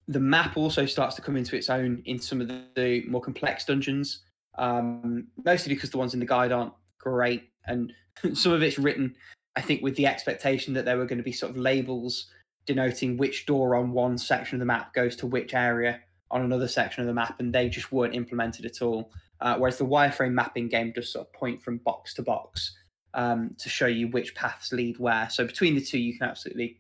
the 0.09 0.21
map 0.21 0.57
also 0.57 0.87
starts 0.87 1.15
to 1.17 1.23
come 1.23 1.37
into 1.37 1.57
its 1.57 1.71
own 1.71 2.03
in 2.05 2.19
some 2.19 2.41
of 2.41 2.49
the, 2.49 2.65
the 2.75 3.05
more 3.07 3.21
complex 3.21 3.65
dungeons, 3.65 4.25
um, 4.59 5.29
mostly 5.45 5.73
because 5.73 5.91
the 5.91 5.99
ones 5.99 6.15
in 6.15 6.21
the 6.21 6.27
guide 6.27 6.51
aren't 6.51 6.73
great, 6.99 7.45
and 7.67 7.93
some 8.35 8.53
of 8.53 8.63
it's 8.63 8.79
written, 8.79 9.15
I 9.59 9.61
think, 9.61 9.83
with 9.83 9.97
the 9.97 10.07
expectation 10.07 10.73
that 10.75 10.85
there 10.85 10.97
were 10.97 11.05
going 11.05 11.19
to 11.19 11.25
be 11.25 11.33
sort 11.33 11.51
of 11.51 11.57
labels 11.57 12.29
denoting 12.65 13.17
which 13.17 13.45
door 13.45 13.75
on 13.75 13.91
one 13.91 14.17
section 14.17 14.55
of 14.55 14.61
the 14.61 14.67
map 14.67 14.95
goes 14.95 15.17
to 15.17 15.27
which 15.27 15.53
area 15.53 15.99
on 16.31 16.43
another 16.43 16.69
section 16.69 17.01
of 17.01 17.09
the 17.09 17.15
map, 17.15 17.41
and 17.41 17.53
they 17.53 17.69
just 17.69 17.91
weren't 17.91 18.15
implemented 18.15 18.65
at 18.65 18.81
all. 18.81 19.11
Uh, 19.41 19.57
whereas 19.57 19.77
the 19.77 19.85
wireframe 19.85 20.31
mapping 20.31 20.69
game 20.69 20.93
does 20.95 21.13
sort 21.13 21.27
of 21.27 21.33
point 21.33 21.61
from 21.61 21.79
box 21.79 22.15
to 22.15 22.23
box 22.23 22.77
um, 23.15 23.57
to 23.59 23.69
show 23.69 23.87
you 23.89 24.07
which 24.09 24.33
paths 24.37 24.73
lead 24.73 24.97
where. 25.01 25.29
So 25.29 25.45
between 25.45 25.75
the 25.75 25.81
two, 25.81 25.99
you 25.99 26.17
can 26.17 26.29
absolutely 26.29 26.79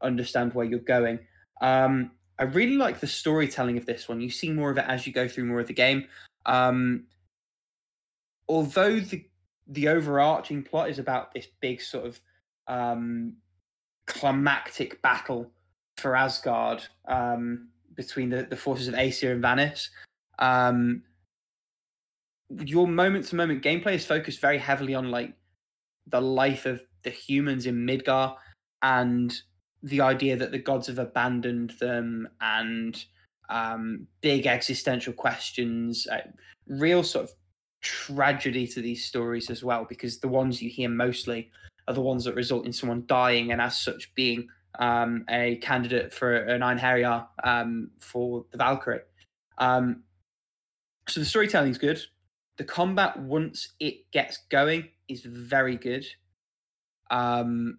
understand 0.00 0.54
where 0.54 0.64
you're 0.64 0.78
going. 0.78 1.18
Um, 1.60 2.12
I 2.38 2.44
really 2.44 2.78
like 2.78 3.00
the 3.00 3.06
storytelling 3.06 3.76
of 3.76 3.84
this 3.84 4.08
one. 4.08 4.22
You 4.22 4.30
see 4.30 4.50
more 4.50 4.70
of 4.70 4.78
it 4.78 4.86
as 4.88 5.06
you 5.06 5.12
go 5.12 5.28
through 5.28 5.44
more 5.44 5.60
of 5.60 5.66
the 5.66 5.74
game. 5.74 6.06
Um, 6.46 7.04
although 8.48 8.98
the 8.98 9.26
the 9.66 9.88
overarching 9.88 10.62
plot 10.62 10.90
is 10.90 10.98
about 10.98 11.32
this 11.32 11.46
big 11.60 11.80
sort 11.80 12.06
of 12.06 12.20
um, 12.66 13.34
climactic 14.06 15.00
battle 15.02 15.50
for 15.96 16.16
Asgard 16.16 16.84
um, 17.08 17.68
between 17.94 18.30
the, 18.30 18.46
the 18.48 18.56
forces 18.56 18.88
of 18.88 18.94
Aesir 18.94 19.32
and 19.32 19.42
Vanir. 19.42 19.74
Um, 20.38 21.02
your 22.64 22.86
moment 22.86 23.26
to 23.26 23.36
moment 23.36 23.62
gameplay 23.62 23.94
is 23.94 24.04
focused 24.04 24.40
very 24.40 24.58
heavily 24.58 24.94
on 24.94 25.10
like 25.10 25.34
the 26.06 26.20
life 26.20 26.66
of 26.66 26.82
the 27.02 27.10
humans 27.10 27.66
in 27.66 27.86
Midgar 27.86 28.36
and 28.82 29.34
the 29.82 30.00
idea 30.00 30.36
that 30.36 30.50
the 30.50 30.58
gods 30.58 30.86
have 30.86 30.98
abandoned 30.98 31.72
them 31.80 32.28
and 32.40 33.04
um, 33.48 34.06
big 34.20 34.46
existential 34.46 35.12
questions, 35.12 36.06
uh, 36.10 36.18
real 36.66 37.02
sort 37.02 37.24
of 37.24 37.32
tragedy 37.84 38.66
to 38.66 38.80
these 38.80 39.04
stories 39.04 39.50
as 39.50 39.62
well, 39.62 39.86
because 39.88 40.18
the 40.18 40.28
ones 40.28 40.60
you 40.60 40.70
hear 40.70 40.88
mostly 40.88 41.50
are 41.86 41.94
the 41.94 42.00
ones 42.00 42.24
that 42.24 42.34
result 42.34 42.66
in 42.66 42.72
someone 42.72 43.04
dying 43.06 43.52
and 43.52 43.60
as 43.60 43.80
such 43.80 44.12
being 44.14 44.48
um, 44.78 45.24
a 45.28 45.56
candidate 45.56 46.12
for 46.12 46.34
an 46.34 46.62
Einherjar 46.62 47.26
um, 47.44 47.90
for 48.00 48.46
the 48.50 48.56
Valkyrie. 48.58 49.00
Um, 49.58 50.02
so 51.06 51.20
the 51.20 51.26
storytelling 51.26 51.70
is 51.70 51.78
good. 51.78 52.00
The 52.56 52.64
combat 52.64 53.18
once 53.18 53.74
it 53.78 54.10
gets 54.10 54.38
going 54.48 54.88
is 55.08 55.20
very 55.22 55.76
good. 55.76 56.06
Um, 57.10 57.78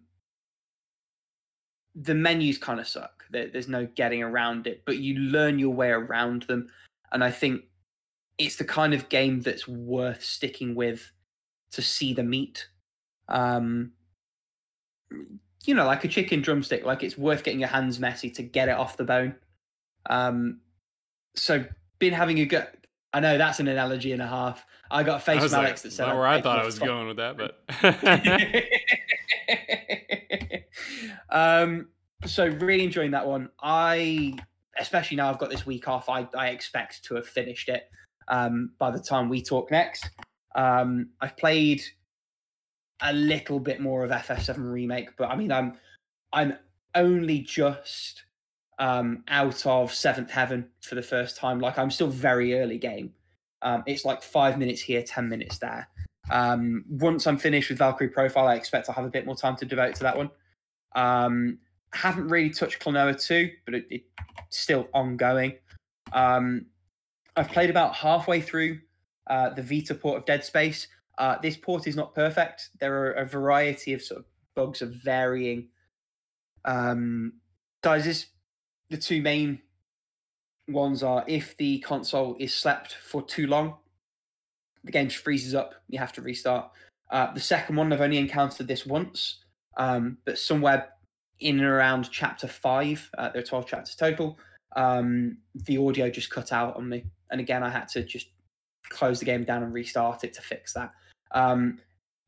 the 1.95 2.13
menus 2.13 2.59
kind 2.59 2.79
of 2.79 2.87
suck. 2.87 3.23
There, 3.31 3.47
there's 3.47 3.67
no 3.67 3.87
getting 3.95 4.21
around 4.21 4.67
it, 4.67 4.83
but 4.85 4.99
you 4.99 5.15
learn 5.15 5.57
your 5.57 5.73
way 5.73 5.89
around 5.89 6.43
them, 6.43 6.69
and 7.11 7.23
I 7.23 7.31
think 7.31 7.63
it's 8.37 8.57
the 8.57 8.65
kind 8.65 8.93
of 8.93 9.09
game 9.09 9.41
that's 9.41 9.67
worth 9.67 10.23
sticking 10.23 10.75
with 10.75 11.11
to 11.71 11.81
see 11.81 12.13
the 12.13 12.23
meat. 12.23 12.67
Um, 13.29 13.93
you 15.65 15.73
know, 15.73 15.85
like 15.85 16.03
a 16.03 16.07
chicken 16.07 16.41
drumstick, 16.41 16.85
like 16.85 17.03
it's 17.03 17.17
worth 17.17 17.43
getting 17.43 17.59
your 17.59 17.69
hands 17.69 17.99
messy 17.99 18.29
to 18.31 18.43
get 18.43 18.69
it 18.69 18.75
off 18.75 18.97
the 18.97 19.03
bone. 19.03 19.35
Um, 20.09 20.59
so 21.35 21.65
been 21.99 22.13
having 22.13 22.39
a 22.39 22.45
good. 22.45 22.67
I 23.13 23.19
know 23.21 23.37
that's 23.37 23.59
an 23.59 23.67
analogy 23.67 24.11
and 24.11 24.21
a 24.21 24.27
half. 24.27 24.65
I 24.91 25.03
got 25.03 25.17
a 25.17 25.19
face 25.19 25.41
from 25.41 25.51
like, 25.51 25.67
Alex 25.67 25.81
that 25.83 25.91
said 25.91 26.13
where 26.13 26.27
I 26.27 26.41
thought 26.41 26.59
I 26.59 26.65
was 26.65 26.79
going 26.79 27.07
with 27.07 27.17
that, 27.17 27.37
but 27.37 27.63
um, 31.29 31.87
so 32.25 32.47
really 32.47 32.83
enjoying 32.83 33.11
that 33.11 33.25
one. 33.25 33.49
I, 33.59 34.37
especially 34.77 35.17
now 35.17 35.29
I've 35.29 35.39
got 35.39 35.49
this 35.49 35.65
week 35.65 35.87
off. 35.87 36.09
I 36.09 36.27
I 36.37 36.49
expect 36.49 37.05
to 37.05 37.15
have 37.15 37.25
finished 37.25 37.69
it 37.69 37.89
um, 38.27 38.71
by 38.77 38.91
the 38.91 38.99
time 38.99 39.29
we 39.29 39.41
talk 39.41 39.71
next. 39.71 40.09
Um, 40.55 41.09
I've 41.21 41.37
played 41.37 41.81
a 43.01 43.13
little 43.13 43.59
bit 43.59 43.79
more 43.81 44.03
of 44.03 44.11
FF7 44.11 44.71
remake, 44.71 45.09
but 45.17 45.29
I 45.29 45.35
mean 45.35 45.51
I'm 45.51 45.73
I'm 46.33 46.57
only 46.95 47.39
just 47.39 48.23
um, 48.79 49.23
out 49.27 49.65
of 49.65 49.93
Seventh 49.93 50.31
Heaven 50.31 50.69
for 50.81 50.95
the 50.95 51.01
first 51.01 51.37
time. 51.37 51.59
Like 51.59 51.77
I'm 51.77 51.91
still 51.91 52.07
very 52.07 52.59
early 52.59 52.77
game. 52.77 53.13
Um, 53.61 53.83
it's 53.85 54.05
like 54.05 54.21
five 54.21 54.57
minutes 54.57 54.81
here, 54.81 55.03
ten 55.03 55.27
minutes 55.29 55.57
there. 55.59 55.87
Um, 56.31 56.85
once 56.89 57.27
I'm 57.27 57.37
finished 57.37 57.69
with 57.69 57.77
Valkyrie 57.77 58.09
Profile, 58.09 58.47
I 58.47 58.55
expect 58.55 58.89
I'll 58.89 58.95
have 58.95 59.05
a 59.05 59.09
bit 59.09 59.25
more 59.25 59.35
time 59.35 59.55
to 59.57 59.65
devote 59.65 59.95
to 59.95 60.03
that 60.03 60.17
one. 60.17 60.29
Um, 60.95 61.59
haven't 61.93 62.27
really 62.27 62.49
touched 62.49 62.81
Klonoa 62.81 63.21
2, 63.21 63.51
but 63.65 63.75
it, 63.75 63.85
it's 63.89 64.03
still 64.49 64.87
ongoing. 64.93 65.53
Um, 66.13 66.65
I've 67.35 67.51
played 67.51 67.69
about 67.69 67.95
halfway 67.95 68.41
through 68.41 68.79
uh, 69.27 69.49
the 69.49 69.61
Vita 69.61 69.95
port 69.95 70.17
of 70.17 70.25
Dead 70.25 70.43
Space. 70.43 70.87
Uh, 71.17 71.37
this 71.41 71.57
port 71.57 71.87
is 71.87 71.95
not 71.95 72.15
perfect. 72.15 72.69
There 72.79 72.95
are 73.03 73.11
a 73.13 73.25
variety 73.25 73.93
of 73.93 74.01
sort 74.01 74.19
of 74.21 74.25
bugs 74.55 74.81
of 74.81 74.93
varying 74.93 75.69
um, 76.63 77.33
sizes. 77.83 78.27
The 78.89 78.97
two 78.97 79.21
main 79.21 79.61
ones 80.67 81.03
are 81.03 81.23
if 81.27 81.55
the 81.57 81.79
console 81.79 82.35
is 82.39 82.53
slept 82.53 82.93
for 82.93 83.21
too 83.21 83.47
long, 83.47 83.75
the 84.83 84.91
game 84.91 85.09
freezes 85.09 85.55
up. 85.55 85.75
You 85.89 85.99
have 85.99 86.13
to 86.13 86.21
restart. 86.21 86.71
Uh, 87.09 87.33
the 87.33 87.39
second 87.39 87.75
one, 87.75 87.91
I've 87.91 88.01
only 88.01 88.17
encountered 88.17 88.67
this 88.67 88.85
once, 88.85 89.39
um, 89.77 90.17
but 90.25 90.37
somewhere 90.37 90.89
in 91.39 91.59
and 91.59 91.67
around 91.67 92.09
chapter 92.11 92.47
five, 92.47 93.09
uh, 93.17 93.29
there 93.29 93.41
are 93.41 93.45
12 93.45 93.67
chapters 93.67 93.95
total, 93.95 94.39
um, 94.75 95.37
the 95.53 95.77
audio 95.77 96.09
just 96.09 96.29
cut 96.29 96.51
out 96.51 96.75
on 96.75 96.89
me. 96.89 97.05
And 97.31 97.41
again, 97.41 97.63
I 97.63 97.69
had 97.69 97.87
to 97.89 98.03
just 98.03 98.27
close 98.89 99.19
the 99.19 99.25
game 99.25 99.43
down 99.43 99.63
and 99.63 99.73
restart 99.73 100.23
it 100.23 100.33
to 100.33 100.41
fix 100.41 100.73
that. 100.73 100.91
Um, 101.31 101.79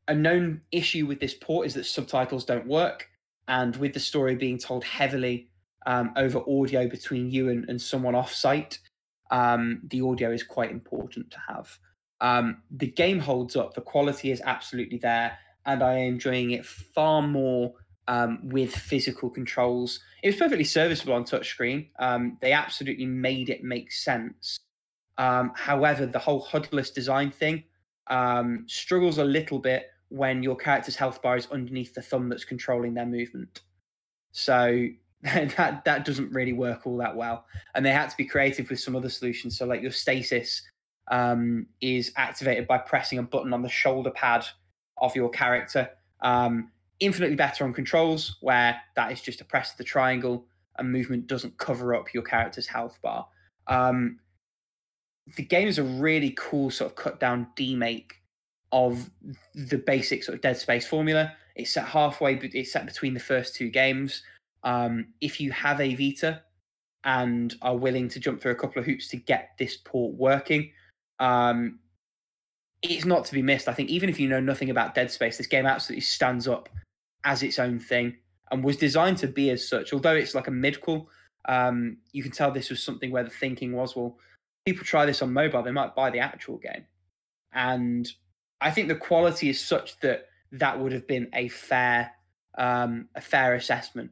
a 0.07 0.15
known 0.15 0.61
issue 0.71 1.05
with 1.05 1.19
this 1.19 1.33
port 1.33 1.67
is 1.67 1.73
that 1.75 1.85
subtitles 1.85 2.45
don't 2.45 2.67
work. 2.67 3.09
And 3.47 3.75
with 3.77 3.93
the 3.93 3.99
story 3.99 4.35
being 4.35 4.57
told 4.57 4.83
heavily 4.83 5.49
um, 5.85 6.11
over 6.17 6.39
audio 6.47 6.87
between 6.87 7.29
you 7.29 7.49
and, 7.49 7.69
and 7.69 7.81
someone 7.81 8.15
off 8.15 8.33
site, 8.33 8.79
um, 9.31 9.81
the 9.89 10.01
audio 10.01 10.31
is 10.31 10.43
quite 10.43 10.71
important 10.71 11.31
to 11.31 11.37
have. 11.47 11.77
Um, 12.19 12.63
the 12.71 12.87
game 12.87 13.19
holds 13.19 13.55
up, 13.55 13.73
the 13.73 13.81
quality 13.81 14.31
is 14.31 14.41
absolutely 14.43 14.97
there, 14.97 15.37
and 15.65 15.83
I 15.83 15.93
am 15.93 16.13
enjoying 16.13 16.51
it 16.51 16.65
far 16.65 17.21
more 17.21 17.73
um, 18.07 18.39
with 18.43 18.73
physical 18.73 19.29
controls. 19.29 19.99
It 20.23 20.29
was 20.29 20.35
perfectly 20.37 20.63
serviceable 20.63 21.13
on 21.13 21.23
touchscreen. 21.23 21.89
Um, 21.99 22.37
they 22.41 22.51
absolutely 22.51 23.05
made 23.05 23.49
it 23.49 23.63
make 23.63 23.91
sense. 23.91 24.59
Um, 25.17 25.51
however, 25.55 26.05
the 26.05 26.19
whole 26.19 26.45
HUDless 26.45 26.93
design 26.93 27.31
thing 27.31 27.63
um, 28.07 28.65
struggles 28.67 29.17
a 29.17 29.23
little 29.23 29.59
bit 29.59 29.87
when 30.09 30.41
your 30.41 30.55
character's 30.55 30.95
health 30.95 31.21
bar 31.21 31.35
is 31.35 31.47
underneath 31.51 31.93
the 31.93 32.01
thumb 32.01 32.29
that's 32.29 32.45
controlling 32.45 32.93
their 32.93 33.05
movement. 33.05 33.61
So 34.31 34.87
that 35.23 35.83
that 35.83 36.05
doesn't 36.05 36.31
really 36.31 36.53
work 36.53 36.85
all 36.85 36.97
that 36.97 37.15
well. 37.15 37.45
And 37.75 37.85
they 37.85 37.91
had 37.91 38.09
to 38.09 38.17
be 38.17 38.25
creative 38.25 38.69
with 38.69 38.79
some 38.79 38.95
other 38.95 39.09
solutions. 39.09 39.57
So 39.57 39.65
like 39.65 39.81
your 39.81 39.91
stasis 39.91 40.61
um, 41.09 41.67
is 41.81 42.11
activated 42.15 42.67
by 42.67 42.77
pressing 42.77 43.19
a 43.19 43.23
button 43.23 43.53
on 43.53 43.61
the 43.61 43.69
shoulder 43.69 44.11
pad 44.11 44.45
of 44.97 45.15
your 45.15 45.29
character. 45.29 45.89
Um, 46.21 46.71
infinitely 46.99 47.35
better 47.35 47.63
on 47.63 47.73
controls, 47.73 48.37
where 48.41 48.79
that 48.95 49.11
is 49.11 49.21
just 49.21 49.41
a 49.41 49.45
press 49.45 49.71
of 49.71 49.77
the 49.77 49.83
triangle 49.83 50.45
and 50.77 50.91
movement 50.91 51.27
doesn't 51.27 51.57
cover 51.57 51.95
up 51.95 52.13
your 52.13 52.23
character's 52.23 52.67
health 52.67 52.99
bar. 53.01 53.27
Um, 53.67 54.19
the 55.35 55.43
game 55.43 55.67
is 55.67 55.77
a 55.77 55.83
really 55.83 56.33
cool 56.37 56.69
sort 56.69 56.91
of 56.91 56.95
cut 56.95 57.19
down 57.19 57.47
demake 57.55 58.11
of 58.71 59.09
the 59.55 59.77
basic 59.77 60.23
sort 60.23 60.35
of 60.35 60.41
Dead 60.41 60.57
Space 60.57 60.87
formula. 60.87 61.33
It's 61.55 61.71
set 61.71 61.85
halfway, 61.85 62.35
but 62.35 62.53
it's 62.53 62.71
set 62.71 62.85
between 62.85 63.13
the 63.13 63.19
first 63.19 63.55
two 63.55 63.69
games. 63.69 64.23
Um, 64.63 65.07
if 65.21 65.39
you 65.39 65.51
have 65.51 65.81
a 65.81 65.95
Vita 65.95 66.41
and 67.03 67.55
are 67.61 67.77
willing 67.77 68.09
to 68.09 68.19
jump 68.19 68.41
through 68.41 68.51
a 68.51 68.55
couple 68.55 68.79
of 68.79 68.85
hoops 68.85 69.07
to 69.09 69.17
get 69.17 69.51
this 69.57 69.77
port 69.77 70.13
working, 70.15 70.71
um, 71.19 71.79
it's 72.81 73.05
not 73.05 73.25
to 73.25 73.33
be 73.33 73.41
missed. 73.41 73.67
I 73.67 73.73
think 73.73 73.89
even 73.89 74.09
if 74.09 74.19
you 74.19 74.29
know 74.29 74.39
nothing 74.39 74.69
about 74.69 74.95
Dead 74.95 75.09
Space, 75.09 75.37
this 75.37 75.47
game 75.47 75.65
absolutely 75.65 76.01
stands 76.01 76.47
up 76.47 76.69
as 77.27 77.43
its 77.43 77.59
own 77.59 77.77
thing 77.77 78.15
and 78.51 78.63
was 78.63 78.77
designed 78.77 79.17
to 79.17 79.27
be 79.27 79.49
as 79.49 79.67
such. 79.67 79.91
Although 79.91 80.15
it's 80.15 80.33
like 80.33 80.47
a 80.47 80.51
midquel, 80.51 81.07
um, 81.49 81.97
you 82.13 82.23
can 82.23 82.31
tell 82.31 82.51
this 82.51 82.69
was 82.69 82.81
something 82.81 83.11
where 83.11 83.25
the 83.25 83.29
thinking 83.29 83.73
was, 83.73 83.97
well, 83.97 84.17
people 84.65 84.85
try 84.85 85.05
this 85.05 85.21
on 85.21 85.33
mobile, 85.33 85.61
they 85.61 85.71
might 85.71 85.93
buy 85.93 86.09
the 86.09 86.19
actual 86.19 86.57
game. 86.57 86.85
And 87.51 88.09
I 88.61 88.71
think 88.71 88.87
the 88.87 88.95
quality 88.95 89.49
is 89.49 89.59
such 89.59 89.99
that 89.99 90.27
that 90.53 90.79
would 90.79 90.93
have 90.93 91.05
been 91.05 91.27
a 91.33 91.49
fair, 91.49 92.11
um, 92.57 93.09
a 93.13 93.19
fair 93.19 93.55
assessment. 93.55 94.11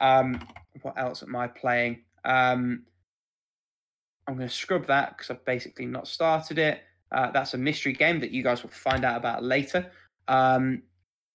Um, 0.00 0.46
what 0.82 0.96
else 0.96 1.24
am 1.24 1.34
I 1.34 1.48
playing? 1.48 2.04
Um, 2.24 2.84
I'm 4.28 4.36
going 4.36 4.48
to 4.48 4.54
scrub 4.54 4.86
that 4.86 5.16
because 5.16 5.30
I've 5.30 5.44
basically 5.44 5.86
not 5.86 6.06
started 6.06 6.60
it. 6.60 6.82
Uh, 7.10 7.32
that's 7.32 7.54
a 7.54 7.58
mystery 7.58 7.94
game 7.94 8.20
that 8.20 8.30
you 8.30 8.44
guys 8.44 8.62
will 8.62 8.70
find 8.70 9.04
out 9.04 9.16
about 9.16 9.42
later. 9.42 9.90
Um, 10.28 10.82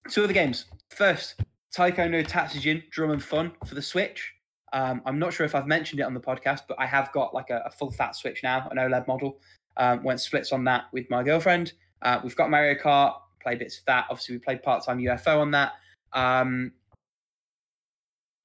two 0.08 0.24
other 0.24 0.32
games. 0.32 0.66
First, 0.90 1.40
Taiko 1.72 2.08
no 2.08 2.22
Tatsujin 2.22 2.88
Drum 2.90 3.10
and 3.10 3.22
Fun 3.22 3.52
for 3.66 3.74
the 3.74 3.82
Switch. 3.82 4.32
Um, 4.72 5.02
I'm 5.04 5.18
not 5.18 5.32
sure 5.32 5.44
if 5.44 5.54
I've 5.54 5.66
mentioned 5.66 6.00
it 6.00 6.04
on 6.04 6.14
the 6.14 6.20
podcast, 6.20 6.60
but 6.68 6.78
I 6.78 6.86
have 6.86 7.12
got 7.12 7.34
like 7.34 7.50
a, 7.50 7.62
a 7.66 7.70
full 7.70 7.90
fat 7.90 8.14
Switch 8.14 8.42
now, 8.42 8.68
an 8.70 8.76
OLED 8.78 9.06
model. 9.06 9.38
Um, 9.76 10.02
went 10.02 10.20
splits 10.20 10.52
on 10.52 10.64
that 10.64 10.84
with 10.92 11.08
my 11.10 11.22
girlfriend. 11.22 11.72
Uh, 12.02 12.20
we've 12.22 12.36
got 12.36 12.50
Mario 12.50 12.74
Kart, 12.74 13.14
played 13.42 13.58
bits 13.58 13.78
of 13.78 13.84
that. 13.86 14.06
Obviously, 14.10 14.36
we 14.36 14.38
played 14.40 14.62
part 14.62 14.84
time 14.84 14.98
UFO 14.98 15.38
on 15.38 15.50
that. 15.52 15.72
Um, 16.12 16.72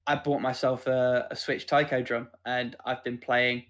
I 0.06 0.16
bought 0.16 0.40
myself 0.40 0.86
a, 0.86 1.26
a 1.30 1.36
Switch 1.36 1.66
Taiko 1.66 2.02
drum, 2.02 2.28
and 2.44 2.76
I've 2.84 3.02
been 3.02 3.18
playing 3.18 3.64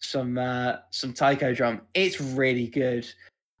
some 0.00 0.36
uh, 0.36 0.76
some 0.90 1.12
taiko 1.12 1.54
drum. 1.54 1.82
It's 1.94 2.20
really 2.20 2.66
good. 2.66 3.06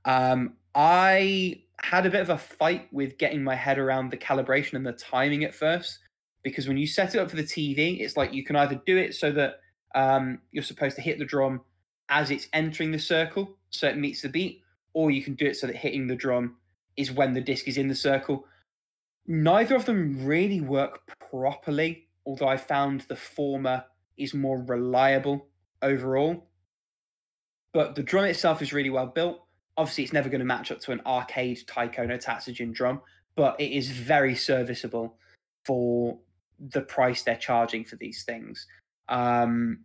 Um, 0.04 0.54
I 0.74 1.62
had 1.82 2.06
a 2.06 2.10
bit 2.10 2.20
of 2.20 2.30
a 2.30 2.38
fight 2.38 2.88
with 2.92 3.18
getting 3.18 3.42
my 3.42 3.54
head 3.54 3.78
around 3.78 4.10
the 4.10 4.16
calibration 4.16 4.74
and 4.74 4.86
the 4.86 4.92
timing 4.92 5.44
at 5.44 5.54
first 5.54 5.98
because 6.42 6.66
when 6.66 6.76
you 6.76 6.86
set 6.86 7.14
it 7.14 7.18
up 7.18 7.30
for 7.30 7.36
the 7.36 7.42
TV, 7.42 8.00
it's 8.00 8.16
like 8.16 8.32
you 8.32 8.44
can 8.44 8.56
either 8.56 8.80
do 8.86 8.96
it 8.96 9.14
so 9.14 9.30
that 9.32 9.60
um, 9.94 10.40
you're 10.50 10.62
supposed 10.62 10.96
to 10.96 11.02
hit 11.02 11.18
the 11.18 11.24
drum 11.24 11.60
as 12.08 12.30
it's 12.30 12.48
entering 12.52 12.90
the 12.90 12.98
circle, 12.98 13.56
so 13.70 13.88
it 13.88 13.96
meets 13.96 14.22
the 14.22 14.28
beat, 14.28 14.60
or 14.92 15.10
you 15.10 15.22
can 15.22 15.34
do 15.34 15.46
it 15.46 15.56
so 15.56 15.66
that 15.66 15.76
hitting 15.76 16.06
the 16.06 16.16
drum 16.16 16.56
is 16.96 17.12
when 17.12 17.32
the 17.32 17.40
disc 17.40 17.68
is 17.68 17.78
in 17.78 17.88
the 17.88 17.94
circle. 17.94 18.44
Neither 19.26 19.76
of 19.76 19.84
them 19.84 20.24
really 20.24 20.60
work 20.60 21.00
properly, 21.30 22.08
although 22.26 22.48
I 22.48 22.56
found 22.56 23.02
the 23.02 23.16
former 23.16 23.84
is 24.18 24.34
more 24.34 24.62
reliable 24.62 25.46
overall. 25.80 26.48
But 27.72 27.94
the 27.94 28.02
drum 28.02 28.26
itself 28.26 28.60
is 28.60 28.72
really 28.72 28.90
well 28.90 29.06
built. 29.06 29.41
Obviously, 29.76 30.04
it's 30.04 30.12
never 30.12 30.28
going 30.28 30.40
to 30.40 30.44
match 30.44 30.70
up 30.70 30.80
to 30.80 30.92
an 30.92 31.00
arcade 31.06 31.66
Taiko 31.66 32.04
no 32.04 32.18
Tatsujin 32.18 32.72
drum, 32.74 33.00
but 33.36 33.58
it 33.60 33.72
is 33.72 33.90
very 33.90 34.34
serviceable 34.34 35.16
for 35.64 36.18
the 36.58 36.82
price 36.82 37.22
they're 37.22 37.36
charging 37.36 37.84
for 37.84 37.96
these 37.96 38.22
things. 38.24 38.66
Um, 39.08 39.80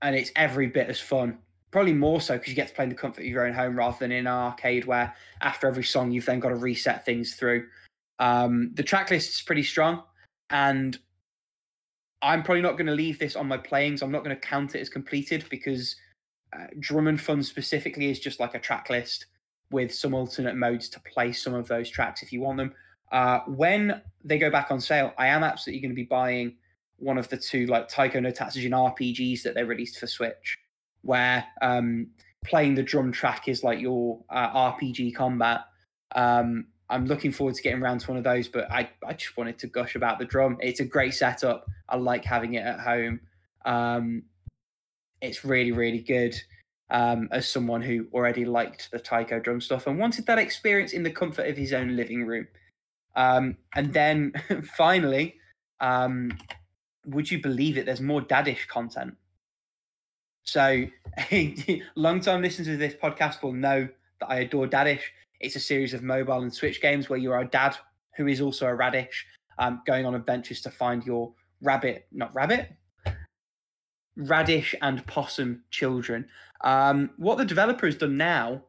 and 0.00 0.16
it's 0.16 0.32
every 0.36 0.66
bit 0.66 0.88
as 0.88 1.00
fun. 1.00 1.38
Probably 1.70 1.94
more 1.94 2.20
so 2.20 2.34
because 2.34 2.48
you 2.48 2.54
get 2.54 2.68
to 2.68 2.74
play 2.74 2.84
in 2.84 2.90
the 2.90 2.96
comfort 2.96 3.22
of 3.22 3.26
your 3.26 3.46
own 3.46 3.54
home 3.54 3.76
rather 3.76 3.96
than 3.98 4.12
in 4.12 4.26
an 4.26 4.32
arcade 4.32 4.84
where 4.84 5.14
after 5.40 5.66
every 5.66 5.84
song 5.84 6.10
you've 6.10 6.26
then 6.26 6.40
got 6.40 6.50
to 6.50 6.56
reset 6.56 7.04
things 7.04 7.34
through. 7.34 7.66
Um, 8.18 8.72
the 8.74 8.82
track 8.82 9.10
list 9.10 9.30
is 9.30 9.42
pretty 9.42 9.62
strong, 9.62 10.02
and 10.50 10.98
I'm 12.20 12.42
probably 12.42 12.62
not 12.62 12.72
going 12.72 12.86
to 12.86 12.92
leave 12.92 13.18
this 13.18 13.36
on 13.36 13.48
my 13.48 13.56
playings. 13.56 14.02
I'm 14.02 14.12
not 14.12 14.22
going 14.22 14.36
to 14.36 14.40
count 14.40 14.74
it 14.74 14.80
as 14.80 14.88
completed 14.88 15.44
because 15.50 15.96
uh, 16.52 16.66
Drum 16.78 17.08
and 17.08 17.20
Fun 17.20 17.42
specifically 17.42 18.10
is 18.10 18.20
just 18.20 18.40
like 18.40 18.54
a 18.54 18.58
track 18.58 18.90
list 18.90 19.26
with 19.70 19.94
some 19.94 20.14
alternate 20.14 20.56
modes 20.56 20.88
to 20.90 21.00
play 21.00 21.32
some 21.32 21.54
of 21.54 21.66
those 21.66 21.88
tracks 21.90 22.22
if 22.22 22.32
you 22.32 22.40
want 22.40 22.58
them. 22.58 22.74
Uh, 23.10 23.40
when 23.46 24.00
they 24.24 24.38
go 24.38 24.50
back 24.50 24.70
on 24.70 24.80
sale, 24.80 25.12
I 25.18 25.28
am 25.28 25.44
absolutely 25.44 25.80
going 25.80 25.90
to 25.90 25.96
be 25.96 26.04
buying 26.04 26.56
one 26.96 27.18
of 27.18 27.28
the 27.28 27.36
two 27.36 27.66
like 27.66 27.88
Taiko 27.88 28.20
no 28.20 28.30
Tatsujin 28.30 28.70
RPGs 28.70 29.42
that 29.42 29.54
they 29.54 29.64
released 29.64 29.98
for 29.98 30.06
Switch, 30.06 30.58
where 31.02 31.44
um, 31.60 32.08
playing 32.44 32.74
the 32.74 32.82
drum 32.82 33.12
track 33.12 33.48
is 33.48 33.64
like 33.64 33.80
your 33.80 34.20
uh, 34.30 34.72
RPG 34.72 35.14
combat. 35.14 35.62
Um, 36.14 36.66
I'm 36.88 37.06
looking 37.06 37.32
forward 37.32 37.54
to 37.54 37.62
getting 37.62 37.82
around 37.82 38.00
to 38.00 38.10
one 38.10 38.18
of 38.18 38.24
those, 38.24 38.48
but 38.48 38.70
I, 38.70 38.90
I 39.06 39.14
just 39.14 39.36
wanted 39.36 39.58
to 39.60 39.66
gush 39.66 39.94
about 39.94 40.18
the 40.18 40.26
drum. 40.26 40.58
It's 40.60 40.80
a 40.80 40.84
great 40.84 41.14
setup. 41.14 41.66
I 41.88 41.96
like 41.96 42.24
having 42.24 42.54
it 42.54 42.64
at 42.64 42.80
home. 42.80 43.20
Um, 43.64 44.24
it's 45.22 45.44
really, 45.44 45.72
really 45.72 46.00
good 46.00 46.34
um, 46.90 47.28
as 47.32 47.48
someone 47.48 47.80
who 47.80 48.06
already 48.12 48.44
liked 48.44 48.90
the 48.90 48.98
Taiko 48.98 49.40
drum 49.40 49.60
stuff 49.60 49.86
and 49.86 49.98
wanted 49.98 50.26
that 50.26 50.38
experience 50.38 50.92
in 50.92 51.02
the 51.02 51.10
comfort 51.10 51.46
of 51.46 51.56
his 51.56 51.72
own 51.72 51.96
living 51.96 52.26
room. 52.26 52.46
Um, 53.16 53.56
and 53.74 53.92
then 53.92 54.32
finally, 54.76 55.36
um, 55.80 56.36
would 57.06 57.30
you 57.30 57.40
believe 57.40 57.78
it? 57.78 57.86
There's 57.86 58.00
more 58.00 58.20
daddish 58.20 58.66
content. 58.66 59.14
So, 60.44 60.86
long 61.94 62.20
time 62.20 62.42
listeners 62.42 62.68
of 62.68 62.78
this 62.78 62.94
podcast 62.94 63.42
will 63.42 63.52
know 63.52 63.88
that 64.20 64.26
I 64.28 64.40
adore 64.40 64.66
Daddish. 64.66 65.02
It's 65.40 65.54
a 65.54 65.60
series 65.60 65.94
of 65.94 66.02
mobile 66.02 66.42
and 66.42 66.52
Switch 66.52 66.82
games 66.82 67.08
where 67.08 67.18
you 67.18 67.32
are 67.32 67.40
a 67.40 67.48
dad 67.48 67.76
who 68.16 68.26
is 68.26 68.40
also 68.40 68.66
a 68.66 68.74
radish, 68.74 69.24
um, 69.58 69.82
going 69.86 70.04
on 70.04 70.16
adventures 70.16 70.60
to 70.62 70.70
find 70.70 71.04
your 71.06 71.32
rabbit, 71.60 72.06
not 72.10 72.34
rabbit, 72.34 72.72
radish 74.16 74.74
and 74.82 75.06
possum 75.06 75.62
children. 75.70 76.26
Um, 76.62 77.10
what 77.16 77.38
the 77.38 77.44
developer 77.44 77.86
has 77.86 77.96
done 77.96 78.16
now, 78.16 78.62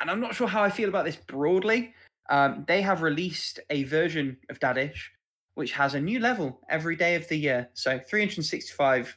and 0.00 0.10
I'm 0.10 0.20
not 0.20 0.34
sure 0.34 0.48
how 0.48 0.62
I 0.62 0.70
feel 0.70 0.88
about 0.88 1.04
this 1.04 1.16
broadly, 1.16 1.94
um, 2.30 2.64
they 2.66 2.82
have 2.82 3.02
released 3.02 3.60
a 3.70 3.82
version 3.84 4.38
of 4.48 4.58
Daddish 4.60 5.10
which 5.54 5.72
has 5.72 5.94
a 5.94 6.00
new 6.00 6.18
level 6.18 6.60
every 6.68 6.96
day 6.96 7.14
of 7.14 7.28
the 7.28 7.36
year. 7.36 7.68
So 7.74 7.98
365 7.98 9.16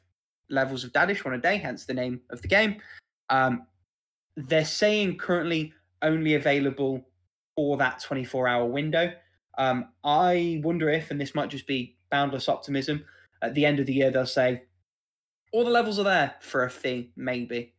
levels 0.49 0.83
of 0.83 0.91
Daddish 0.91 1.25
on 1.25 1.33
a 1.33 1.37
day, 1.37 1.57
hence 1.57 1.85
the 1.85 1.93
name 1.93 2.21
of 2.29 2.41
the 2.41 2.47
game. 2.47 2.81
Um, 3.29 3.65
they're 4.35 4.65
saying 4.65 5.17
currently 5.17 5.73
only 6.01 6.35
available 6.35 7.07
for 7.55 7.77
that 7.77 8.01
24 8.01 8.47
hour 8.47 8.65
window. 8.65 9.13
Um, 9.57 9.89
I 10.03 10.59
wonder 10.63 10.89
if, 10.89 11.09
and 11.09 11.19
this 11.19 11.33
might 11.33 11.49
just 11.49 11.67
be 11.67 11.95
boundless 12.11 12.49
optimism, 12.49 13.05
at 13.41 13.53
the 13.53 13.65
end 13.65 13.79
of 13.79 13.85
the 13.85 13.93
year 13.93 14.11
they'll 14.11 14.25
say 14.25 14.63
all 15.55 15.63
the 15.63 15.71
levels 15.71 15.97
are 15.99 16.03
there 16.03 16.35
for 16.41 16.65
a 16.65 16.69
fee, 16.69 17.11
maybe. 17.15 17.73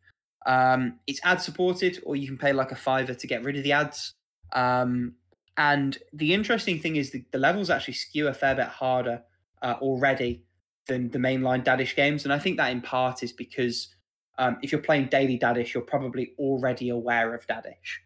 Um, 0.47 0.98
it's 1.07 1.20
ad 1.24 1.43
supported, 1.43 2.03
or 2.07 2.16
you 2.16 2.27
can 2.27 2.39
pay 2.39 2.55
like 2.55 2.73
a 2.73 2.77
fiver 2.77 3.12
to 3.12 3.27
get 3.27 3.44
rid 3.44 3.57
of 3.57 3.65
the 3.65 3.73
ads. 3.73 4.15
Um, 4.55 5.16
and 5.59 5.98
the 6.15 6.32
interesting 6.32 6.81
thing 6.81 6.97
is 6.97 7.11
the, 7.11 7.23
the 7.32 7.39
levels 7.39 7.69
actually 7.69 7.94
skew 7.94 8.28
a 8.28 8.35
fair 8.35 8.55
bit 8.55 8.69
harder 8.69 9.23
uh, 9.61 9.74
already 9.82 10.43
than 10.86 11.11
the 11.11 11.19
mainline 11.19 11.62
Daddish 11.62 11.94
games. 11.94 12.24
And 12.24 12.32
I 12.32 12.39
think 12.39 12.57
that 12.57 12.73
in 12.73 12.81
part 12.81 13.23
is 13.23 13.32
because 13.32 13.94
um, 14.39 14.57
if 14.62 14.73
you're 14.73 14.81
playing 14.81 15.09
daily 15.09 15.39
Daddish, 15.39 15.74
you're 15.74 15.82
probably 15.82 16.32
already 16.39 16.89
aware 16.89 17.35
of 17.35 17.47
Daddish. 17.47 18.01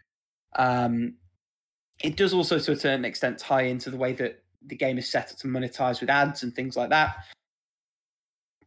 Um, 0.56 1.14
it 2.02 2.16
does 2.16 2.34
also, 2.34 2.58
to 2.58 2.72
a 2.72 2.76
certain 2.76 3.04
extent, 3.04 3.38
tie 3.38 3.62
into 3.62 3.90
the 3.90 3.96
way 3.96 4.14
that 4.14 4.42
the 4.66 4.74
game 4.74 4.98
is 4.98 5.08
set 5.08 5.30
up 5.30 5.38
to 5.38 5.46
monetize 5.46 6.00
with 6.00 6.10
ads 6.10 6.42
and 6.42 6.52
things 6.52 6.76
like 6.76 6.90
that. 6.90 7.18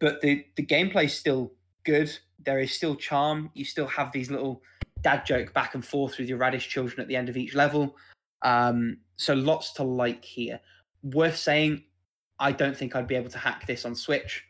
But 0.03 0.19
the, 0.19 0.45
the 0.57 0.65
gameplay 0.65 1.05
is 1.05 1.17
still 1.17 1.53
good. 1.85 2.11
There 2.43 2.59
is 2.59 2.73
still 2.73 2.93
charm. 2.93 3.51
You 3.53 3.63
still 3.63 3.88
have 3.88 4.11
these 4.11 4.30
little 4.30 4.61
dad 5.01 5.25
joke 5.25 5.53
back 5.53 5.75
and 5.75 5.85
forth 5.85 6.17
with 6.17 6.27
your 6.27 6.38
radish 6.38 6.67
children 6.67 6.99
at 6.99 7.07
the 7.07 7.15
end 7.15 7.30
of 7.30 7.38
each 7.38 7.55
level. 7.55 7.95
Um, 8.41 8.97
so 9.15 9.34
lots 9.34 9.71
to 9.75 9.84
like 9.84 10.25
here. 10.25 10.59
Worth 11.03 11.38
saying, 11.38 11.84
I 12.38 12.51
don't 12.51 12.75
think 12.75 12.97
I'd 12.97 13.07
be 13.07 13.15
able 13.15 13.30
to 13.30 13.38
hack 13.38 13.65
this 13.65 13.85
on 13.85 13.95
Switch. 13.95 14.43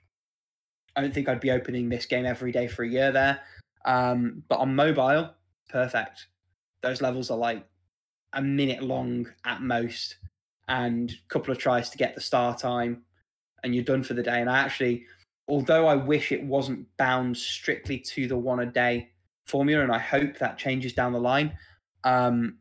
I 0.96 1.02
don't 1.02 1.14
think 1.14 1.30
I'd 1.30 1.40
be 1.40 1.52
opening 1.52 1.88
this 1.88 2.08
game 2.08 2.26
every 2.26 2.52
day 2.52 2.68
for 2.68 2.82
a 2.82 2.90
year 2.90 3.12
there. 3.12 3.40
Um, 3.86 4.42
but 4.50 4.58
on 4.58 4.76
mobile, 4.76 5.36
perfect. 5.70 6.30
Those 6.82 7.00
levels 7.00 7.30
are 7.30 7.38
like 7.38 7.64
a 8.34 8.42
minute 8.42 8.82
long 8.82 9.28
at 9.46 9.62
most, 9.62 10.16
and 10.68 11.12
a 11.12 11.30
couple 11.32 11.52
of 11.52 11.60
tries 11.60 11.92
to 11.92 11.98
get 12.00 12.16
the 12.16 12.22
star 12.22 12.58
time, 12.58 13.04
and 13.64 13.76
you're 13.76 13.84
done 13.84 14.02
for 14.02 14.16
the 14.16 14.24
day. 14.24 14.42
And 14.42 14.50
I 14.50 14.58
actually, 14.58 15.06
although 15.48 15.88
I 15.88 15.96
wish 15.96 16.32
it 16.32 16.44
wasn't 16.44 16.88
bound 16.98 17.38
strictly 17.38 18.00
to 18.00 18.28
the 18.28 18.38
one 18.38 18.60
a 18.60 18.66
day 18.66 19.10
formula, 19.46 19.84
and 19.84 19.92
I 19.92 20.00
hope 20.00 20.38
that 20.38 20.58
changes 20.58 20.94
down 20.94 21.14
the 21.14 21.20
line, 21.20 21.58
um, 22.04 22.58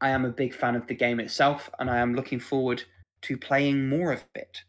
I 0.00 0.10
am 0.10 0.24
a 0.24 0.30
big 0.30 0.54
fan 0.54 0.76
of 0.76 0.86
the 0.86 0.94
game 0.94 1.20
itself, 1.20 1.70
and 1.78 1.90
I 1.90 1.98
am 1.98 2.14
looking 2.14 2.40
forward 2.40 2.82
to 3.22 3.36
playing 3.36 3.88
more 3.88 4.12
of 4.12 4.24
it. 4.34 4.62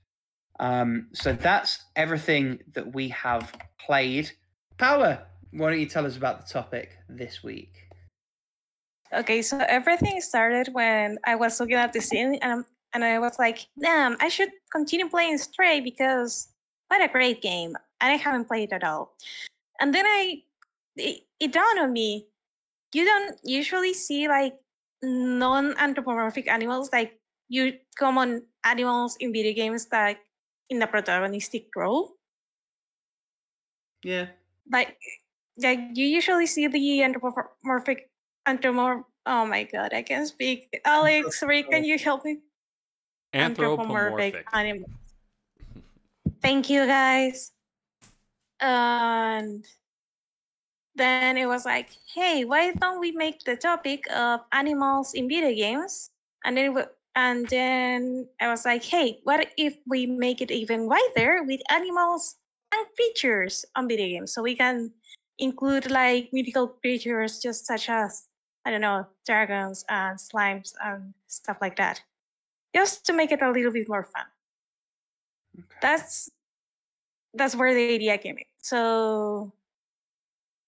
Um, 0.59 1.07
so 1.13 1.34
that's 1.34 1.85
everything 1.95 2.59
that 2.73 2.93
we 2.93 3.09
have 3.09 3.53
played. 3.80 4.31
Paula, 4.77 5.27
why 5.51 5.69
don't 5.69 5.80
you 5.80 5.85
tell 5.85 6.05
us 6.05 6.17
about 6.17 6.45
the 6.45 6.53
topic 6.53 6.97
this 7.07 7.43
week? 7.43 7.76
Okay, 9.13 9.41
so 9.41 9.57
everything 9.67 10.21
started 10.21 10.69
when 10.73 11.17
I 11.26 11.35
was 11.35 11.59
looking 11.59 11.76
at 11.76 11.93
the 11.93 12.01
scene 12.01 12.38
and 12.41 12.63
and 12.93 13.03
I 13.03 13.19
was 13.19 13.38
like, 13.38 13.67
damn, 13.80 14.17
I 14.19 14.30
should 14.30 14.49
continue 14.71 15.07
playing 15.07 15.38
Stray 15.38 15.80
because 15.80 16.47
what 16.90 17.02
a 17.02 17.07
great 17.07 17.41
game. 17.41 17.78
And 18.02 18.11
I 18.11 18.18
haven't 18.18 18.45
played 18.45 18.72
it 18.72 18.76
at 18.76 18.84
all. 18.84 19.14
And 19.80 19.94
then 19.94 20.06
I 20.06 20.44
it, 20.98 21.22
it 21.40 21.53
dawned 21.53 21.80
on 21.80 21.94
me, 21.94 22.28
you 22.94 23.06
don't 23.06 23.40
usually 23.44 23.94
see 23.94 24.28
like 24.28 24.56
non-anthropomorphic 25.02 26.49
animals 26.49 26.90
like 26.91 27.18
you 27.48 27.74
common 27.98 28.44
animals 28.66 29.16
in 29.22 29.32
video 29.32 29.53
games 29.53 29.88
like 29.91 30.20
in 30.70 30.80
the 30.80 30.88
protagonistic 30.88 31.68
role. 31.76 32.16
Yeah. 34.03 34.28
Like 34.72 34.98
like 35.57 35.80
you 35.94 36.06
usually 36.06 36.45
see 36.45 36.68
the 36.68 37.03
anthropomorphic 37.03 38.10
anthropomorphic 38.45 39.06
oh 39.26 39.45
my 39.45 39.64
god 39.64 39.94
i 39.94 40.02
can't 40.02 40.28
speak. 40.28 40.82
Alex 40.86 41.44
Ray, 41.44 41.64
can 41.64 41.84
oh. 41.84 41.86
you 41.86 41.98
help 41.98 42.26
me? 42.26 42.40
Anthropomorphic, 43.34 44.45
animals 44.53 44.90
thank 46.41 46.70
you 46.70 46.86
guys 46.86 47.52
and 48.60 49.66
then 50.99 51.38
it 51.38 51.48
was 51.48 51.66
like, 51.66 51.90
hey, 52.14 52.44
why 52.44 52.74
don't 52.74 52.99
we 52.99 53.11
make 53.11 53.40
the 53.45 53.56
topic 53.56 54.03
of 54.14 54.41
animals 54.52 55.14
in 55.14 55.30
video 55.30 55.56
games? 55.56 56.11
And 56.44 56.57
then 56.57 56.76
and 57.16 57.48
then 57.48 58.28
I 58.40 58.49
was 58.49 58.66
like, 58.66 58.84
hey, 58.84 59.20
what 59.24 59.48
if 59.57 59.78
we 59.88 60.06
make 60.06 60.41
it 60.41 60.52
even 60.52 60.88
wider 60.88 61.44
with 61.44 61.61
animals 61.70 62.36
and 62.74 62.86
creatures 62.95 63.66
on 63.76 63.88
video 63.88 64.07
games? 64.07 64.34
So 64.34 64.41
we 64.41 64.56
can 64.56 64.91
include 65.40 65.90
like 65.90 66.30
mythical 66.34 66.68
creatures 66.68 67.40
just 67.40 67.66
such 67.66 67.90
as 67.90 68.28
I 68.66 68.72
don't 68.72 68.82
know, 68.82 69.07
dragons 69.26 69.86
and 69.90 70.20
slimes 70.20 70.74
and 70.84 71.14
stuff 71.28 71.57
like 71.61 71.78
that. 71.78 72.02
Just 72.76 73.06
to 73.06 73.14
make 73.14 73.32
it 73.32 73.41
a 73.41 73.49
little 73.49 73.72
bit 73.72 73.88
more 73.88 74.03
fun. 74.03 74.26
Okay. 75.60 75.77
That's 75.81 76.30
that's 77.34 77.56
where 77.56 77.73
the 77.73 77.94
idea 77.95 78.18
came 78.18 78.38
in. 78.38 78.45
So 78.60 79.53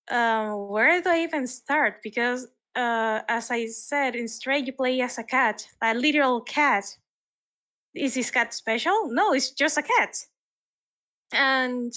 um, 0.09 0.68
where 0.69 1.01
do 1.01 1.09
I 1.09 1.23
even 1.23 1.47
start? 1.47 2.01
Because 2.03 2.47
uh, 2.76 3.22
as 3.27 3.51
I 3.51 3.68
said, 3.68 4.15
in 4.15 4.27
Stray, 4.27 4.59
you 4.59 4.73
play 4.73 5.01
as 5.01 5.18
a 5.18 5.23
cat, 5.23 5.65
a 5.81 5.93
literal 5.93 6.41
cat. 6.41 6.85
Is 7.93 8.13
this 8.13 8.31
cat 8.31 8.53
special? 8.53 9.09
No, 9.11 9.34
it's 9.34 9.51
just 9.51 9.77
a 9.77 9.84
cat. 9.84 10.15
And 11.34 11.93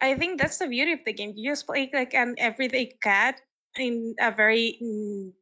I 0.00 0.14
think 0.14 0.40
that's 0.40 0.58
the 0.58 0.68
beauty 0.68 0.92
of 0.92 1.00
the 1.04 1.12
game. 1.12 1.32
You 1.34 1.50
just 1.50 1.66
play 1.66 1.90
like 1.92 2.14
an 2.14 2.34
everyday 2.38 2.92
cat 3.02 3.40
in 3.76 4.14
a 4.20 4.30
very 4.30 4.78
mm, 4.82 5.32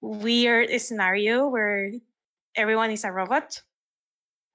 weird 0.00 0.80
scenario 0.80 1.48
where 1.48 1.92
everyone 2.56 2.90
is 2.90 3.04
a 3.04 3.12
robot 3.12 3.60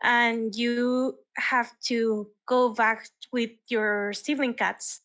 and 0.04 0.56
you 0.56 1.18
have 1.38 1.72
to 1.86 2.28
go 2.48 2.74
back 2.74 3.08
with 3.32 3.52
your 3.68 4.14
sibling 4.14 4.54
cats 4.54 5.02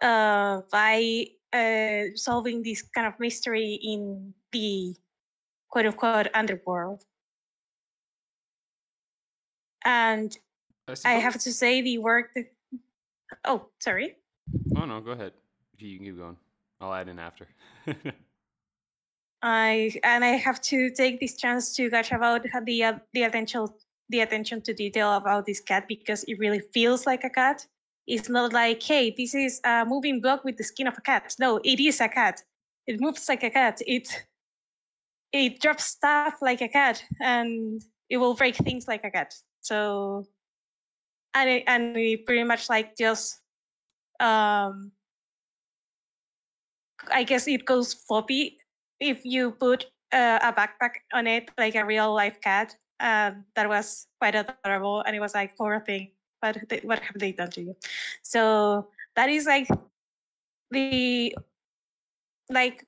uh, 0.00 0.62
by 0.70 1.26
uh, 1.52 2.14
solving 2.14 2.62
this 2.62 2.82
kind 2.82 3.06
of 3.06 3.18
mystery 3.18 3.78
in 3.82 4.34
the 4.52 4.94
quote 5.68 5.86
unquote 5.86 6.28
underworld. 6.34 7.04
And 9.84 10.36
I, 10.86 10.94
I 11.04 11.12
have 11.14 11.38
to 11.40 11.52
say, 11.52 11.80
the 11.82 11.98
work 11.98 12.30
that. 12.34 12.46
Oh, 13.44 13.66
sorry. 13.78 14.16
Oh, 14.76 14.84
no, 14.84 15.00
go 15.00 15.12
ahead. 15.12 15.32
You 15.78 15.96
can 15.96 16.06
keep 16.06 16.18
going. 16.18 16.36
I'll 16.80 16.94
add 16.94 17.08
in 17.08 17.18
after. 17.18 17.48
I 19.42 19.92
and 20.02 20.24
I 20.24 20.30
have 20.30 20.60
to 20.62 20.90
take 20.90 21.20
this 21.20 21.36
chance 21.36 21.74
to 21.76 21.88
gush 21.90 22.10
about 22.10 22.42
the 22.64 22.84
uh, 22.84 22.98
the 23.12 23.22
essential 23.22 23.76
the 24.08 24.20
attention 24.20 24.62
to 24.62 24.74
detail 24.74 25.12
about 25.14 25.46
this 25.46 25.60
cat 25.60 25.86
because 25.86 26.24
it 26.24 26.38
really 26.38 26.60
feels 26.72 27.06
like 27.06 27.24
a 27.24 27.30
cat. 27.30 27.66
It's 28.06 28.28
not 28.28 28.52
like, 28.52 28.82
hey, 28.82 29.14
this 29.16 29.34
is 29.34 29.60
a 29.64 29.84
moving 29.84 30.20
block 30.20 30.42
with 30.42 30.56
the 30.56 30.64
skin 30.64 30.86
of 30.86 30.96
a 30.96 31.00
cat. 31.02 31.34
No, 31.38 31.58
it 31.62 31.78
is 31.78 32.00
a 32.00 32.08
cat. 32.08 32.42
It 32.86 33.00
moves 33.00 33.28
like 33.28 33.42
a 33.44 33.50
cat. 33.50 33.80
It 33.86 34.08
it 35.32 35.60
drops 35.60 35.84
stuff 35.84 36.38
like 36.40 36.62
a 36.62 36.68
cat, 36.68 37.04
and 37.20 37.82
it 38.08 38.16
will 38.16 38.34
break 38.34 38.56
things 38.56 38.88
like 38.88 39.04
a 39.04 39.10
cat. 39.10 39.34
So, 39.60 40.26
and 41.34 41.50
it, 41.50 41.64
and 41.66 41.96
it 41.96 42.26
pretty 42.26 42.44
much 42.44 42.68
like 42.68 42.96
just, 42.96 43.38
um, 44.20 44.90
I 47.12 47.22
guess 47.24 47.46
it 47.46 47.64
goes 47.64 47.92
floppy 47.94 48.57
if 49.00 49.24
you 49.24 49.52
put 49.52 49.86
uh, 50.12 50.38
a 50.42 50.52
backpack 50.52 51.02
on 51.12 51.26
it 51.26 51.50
like 51.58 51.74
a 51.74 51.84
real 51.84 52.12
life 52.14 52.40
cat. 52.40 52.76
Um, 53.00 53.44
that 53.54 53.68
was 53.68 54.08
quite 54.18 54.34
adorable, 54.34 55.02
and 55.02 55.14
it 55.14 55.20
was 55.20 55.32
like 55.32 55.56
poor 55.56 55.78
thing 55.78 56.10
what 56.40 56.56
what 56.82 56.98
have 56.98 57.18
they 57.18 57.32
done 57.32 57.50
to 57.50 57.60
you? 57.60 57.76
So 58.22 58.88
that 59.16 59.28
is 59.28 59.46
like 59.46 59.68
the 60.70 61.36
like 62.50 62.84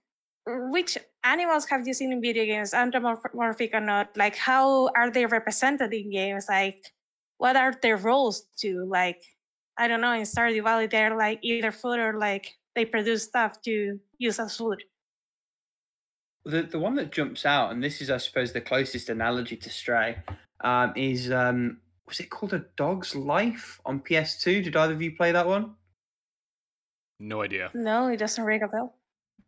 which 0.46 0.98
animals 1.22 1.66
have 1.66 1.86
you 1.86 1.94
seen 1.94 2.12
in 2.12 2.20
video 2.20 2.44
games 2.44 2.74
anthropomorphic 2.74 3.74
or 3.74 3.80
not? 3.80 4.16
Like 4.16 4.36
how 4.36 4.90
are 4.96 5.10
they 5.10 5.26
represented 5.26 5.92
in 5.92 6.10
games? 6.10 6.46
Like 6.48 6.92
what 7.40 7.56
are 7.56 7.72
their 7.80 7.96
roles 7.96 8.42
too 8.54 8.84
like 8.86 9.24
i 9.78 9.88
don't 9.88 10.02
know 10.02 10.12
in 10.12 10.22
stardew 10.22 10.62
valley 10.62 10.86
they're 10.86 11.16
like 11.16 11.38
either 11.40 11.72
food 11.72 11.98
or 11.98 12.18
like 12.18 12.52
they 12.76 12.84
produce 12.84 13.24
stuff 13.24 13.62
to 13.62 13.98
use 14.18 14.38
as 14.38 14.58
food 14.58 14.84
the 16.44 16.62
the 16.62 16.78
one 16.78 16.94
that 16.94 17.12
jumps 17.12 17.44
out 17.44 17.70
and 17.70 17.82
this 17.82 18.00
is 18.00 18.10
i 18.10 18.16
suppose 18.16 18.52
the 18.52 18.60
closest 18.60 19.10
analogy 19.10 19.56
to 19.56 19.68
stray 19.68 20.16
um, 20.62 20.92
is 20.96 21.30
um, 21.30 21.78
was 22.06 22.20
it 22.20 22.28
called 22.28 22.52
A 22.52 22.64
Dog's 22.76 23.14
Life 23.14 23.80
on 23.84 24.00
PS2? 24.00 24.64
Did 24.64 24.76
either 24.76 24.92
of 24.92 25.02
you 25.02 25.12
play 25.12 25.32
that 25.32 25.46
one? 25.46 25.74
No 27.18 27.42
idea. 27.42 27.70
No, 27.74 28.08
it 28.08 28.18
doesn't 28.18 28.44
ring 28.44 28.62
a 28.62 28.68
bell. 28.68 28.94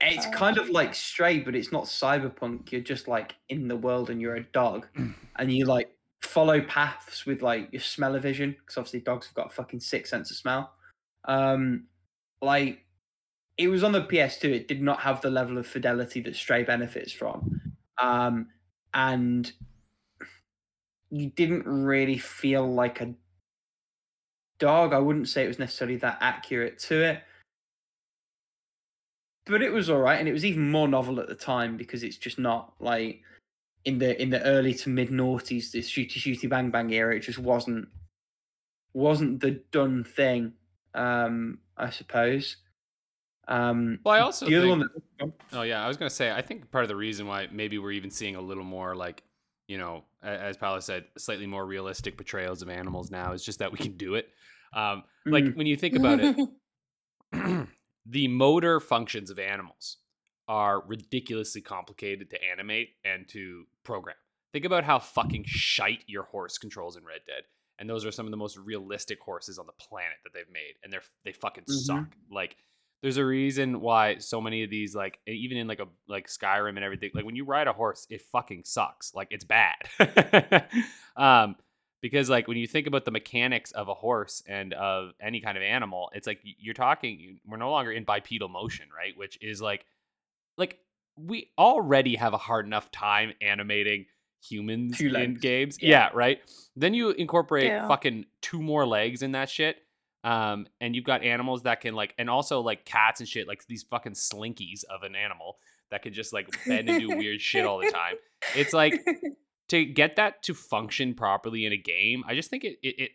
It's 0.01 0.27
uh, 0.27 0.31
kind 0.31 0.59
of 0.59 0.71
like 0.71 0.95
Stray, 0.95 1.41
but 1.41 1.55
it's 1.55 1.73
not 1.73 1.85
cyberpunk. 1.85 2.71
You're 2.71 2.81
just 2.81 3.09
like 3.09 3.35
in 3.49 3.69
the 3.69 3.77
world 3.77 4.11
and 4.11 4.21
you're 4.21 4.37
a 4.37 4.45
dog, 4.45 4.87
and 5.37 5.53
you 5.53 5.67
like 5.67 5.91
follow 6.23 6.61
paths 6.61 7.27
with 7.27 7.43
like 7.43 7.69
your 7.73 7.83
smell 7.83 8.15
of 8.15 8.23
vision 8.23 8.57
because 8.61 8.79
obviously 8.79 9.01
dogs 9.01 9.27
have 9.27 9.35
got 9.35 9.49
a 9.49 9.55
fucking 9.55 9.81
sick 9.81 10.07
sense 10.07 10.31
of 10.31 10.37
smell. 10.37 10.73
Um, 11.25 11.85
like 12.41 12.82
it 13.63 13.69
was 13.69 13.85
on 13.85 13.93
the 13.93 14.03
PS2. 14.03 14.45
It 14.45 14.69
did 14.69 14.83
not 14.83 15.01
have 15.01 15.21
the 15.21 15.31
level 15.31 15.57
of 15.57 15.67
fidelity 15.67 16.21
that 16.23 16.37
Stray 16.37 16.65
benefits 16.65 17.13
from, 17.13 17.61
um, 17.99 18.49
and 18.93 19.51
you 21.11 21.31
didn't 21.31 21.67
really 21.67 22.19
feel 22.19 22.67
like 22.67 23.01
a 23.01 23.15
dog. 24.59 24.93
I 24.93 24.99
wouldn't 24.99 25.29
say 25.29 25.45
it 25.45 25.49
was 25.49 25.59
necessarily 25.59 25.97
that 25.99 26.19
accurate 26.21 26.79
to 26.81 27.03
it. 27.03 27.23
But 29.47 29.63
it 29.63 29.73
was 29.73 29.91
all 29.91 29.99
right, 29.99 30.19
and 30.19 30.29
it 30.29 30.33
was 30.33 30.45
even 30.45 30.71
more 30.71 30.89
novel 30.89 31.21
at 31.21 31.29
the 31.29 31.35
time 31.35 31.77
because 31.77 32.03
it's 32.03 32.17
just 32.17 32.39
not 32.39 32.75
like 32.81 33.23
in 33.85 33.99
the 33.99 34.21
in 34.21 34.31
the 34.31 34.43
early 34.43 34.75
to 34.75 34.89
mid 34.89 35.11
noughties, 35.11 35.73
this 35.73 35.91
shooty 35.91 36.19
shooty 36.19 36.49
bang 36.49 36.71
bang 36.71 36.91
era. 36.91 37.17
It 37.17 37.21
just 37.21 37.39
wasn't 37.39 37.89
wasn't 38.95 39.41
the 39.41 39.63
done 39.71 40.05
thing, 40.05 40.53
um, 40.95 41.59
I 41.77 41.91
suppose. 41.91 42.57
Um, 43.49 43.99
well, 44.05 44.15
I 44.15 44.21
also 44.21 44.47
think, 44.47 44.89
that, 45.19 45.33
oh 45.53 45.63
yeah, 45.63 45.85
I 45.85 45.89
was 45.89 45.97
gonna 45.97 46.11
say 46.11 46.31
I 46.31 46.43
think 46.43 46.71
part 46.71 46.85
of 46.85 46.89
the 46.89 46.97
reason 46.97 47.27
why 47.27 47.49
maybe 47.51 47.79
we're 47.79 47.93
even 47.93 48.11
seeing 48.11 48.37
a 48.37 48.41
little 48.41 48.65
more 48.65 48.95
like 48.95 49.23
you 49.69 49.79
know, 49.79 50.05
as 50.23 50.57
Paula 50.57 50.83
said, 50.83 51.05
slightly 51.17 51.47
more 51.47 51.65
realistic 51.65 52.17
portrayals 52.17 52.63
of 52.63 52.69
animals 52.69 53.11
now. 53.11 53.33
is 53.33 53.45
just 53.45 53.61
that 53.61 53.73
we 53.73 53.79
can 53.79 53.97
do 53.97 54.17
it. 54.17 54.29
Um, 54.75 55.05
mm. 55.27 55.33
Like 55.33 55.55
when 55.55 55.67
you 55.67 55.77
think 55.77 55.97
about 55.97 56.21
it, 56.21 56.37
the 58.07 58.29
motor 58.29 58.81
functions 58.81 59.31
of 59.31 59.39
animals 59.39 59.99
are 60.49 60.83
ridiculously 60.87 61.61
complicated 61.61 62.31
to 62.31 62.45
animate 62.45 62.91
and 63.05 63.29
to 63.29 63.65
program. 63.85 64.17
Think 64.53 64.65
about 64.65 64.85
how 64.85 64.99
fucking 64.99 65.45
shite 65.47 66.05
your 66.07 66.25
horse 66.25 66.59
controls 66.59 66.97
in 66.97 67.05
Red 67.05 67.21
Dead. 67.27 67.45
And 67.79 67.89
those 67.89 68.05
are 68.05 68.13
some 68.13 68.27
of 68.27 68.31
the 68.31 68.37
most 68.37 68.59
realistic 68.59 69.21
horses 69.21 69.59
on 69.59 69.67
the 69.67 69.73
planet 69.73 70.19
that 70.25 70.35
they've 70.35 70.53
made. 70.53 70.75
And 70.85 70.93
they're 70.93 71.03
they 71.25 71.33
fucking 71.33 71.65
mm-hmm. 71.65 71.73
suck. 71.73 72.09
Like 72.31 72.57
there's 73.03 73.17
a 73.17 73.25
reason 73.25 73.81
why 73.81 74.19
so 74.19 74.41
many 74.41 74.63
of 74.63 74.71
these 74.71 74.95
like 74.95 75.19
even 75.27 75.59
in 75.59 75.67
like 75.67 75.81
a 75.81 75.89
like 76.09 76.29
Skyrim 76.29 76.71
and 76.71 76.85
everything 76.85 77.11
like 77.15 77.25
when 77.25 77.37
you 77.37 77.45
ride 77.45 77.67
a 77.67 77.73
horse 77.73 78.07
it 78.09 78.23
fucking 78.33 78.63
sucks 78.65 79.15
like 79.15 79.29
it's 79.31 79.45
bad 79.45 79.77
um 81.17 81.57
because 82.01 82.31
like 82.31 82.49
when 82.49 82.57
you 82.57 82.67
think 82.67 82.87
about 82.87 83.05
the 83.05 83.11
mechanics 83.11 83.73
of 83.73 83.89
a 83.89 83.95
horse 83.95 84.43
and 84.47 84.73
of 84.75 85.13
any 85.21 85.41
kind 85.41 85.57
of 85.57 85.63
animal 85.63 86.11
it's 86.15 86.27
like 86.27 86.41
you're 86.43 86.75
talking 86.75 87.39
we're 87.47 87.57
no 87.57 87.71
longer 87.71 87.93
in 87.93 88.05
bipedal 88.05 88.49
motion 88.49 88.87
right 88.97 89.17
which 89.17 89.39
is 89.43 89.61
like 89.61 89.85
like 90.57 90.79
we 91.17 91.51
already 91.59 92.17
have 92.17 92.35
a 92.35 92.39
hard 92.39 92.67
enough 92.67 92.91
time 92.91 93.33
animating 93.41 94.07
humans 94.43 95.01
in 95.01 95.35
games 95.35 95.79
yeah. 95.81 95.89
yeah. 95.89 96.11
right 96.15 96.41
then 96.77 96.95
you 96.95 97.11
incorporate 97.11 97.67
yeah. 97.67 97.87
fucking 97.87 98.25
two 98.41 98.61
more 98.61 98.87
legs 98.87 99.23
in 99.23 99.33
that 99.33 99.49
shit 99.49 99.77
um, 100.25 100.67
and 100.81 100.95
you've 100.95 101.05
got 101.05 101.25
animals 101.25 101.63
that 101.63 101.81
can 101.81 101.95
like, 101.95 102.15
and 102.19 102.31
also 102.31 102.61
like 102.61 102.85
cats 102.85 103.21
and 103.21 103.29
shit, 103.29 103.49
like 103.49 103.67
these 103.67 103.83
fucking 103.85 104.13
slinkies 104.13 104.85
of 104.85 105.03
an 105.03 105.17
animal 105.17 105.57
that 105.91 106.03
can 106.03 106.13
just 106.13 106.33
like 106.33 106.49
bend 106.67 106.89
and 106.89 107.01
do 107.01 107.17
weird 107.17 107.41
shit 107.41 107.65
all 107.65 107.79
the 107.79 107.91
time. 107.91 108.15
It's 108.55 108.73
like 108.73 109.05
to 109.69 109.85
get 109.85 110.17
that 110.17 110.43
to 110.45 110.55
function 110.55 111.15
properly 111.15 111.67
in 111.67 111.73
a 111.73 111.77
game. 111.77 112.25
I 112.27 112.35
just 112.35 112.51
think 112.51 112.65
it, 112.65 112.79
it, 112.83 112.95
it 112.99 113.11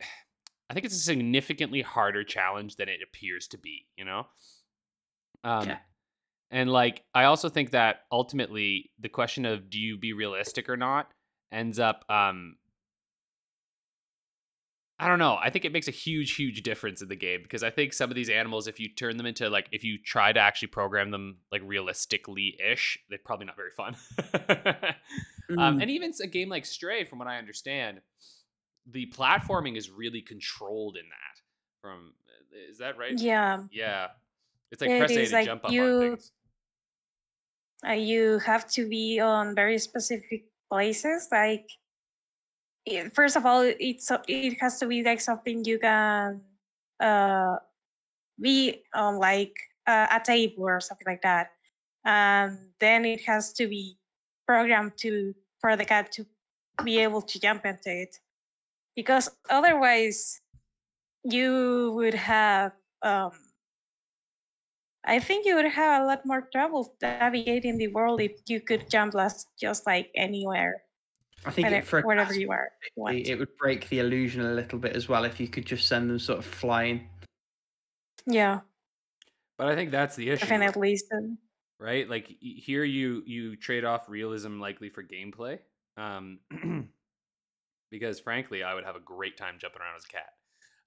I 0.70 0.74
think 0.74 0.86
it's 0.86 0.96
a 0.96 1.00
significantly 1.00 1.82
harder 1.82 2.24
challenge 2.24 2.76
than 2.76 2.90
it 2.90 3.00
appears 3.04 3.48
to 3.50 3.58
be. 3.58 3.88
You 3.98 4.06
know. 4.06 4.28
Um, 5.44 5.68
yeah. 5.68 5.78
And 6.50 6.70
like, 6.70 7.04
I 7.14 7.26
also 7.26 7.50
think 7.50 7.72
that 7.72 8.02
ultimately 8.12 8.92
the 9.00 9.10
question 9.10 9.46
of 9.46 9.70
do 9.70 9.80
you 9.80 9.98
be 9.98 10.14
realistic 10.14 10.70
or 10.70 10.78
not 10.78 11.10
ends 11.52 11.80
up 11.80 12.04
um 12.10 12.58
I 15.00 15.08
don't 15.08 15.20
know. 15.20 15.38
I 15.40 15.52
think 15.52 15.64
it 15.64 15.72
makes 15.72 15.88
a 15.88 15.92
huge, 15.92 16.36
huge 16.36 16.64
difference 16.64 17.04
in 17.04 17.08
the 17.08 17.16
game 17.16 17.42
because 17.44 17.62
I 17.62 17.70
think 17.70 17.94
some 17.94 18.10
of 18.10 18.16
these 18.16 18.30
animals, 18.30 18.68
if 18.68 18.80
you 18.80 18.90
turn 18.90 19.18
them 19.18 19.28
into 19.28 19.48
like, 19.48 19.68
if 19.72 19.84
you 19.84 20.00
try 20.00 20.34
to 20.34 20.40
actually 20.40 20.70
program 20.70 21.12
them 21.12 21.38
like 21.52 21.62
realistically 21.64 22.58
ish, 22.72 22.98
they're 23.10 23.20
probably 23.24 23.46
not 23.46 23.56
very 23.56 23.72
fun. 23.72 23.96
Um, 25.50 25.56
mm. 25.56 25.62
um, 25.62 25.82
and 25.82 25.90
even 25.90 26.12
a 26.22 26.28
game 26.28 26.50
like 26.50 26.66
Stray, 26.66 27.06
from 27.06 27.20
what 27.20 27.28
I 27.30 27.38
understand, 27.38 28.02
the 28.86 29.10
platforming 29.16 29.78
is 29.78 29.90
really 29.90 30.22
controlled 30.22 30.98
in 30.98 31.06
that. 31.08 31.42
From 31.82 32.12
is 32.70 32.80
that 32.80 32.98
right? 32.98 33.18
Yeah. 33.18 33.64
Yeah. 33.72 34.08
It's 34.72 34.82
like 34.82 34.92
it 34.92 35.00
press 35.00 35.12
A 35.12 35.26
to 35.26 35.34
like 35.34 35.46
jump 35.46 35.64
up 35.64 35.72
you, 35.72 35.84
on 35.84 36.00
things. 36.02 36.32
Uh, 37.88 37.92
you 37.92 38.40
have 38.40 38.70
to 38.72 38.90
be 38.90 39.22
on 39.22 39.56
very 39.56 39.78
specific 39.78 40.46
places, 40.70 41.30
like 41.32 41.70
first 43.14 43.36
of 43.36 43.46
all, 43.46 43.62
it's 43.62 44.12
it 44.28 44.58
has 44.60 44.80
to 44.80 44.88
be 44.88 45.04
like 45.04 45.20
something 45.20 45.66
you 45.66 45.80
can 45.80 46.42
uh, 47.00 47.58
be 48.40 48.84
on 48.94 49.20
like 49.20 49.56
uh, 49.88 50.08
a 50.12 50.22
table 50.24 50.64
or 50.64 50.80
something 50.80 51.08
like 51.08 51.22
that, 51.22 51.52
and 52.06 52.58
then 52.80 53.06
it 53.06 53.22
has 53.26 53.54
to 53.54 53.68
be 53.68 53.98
programmed 54.48 54.98
to 54.98 55.34
for 55.60 55.76
the 55.76 55.86
cat 55.86 56.12
to 56.14 56.26
be 56.84 57.00
able 57.00 57.22
to 57.22 57.40
jump 57.40 57.66
into 57.66 57.92
it, 57.92 58.20
because 58.96 59.30
otherwise 59.50 60.42
you 61.24 61.92
would 61.96 62.16
have. 62.16 62.72
Um, 63.02 63.32
I 65.06 65.20
think 65.20 65.46
you 65.46 65.56
would 65.56 65.72
have 65.72 66.04
a 66.04 66.06
lot 66.06 66.26
more 66.26 66.50
trouble 66.52 66.94
navigating 67.02 67.78
the 67.78 67.88
world 67.88 68.20
if 68.20 68.44
you 68.48 68.60
could 68.60 68.90
jump 68.90 69.16
just 69.58 69.88
like 69.88 70.12
anywhere. 70.16 70.84
I 71.48 71.52
think 71.52 71.72
it, 71.72 71.86
for 71.86 72.02
whatever 72.02 72.34
you 72.34 72.52
are, 72.52 72.70
it, 72.98 73.30
it 73.30 73.40
would 73.40 73.56
break 73.58 73.88
the 73.90 74.00
illusion 74.00 74.42
a 74.42 74.54
little 74.54 74.80
bit 74.80 74.96
as 74.96 75.08
well 75.08 75.24
if 75.24 75.40
you 75.40 75.48
could 75.48 75.66
just 75.66 75.88
send 75.88 76.10
them 76.10 76.20
sort 76.20 76.40
of 76.40 76.46
flying. 76.46 77.08
Yeah, 78.26 78.60
but 79.58 79.68
I 79.68 79.76
think 79.76 79.92
that's 79.92 80.16
the 80.16 80.30
issue. 80.30 80.46
Definitely, 80.46 81.00
right? 81.80 82.10
Like 82.10 82.28
here, 82.40 82.84
you 82.84 83.24
you 83.26 83.56
trade 83.56 83.86
off 83.86 84.10
realism 84.10 84.60
likely 84.60 84.90
for 84.90 85.04
gameplay, 85.04 85.60
um, 85.96 86.40
because 87.92 88.20
frankly, 88.20 88.64
I 88.64 88.74
would 88.74 88.84
have 88.84 88.96
a 88.96 89.02
great 89.02 89.38
time 89.38 89.56
jumping 89.58 89.82
around 89.82 89.96
as 89.96 90.06
a 90.06 90.08
cat. 90.08 90.30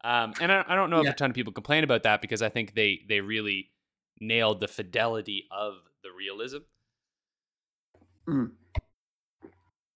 Um, 0.03 0.33
and 0.41 0.51
I, 0.51 0.65
I 0.67 0.75
don't 0.75 0.91
know 0.91 1.03
yeah. 1.03 1.11
if 1.11 1.15
a 1.15 1.19
ton 1.19 1.31
of 1.31 1.35
people 1.35 1.53
complain 1.53 1.85
about 1.85 2.05
that 2.05 2.23
because 2.23 2.43
I 2.43 2.49
think 2.49 2.75
they 2.75 3.01
they 3.09 3.21
really 3.21 3.71
nailed 4.21 4.61
the 4.61 4.69
fidelity 4.69 5.47
of 5.51 5.75
the 6.03 6.11
realism. 6.17 6.59
Mm. 8.29 8.51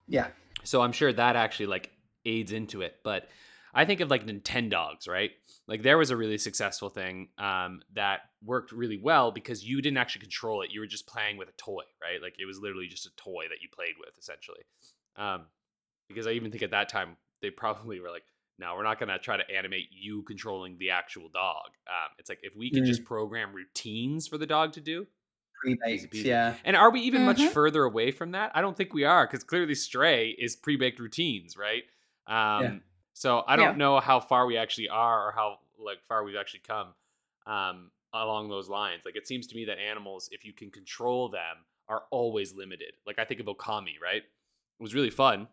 Yeah, 0.06 0.28
so 0.64 0.82
I'm 0.82 0.92
sure 0.92 1.12
that 1.12 1.36
actually 1.36 1.66
like 1.66 1.90
aids 2.24 2.52
into 2.52 2.82
it. 2.82 2.96
But 3.04 3.28
I 3.72 3.84
think 3.84 4.00
of 4.00 4.10
like 4.10 4.26
Nintendogs, 4.26 5.08
right? 5.08 5.30
Like 5.66 5.82
there 5.82 5.98
was 5.98 6.10
a 6.10 6.16
really 6.16 6.38
successful 6.38 6.90
thing 6.90 7.28
um, 7.38 7.80
that 7.94 8.20
worked 8.44 8.70
really 8.72 8.98
well 9.02 9.30
because 9.32 9.64
you 9.64 9.80
didn't 9.82 9.98
actually 9.98 10.22
control 10.22 10.62
it. 10.62 10.70
You 10.72 10.80
were 10.80 10.86
just 10.86 11.06
playing 11.06 11.36
with 11.36 11.48
a 11.48 11.52
toy, 11.56 11.82
right? 12.02 12.20
Like 12.22 12.34
it 12.38 12.46
was 12.46 12.58
literally 12.58 12.86
just 12.86 13.06
a 13.06 13.10
toy 13.16 13.44
that 13.48 13.62
you 13.62 13.68
played 13.74 13.94
with 13.98 14.16
essentially. 14.18 14.60
Um, 15.16 15.46
because 16.08 16.26
I 16.26 16.32
even 16.32 16.50
think 16.50 16.62
at 16.62 16.70
that 16.72 16.88
time 16.88 17.16
they 17.40 17.50
probably 17.50 17.98
were 18.00 18.10
like, 18.10 18.24
no, 18.58 18.74
we're 18.76 18.84
not 18.84 19.00
gonna 19.00 19.18
try 19.18 19.36
to 19.36 19.50
animate 19.50 19.88
you 19.90 20.22
controlling 20.22 20.78
the 20.78 20.90
actual 20.90 21.28
dog. 21.32 21.66
Um, 21.88 22.10
it's 22.18 22.28
like 22.28 22.40
if 22.42 22.54
we 22.54 22.70
could 22.70 22.84
Mm. 22.84 22.86
just 22.86 23.04
program 23.04 23.52
routines 23.52 24.28
for 24.28 24.38
the 24.38 24.46
dog 24.46 24.74
to 24.74 24.80
do. 24.80 25.06
Pre-baked, 25.64 26.12
peasy. 26.12 26.24
yeah. 26.26 26.54
And 26.64 26.76
are 26.76 26.90
we 26.90 27.00
even 27.00 27.24
much 27.24 27.38
Mhm. 27.40 27.50
further 27.52 27.84
away 27.84 28.10
from 28.10 28.32
that? 28.32 28.52
I 28.54 28.60
don't 28.60 28.76
think 28.76 28.92
we 28.94 29.04
are, 29.04 29.26
because 29.26 29.42
clearly 29.42 29.74
Stray 29.74 30.30
is 30.30 30.54
pre-baked 30.56 30.98
routines, 31.00 31.56
right? 31.56 31.84
Um, 32.26 32.82
So 33.16 33.44
I 33.46 33.54
don't 33.56 33.72
Yeah. 33.74 33.76
know 33.76 34.00
how 34.00 34.18
far 34.18 34.44
we 34.44 34.56
actually 34.56 34.88
are, 34.88 35.28
or 35.28 35.32
how 35.32 35.60
like 35.78 36.02
far 36.08 36.24
we've 36.24 36.34
actually 36.36 36.60
come 36.60 36.94
um, 37.46 37.90
along 38.12 38.48
those 38.48 38.68
lines. 38.68 39.04
Like 39.04 39.16
it 39.16 39.26
seems 39.28 39.46
to 39.48 39.54
me 39.54 39.66
that 39.66 39.78
animals, 39.78 40.28
if 40.32 40.44
you 40.44 40.52
can 40.52 40.70
control 40.70 41.28
them, 41.28 41.64
are 41.88 42.04
always 42.10 42.54
limited. 42.54 42.94
Like 43.06 43.18
I 43.18 43.24
think 43.24 43.38
of 43.40 43.46
Okami, 43.46 44.00
right? 44.00 44.22
It 44.22 44.82
was 44.82 44.94
really 44.94 45.10
fun, 45.10 45.46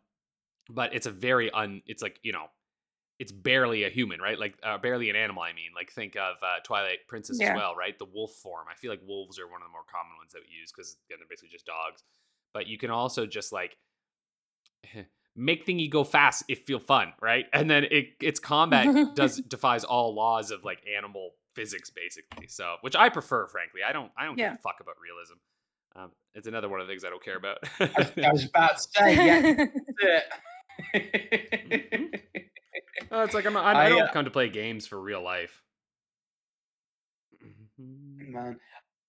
but 0.69 0.93
it's 0.95 1.05
a 1.05 1.11
very 1.11 1.51
un. 1.51 1.83
It's 1.85 2.01
like 2.01 2.19
you 2.23 2.31
know, 2.31 2.49
it's 3.21 3.31
barely 3.31 3.83
a 3.83 3.89
human, 3.89 4.19
right? 4.19 4.39
Like 4.39 4.55
uh, 4.63 4.79
barely 4.79 5.11
an 5.11 5.15
animal. 5.15 5.43
I 5.43 5.53
mean, 5.53 5.69
like 5.75 5.91
think 5.91 6.15
of 6.15 6.37
uh, 6.41 6.59
Twilight 6.63 7.07
Princess 7.07 7.37
Yeah. 7.39 7.51
as 7.51 7.55
well, 7.55 7.75
right? 7.75 7.97
The 7.99 8.05
wolf 8.05 8.31
form. 8.41 8.65
I 8.67 8.73
feel 8.73 8.89
like 8.89 8.99
wolves 9.05 9.37
are 9.37 9.45
one 9.47 9.61
of 9.61 9.67
the 9.67 9.71
more 9.71 9.83
common 9.89 10.17
ones 10.17 10.31
that 10.33 10.41
we 10.41 10.49
use 10.59 10.71
because 10.75 10.97
again, 11.07 11.19
they're 11.19 11.27
basically 11.29 11.49
just 11.49 11.67
dogs. 11.67 12.01
But 12.51 12.65
you 12.65 12.79
can 12.79 12.89
also 12.89 13.27
just 13.27 13.53
like 13.53 13.77
make 15.35 15.67
thingy 15.67 15.87
go 15.87 16.03
fast 16.03 16.45
if 16.47 16.63
feel 16.63 16.79
fun, 16.79 17.13
right? 17.21 17.45
And 17.53 17.69
then 17.69 17.83
it 17.91 18.15
its 18.19 18.39
combat 18.39 19.13
does 19.15 19.37
defies 19.47 19.83
all 19.83 20.15
laws 20.15 20.49
of 20.49 20.63
like 20.63 20.79
animal 20.97 21.35
physics 21.53 21.91
basically. 21.91 22.47
So, 22.47 22.77
which 22.81 22.95
I 22.95 23.09
prefer, 23.09 23.45
frankly. 23.45 23.81
I 23.87 23.93
don't 23.93 24.11
I 24.17 24.25
don't 24.25 24.35
give 24.35 24.51
a 24.51 24.57
fuck 24.57 24.79
about 24.81 24.95
realism. 24.99 25.35
Um, 25.95 26.11
it's 26.33 26.47
another 26.47 26.69
one 26.69 26.79
of 26.81 26.87
the 26.87 26.91
things 26.91 27.03
I 27.05 27.09
don't 27.11 27.23
care 27.23 27.37
about. 27.37 27.59
I 27.79 28.31
was 28.31 28.45
about 28.45 28.77
to 28.77 28.81
say, 28.81 29.15
yeah. 29.15 29.65
that's 33.11 33.15
it. 33.15 33.15
Oh, 33.15 33.23
it's 33.23 33.33
like 33.33 33.45
I'm, 33.45 33.57
I'm, 33.57 33.77
I 33.77 33.85
I, 33.85 33.89
don't 33.89 34.03
uh, 34.03 34.11
come 34.11 34.25
to 34.25 34.31
play 34.31 34.49
games 34.49 34.87
for 34.87 34.99
real 34.99 35.21
life. 35.21 35.61
Man, 37.77 38.59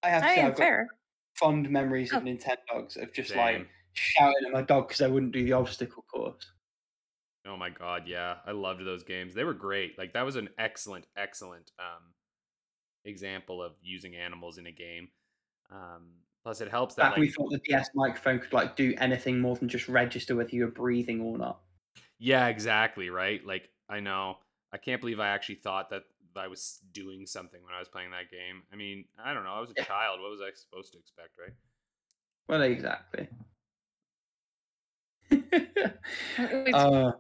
I 0.03 0.09
have 0.09 0.23
I 0.25 0.35
say, 0.35 0.41
am 0.41 0.47
I've 0.49 0.57
fair. 0.57 0.89
fond 1.35 1.71
memories 1.71 2.13
of 2.13 2.23
Oh. 2.23 2.27
Nintendogs 2.27 2.97
of 3.03 3.13
just 3.13 3.35
like 3.37 3.69
shouting 3.93 4.47
at 4.47 4.53
my 4.53 4.63
dog 4.63 4.89
because 4.89 5.03
I 5.03 5.09
wouldn't 5.09 5.33
do 5.33 5.45
the 5.45 5.53
obstacle 5.53 6.05
course. 6.13 6.53
Oh 7.47 7.57
my 7.57 7.71
god, 7.71 8.05
yeah. 8.07 8.37
I 8.47 8.53
loved 8.53 8.85
those 8.85 9.03
games. 9.05 9.35
They 9.35 9.45
were 9.45 9.55
great. 9.55 9.99
Like 9.99 10.13
that 10.15 10.25
was 10.25 10.37
an 10.37 10.49
excellent, 10.59 11.07
excellent 11.17 11.71
um 11.79 12.15
example 13.05 13.63
of 13.63 13.73
using 13.83 14.15
animals 14.17 14.59
in 14.59 14.67
a 14.67 14.73
game. 14.73 15.09
Um 15.71 16.13
plus 16.45 16.61
it 16.61 16.71
helps 16.71 16.95
that 16.97 17.03
Back 17.03 17.11
like 17.13 17.21
we 17.21 17.29
thought 17.31 17.51
the 17.51 17.61
DS 17.69 17.91
microphone 17.95 18.39
could 18.41 18.53
like 18.53 18.77
do 18.77 18.95
anything 18.99 19.41
more 19.41 19.57
than 19.57 19.69
just 19.69 19.89
register 19.89 20.37
whether 20.37 20.51
you 20.51 20.65
were 20.65 20.71
breathing 20.71 21.21
or 21.21 21.37
not. 21.39 21.61
Yeah, 22.19 22.47
exactly, 22.49 23.11
right? 23.11 23.45
Like 23.45 23.69
I 23.89 24.01
know. 24.01 24.39
I 24.73 24.79
can't 24.79 25.01
believe 25.01 25.21
I 25.21 25.29
actually 25.29 25.57
thought 25.57 25.91
that 25.91 26.05
I 26.35 26.49
was 26.49 26.81
doing 26.93 27.27
something 27.27 27.63
when 27.63 27.75
I 27.75 27.79
was 27.79 27.89
playing 27.89 28.11
that 28.13 28.31
game. 28.31 28.63
I 28.73 28.77
mean, 28.77 29.05
I 29.23 29.35
don't 29.35 29.45
know. 29.45 29.53
I 29.53 29.61
was 29.61 29.71
a 29.71 29.75
Yeah. 29.77 29.85
child. 29.85 30.21
What 30.21 30.31
was 30.31 30.41
I 30.41 30.51
supposed 30.55 30.93
to 30.93 30.99
expect, 30.99 31.31
right? 31.39 31.53
Well, 32.49 32.63
exactly. 32.63 33.29
Uh, 36.73 37.13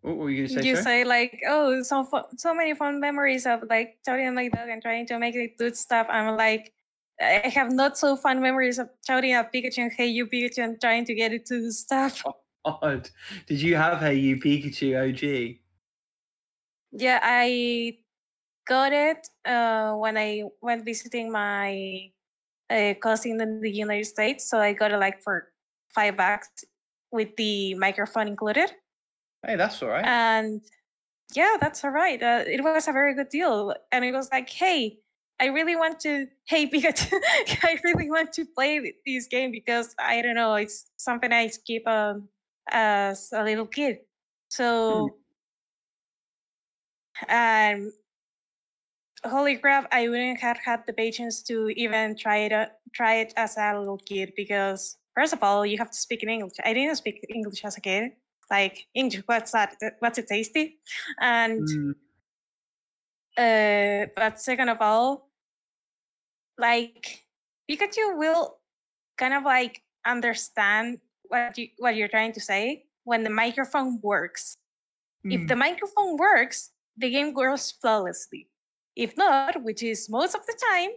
what 0.00 0.16
were 0.16 0.28
you 0.30 0.46
going 0.46 0.48
to 0.48 0.54
say? 0.62 0.68
you 0.68 0.74
sorry? 0.74 0.84
say 0.84 1.04
like, 1.04 1.40
oh, 1.48 1.82
so 1.82 2.04
fu- 2.04 2.36
so 2.36 2.52
many 2.54 2.74
fun 2.74 3.00
memories 3.00 3.46
of 3.46 3.62
like 3.70 3.98
shouting 4.04 4.26
at 4.26 4.34
my 4.34 4.48
dog 4.48 4.68
and 4.68 4.82
trying 4.82 5.06
to 5.06 5.18
make 5.18 5.34
it 5.34 5.56
do 5.56 5.72
stuff. 5.74 6.06
I'm 6.10 6.36
like, 6.36 6.74
I 7.20 7.48
have 7.54 7.72
not 7.72 7.96
so 7.96 8.16
fun 8.16 8.40
memories 8.42 8.78
of 8.78 8.90
shouting 9.06 9.32
at 9.32 9.52
Pikachu 9.52 9.78
and 9.78 9.92
hey 9.92 10.06
you 10.06 10.26
Pikachu 10.26 10.58
and 10.64 10.80
trying 10.80 11.04
to 11.06 11.14
get 11.14 11.32
it 11.32 11.46
to 11.46 11.60
do 11.60 11.70
stuff. 11.70 12.22
God, 12.64 13.10
did 13.46 13.60
you 13.60 13.76
have 13.76 14.00
Hey 14.00 14.14
You 14.16 14.36
Pikachu 14.36 14.96
OG? 14.96 15.58
Yeah, 16.92 17.20
I 17.22 17.98
got 18.66 18.92
it 18.92 19.26
uh, 19.44 19.94
when 19.94 20.16
I 20.16 20.44
went 20.62 20.84
visiting 20.84 21.30
my 21.30 22.10
uh, 22.70 22.94
cousin 23.02 23.40
in 23.40 23.60
the 23.60 23.70
United 23.70 24.06
States. 24.06 24.48
So 24.48 24.58
I 24.58 24.72
got 24.72 24.92
it 24.92 24.98
like 24.98 25.22
for 25.22 25.50
five 25.94 26.16
bucks 26.16 26.64
with 27.10 27.36
the 27.36 27.74
microphone 27.74 28.28
included. 28.28 28.70
Hey, 29.46 29.56
that's 29.56 29.82
all 29.82 29.90
right. 29.90 30.04
And 30.04 30.62
yeah, 31.34 31.56
that's 31.60 31.84
all 31.84 31.90
right. 31.90 32.22
Uh, 32.22 32.44
it 32.46 32.62
was 32.62 32.88
a 32.88 32.92
very 32.92 33.14
good 33.14 33.28
deal. 33.28 33.74
And 33.92 34.04
it 34.04 34.12
was 34.12 34.30
like, 34.32 34.48
hey, 34.48 34.98
I 35.40 35.46
really 35.46 35.76
want 35.76 36.00
to, 36.00 36.26
hey, 36.46 36.66
Pikachu, 36.70 37.20
I 37.62 37.78
really 37.84 38.10
want 38.10 38.32
to 38.34 38.46
play 38.46 38.94
this 39.04 39.26
game 39.26 39.50
because 39.50 39.94
I 39.98 40.22
don't 40.22 40.36
know, 40.36 40.54
it's 40.54 40.90
something 40.96 41.32
I 41.32 41.48
skip 41.48 41.86
um, 41.86 42.28
as 42.70 43.32
a 43.32 43.42
little 43.44 43.66
kid. 43.66 43.98
So, 44.48 45.16
and 47.28 47.92
holy 49.24 49.56
crap, 49.56 49.88
I 49.92 50.08
wouldn't 50.08 50.40
have 50.40 50.58
had 50.58 50.86
the 50.86 50.92
patience 50.92 51.42
to 51.44 51.68
even 51.70 52.16
try 52.16 52.38
it, 52.38 52.52
uh, 52.52 52.66
try 52.92 53.14
it 53.16 53.32
as 53.36 53.56
a 53.56 53.78
little 53.78 53.98
kid 53.98 54.32
because, 54.36 54.96
first 55.14 55.32
of 55.32 55.42
all, 55.42 55.64
you 55.66 55.78
have 55.78 55.90
to 55.90 55.96
speak 55.96 56.22
in 56.22 56.28
English. 56.28 56.56
I 56.64 56.72
didn't 56.74 56.96
speak 56.96 57.24
English 57.28 57.64
as 57.64 57.76
a 57.76 57.80
kid 57.80 58.12
like 58.50 58.86
English, 58.94 59.22
what's 59.26 59.52
that? 59.52 59.76
What's 60.00 60.18
it 60.18 60.26
tasty? 60.28 60.78
And 61.20 61.60
Mm, 61.60 61.94
uh, 63.36 64.06
but 64.14 64.40
second 64.40 64.68
of 64.68 64.78
all, 64.80 65.30
like 66.58 67.24
Pikachu 67.68 68.16
will 68.18 68.58
kind 69.16 69.34
of 69.34 69.44
like 69.44 69.82
understand 70.06 71.00
what 71.28 71.56
you 71.58 71.68
what 71.78 71.96
you're 71.96 72.08
trying 72.08 72.32
to 72.32 72.40
say 72.40 72.84
when 73.04 73.22
the 73.22 73.30
microphone 73.30 74.00
works. 74.02 74.56
If 75.26 75.48
the 75.48 75.56
microphone 75.56 76.18
works, 76.18 76.70
the 76.98 77.08
game 77.08 77.32
goes 77.32 77.70
flawlessly. 77.70 78.46
If 78.94 79.16
not, 79.16 79.62
which 79.62 79.82
is 79.82 80.10
most 80.10 80.34
of 80.34 80.44
the 80.44 80.54
time, 80.70 80.90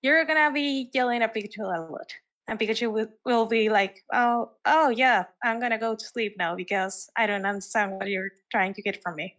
you're 0.00 0.24
gonna 0.24 0.52
be 0.52 0.90
yelling 0.94 1.22
at 1.22 1.34
Pikachu 1.34 1.64
a 1.64 1.90
lot. 1.90 2.12
And 2.46 2.58
Pikachu 2.58 2.92
will, 2.92 3.08
will 3.24 3.46
be 3.46 3.68
like, 3.70 4.04
oh, 4.12 4.52
oh 4.64 4.90
yeah, 4.90 5.24
I'm 5.42 5.58
gonna 5.58 5.78
go 5.78 5.96
to 5.96 6.04
sleep 6.04 6.36
now 6.38 6.54
because 6.54 7.10
I 7.16 7.26
don't 7.26 7.44
understand 7.44 7.92
what 7.92 8.08
you're 8.08 8.30
trying 8.50 8.74
to 8.74 8.82
get 8.82 9.02
from 9.02 9.16
me. 9.16 9.36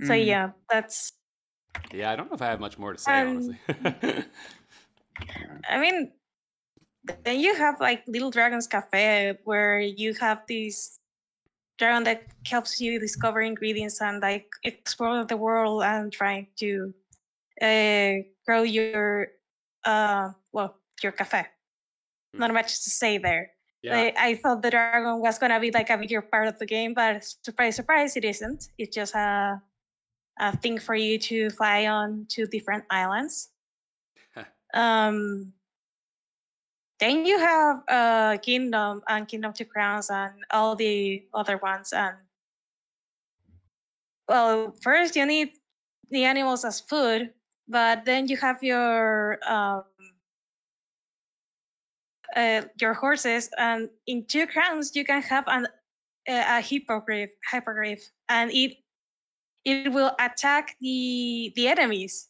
So 0.00 0.12
mm. 0.14 0.26
yeah, 0.26 0.50
that's 0.70 1.12
Yeah, 1.92 2.10
I 2.10 2.16
don't 2.16 2.30
know 2.30 2.34
if 2.34 2.42
I 2.42 2.46
have 2.46 2.60
much 2.60 2.78
more 2.78 2.94
to 2.94 2.98
say, 2.98 3.12
Um, 3.12 3.28
honestly. 3.28 3.58
I 5.68 5.78
mean, 5.78 6.12
then 7.24 7.40
you 7.40 7.54
have 7.54 7.80
like 7.80 8.02
Little 8.06 8.30
Dragon's 8.30 8.66
Cafe, 8.66 9.36
where 9.44 9.80
you 9.80 10.14
have 10.14 10.42
this 10.48 10.98
dragon 11.78 12.04
that 12.04 12.24
helps 12.46 12.80
you 12.80 13.00
discover 13.00 13.40
ingredients 13.40 14.00
and 14.02 14.20
like 14.20 14.46
explore 14.64 15.24
the 15.24 15.36
world 15.36 15.82
and 15.82 16.12
trying 16.12 16.46
to 16.56 16.92
uh, 17.62 18.20
grow 18.46 18.62
your 18.62 19.28
uh 19.84 20.30
well 20.52 20.76
your 21.02 21.12
cafe. 21.12 21.46
Not 22.34 22.52
much 22.52 22.84
to 22.84 22.90
say 22.90 23.18
there. 23.18 23.50
yeah. 23.82 23.96
I, 23.96 24.14
I 24.18 24.34
thought 24.36 24.62
the 24.62 24.70
dragon 24.70 25.20
was 25.20 25.38
gonna 25.38 25.58
be 25.58 25.70
like 25.70 25.90
a 25.90 25.96
bigger 25.96 26.20
part 26.20 26.46
of 26.46 26.58
the 26.58 26.66
game, 26.66 26.94
but 26.94 27.24
surprise, 27.42 27.76
surprise, 27.76 28.16
it 28.16 28.24
isn't. 28.24 28.68
It's 28.78 28.94
just 28.94 29.14
a 29.14 29.60
a 30.38 30.56
thing 30.56 30.78
for 30.78 30.94
you 30.94 31.18
to 31.18 31.50
fly 31.50 31.86
on 31.86 32.26
to 32.30 32.46
different 32.46 32.84
islands. 32.90 33.50
um, 34.74 35.52
then 37.00 37.24
you 37.24 37.38
have 37.38 37.82
uh, 37.88 38.36
Kingdom 38.38 39.02
and 39.08 39.26
Kingdom 39.26 39.52
Two 39.52 39.64
Crowns 39.64 40.10
and 40.10 40.32
all 40.50 40.76
the 40.76 41.24
other 41.34 41.56
ones. 41.56 41.92
And 41.92 42.16
well, 44.28 44.72
first 44.82 45.16
you 45.16 45.26
need 45.26 45.52
the 46.10 46.24
animals 46.24 46.64
as 46.64 46.80
food, 46.80 47.30
but 47.66 48.04
then 48.04 48.28
you 48.28 48.36
have 48.36 48.62
your 48.62 49.38
um, 49.50 49.84
uh, 52.36 52.62
your 52.80 52.94
horses, 52.94 53.50
and 53.58 53.88
in 54.06 54.24
Two 54.26 54.46
Crowns 54.46 54.94
you 54.94 55.04
can 55.04 55.22
have 55.22 55.44
an 55.48 55.66
a, 56.28 56.58
a 56.58 56.60
hippogriff, 56.60 57.30
hippogriff, 57.50 58.00
and 58.28 58.50
it 58.52 58.76
it 59.64 59.92
will 59.92 60.12
attack 60.18 60.76
the 60.80 61.52
the 61.56 61.66
enemies 61.66 62.29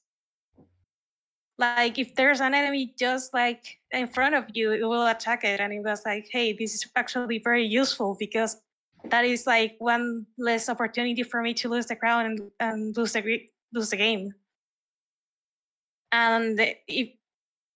like 1.61 1.99
if 1.99 2.15
there's 2.15 2.41
an 2.41 2.55
enemy 2.55 2.95
just 2.99 3.35
like 3.35 3.79
in 3.93 4.07
front 4.07 4.35
of 4.35 4.45
you 4.55 4.73
it 4.73 4.83
will 4.83 5.07
attack 5.07 5.45
it 5.45 5.61
and 5.61 5.73
it 5.73 5.83
was 5.85 6.03
like 6.07 6.27
hey 6.33 6.53
this 6.53 6.75
is 6.75 6.87
actually 6.97 7.39
very 7.39 7.65
useful 7.65 8.17
because 8.19 8.57
that 9.05 9.25
is 9.25 9.47
like 9.47 9.77
one 9.79 10.27
less 10.39 10.69
opportunity 10.69 11.23
for 11.23 11.43
me 11.43 11.55
to 11.55 11.69
lose 11.69 11.87
the 11.87 11.97
crown 11.97 12.27
and, 12.27 12.51
and 12.61 12.97
lose 12.97 13.13
the 13.13 13.41
lose 13.73 13.91
the 13.91 13.97
game. 13.97 14.35
And 16.13 16.61
if 16.89 17.11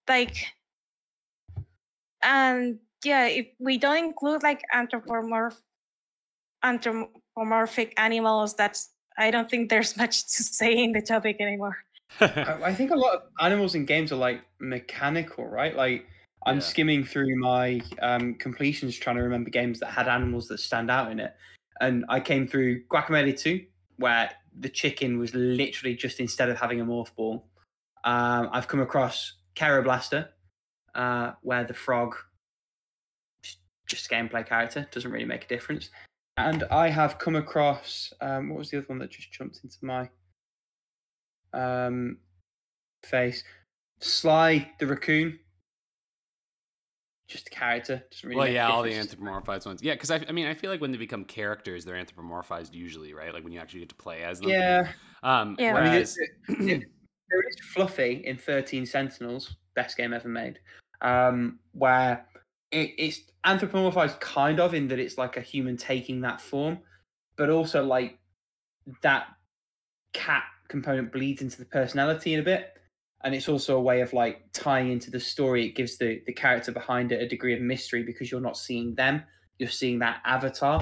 like 0.09 0.37
and 2.23 2.79
yeah 3.05 3.27
if 3.27 3.47
we 3.59 3.79
don't 3.79 3.97
include 3.97 4.43
like 4.43 4.63
anthropomorph 4.75 5.57
anthropomorphic 6.65 7.95
animals 7.97 8.55
that's 8.55 8.91
i 9.19 9.31
don't 9.31 9.51
think 9.51 9.71
there's 9.71 9.97
much 10.03 10.25
to 10.25 10.43
say 10.43 10.73
in 10.83 10.93
the 10.93 11.01
topic 11.01 11.37
anymore 11.41 11.77
I, 12.21 12.59
I 12.65 12.75
think 12.75 12.91
a 12.91 12.97
lot 12.97 13.15
of 13.15 13.23
animals 13.41 13.75
in 13.75 13.85
games 13.85 14.13
are 14.13 14.17
like 14.17 14.43
mechanical, 14.61 15.47
right? 15.47 15.75
Like 15.77 16.07
I'm 16.47 16.57
Yeah. 16.57 16.61
skimming 16.61 17.05
through 17.05 17.37
my 17.39 17.81
um, 18.03 18.35
completions, 18.35 18.97
trying 18.97 19.17
to 19.17 19.23
remember 19.23 19.51
games 19.51 19.81
that 19.81 19.91
had 19.91 20.09
animals 20.09 20.49
that 20.49 20.59
stand 20.59 20.91
out 20.91 21.11
in 21.11 21.19
it, 21.21 21.35
and 21.81 22.05
I 22.09 22.21
came 22.21 22.47
through 22.47 22.85
Guacamelee 22.87 23.39
2, 23.39 23.65
where 23.97 24.31
the 24.61 24.69
chicken 24.69 25.19
was 25.19 25.35
literally 25.35 25.97
just 25.97 26.21
instead 26.21 26.49
of 26.49 26.59
having 26.59 26.81
a 26.81 26.85
morph 26.85 27.15
ball. 27.17 27.49
Um, 28.05 28.51
I've 28.53 28.69
come 28.69 28.81
across 28.81 29.35
Kero 29.57 29.83
Blaster, 29.83 30.29
uh, 30.95 31.33
where 31.43 31.65
the 31.65 31.75
frog 31.75 32.15
just- 33.43 33.59
just 33.87 34.07
a 34.07 34.15
gameplay 34.15 34.47
character 34.47 34.87
doesn't 34.91 35.11
really 35.11 35.25
make 35.25 35.45
a 35.45 35.49
difference. 35.49 35.91
And 36.37 36.65
I 36.65 36.89
have 36.89 37.19
come 37.19 37.37
across 37.37 38.13
um, 38.21 38.51
what 38.51 38.59
was 38.59 38.71
the 38.71 38.79
other 38.79 38.87
one 38.89 38.99
that 38.99 39.11
just 39.11 39.33
jumped 39.33 39.61
into 39.65 39.79
my 39.83 40.11
um, 41.55 42.19
face? 43.05 43.43
Sly 44.01 44.71
the 44.81 44.87
raccoon. 44.87 45.39
Just 47.27 47.47
a 47.47 47.51
character 47.51 48.03
doesn't 48.11 48.29
really. 48.29 48.39
well, 48.39 48.49
yeah, 48.49 48.69
all 48.69 48.83
the 48.83 48.93
anthropomorphized 48.93 49.65
ones. 49.65 49.83
Yeah, 49.83 49.95
because 49.95 50.11
I, 50.11 50.23
I 50.29 50.33
mean, 50.33 50.47
I 50.47 50.53
feel 50.55 50.71
like 50.71 50.83
when 50.83 50.93
they 50.93 50.99
become 50.99 51.25
characters, 51.25 51.85
they're 51.85 51.97
anthropomorphized 51.97 52.75
usually, 52.75 53.15
right? 53.15 53.33
Like 53.33 53.45
when 53.45 53.53
you 53.53 53.61
actually 53.61 53.81
get 53.81 53.89
to 53.89 53.95
play 53.95 54.23
as 54.23 54.41
them. 54.41 54.51
Yeah, 54.51 54.93
Um, 55.23 55.57
Yeah. 55.59 55.75
I 55.75 55.83
mean, 55.83 55.93
whereas, 55.93 56.19
it- 56.19 56.31
it- 56.49 56.89
there 57.31 57.49
is 57.49 57.57
Fluffy 57.73 58.23
in 58.27 58.37
Thirteen 58.37 58.85
Sentinels, 58.85 59.57
best 59.75 59.97
game 59.97 60.13
ever 60.13 60.29
made, 60.29 60.59
um, 61.01 61.59
where 61.73 62.27
it, 62.71 62.91
it's 62.99 63.23
anthropomorphized 63.47 64.21
kind 64.21 64.61
of 64.61 64.75
in 64.75 64.89
that 64.89 64.99
it's 64.99 65.17
like 65.17 65.39
a 65.39 65.41
human 65.41 65.79
taking 65.79 66.21
that 66.21 66.43
form, 66.43 66.79
but 67.37 67.49
also 67.49 67.83
like 67.83 68.19
that 69.01 69.29
cat 70.13 70.45
component 70.69 71.13
bleeds 71.13 71.43
into 71.43 71.59
the 71.59 71.65
personality 71.65 72.35
in 72.35 72.41
a 72.41 72.43
bit. 72.43 72.71
And 73.23 73.35
it's 73.35 73.49
also 73.49 73.79
a 73.79 73.81
way 73.81 74.03
of 74.03 74.13
like 74.13 74.43
tying 74.53 74.93
into 74.93 75.11
the 75.11 75.19
story. 75.21 75.65
It 75.67 75.75
gives 75.75 75.97
the, 75.97 76.21
the 76.27 76.33
character 76.33 76.73
behind 76.73 77.11
it 77.11 77.23
a 77.23 77.29
degree 77.29 77.55
of 77.55 77.61
mystery 77.63 78.03
because 78.03 78.31
you're 78.31 78.41
not 78.41 78.57
seeing 78.57 78.95
them, 78.95 79.23
you're 79.59 79.71
seeing 79.71 79.99
that 80.01 80.21
avatar. 80.27 80.81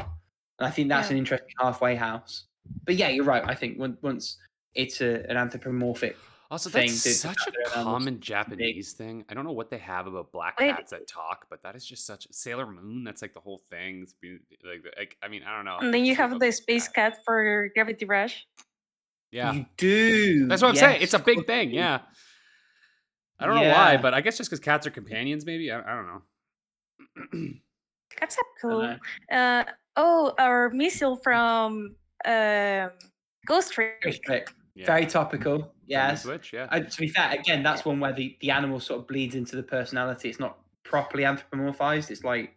And 0.59 0.67
I 0.67 0.71
think 0.71 0.89
that's 0.89 1.09
Yeah. 1.09 1.13
an 1.13 1.19
interesting 1.19 1.55
halfway 1.61 1.95
house. 1.95 2.45
But 2.85 2.97
yeah, 2.97 3.09
you're 3.09 3.25
right. 3.25 3.45
I 3.47 3.55
think 3.55 3.79
when, 3.79 3.97
once 4.03 4.39
it's 4.75 5.01
a, 5.01 5.25
an 5.31 5.37
anthropomorphic 5.37 6.17
also, 6.51 6.69
thing 6.69 6.89
that's 6.89 7.03
to- 7.05 7.09
to 7.11 7.15
such 7.15 7.39
a 7.47 7.51
their 7.53 7.77
animals 7.77 7.85
common 7.99 8.15
big. 8.15 8.23
Japanese 8.23 8.93
thing. 8.93 9.25
I 9.29 9.35
don't 9.35 9.45
know 9.45 9.53
what 9.53 9.71
they 9.71 9.79
have 9.79 10.07
about 10.09 10.33
black 10.33 10.59
Wait. 10.59 10.75
cats 10.75 10.91
that 10.91 11.07
talk, 11.07 11.47
but 11.49 11.63
that 11.63 11.77
is 11.77 11.87
just 11.87 12.05
such 12.07 12.27
Sailor 12.33 12.67
Moon. 12.67 13.05
That's 13.05 13.23
like 13.23 13.35
the 13.35 13.41
whole 13.41 13.63
thing. 13.71 14.01
It's 14.03 14.15
been, 14.15 14.41
like, 14.65 14.85
like, 14.99 15.17
I 15.23 15.29
mean, 15.29 15.43
I 15.45 15.55
don't 15.57 15.65
know. 15.65 15.79
And 15.81 15.95
then 15.95 16.05
you 16.05 16.17
have 16.17 16.39
the 16.41 16.51
space 16.51 16.89
cat. 16.89 17.15
cat 17.15 17.25
for 17.25 17.71
Gravity 17.75 18.05
Rush. 18.05 18.47
Yeah, 19.33 19.53
You 19.53 19.67
do. 19.79 20.47
that's 20.47 20.61
what 20.63 20.69
I'm 20.69 20.77
saying. 20.77 21.03
It's 21.03 21.15
a 21.15 21.19
big 21.19 21.47
thing. 21.47 21.71
Yeah. 21.71 22.01
I 23.41 23.47
don't 23.47 23.57
know 23.57 23.71
why, 23.71 23.97
but 23.97 24.15
I 24.15 24.21
guess 24.21 24.37
just 24.37 24.51
because 24.51 24.61
cats 24.61 24.87
are 24.87 24.91
companions, 24.91 25.45
maybe. 25.45 25.73
I, 25.73 25.81
I 25.81 25.97
don't 25.97 26.07
know. 26.07 27.49
Cats 28.17 28.37
are 28.39 28.45
cool. 28.61 28.97
Uh, 29.33 29.65
oh, 29.97 30.35
our 30.39 30.69
missile 30.71 31.17
from 31.17 31.97
um, 32.27 32.91
Ghost 33.47 33.73
Trick. 33.73 34.03
Ghost 34.03 34.23
Trick. 34.23 34.53
Yeah. 34.75 34.87
Very 34.87 35.07
topical. 35.07 35.73
Yes. 35.87 36.23
Switch, 36.23 36.53
yeah. 36.53 36.69
Uh, 36.71 36.81
to 36.81 37.01
be 37.01 37.09
fair, 37.09 37.33
again, 37.33 37.63
that's 37.63 37.85
one 37.85 38.01
where 38.01 38.13
the, 38.13 38.37
the 38.41 38.51
animal 38.51 38.81
sort 38.81 39.01
of 39.01 39.09
bleeds 39.09 39.35
into 39.35 39.57
the 39.57 39.63
personality. 39.63 40.29
It's 40.29 40.39
not 40.39 40.59
properly 40.85 41.25
anthropomorphized. 41.25 42.11
It's 42.11 42.23
like, 42.23 42.55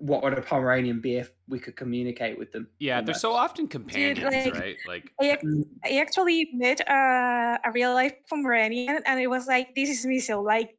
what 0.00 0.22
would 0.22 0.32
a 0.32 0.40
Pomeranian 0.42 1.00
be 1.00 1.16
if 1.16 1.30
we 1.46 1.58
could 1.58 1.76
communicate 1.76 2.38
with 2.38 2.50
them? 2.52 2.68
yeah, 2.78 3.00
they're 3.00 3.14
so 3.14 3.32
often 3.32 3.68
companions, 3.68 4.18
like- 4.22 4.54
right? 4.54 4.76
Like, 4.88 5.12
I, 5.20 5.38
I 5.84 5.98
actually 6.00 6.48
met 6.52 6.80
uh, 6.88 7.58
a 7.64 7.70
real 7.72 7.92
life 7.94 8.14
Pomeranian, 8.28 9.00
and 9.06 9.20
it 9.20 9.28
was 9.28 9.46
like, 9.46 9.74
this 9.74 9.90
is 9.90 10.06
me. 10.06 10.18
So 10.18 10.40
Like 10.42 10.76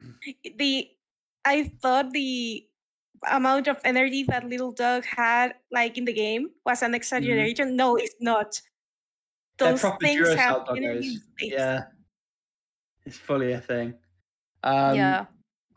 the, 0.58 0.88
I 1.46 1.72
thought 1.82 2.12
the 2.12 2.66
amount 3.30 3.68
of 3.68 3.78
energy 3.84 4.24
that 4.24 4.44
little 4.44 4.72
dog 4.72 5.06
had, 5.06 5.54
like 5.72 5.98
in 5.98 6.06
the 6.06 6.14
game, 6.14 6.50
was 6.66 6.82
an 6.82 6.96
exaggeration. 6.96 7.76
No, 7.76 7.96
it's 7.96 8.16
not. 8.20 8.60
Those 9.58 9.82
proper 9.82 10.04
things 10.04 10.28
have 10.34 10.66
Duracell 10.66 10.78
energy 10.78 11.08
doggos. 11.10 11.14
in 11.14 11.22
space. 11.38 11.54
Yeah. 11.54 11.84
It's 13.06 13.18
fully 13.18 13.52
a 13.54 13.62
thing. 13.62 13.94
Um, 14.64 14.96
yeah. 14.96 15.26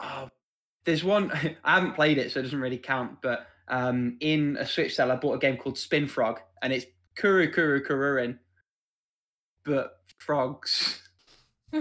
oh, 0.00 0.28
there's 0.84 1.04
one, 1.04 1.30
I 1.64 1.74
haven't 1.74 1.94
played 1.94 2.18
it, 2.18 2.32
so 2.32 2.40
it 2.40 2.44
doesn't 2.44 2.60
really 2.60 2.78
count, 2.78 3.22
but 3.22 3.46
um, 3.68 4.16
in 4.20 4.56
a 4.58 4.66
Switch 4.66 4.94
sale, 4.94 5.10
I 5.12 5.16
bought 5.16 5.34
a 5.34 5.38
game 5.38 5.56
called 5.56 5.78
Spin 5.78 6.06
Frog, 6.06 6.40
and 6.62 6.72
it's 6.72 6.86
Kuru 7.16 7.50
Kuru 7.50 7.82
Kururin, 7.84 8.38
but 9.64 9.98
frogs. 10.18 11.00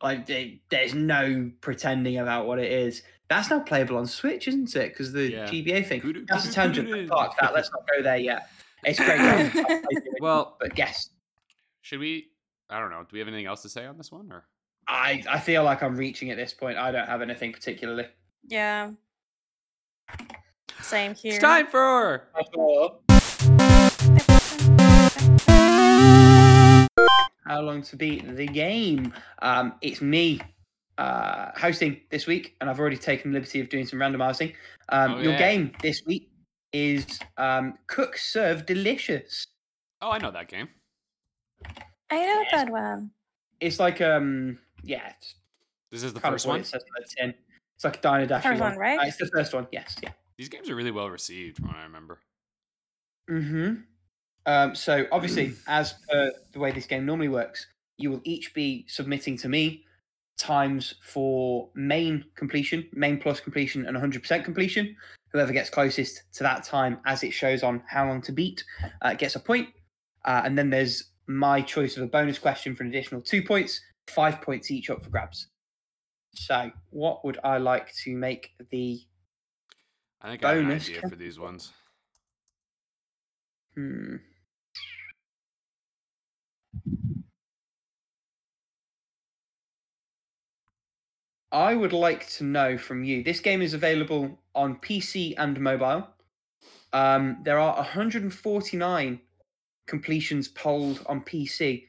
Like 0.00 0.26
they, 0.26 0.62
there's 0.70 0.94
no 0.94 1.50
pretending 1.60 2.18
about 2.18 2.46
what 2.46 2.60
it 2.60 2.70
is. 2.70 3.02
That's 3.28 3.50
not 3.50 3.66
playable 3.66 3.96
on 3.96 4.06
Switch, 4.06 4.46
isn't 4.46 4.76
it? 4.76 4.90
Because 4.90 5.12
the 5.12 5.32
Yeah. 5.32 5.46
GBA 5.46 5.86
thing. 5.88 6.00
Kudu- 6.00 6.24
That's 6.28 6.48
a 6.48 6.52
tangent. 6.52 6.86
kudu. 6.88 7.08
Park 7.08 7.32
that. 7.40 7.52
Let's 7.52 7.68
not 7.72 7.82
go 7.92 8.00
there 8.00 8.16
yet. 8.16 8.48
It's 8.84 8.96
great. 9.00 9.18
game. 9.18 9.50
I've 9.56 9.82
played 9.82 9.82
it, 9.90 10.04
well, 10.20 10.56
but 10.60 10.78
yes, 10.78 11.10
should 11.82 11.98
we? 11.98 12.28
I 12.70 12.78
don't 12.78 12.90
know. 12.90 13.00
Do 13.00 13.08
we 13.12 13.18
have 13.18 13.26
anything 13.26 13.46
else 13.46 13.62
to 13.62 13.68
say 13.68 13.86
on 13.86 13.98
this 13.98 14.12
one, 14.12 14.30
or 14.30 14.44
I 14.88 15.22
I 15.28 15.38
feel 15.38 15.64
like 15.64 15.82
I'm 15.82 15.96
reaching 15.96 16.30
at 16.30 16.36
this 16.36 16.54
point. 16.54 16.78
I 16.78 16.90
don't 16.90 17.06
have 17.06 17.20
anything 17.22 17.52
particularly. 17.52 18.06
yeah. 18.48 18.90
Same 20.80 21.14
here. 21.14 21.34
it's 21.34 21.42
time 21.42 21.66
for? 21.66 22.28
How 27.46 27.60
long 27.62 27.82
to 27.82 27.96
beat 27.96 28.36
the 28.36 28.46
game? 28.46 29.12
Um, 29.40 29.74
it's 29.80 30.00
me 30.02 30.40
uh, 30.98 31.50
hosting 31.56 32.00
this 32.10 32.26
week, 32.26 32.54
and 32.60 32.68
I've 32.68 32.78
already 32.78 32.96
taken 32.98 33.32
the 33.32 33.38
liberty 33.38 33.60
of 33.60 33.68
doing 33.70 33.86
some 33.86 33.98
randomizing. 33.98 34.54
Um, 34.90 35.14
Oh, 35.14 35.18
your 35.20 35.32
yeah. 35.32 35.38
game 35.38 35.72
this 35.82 36.02
week 36.06 36.30
is 36.72 37.18
um, 37.38 37.74
Cook 37.86 38.18
Serve 38.18 38.66
Delicious. 38.66 39.46
Oh, 40.02 40.10
I 40.10 40.18
know 40.18 40.30
that 40.30 40.48
game. 40.48 40.68
I 42.10 42.16
know 42.16 42.42
Yes. 42.42 42.50
that 42.52 42.70
one. 42.70 43.10
It's 43.60 43.80
like 43.80 44.00
um, 44.02 44.58
yeah, 44.88 45.12
This 45.92 46.02
is 46.02 46.12
the 46.12 46.20
first 46.20 46.46
one. 46.46 46.60
it 46.60 46.66
says 46.66 46.82
on 46.82 47.26
the. 47.28 47.34
It's 47.76 47.84
like 47.84 47.98
a 47.98 48.00
Diner 48.00 48.26
Dash. 48.26 48.42
First 48.42 48.60
one, 48.60 48.76
right? 48.76 48.98
Uh, 48.98 49.02
it's 49.04 49.18
the 49.18 49.26
first 49.26 49.54
one. 49.54 49.68
Yes. 49.70 49.94
Yeah. 50.02 50.10
These 50.36 50.48
games 50.48 50.68
are 50.68 50.74
really 50.74 50.90
well 50.90 51.08
received, 51.10 51.58
from 51.58 51.68
what 51.68 51.76
I 51.76 51.84
remember. 51.84 52.18
hmm 53.28 53.74
Um, 54.46 54.74
so 54.74 55.06
obviously, 55.12 55.54
as 55.68 55.94
per 56.08 56.32
the 56.52 56.58
way 56.58 56.72
this 56.72 56.86
game 56.86 57.06
normally 57.06 57.28
works, 57.28 57.66
you 57.98 58.10
will 58.10 58.20
each 58.24 58.54
be 58.54 58.84
submitting 58.88 59.36
to 59.38 59.48
me 59.48 59.84
times 60.38 60.94
for 61.02 61.68
main 61.74 62.24
completion, 62.36 62.88
main 62.92 63.18
plus 63.20 63.40
completion, 63.40 63.86
and 63.86 63.96
100% 63.96 64.44
completion. 64.44 64.96
Whoever 65.32 65.52
gets 65.52 65.68
closest 65.68 66.22
to 66.34 66.42
that 66.44 66.64
time, 66.64 66.98
as 67.04 67.22
it 67.22 67.32
shows 67.32 67.62
on 67.62 67.82
how 67.86 68.06
long 68.08 68.22
to 68.22 68.32
beat, 68.32 68.64
uh, 69.02 69.14
gets 69.14 69.36
a 69.36 69.40
point. 69.40 69.68
Uh, 70.24 70.42
and 70.44 70.56
then 70.56 70.70
there's 70.70 71.10
my 71.26 71.60
choice 71.60 71.96
of 71.96 72.02
a 72.02 72.06
bonus 72.06 72.38
question 72.38 72.74
for 72.74 72.82
an 72.84 72.88
additional 72.88 73.20
two 73.20 73.42
points, 73.42 73.80
five 74.08 74.40
points 74.42 74.70
each 74.70 74.90
up 74.90 75.02
for 75.02 75.10
grabs. 75.10 75.48
So, 76.34 76.70
what 76.90 77.24
would 77.24 77.38
I 77.42 77.58
like 77.58 77.94
to 78.04 78.16
make 78.16 78.52
the 78.70 79.00
I 80.20 80.30
think 80.30 80.44
I 80.44 80.48
have 80.50 80.58
an 80.58 80.64
Bonus 80.64 80.88
idea 80.88 81.08
for 81.08 81.16
these 81.16 81.38
ones. 81.38 81.72
Hmm. 83.74 84.16
I 91.50 91.74
would 91.74 91.92
like 91.92 92.28
to 92.30 92.44
know 92.44 92.76
from 92.76 93.04
you. 93.04 93.22
This 93.22 93.40
game 93.40 93.62
is 93.62 93.72
available 93.72 94.38
on 94.54 94.76
PC 94.76 95.34
and 95.38 95.58
mobile. 95.60 96.06
Um, 96.92 97.38
there 97.42 97.58
are 97.58 97.76
149 97.76 99.20
completions 99.86 100.48
polled 100.48 101.02
on 101.06 101.22
PC. 101.22 101.86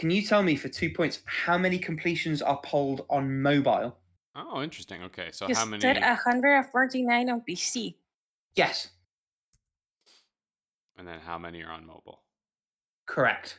Can 0.00 0.08
you 0.08 0.22
tell 0.22 0.42
me 0.42 0.56
for 0.56 0.70
two 0.70 0.88
points 0.88 1.20
how 1.26 1.58
many 1.58 1.78
completions 1.78 2.40
are 2.40 2.58
polled 2.64 3.04
on 3.10 3.42
mobile? 3.42 3.98
Oh, 4.34 4.62
interesting. 4.62 5.02
Okay, 5.02 5.28
so 5.30 5.46
You 5.46 5.54
how 5.54 5.66
many? 5.66 5.82
said 5.82 5.98
149 6.00 7.28
on 7.28 7.42
PC. 7.42 7.96
Yes, 8.54 8.88
And 10.96 11.06
then 11.06 11.20
how 11.20 11.36
many 11.36 11.62
are 11.62 11.72
on 11.72 11.84
mobile? 11.86 12.22
correct. 13.04 13.58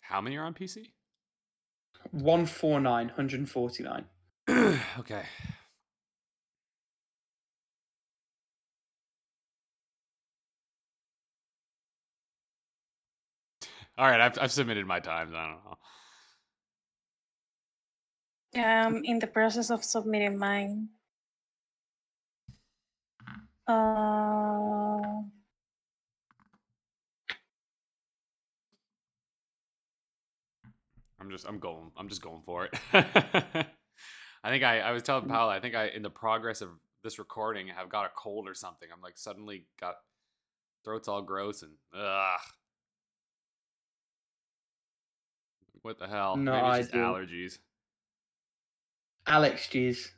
How 0.00 0.20
many 0.20 0.36
are 0.36 0.44
on 0.44 0.54
PC? 0.54 0.90
149, 2.12 3.06
149. 3.06 4.04
okay. 4.98 5.22
All 13.96 14.08
right, 14.10 14.20
I've, 14.20 14.38
I've 14.40 14.52
submitted 14.52 14.86
my 14.86 14.98
times. 15.00 15.32
I 15.34 15.46
don't 15.46 15.64
know. 15.64 15.78
I'm 18.62 19.04
in 19.04 19.18
the 19.18 19.26
process 19.26 19.70
of 19.70 19.84
submitting 19.84 20.38
mine. 20.38 20.88
Uh, 23.66 25.22
I'm 31.24 31.30
just 31.30 31.46
I'm 31.46 31.58
going 31.58 31.90
I'm 31.96 32.08
just 32.08 32.22
going 32.22 32.42
for 32.44 32.66
it. 32.66 32.74
I 32.92 34.50
think 34.50 34.62
I 34.62 34.80
I 34.80 34.90
was 34.92 35.02
telling 35.02 35.26
Paula 35.26 35.54
I 35.54 35.60
think 35.60 35.74
I 35.74 35.86
in 35.88 36.02
the 36.02 36.10
progress 36.10 36.60
of 36.60 36.68
this 37.02 37.18
recording 37.18 37.68
have 37.68 37.88
got 37.88 38.04
a 38.04 38.10
cold 38.14 38.48
or 38.48 38.54
something. 38.54 38.88
I'm 38.92 39.00
like 39.00 39.16
suddenly 39.16 39.66
got 39.80 39.94
throat's 40.84 41.08
all 41.08 41.22
gross 41.22 41.62
and 41.62 41.72
ugh. 41.94 42.40
What 45.80 45.98
the 45.98 46.08
hell? 46.08 46.36
No 46.36 46.52
Maybe 46.52 46.80
it's 46.80 46.90
just 46.90 46.94
allergies. 46.94 47.58
Alex 49.26 49.68
G's. 49.68 50.12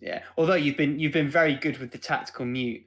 Yeah. 0.00 0.22
Although 0.36 0.54
you've 0.54 0.76
been 0.76 0.98
you've 0.98 1.12
been 1.12 1.28
very 1.28 1.54
good 1.54 1.78
with 1.78 1.92
the 1.92 1.98
tactical 1.98 2.44
mute. 2.44 2.82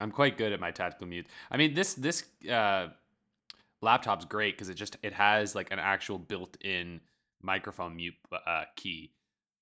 I'm 0.00 0.10
quite 0.10 0.36
good 0.36 0.52
at 0.52 0.58
my 0.58 0.72
tactical 0.72 1.06
mute. 1.06 1.26
I 1.50 1.56
mean, 1.56 1.74
this 1.74 1.94
this 1.94 2.24
uh, 2.50 2.88
laptop's 3.84 4.24
great 4.24 4.54
because 4.56 4.68
it 4.68 4.74
just 4.74 4.96
it 5.02 5.12
has 5.12 5.54
like 5.54 5.70
an 5.70 5.78
actual 5.78 6.18
built-in 6.18 7.00
microphone 7.42 7.94
mute 7.96 8.14
uh, 8.46 8.64
key, 8.76 9.12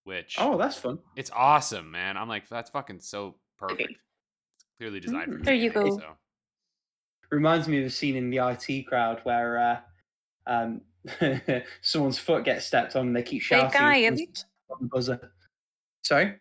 which 0.04 0.36
Oh, 0.38 0.56
that's 0.56 0.76
fun. 0.76 0.98
it's 1.16 1.30
awesome, 1.34 1.90
man. 1.90 2.16
I'm 2.16 2.28
like, 2.28 2.48
that's 2.48 2.70
fucking 2.70 3.00
so 3.00 3.34
perfect. 3.58 3.90
It's 3.90 4.64
clearly 4.78 5.00
designed 5.00 5.32
for 5.32 5.38
Mm. 5.40 5.44
There 5.44 5.54
you 5.54 5.70
gaming, 5.70 5.90
go. 5.90 5.98
So. 5.98 6.06
Reminds 7.30 7.66
me 7.68 7.80
of 7.80 7.86
a 7.86 7.90
scene 7.90 8.16
in 8.16 8.30
the 8.30 8.38
IT 8.38 8.86
crowd 8.86 9.20
where 9.24 9.58
uh, 9.58 10.50
um, 10.50 10.80
someone's 11.80 12.18
foot 12.18 12.44
gets 12.44 12.66
stepped 12.66 12.94
on 12.96 13.08
and 13.08 13.16
they 13.16 13.22
keep 13.22 13.42
hey, 13.42 13.56
shouting 13.56 13.70
can 13.70 13.84
I 13.84 14.04
from 14.06 14.14
edit? 14.14 14.44
the 14.80 14.86
buzzer. 14.86 15.32
Sorry? 16.04 16.34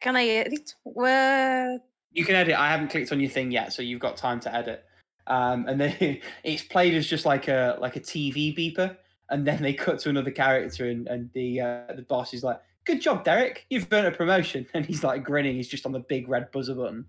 Can 0.00 0.16
I 0.16 0.26
edit? 0.26 0.74
What? 0.82 1.80
You 2.12 2.24
can 2.24 2.34
edit. 2.34 2.54
I 2.56 2.70
haven't 2.70 2.88
clicked 2.88 3.10
on 3.10 3.20
your 3.20 3.30
thing 3.30 3.50
yet, 3.50 3.72
so 3.72 3.80
you've 3.82 4.00
got 4.00 4.16
time 4.16 4.38
to 4.40 4.54
edit. 4.54 4.84
Um, 5.26 5.66
and 5.68 5.80
then 5.80 6.20
it's 6.44 6.62
played 6.62 6.94
as 6.94 7.06
just 7.06 7.24
like 7.24 7.48
a 7.48 7.76
like 7.80 7.96
a 7.96 8.00
TV 8.00 8.56
beeper, 8.56 8.96
and 9.30 9.46
then 9.46 9.62
they 9.62 9.72
cut 9.74 9.98
to 10.00 10.08
another 10.10 10.30
character, 10.30 10.88
and, 10.88 11.06
and 11.08 11.30
the 11.32 11.60
uh, 11.60 11.92
the 11.94 12.02
boss 12.02 12.34
is 12.34 12.42
like, 12.44 12.60
"Good 12.84 13.00
job, 13.00 13.24
Derek. 13.24 13.66
You've 13.70 13.86
earned 13.92 14.06
a 14.06 14.10
promotion." 14.10 14.66
And 14.74 14.84
he's 14.84 15.02
like 15.04 15.24
grinning. 15.24 15.56
He's 15.56 15.68
just 15.68 15.86
on 15.86 15.92
the 15.92 16.00
big 16.00 16.28
red 16.28 16.50
buzzer 16.52 16.74
button. 16.74 17.06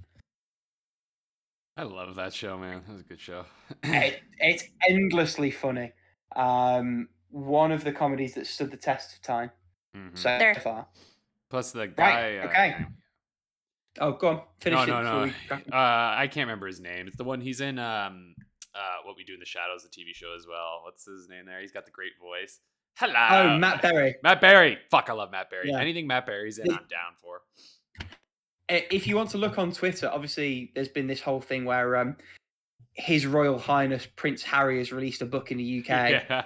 I 1.78 1.84
love 1.84 2.16
that 2.16 2.34
show, 2.34 2.58
man. 2.58 2.84
That 2.88 2.94
was 2.94 3.02
a 3.02 3.06
good 3.06 3.20
show. 3.20 3.44
It, 3.84 4.22
it's 4.40 4.64
endlessly 4.88 5.52
funny. 5.52 5.92
Um, 6.36 7.10
one 7.32 7.74
of 7.74 7.84
the 7.84 7.92
comedies 7.92 8.34
that 8.36 8.48
stood 8.48 8.72
the 8.72 8.78
test 8.78 9.14
of 9.14 9.22
time 9.22 9.52
Mhm. 9.96 10.18
so 10.18 10.54
far. 10.62 10.88
Plus 11.50 11.72
the 11.74 11.88
guy. 11.88 12.38
uh, 12.38 12.48
okay. 12.48 12.86
Oh, 14.00 14.12
go 14.14 14.28
on. 14.28 14.42
Finish 14.60 14.88
No, 14.88 15.00
it 15.00 15.04
no, 15.04 15.20
no. 15.20 15.24
we 15.26 15.34
crack 15.48 15.64
on. 15.72 15.74
Uh, 15.74 16.16
I 16.20 16.28
can't 16.28 16.48
remember 16.48 16.68
his 16.68 16.80
name. 16.80 17.08
It's 17.08 17.18
the 17.18 17.24
one 17.24 17.40
he's 17.42 17.62
in. 17.62 17.80
Um, 17.80 18.36
uh, 18.74 18.80
what 19.06 19.16
we 19.16 19.24
do 19.24 19.34
in 19.34 19.40
the 19.40 19.46
shadows, 19.46 19.84
the 19.84 19.90
TV 19.90 20.14
show 20.14 20.36
as 20.36 20.46
well. 20.48 20.82
What's 20.84 21.06
his 21.06 21.30
name 21.30 21.46
there? 21.46 21.62
He's 21.62 21.72
got 21.72 21.86
the 21.86 21.92
great 21.92 22.12
voice. 22.22 22.60
Hello. 22.98 23.14
Oh, 23.54 23.58
Matt 23.58 23.82
Berry. 23.82 24.16
Matt 24.24 24.42
Berry. 24.42 24.78
Fuck, 24.92 25.10
I 25.10 25.14
love 25.14 25.32
Matt 25.32 25.50
Berry. 25.50 25.70
Yeah. 25.70 25.80
Anything 25.80 26.08
Matt 26.08 26.26
Berry's 26.26 26.58
in, 26.60 26.70
I'm 26.70 26.78
down 26.90 27.14
for. 27.22 27.42
Uh, 28.70 28.80
if 28.92 29.06
you 29.08 29.16
want 29.16 29.30
to 29.30 29.38
look 29.38 29.58
on 29.60 29.72
Twitter, 29.72 30.10
obviously 30.12 30.72
there's 30.76 30.88
been 30.90 31.08
this 31.08 31.22
whole 31.22 31.40
thing 31.42 31.66
where 31.66 31.96
um, 31.98 32.16
His 32.94 33.26
Royal 33.26 33.60
Highness 33.60 34.08
Prince 34.16 34.44
Harry 34.44 34.78
has 34.80 34.92
released 34.92 35.22
a 35.22 35.26
book 35.26 35.52
in 35.52 35.58
the 35.58 35.80
UK, 35.80 35.88
Yeah. 35.90 36.46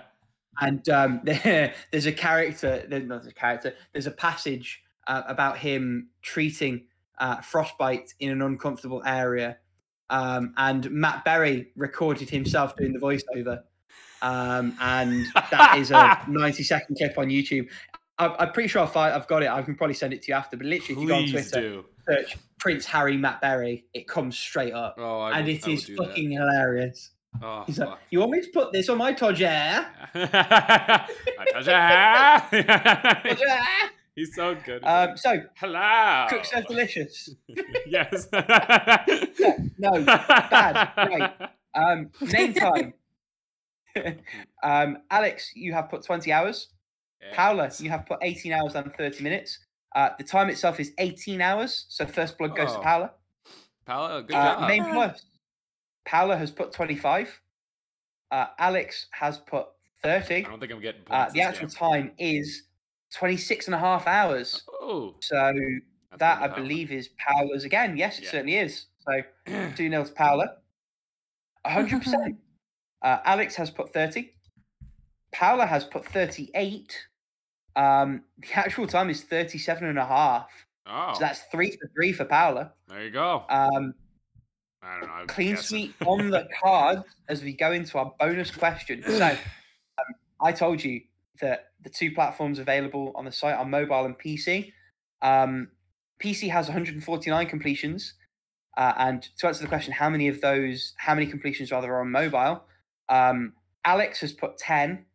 and 0.62 0.88
um, 0.90 1.22
there's 1.24 2.06
a 2.06 2.12
character, 2.12 2.84
there's 2.90 3.06
not 3.08 3.26
a 3.26 3.32
character, 3.34 3.74
there's 3.94 4.08
a 4.08 4.12
passage 4.12 4.84
uh, 5.08 5.24
about 5.28 5.58
him 5.58 6.10
treating 6.22 6.82
uh, 7.20 7.42
frostbite 7.42 8.14
in 8.20 8.32
an 8.32 8.42
uncomfortable 8.42 9.02
area, 9.06 9.58
um, 10.10 10.54
and 10.58 10.90
Matt 10.92 11.24
Berry 11.26 11.68
recorded 11.76 12.30
himself 12.30 12.76
doing 12.76 12.94
the 12.94 13.00
voiceover, 13.00 13.62
um, 14.22 14.76
and 14.82 15.26
that 15.52 15.78
is 15.80 15.92
a 15.92 16.20
90 16.28 16.64
second 16.64 16.96
clip 16.98 17.18
on 17.18 17.28
YouTube. 17.28 17.68
I'm, 18.18 18.32
I'm 18.40 18.52
pretty 18.52 18.68
sure 18.70 18.84
if 18.84 18.98
I, 18.98 19.14
I've 19.14 19.28
got 19.28 19.44
it, 19.44 19.50
I 19.50 19.62
can 19.62 19.76
probably 19.76 19.94
send 19.94 20.14
it 20.14 20.22
to 20.24 20.32
you 20.32 20.36
after. 20.36 20.58
But 20.58 20.66
literally, 20.66 20.96
if 20.96 21.02
you 21.02 21.08
go 21.08 21.16
on 21.16 21.28
Twitter, 21.30 21.62
do. 21.62 21.86
search 22.08 22.38
Prince 22.60 22.86
Harry 22.86 23.16
Matt 23.18 23.40
Berry, 23.42 23.86
it 23.94 24.08
comes 24.08 24.38
straight 24.38 24.74
up. 24.74 24.96
Oh, 24.98 25.20
I 25.22 25.40
and 25.40 25.48
it 25.48 25.66
I 25.68 25.72
is 25.72 25.86
do 25.86 25.96
that. 25.96 26.08
fucking 26.08 26.32
hilarious. 26.32 27.12
Oh, 27.42 27.64
He's 27.68 27.78
like. 27.80 27.98
You 28.10 28.20
want 28.20 28.32
me 28.32 28.42
to 28.42 28.50
put 28.50 28.74
this 28.74 28.90
on 28.90 28.98
my 28.98 29.14
Todger? 29.14 29.86
Todger?" 32.54 33.90
He's 34.20 34.36
so 34.36 34.54
good. 34.66 34.84
um, 34.84 35.16
so, 35.16 35.42
Hello. 35.56 36.26
cook 36.30 36.44
so 36.44 36.62
delicious. 36.64 37.30
yes. 37.88 38.28
No, 39.78 40.04
bad. 40.04 40.92
Right. 40.98 41.34
Um, 41.76 42.10
name 42.22 42.54
time. 42.56 42.94
um, 44.64 44.98
Alex, 45.12 45.52
you 45.56 45.72
have 45.72 45.88
put 45.90 46.04
20 46.04 46.32
hours. 46.34 46.70
Paula, 47.34 47.70
you 47.80 47.92
have 47.92 48.08
put 48.08 48.18
18 48.24 48.52
hours 48.52 48.74
and 48.76 48.92
30 48.96 49.24
minutes. 49.24 49.60
Uh, 49.96 50.10
the 50.18 50.24
time 50.24 50.50
itself 50.50 50.80
is 50.80 50.92
18 50.98 51.40
hours. 51.42 51.86
So, 51.90 52.08
first 52.08 52.40
blood 52.40 52.56
goes 52.56 52.72
to 52.74 52.80
Oh, 52.80 52.82
Paula. 52.82 53.12
Paula, 53.86 54.24
good 54.24 54.36
Uh, 54.36 54.56
job. 54.60 54.68
main 54.68 54.82
Ah. 54.82 54.92
plus. 54.94 55.26
Paula 56.06 56.36
has 56.38 56.50
put 56.50 56.74
25. 56.74 57.40
Uh, 58.32 58.48
Alex 58.58 59.08
has 59.12 59.38
put 59.38 59.68
30. 60.02 60.38
I 60.38 60.50
don't 60.50 60.60
think 60.60 60.72
I'm 60.72 60.82
getting 60.82 61.04
points. 61.04 61.30
Uh, 61.30 61.34
the 61.34 61.42
actual 61.44 61.68
game. 61.68 61.78
time 61.78 62.12
is 62.18 62.64
26 63.16 63.68
and 63.68 63.76
a 63.76 63.80
half 63.80 64.08
hours. 64.08 64.64
Oh, 64.82 65.16
So 65.22 65.54
that, 66.18 66.42
I 66.42 66.48
believe, 66.48 66.92
is 66.92 67.10
Paula's 67.18 67.64
again. 67.64 67.98
Yes, 67.98 68.18
it 68.20 68.26
Yeah. 68.26 68.32
certainly 68.32 68.56
is. 68.58 68.86
So 69.08 69.22
2 69.76 69.90
0 69.90 70.04
to 70.04 70.12
Paula. 70.14 70.56
100%. 71.66 72.38
uh, 73.02 73.18
Alex 73.26 73.56
has 73.56 73.70
put 73.70 73.94
30. 73.94 74.34
Paula 75.32 75.66
has 75.66 75.84
put 75.84 76.06
38. 76.06 77.08
Um, 77.76 78.24
the 78.40 78.48
actual 78.56 78.88
time 78.88 79.10
is 79.10 79.24
37 79.24 79.88
and 79.88 80.00
a 80.00 80.06
half. 80.06 80.50
Oh, 80.88 81.14
So 81.14 81.20
that's 81.20 81.42
three 81.52 81.72
for 81.80 81.88
three 81.96 82.12
for 82.14 82.26
Paula. 82.26 82.74
there 82.88 83.04
you 83.06 83.12
go. 83.12 83.46
Um, 83.50 83.94
I 84.82 85.00
don't 85.00 85.08
know. 85.08 85.14
I'm 85.14 85.28
clean 85.28 85.56
sweep 85.58 85.94
on 86.06 86.30
the 86.32 86.48
card 86.64 87.04
as 87.28 87.44
we 87.44 87.54
go 87.54 87.72
into 87.74 87.98
our 88.00 88.12
bonus 88.20 88.50
question. 88.50 89.04
So, 89.04 89.26
um, 90.00 90.16
I 90.42 90.52
told 90.52 90.84
you 90.84 91.02
that 91.42 91.69
the 91.82 91.90
two 91.90 92.12
platforms 92.12 92.60
available 92.60 93.12
on 93.16 93.26
the 93.26 93.32
site 93.32 93.56
are 93.56 93.66
mobile 93.66 94.06
and 94.06 94.18
PC. 94.18 94.72
Um, 95.22 95.70
PC 96.22 96.50
has 96.50 96.68
149 96.68 97.48
completions, 97.48 98.14
uh, 98.78 98.94
and 98.98 99.24
to 99.38 99.48
answer 99.48 99.62
the 99.62 99.68
question, 99.70 99.94
how 99.94 100.10
many 100.10 100.28
of 100.28 100.42
those, 100.42 100.94
how 100.98 101.14
many 101.14 101.28
completions 101.28 101.72
rather 101.72 101.94
are 101.94 102.02
on 102.02 102.12
mobile? 102.12 102.64
Um, 103.08 103.54
Alex 103.86 104.22
has 104.22 104.34
put 104.34 104.58
10. 104.58 105.06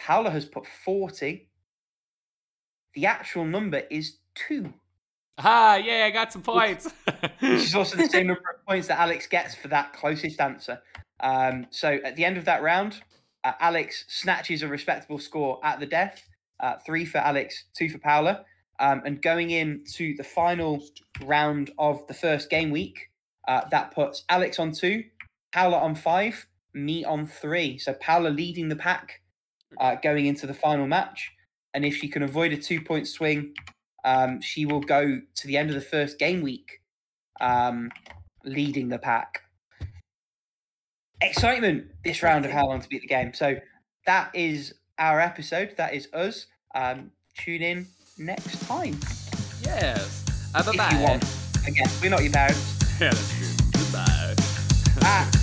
Paula 0.00 0.30
has 0.30 0.44
put 0.44 0.66
40. 0.84 1.48
The 2.94 3.06
actual 3.06 3.44
number 3.44 3.82
is 3.90 4.18
two. 4.34 4.72
Ah, 5.38 5.76
yeah, 5.76 6.04
I 6.06 6.10
got 6.10 6.32
some 6.32 6.42
points. 6.42 6.92
which 7.40 7.62
is 7.62 7.74
also 7.74 7.96
the 7.96 8.08
same 8.08 8.26
number 8.28 8.42
of 8.54 8.66
points 8.66 8.88
that 8.88 8.98
Alex 8.98 9.26
gets 9.26 9.54
for 9.54 9.68
that 9.68 9.92
closest 9.92 10.40
answer. 10.40 10.80
Um, 11.20 11.66
so 11.70 11.98
at 12.04 12.16
the 12.16 12.24
end 12.24 12.36
of 12.36 12.44
that 12.46 12.62
round, 12.62 13.02
uh, 13.48 13.52
Alex 13.60 14.04
snatches 14.08 14.62
a 14.62 14.68
respectable 14.68 15.18
score 15.18 15.58
at 15.64 15.80
the 15.80 15.86
death. 15.86 16.28
Uh, 16.60 16.74
three 16.84 17.04
for 17.06 17.18
Alex, 17.18 17.64
two 17.74 17.88
for 17.88 17.98
Paula. 17.98 18.44
Um, 18.80 19.02
and 19.06 19.22
going 19.22 19.50
into 19.50 20.14
the 20.16 20.24
final 20.24 20.82
round 21.24 21.70
of 21.78 22.06
the 22.08 22.14
first 22.14 22.50
game 22.50 22.70
week, 22.70 23.08
uh, 23.46 23.62
that 23.70 23.94
puts 23.94 24.24
Alex 24.28 24.58
on 24.58 24.72
two, 24.72 25.04
Paula 25.52 25.78
on 25.78 25.94
five, 25.94 26.46
me 26.74 27.04
on 27.04 27.26
three. 27.26 27.78
So 27.78 27.94
Paula 27.94 28.28
leading 28.28 28.68
the 28.68 28.76
pack 28.76 29.22
uh, 29.80 29.96
going 29.96 30.26
into 30.26 30.46
the 30.46 30.54
final 30.54 30.86
match. 30.86 31.32
And 31.72 31.84
if 31.84 31.96
she 31.96 32.08
can 32.08 32.22
avoid 32.22 32.52
a 32.52 32.56
two 32.56 32.82
point 32.82 33.08
swing, 33.08 33.54
um, 34.04 34.40
she 34.42 34.66
will 34.66 34.80
go 34.80 35.20
to 35.36 35.46
the 35.46 35.56
end 35.56 35.70
of 35.70 35.74
the 35.74 35.80
first 35.80 36.18
game 36.18 36.42
week 36.42 36.80
um, 37.40 37.90
leading 38.44 38.88
the 38.88 38.98
pack 38.98 39.42
excitement 41.20 41.86
this 42.04 42.22
round 42.22 42.44
of 42.44 42.50
How 42.50 42.66
Long 42.66 42.80
to 42.80 42.88
Beat 42.88 43.02
the 43.02 43.08
Game. 43.08 43.34
So 43.34 43.56
that 44.06 44.30
is 44.34 44.74
our 44.98 45.20
episode. 45.20 45.74
That 45.76 45.94
is 45.94 46.08
us. 46.12 46.46
Um, 46.74 47.10
tune 47.36 47.62
in 47.62 47.86
next 48.18 48.60
time. 48.66 48.98
Yes. 49.62 50.24
Have 50.54 50.68
a 50.68 50.70
if 50.70 50.76
bad. 50.76 50.92
you 50.92 51.00
want. 51.00 51.24
Again, 51.66 51.88
we're 52.00 52.10
not 52.10 52.22
your 52.22 52.32
parents. 52.32 52.74
Yeah, 52.98 53.10
that's 53.10 53.38
true. 53.38 53.70
Goodbye. 53.74 54.34
Bye. 55.00 55.30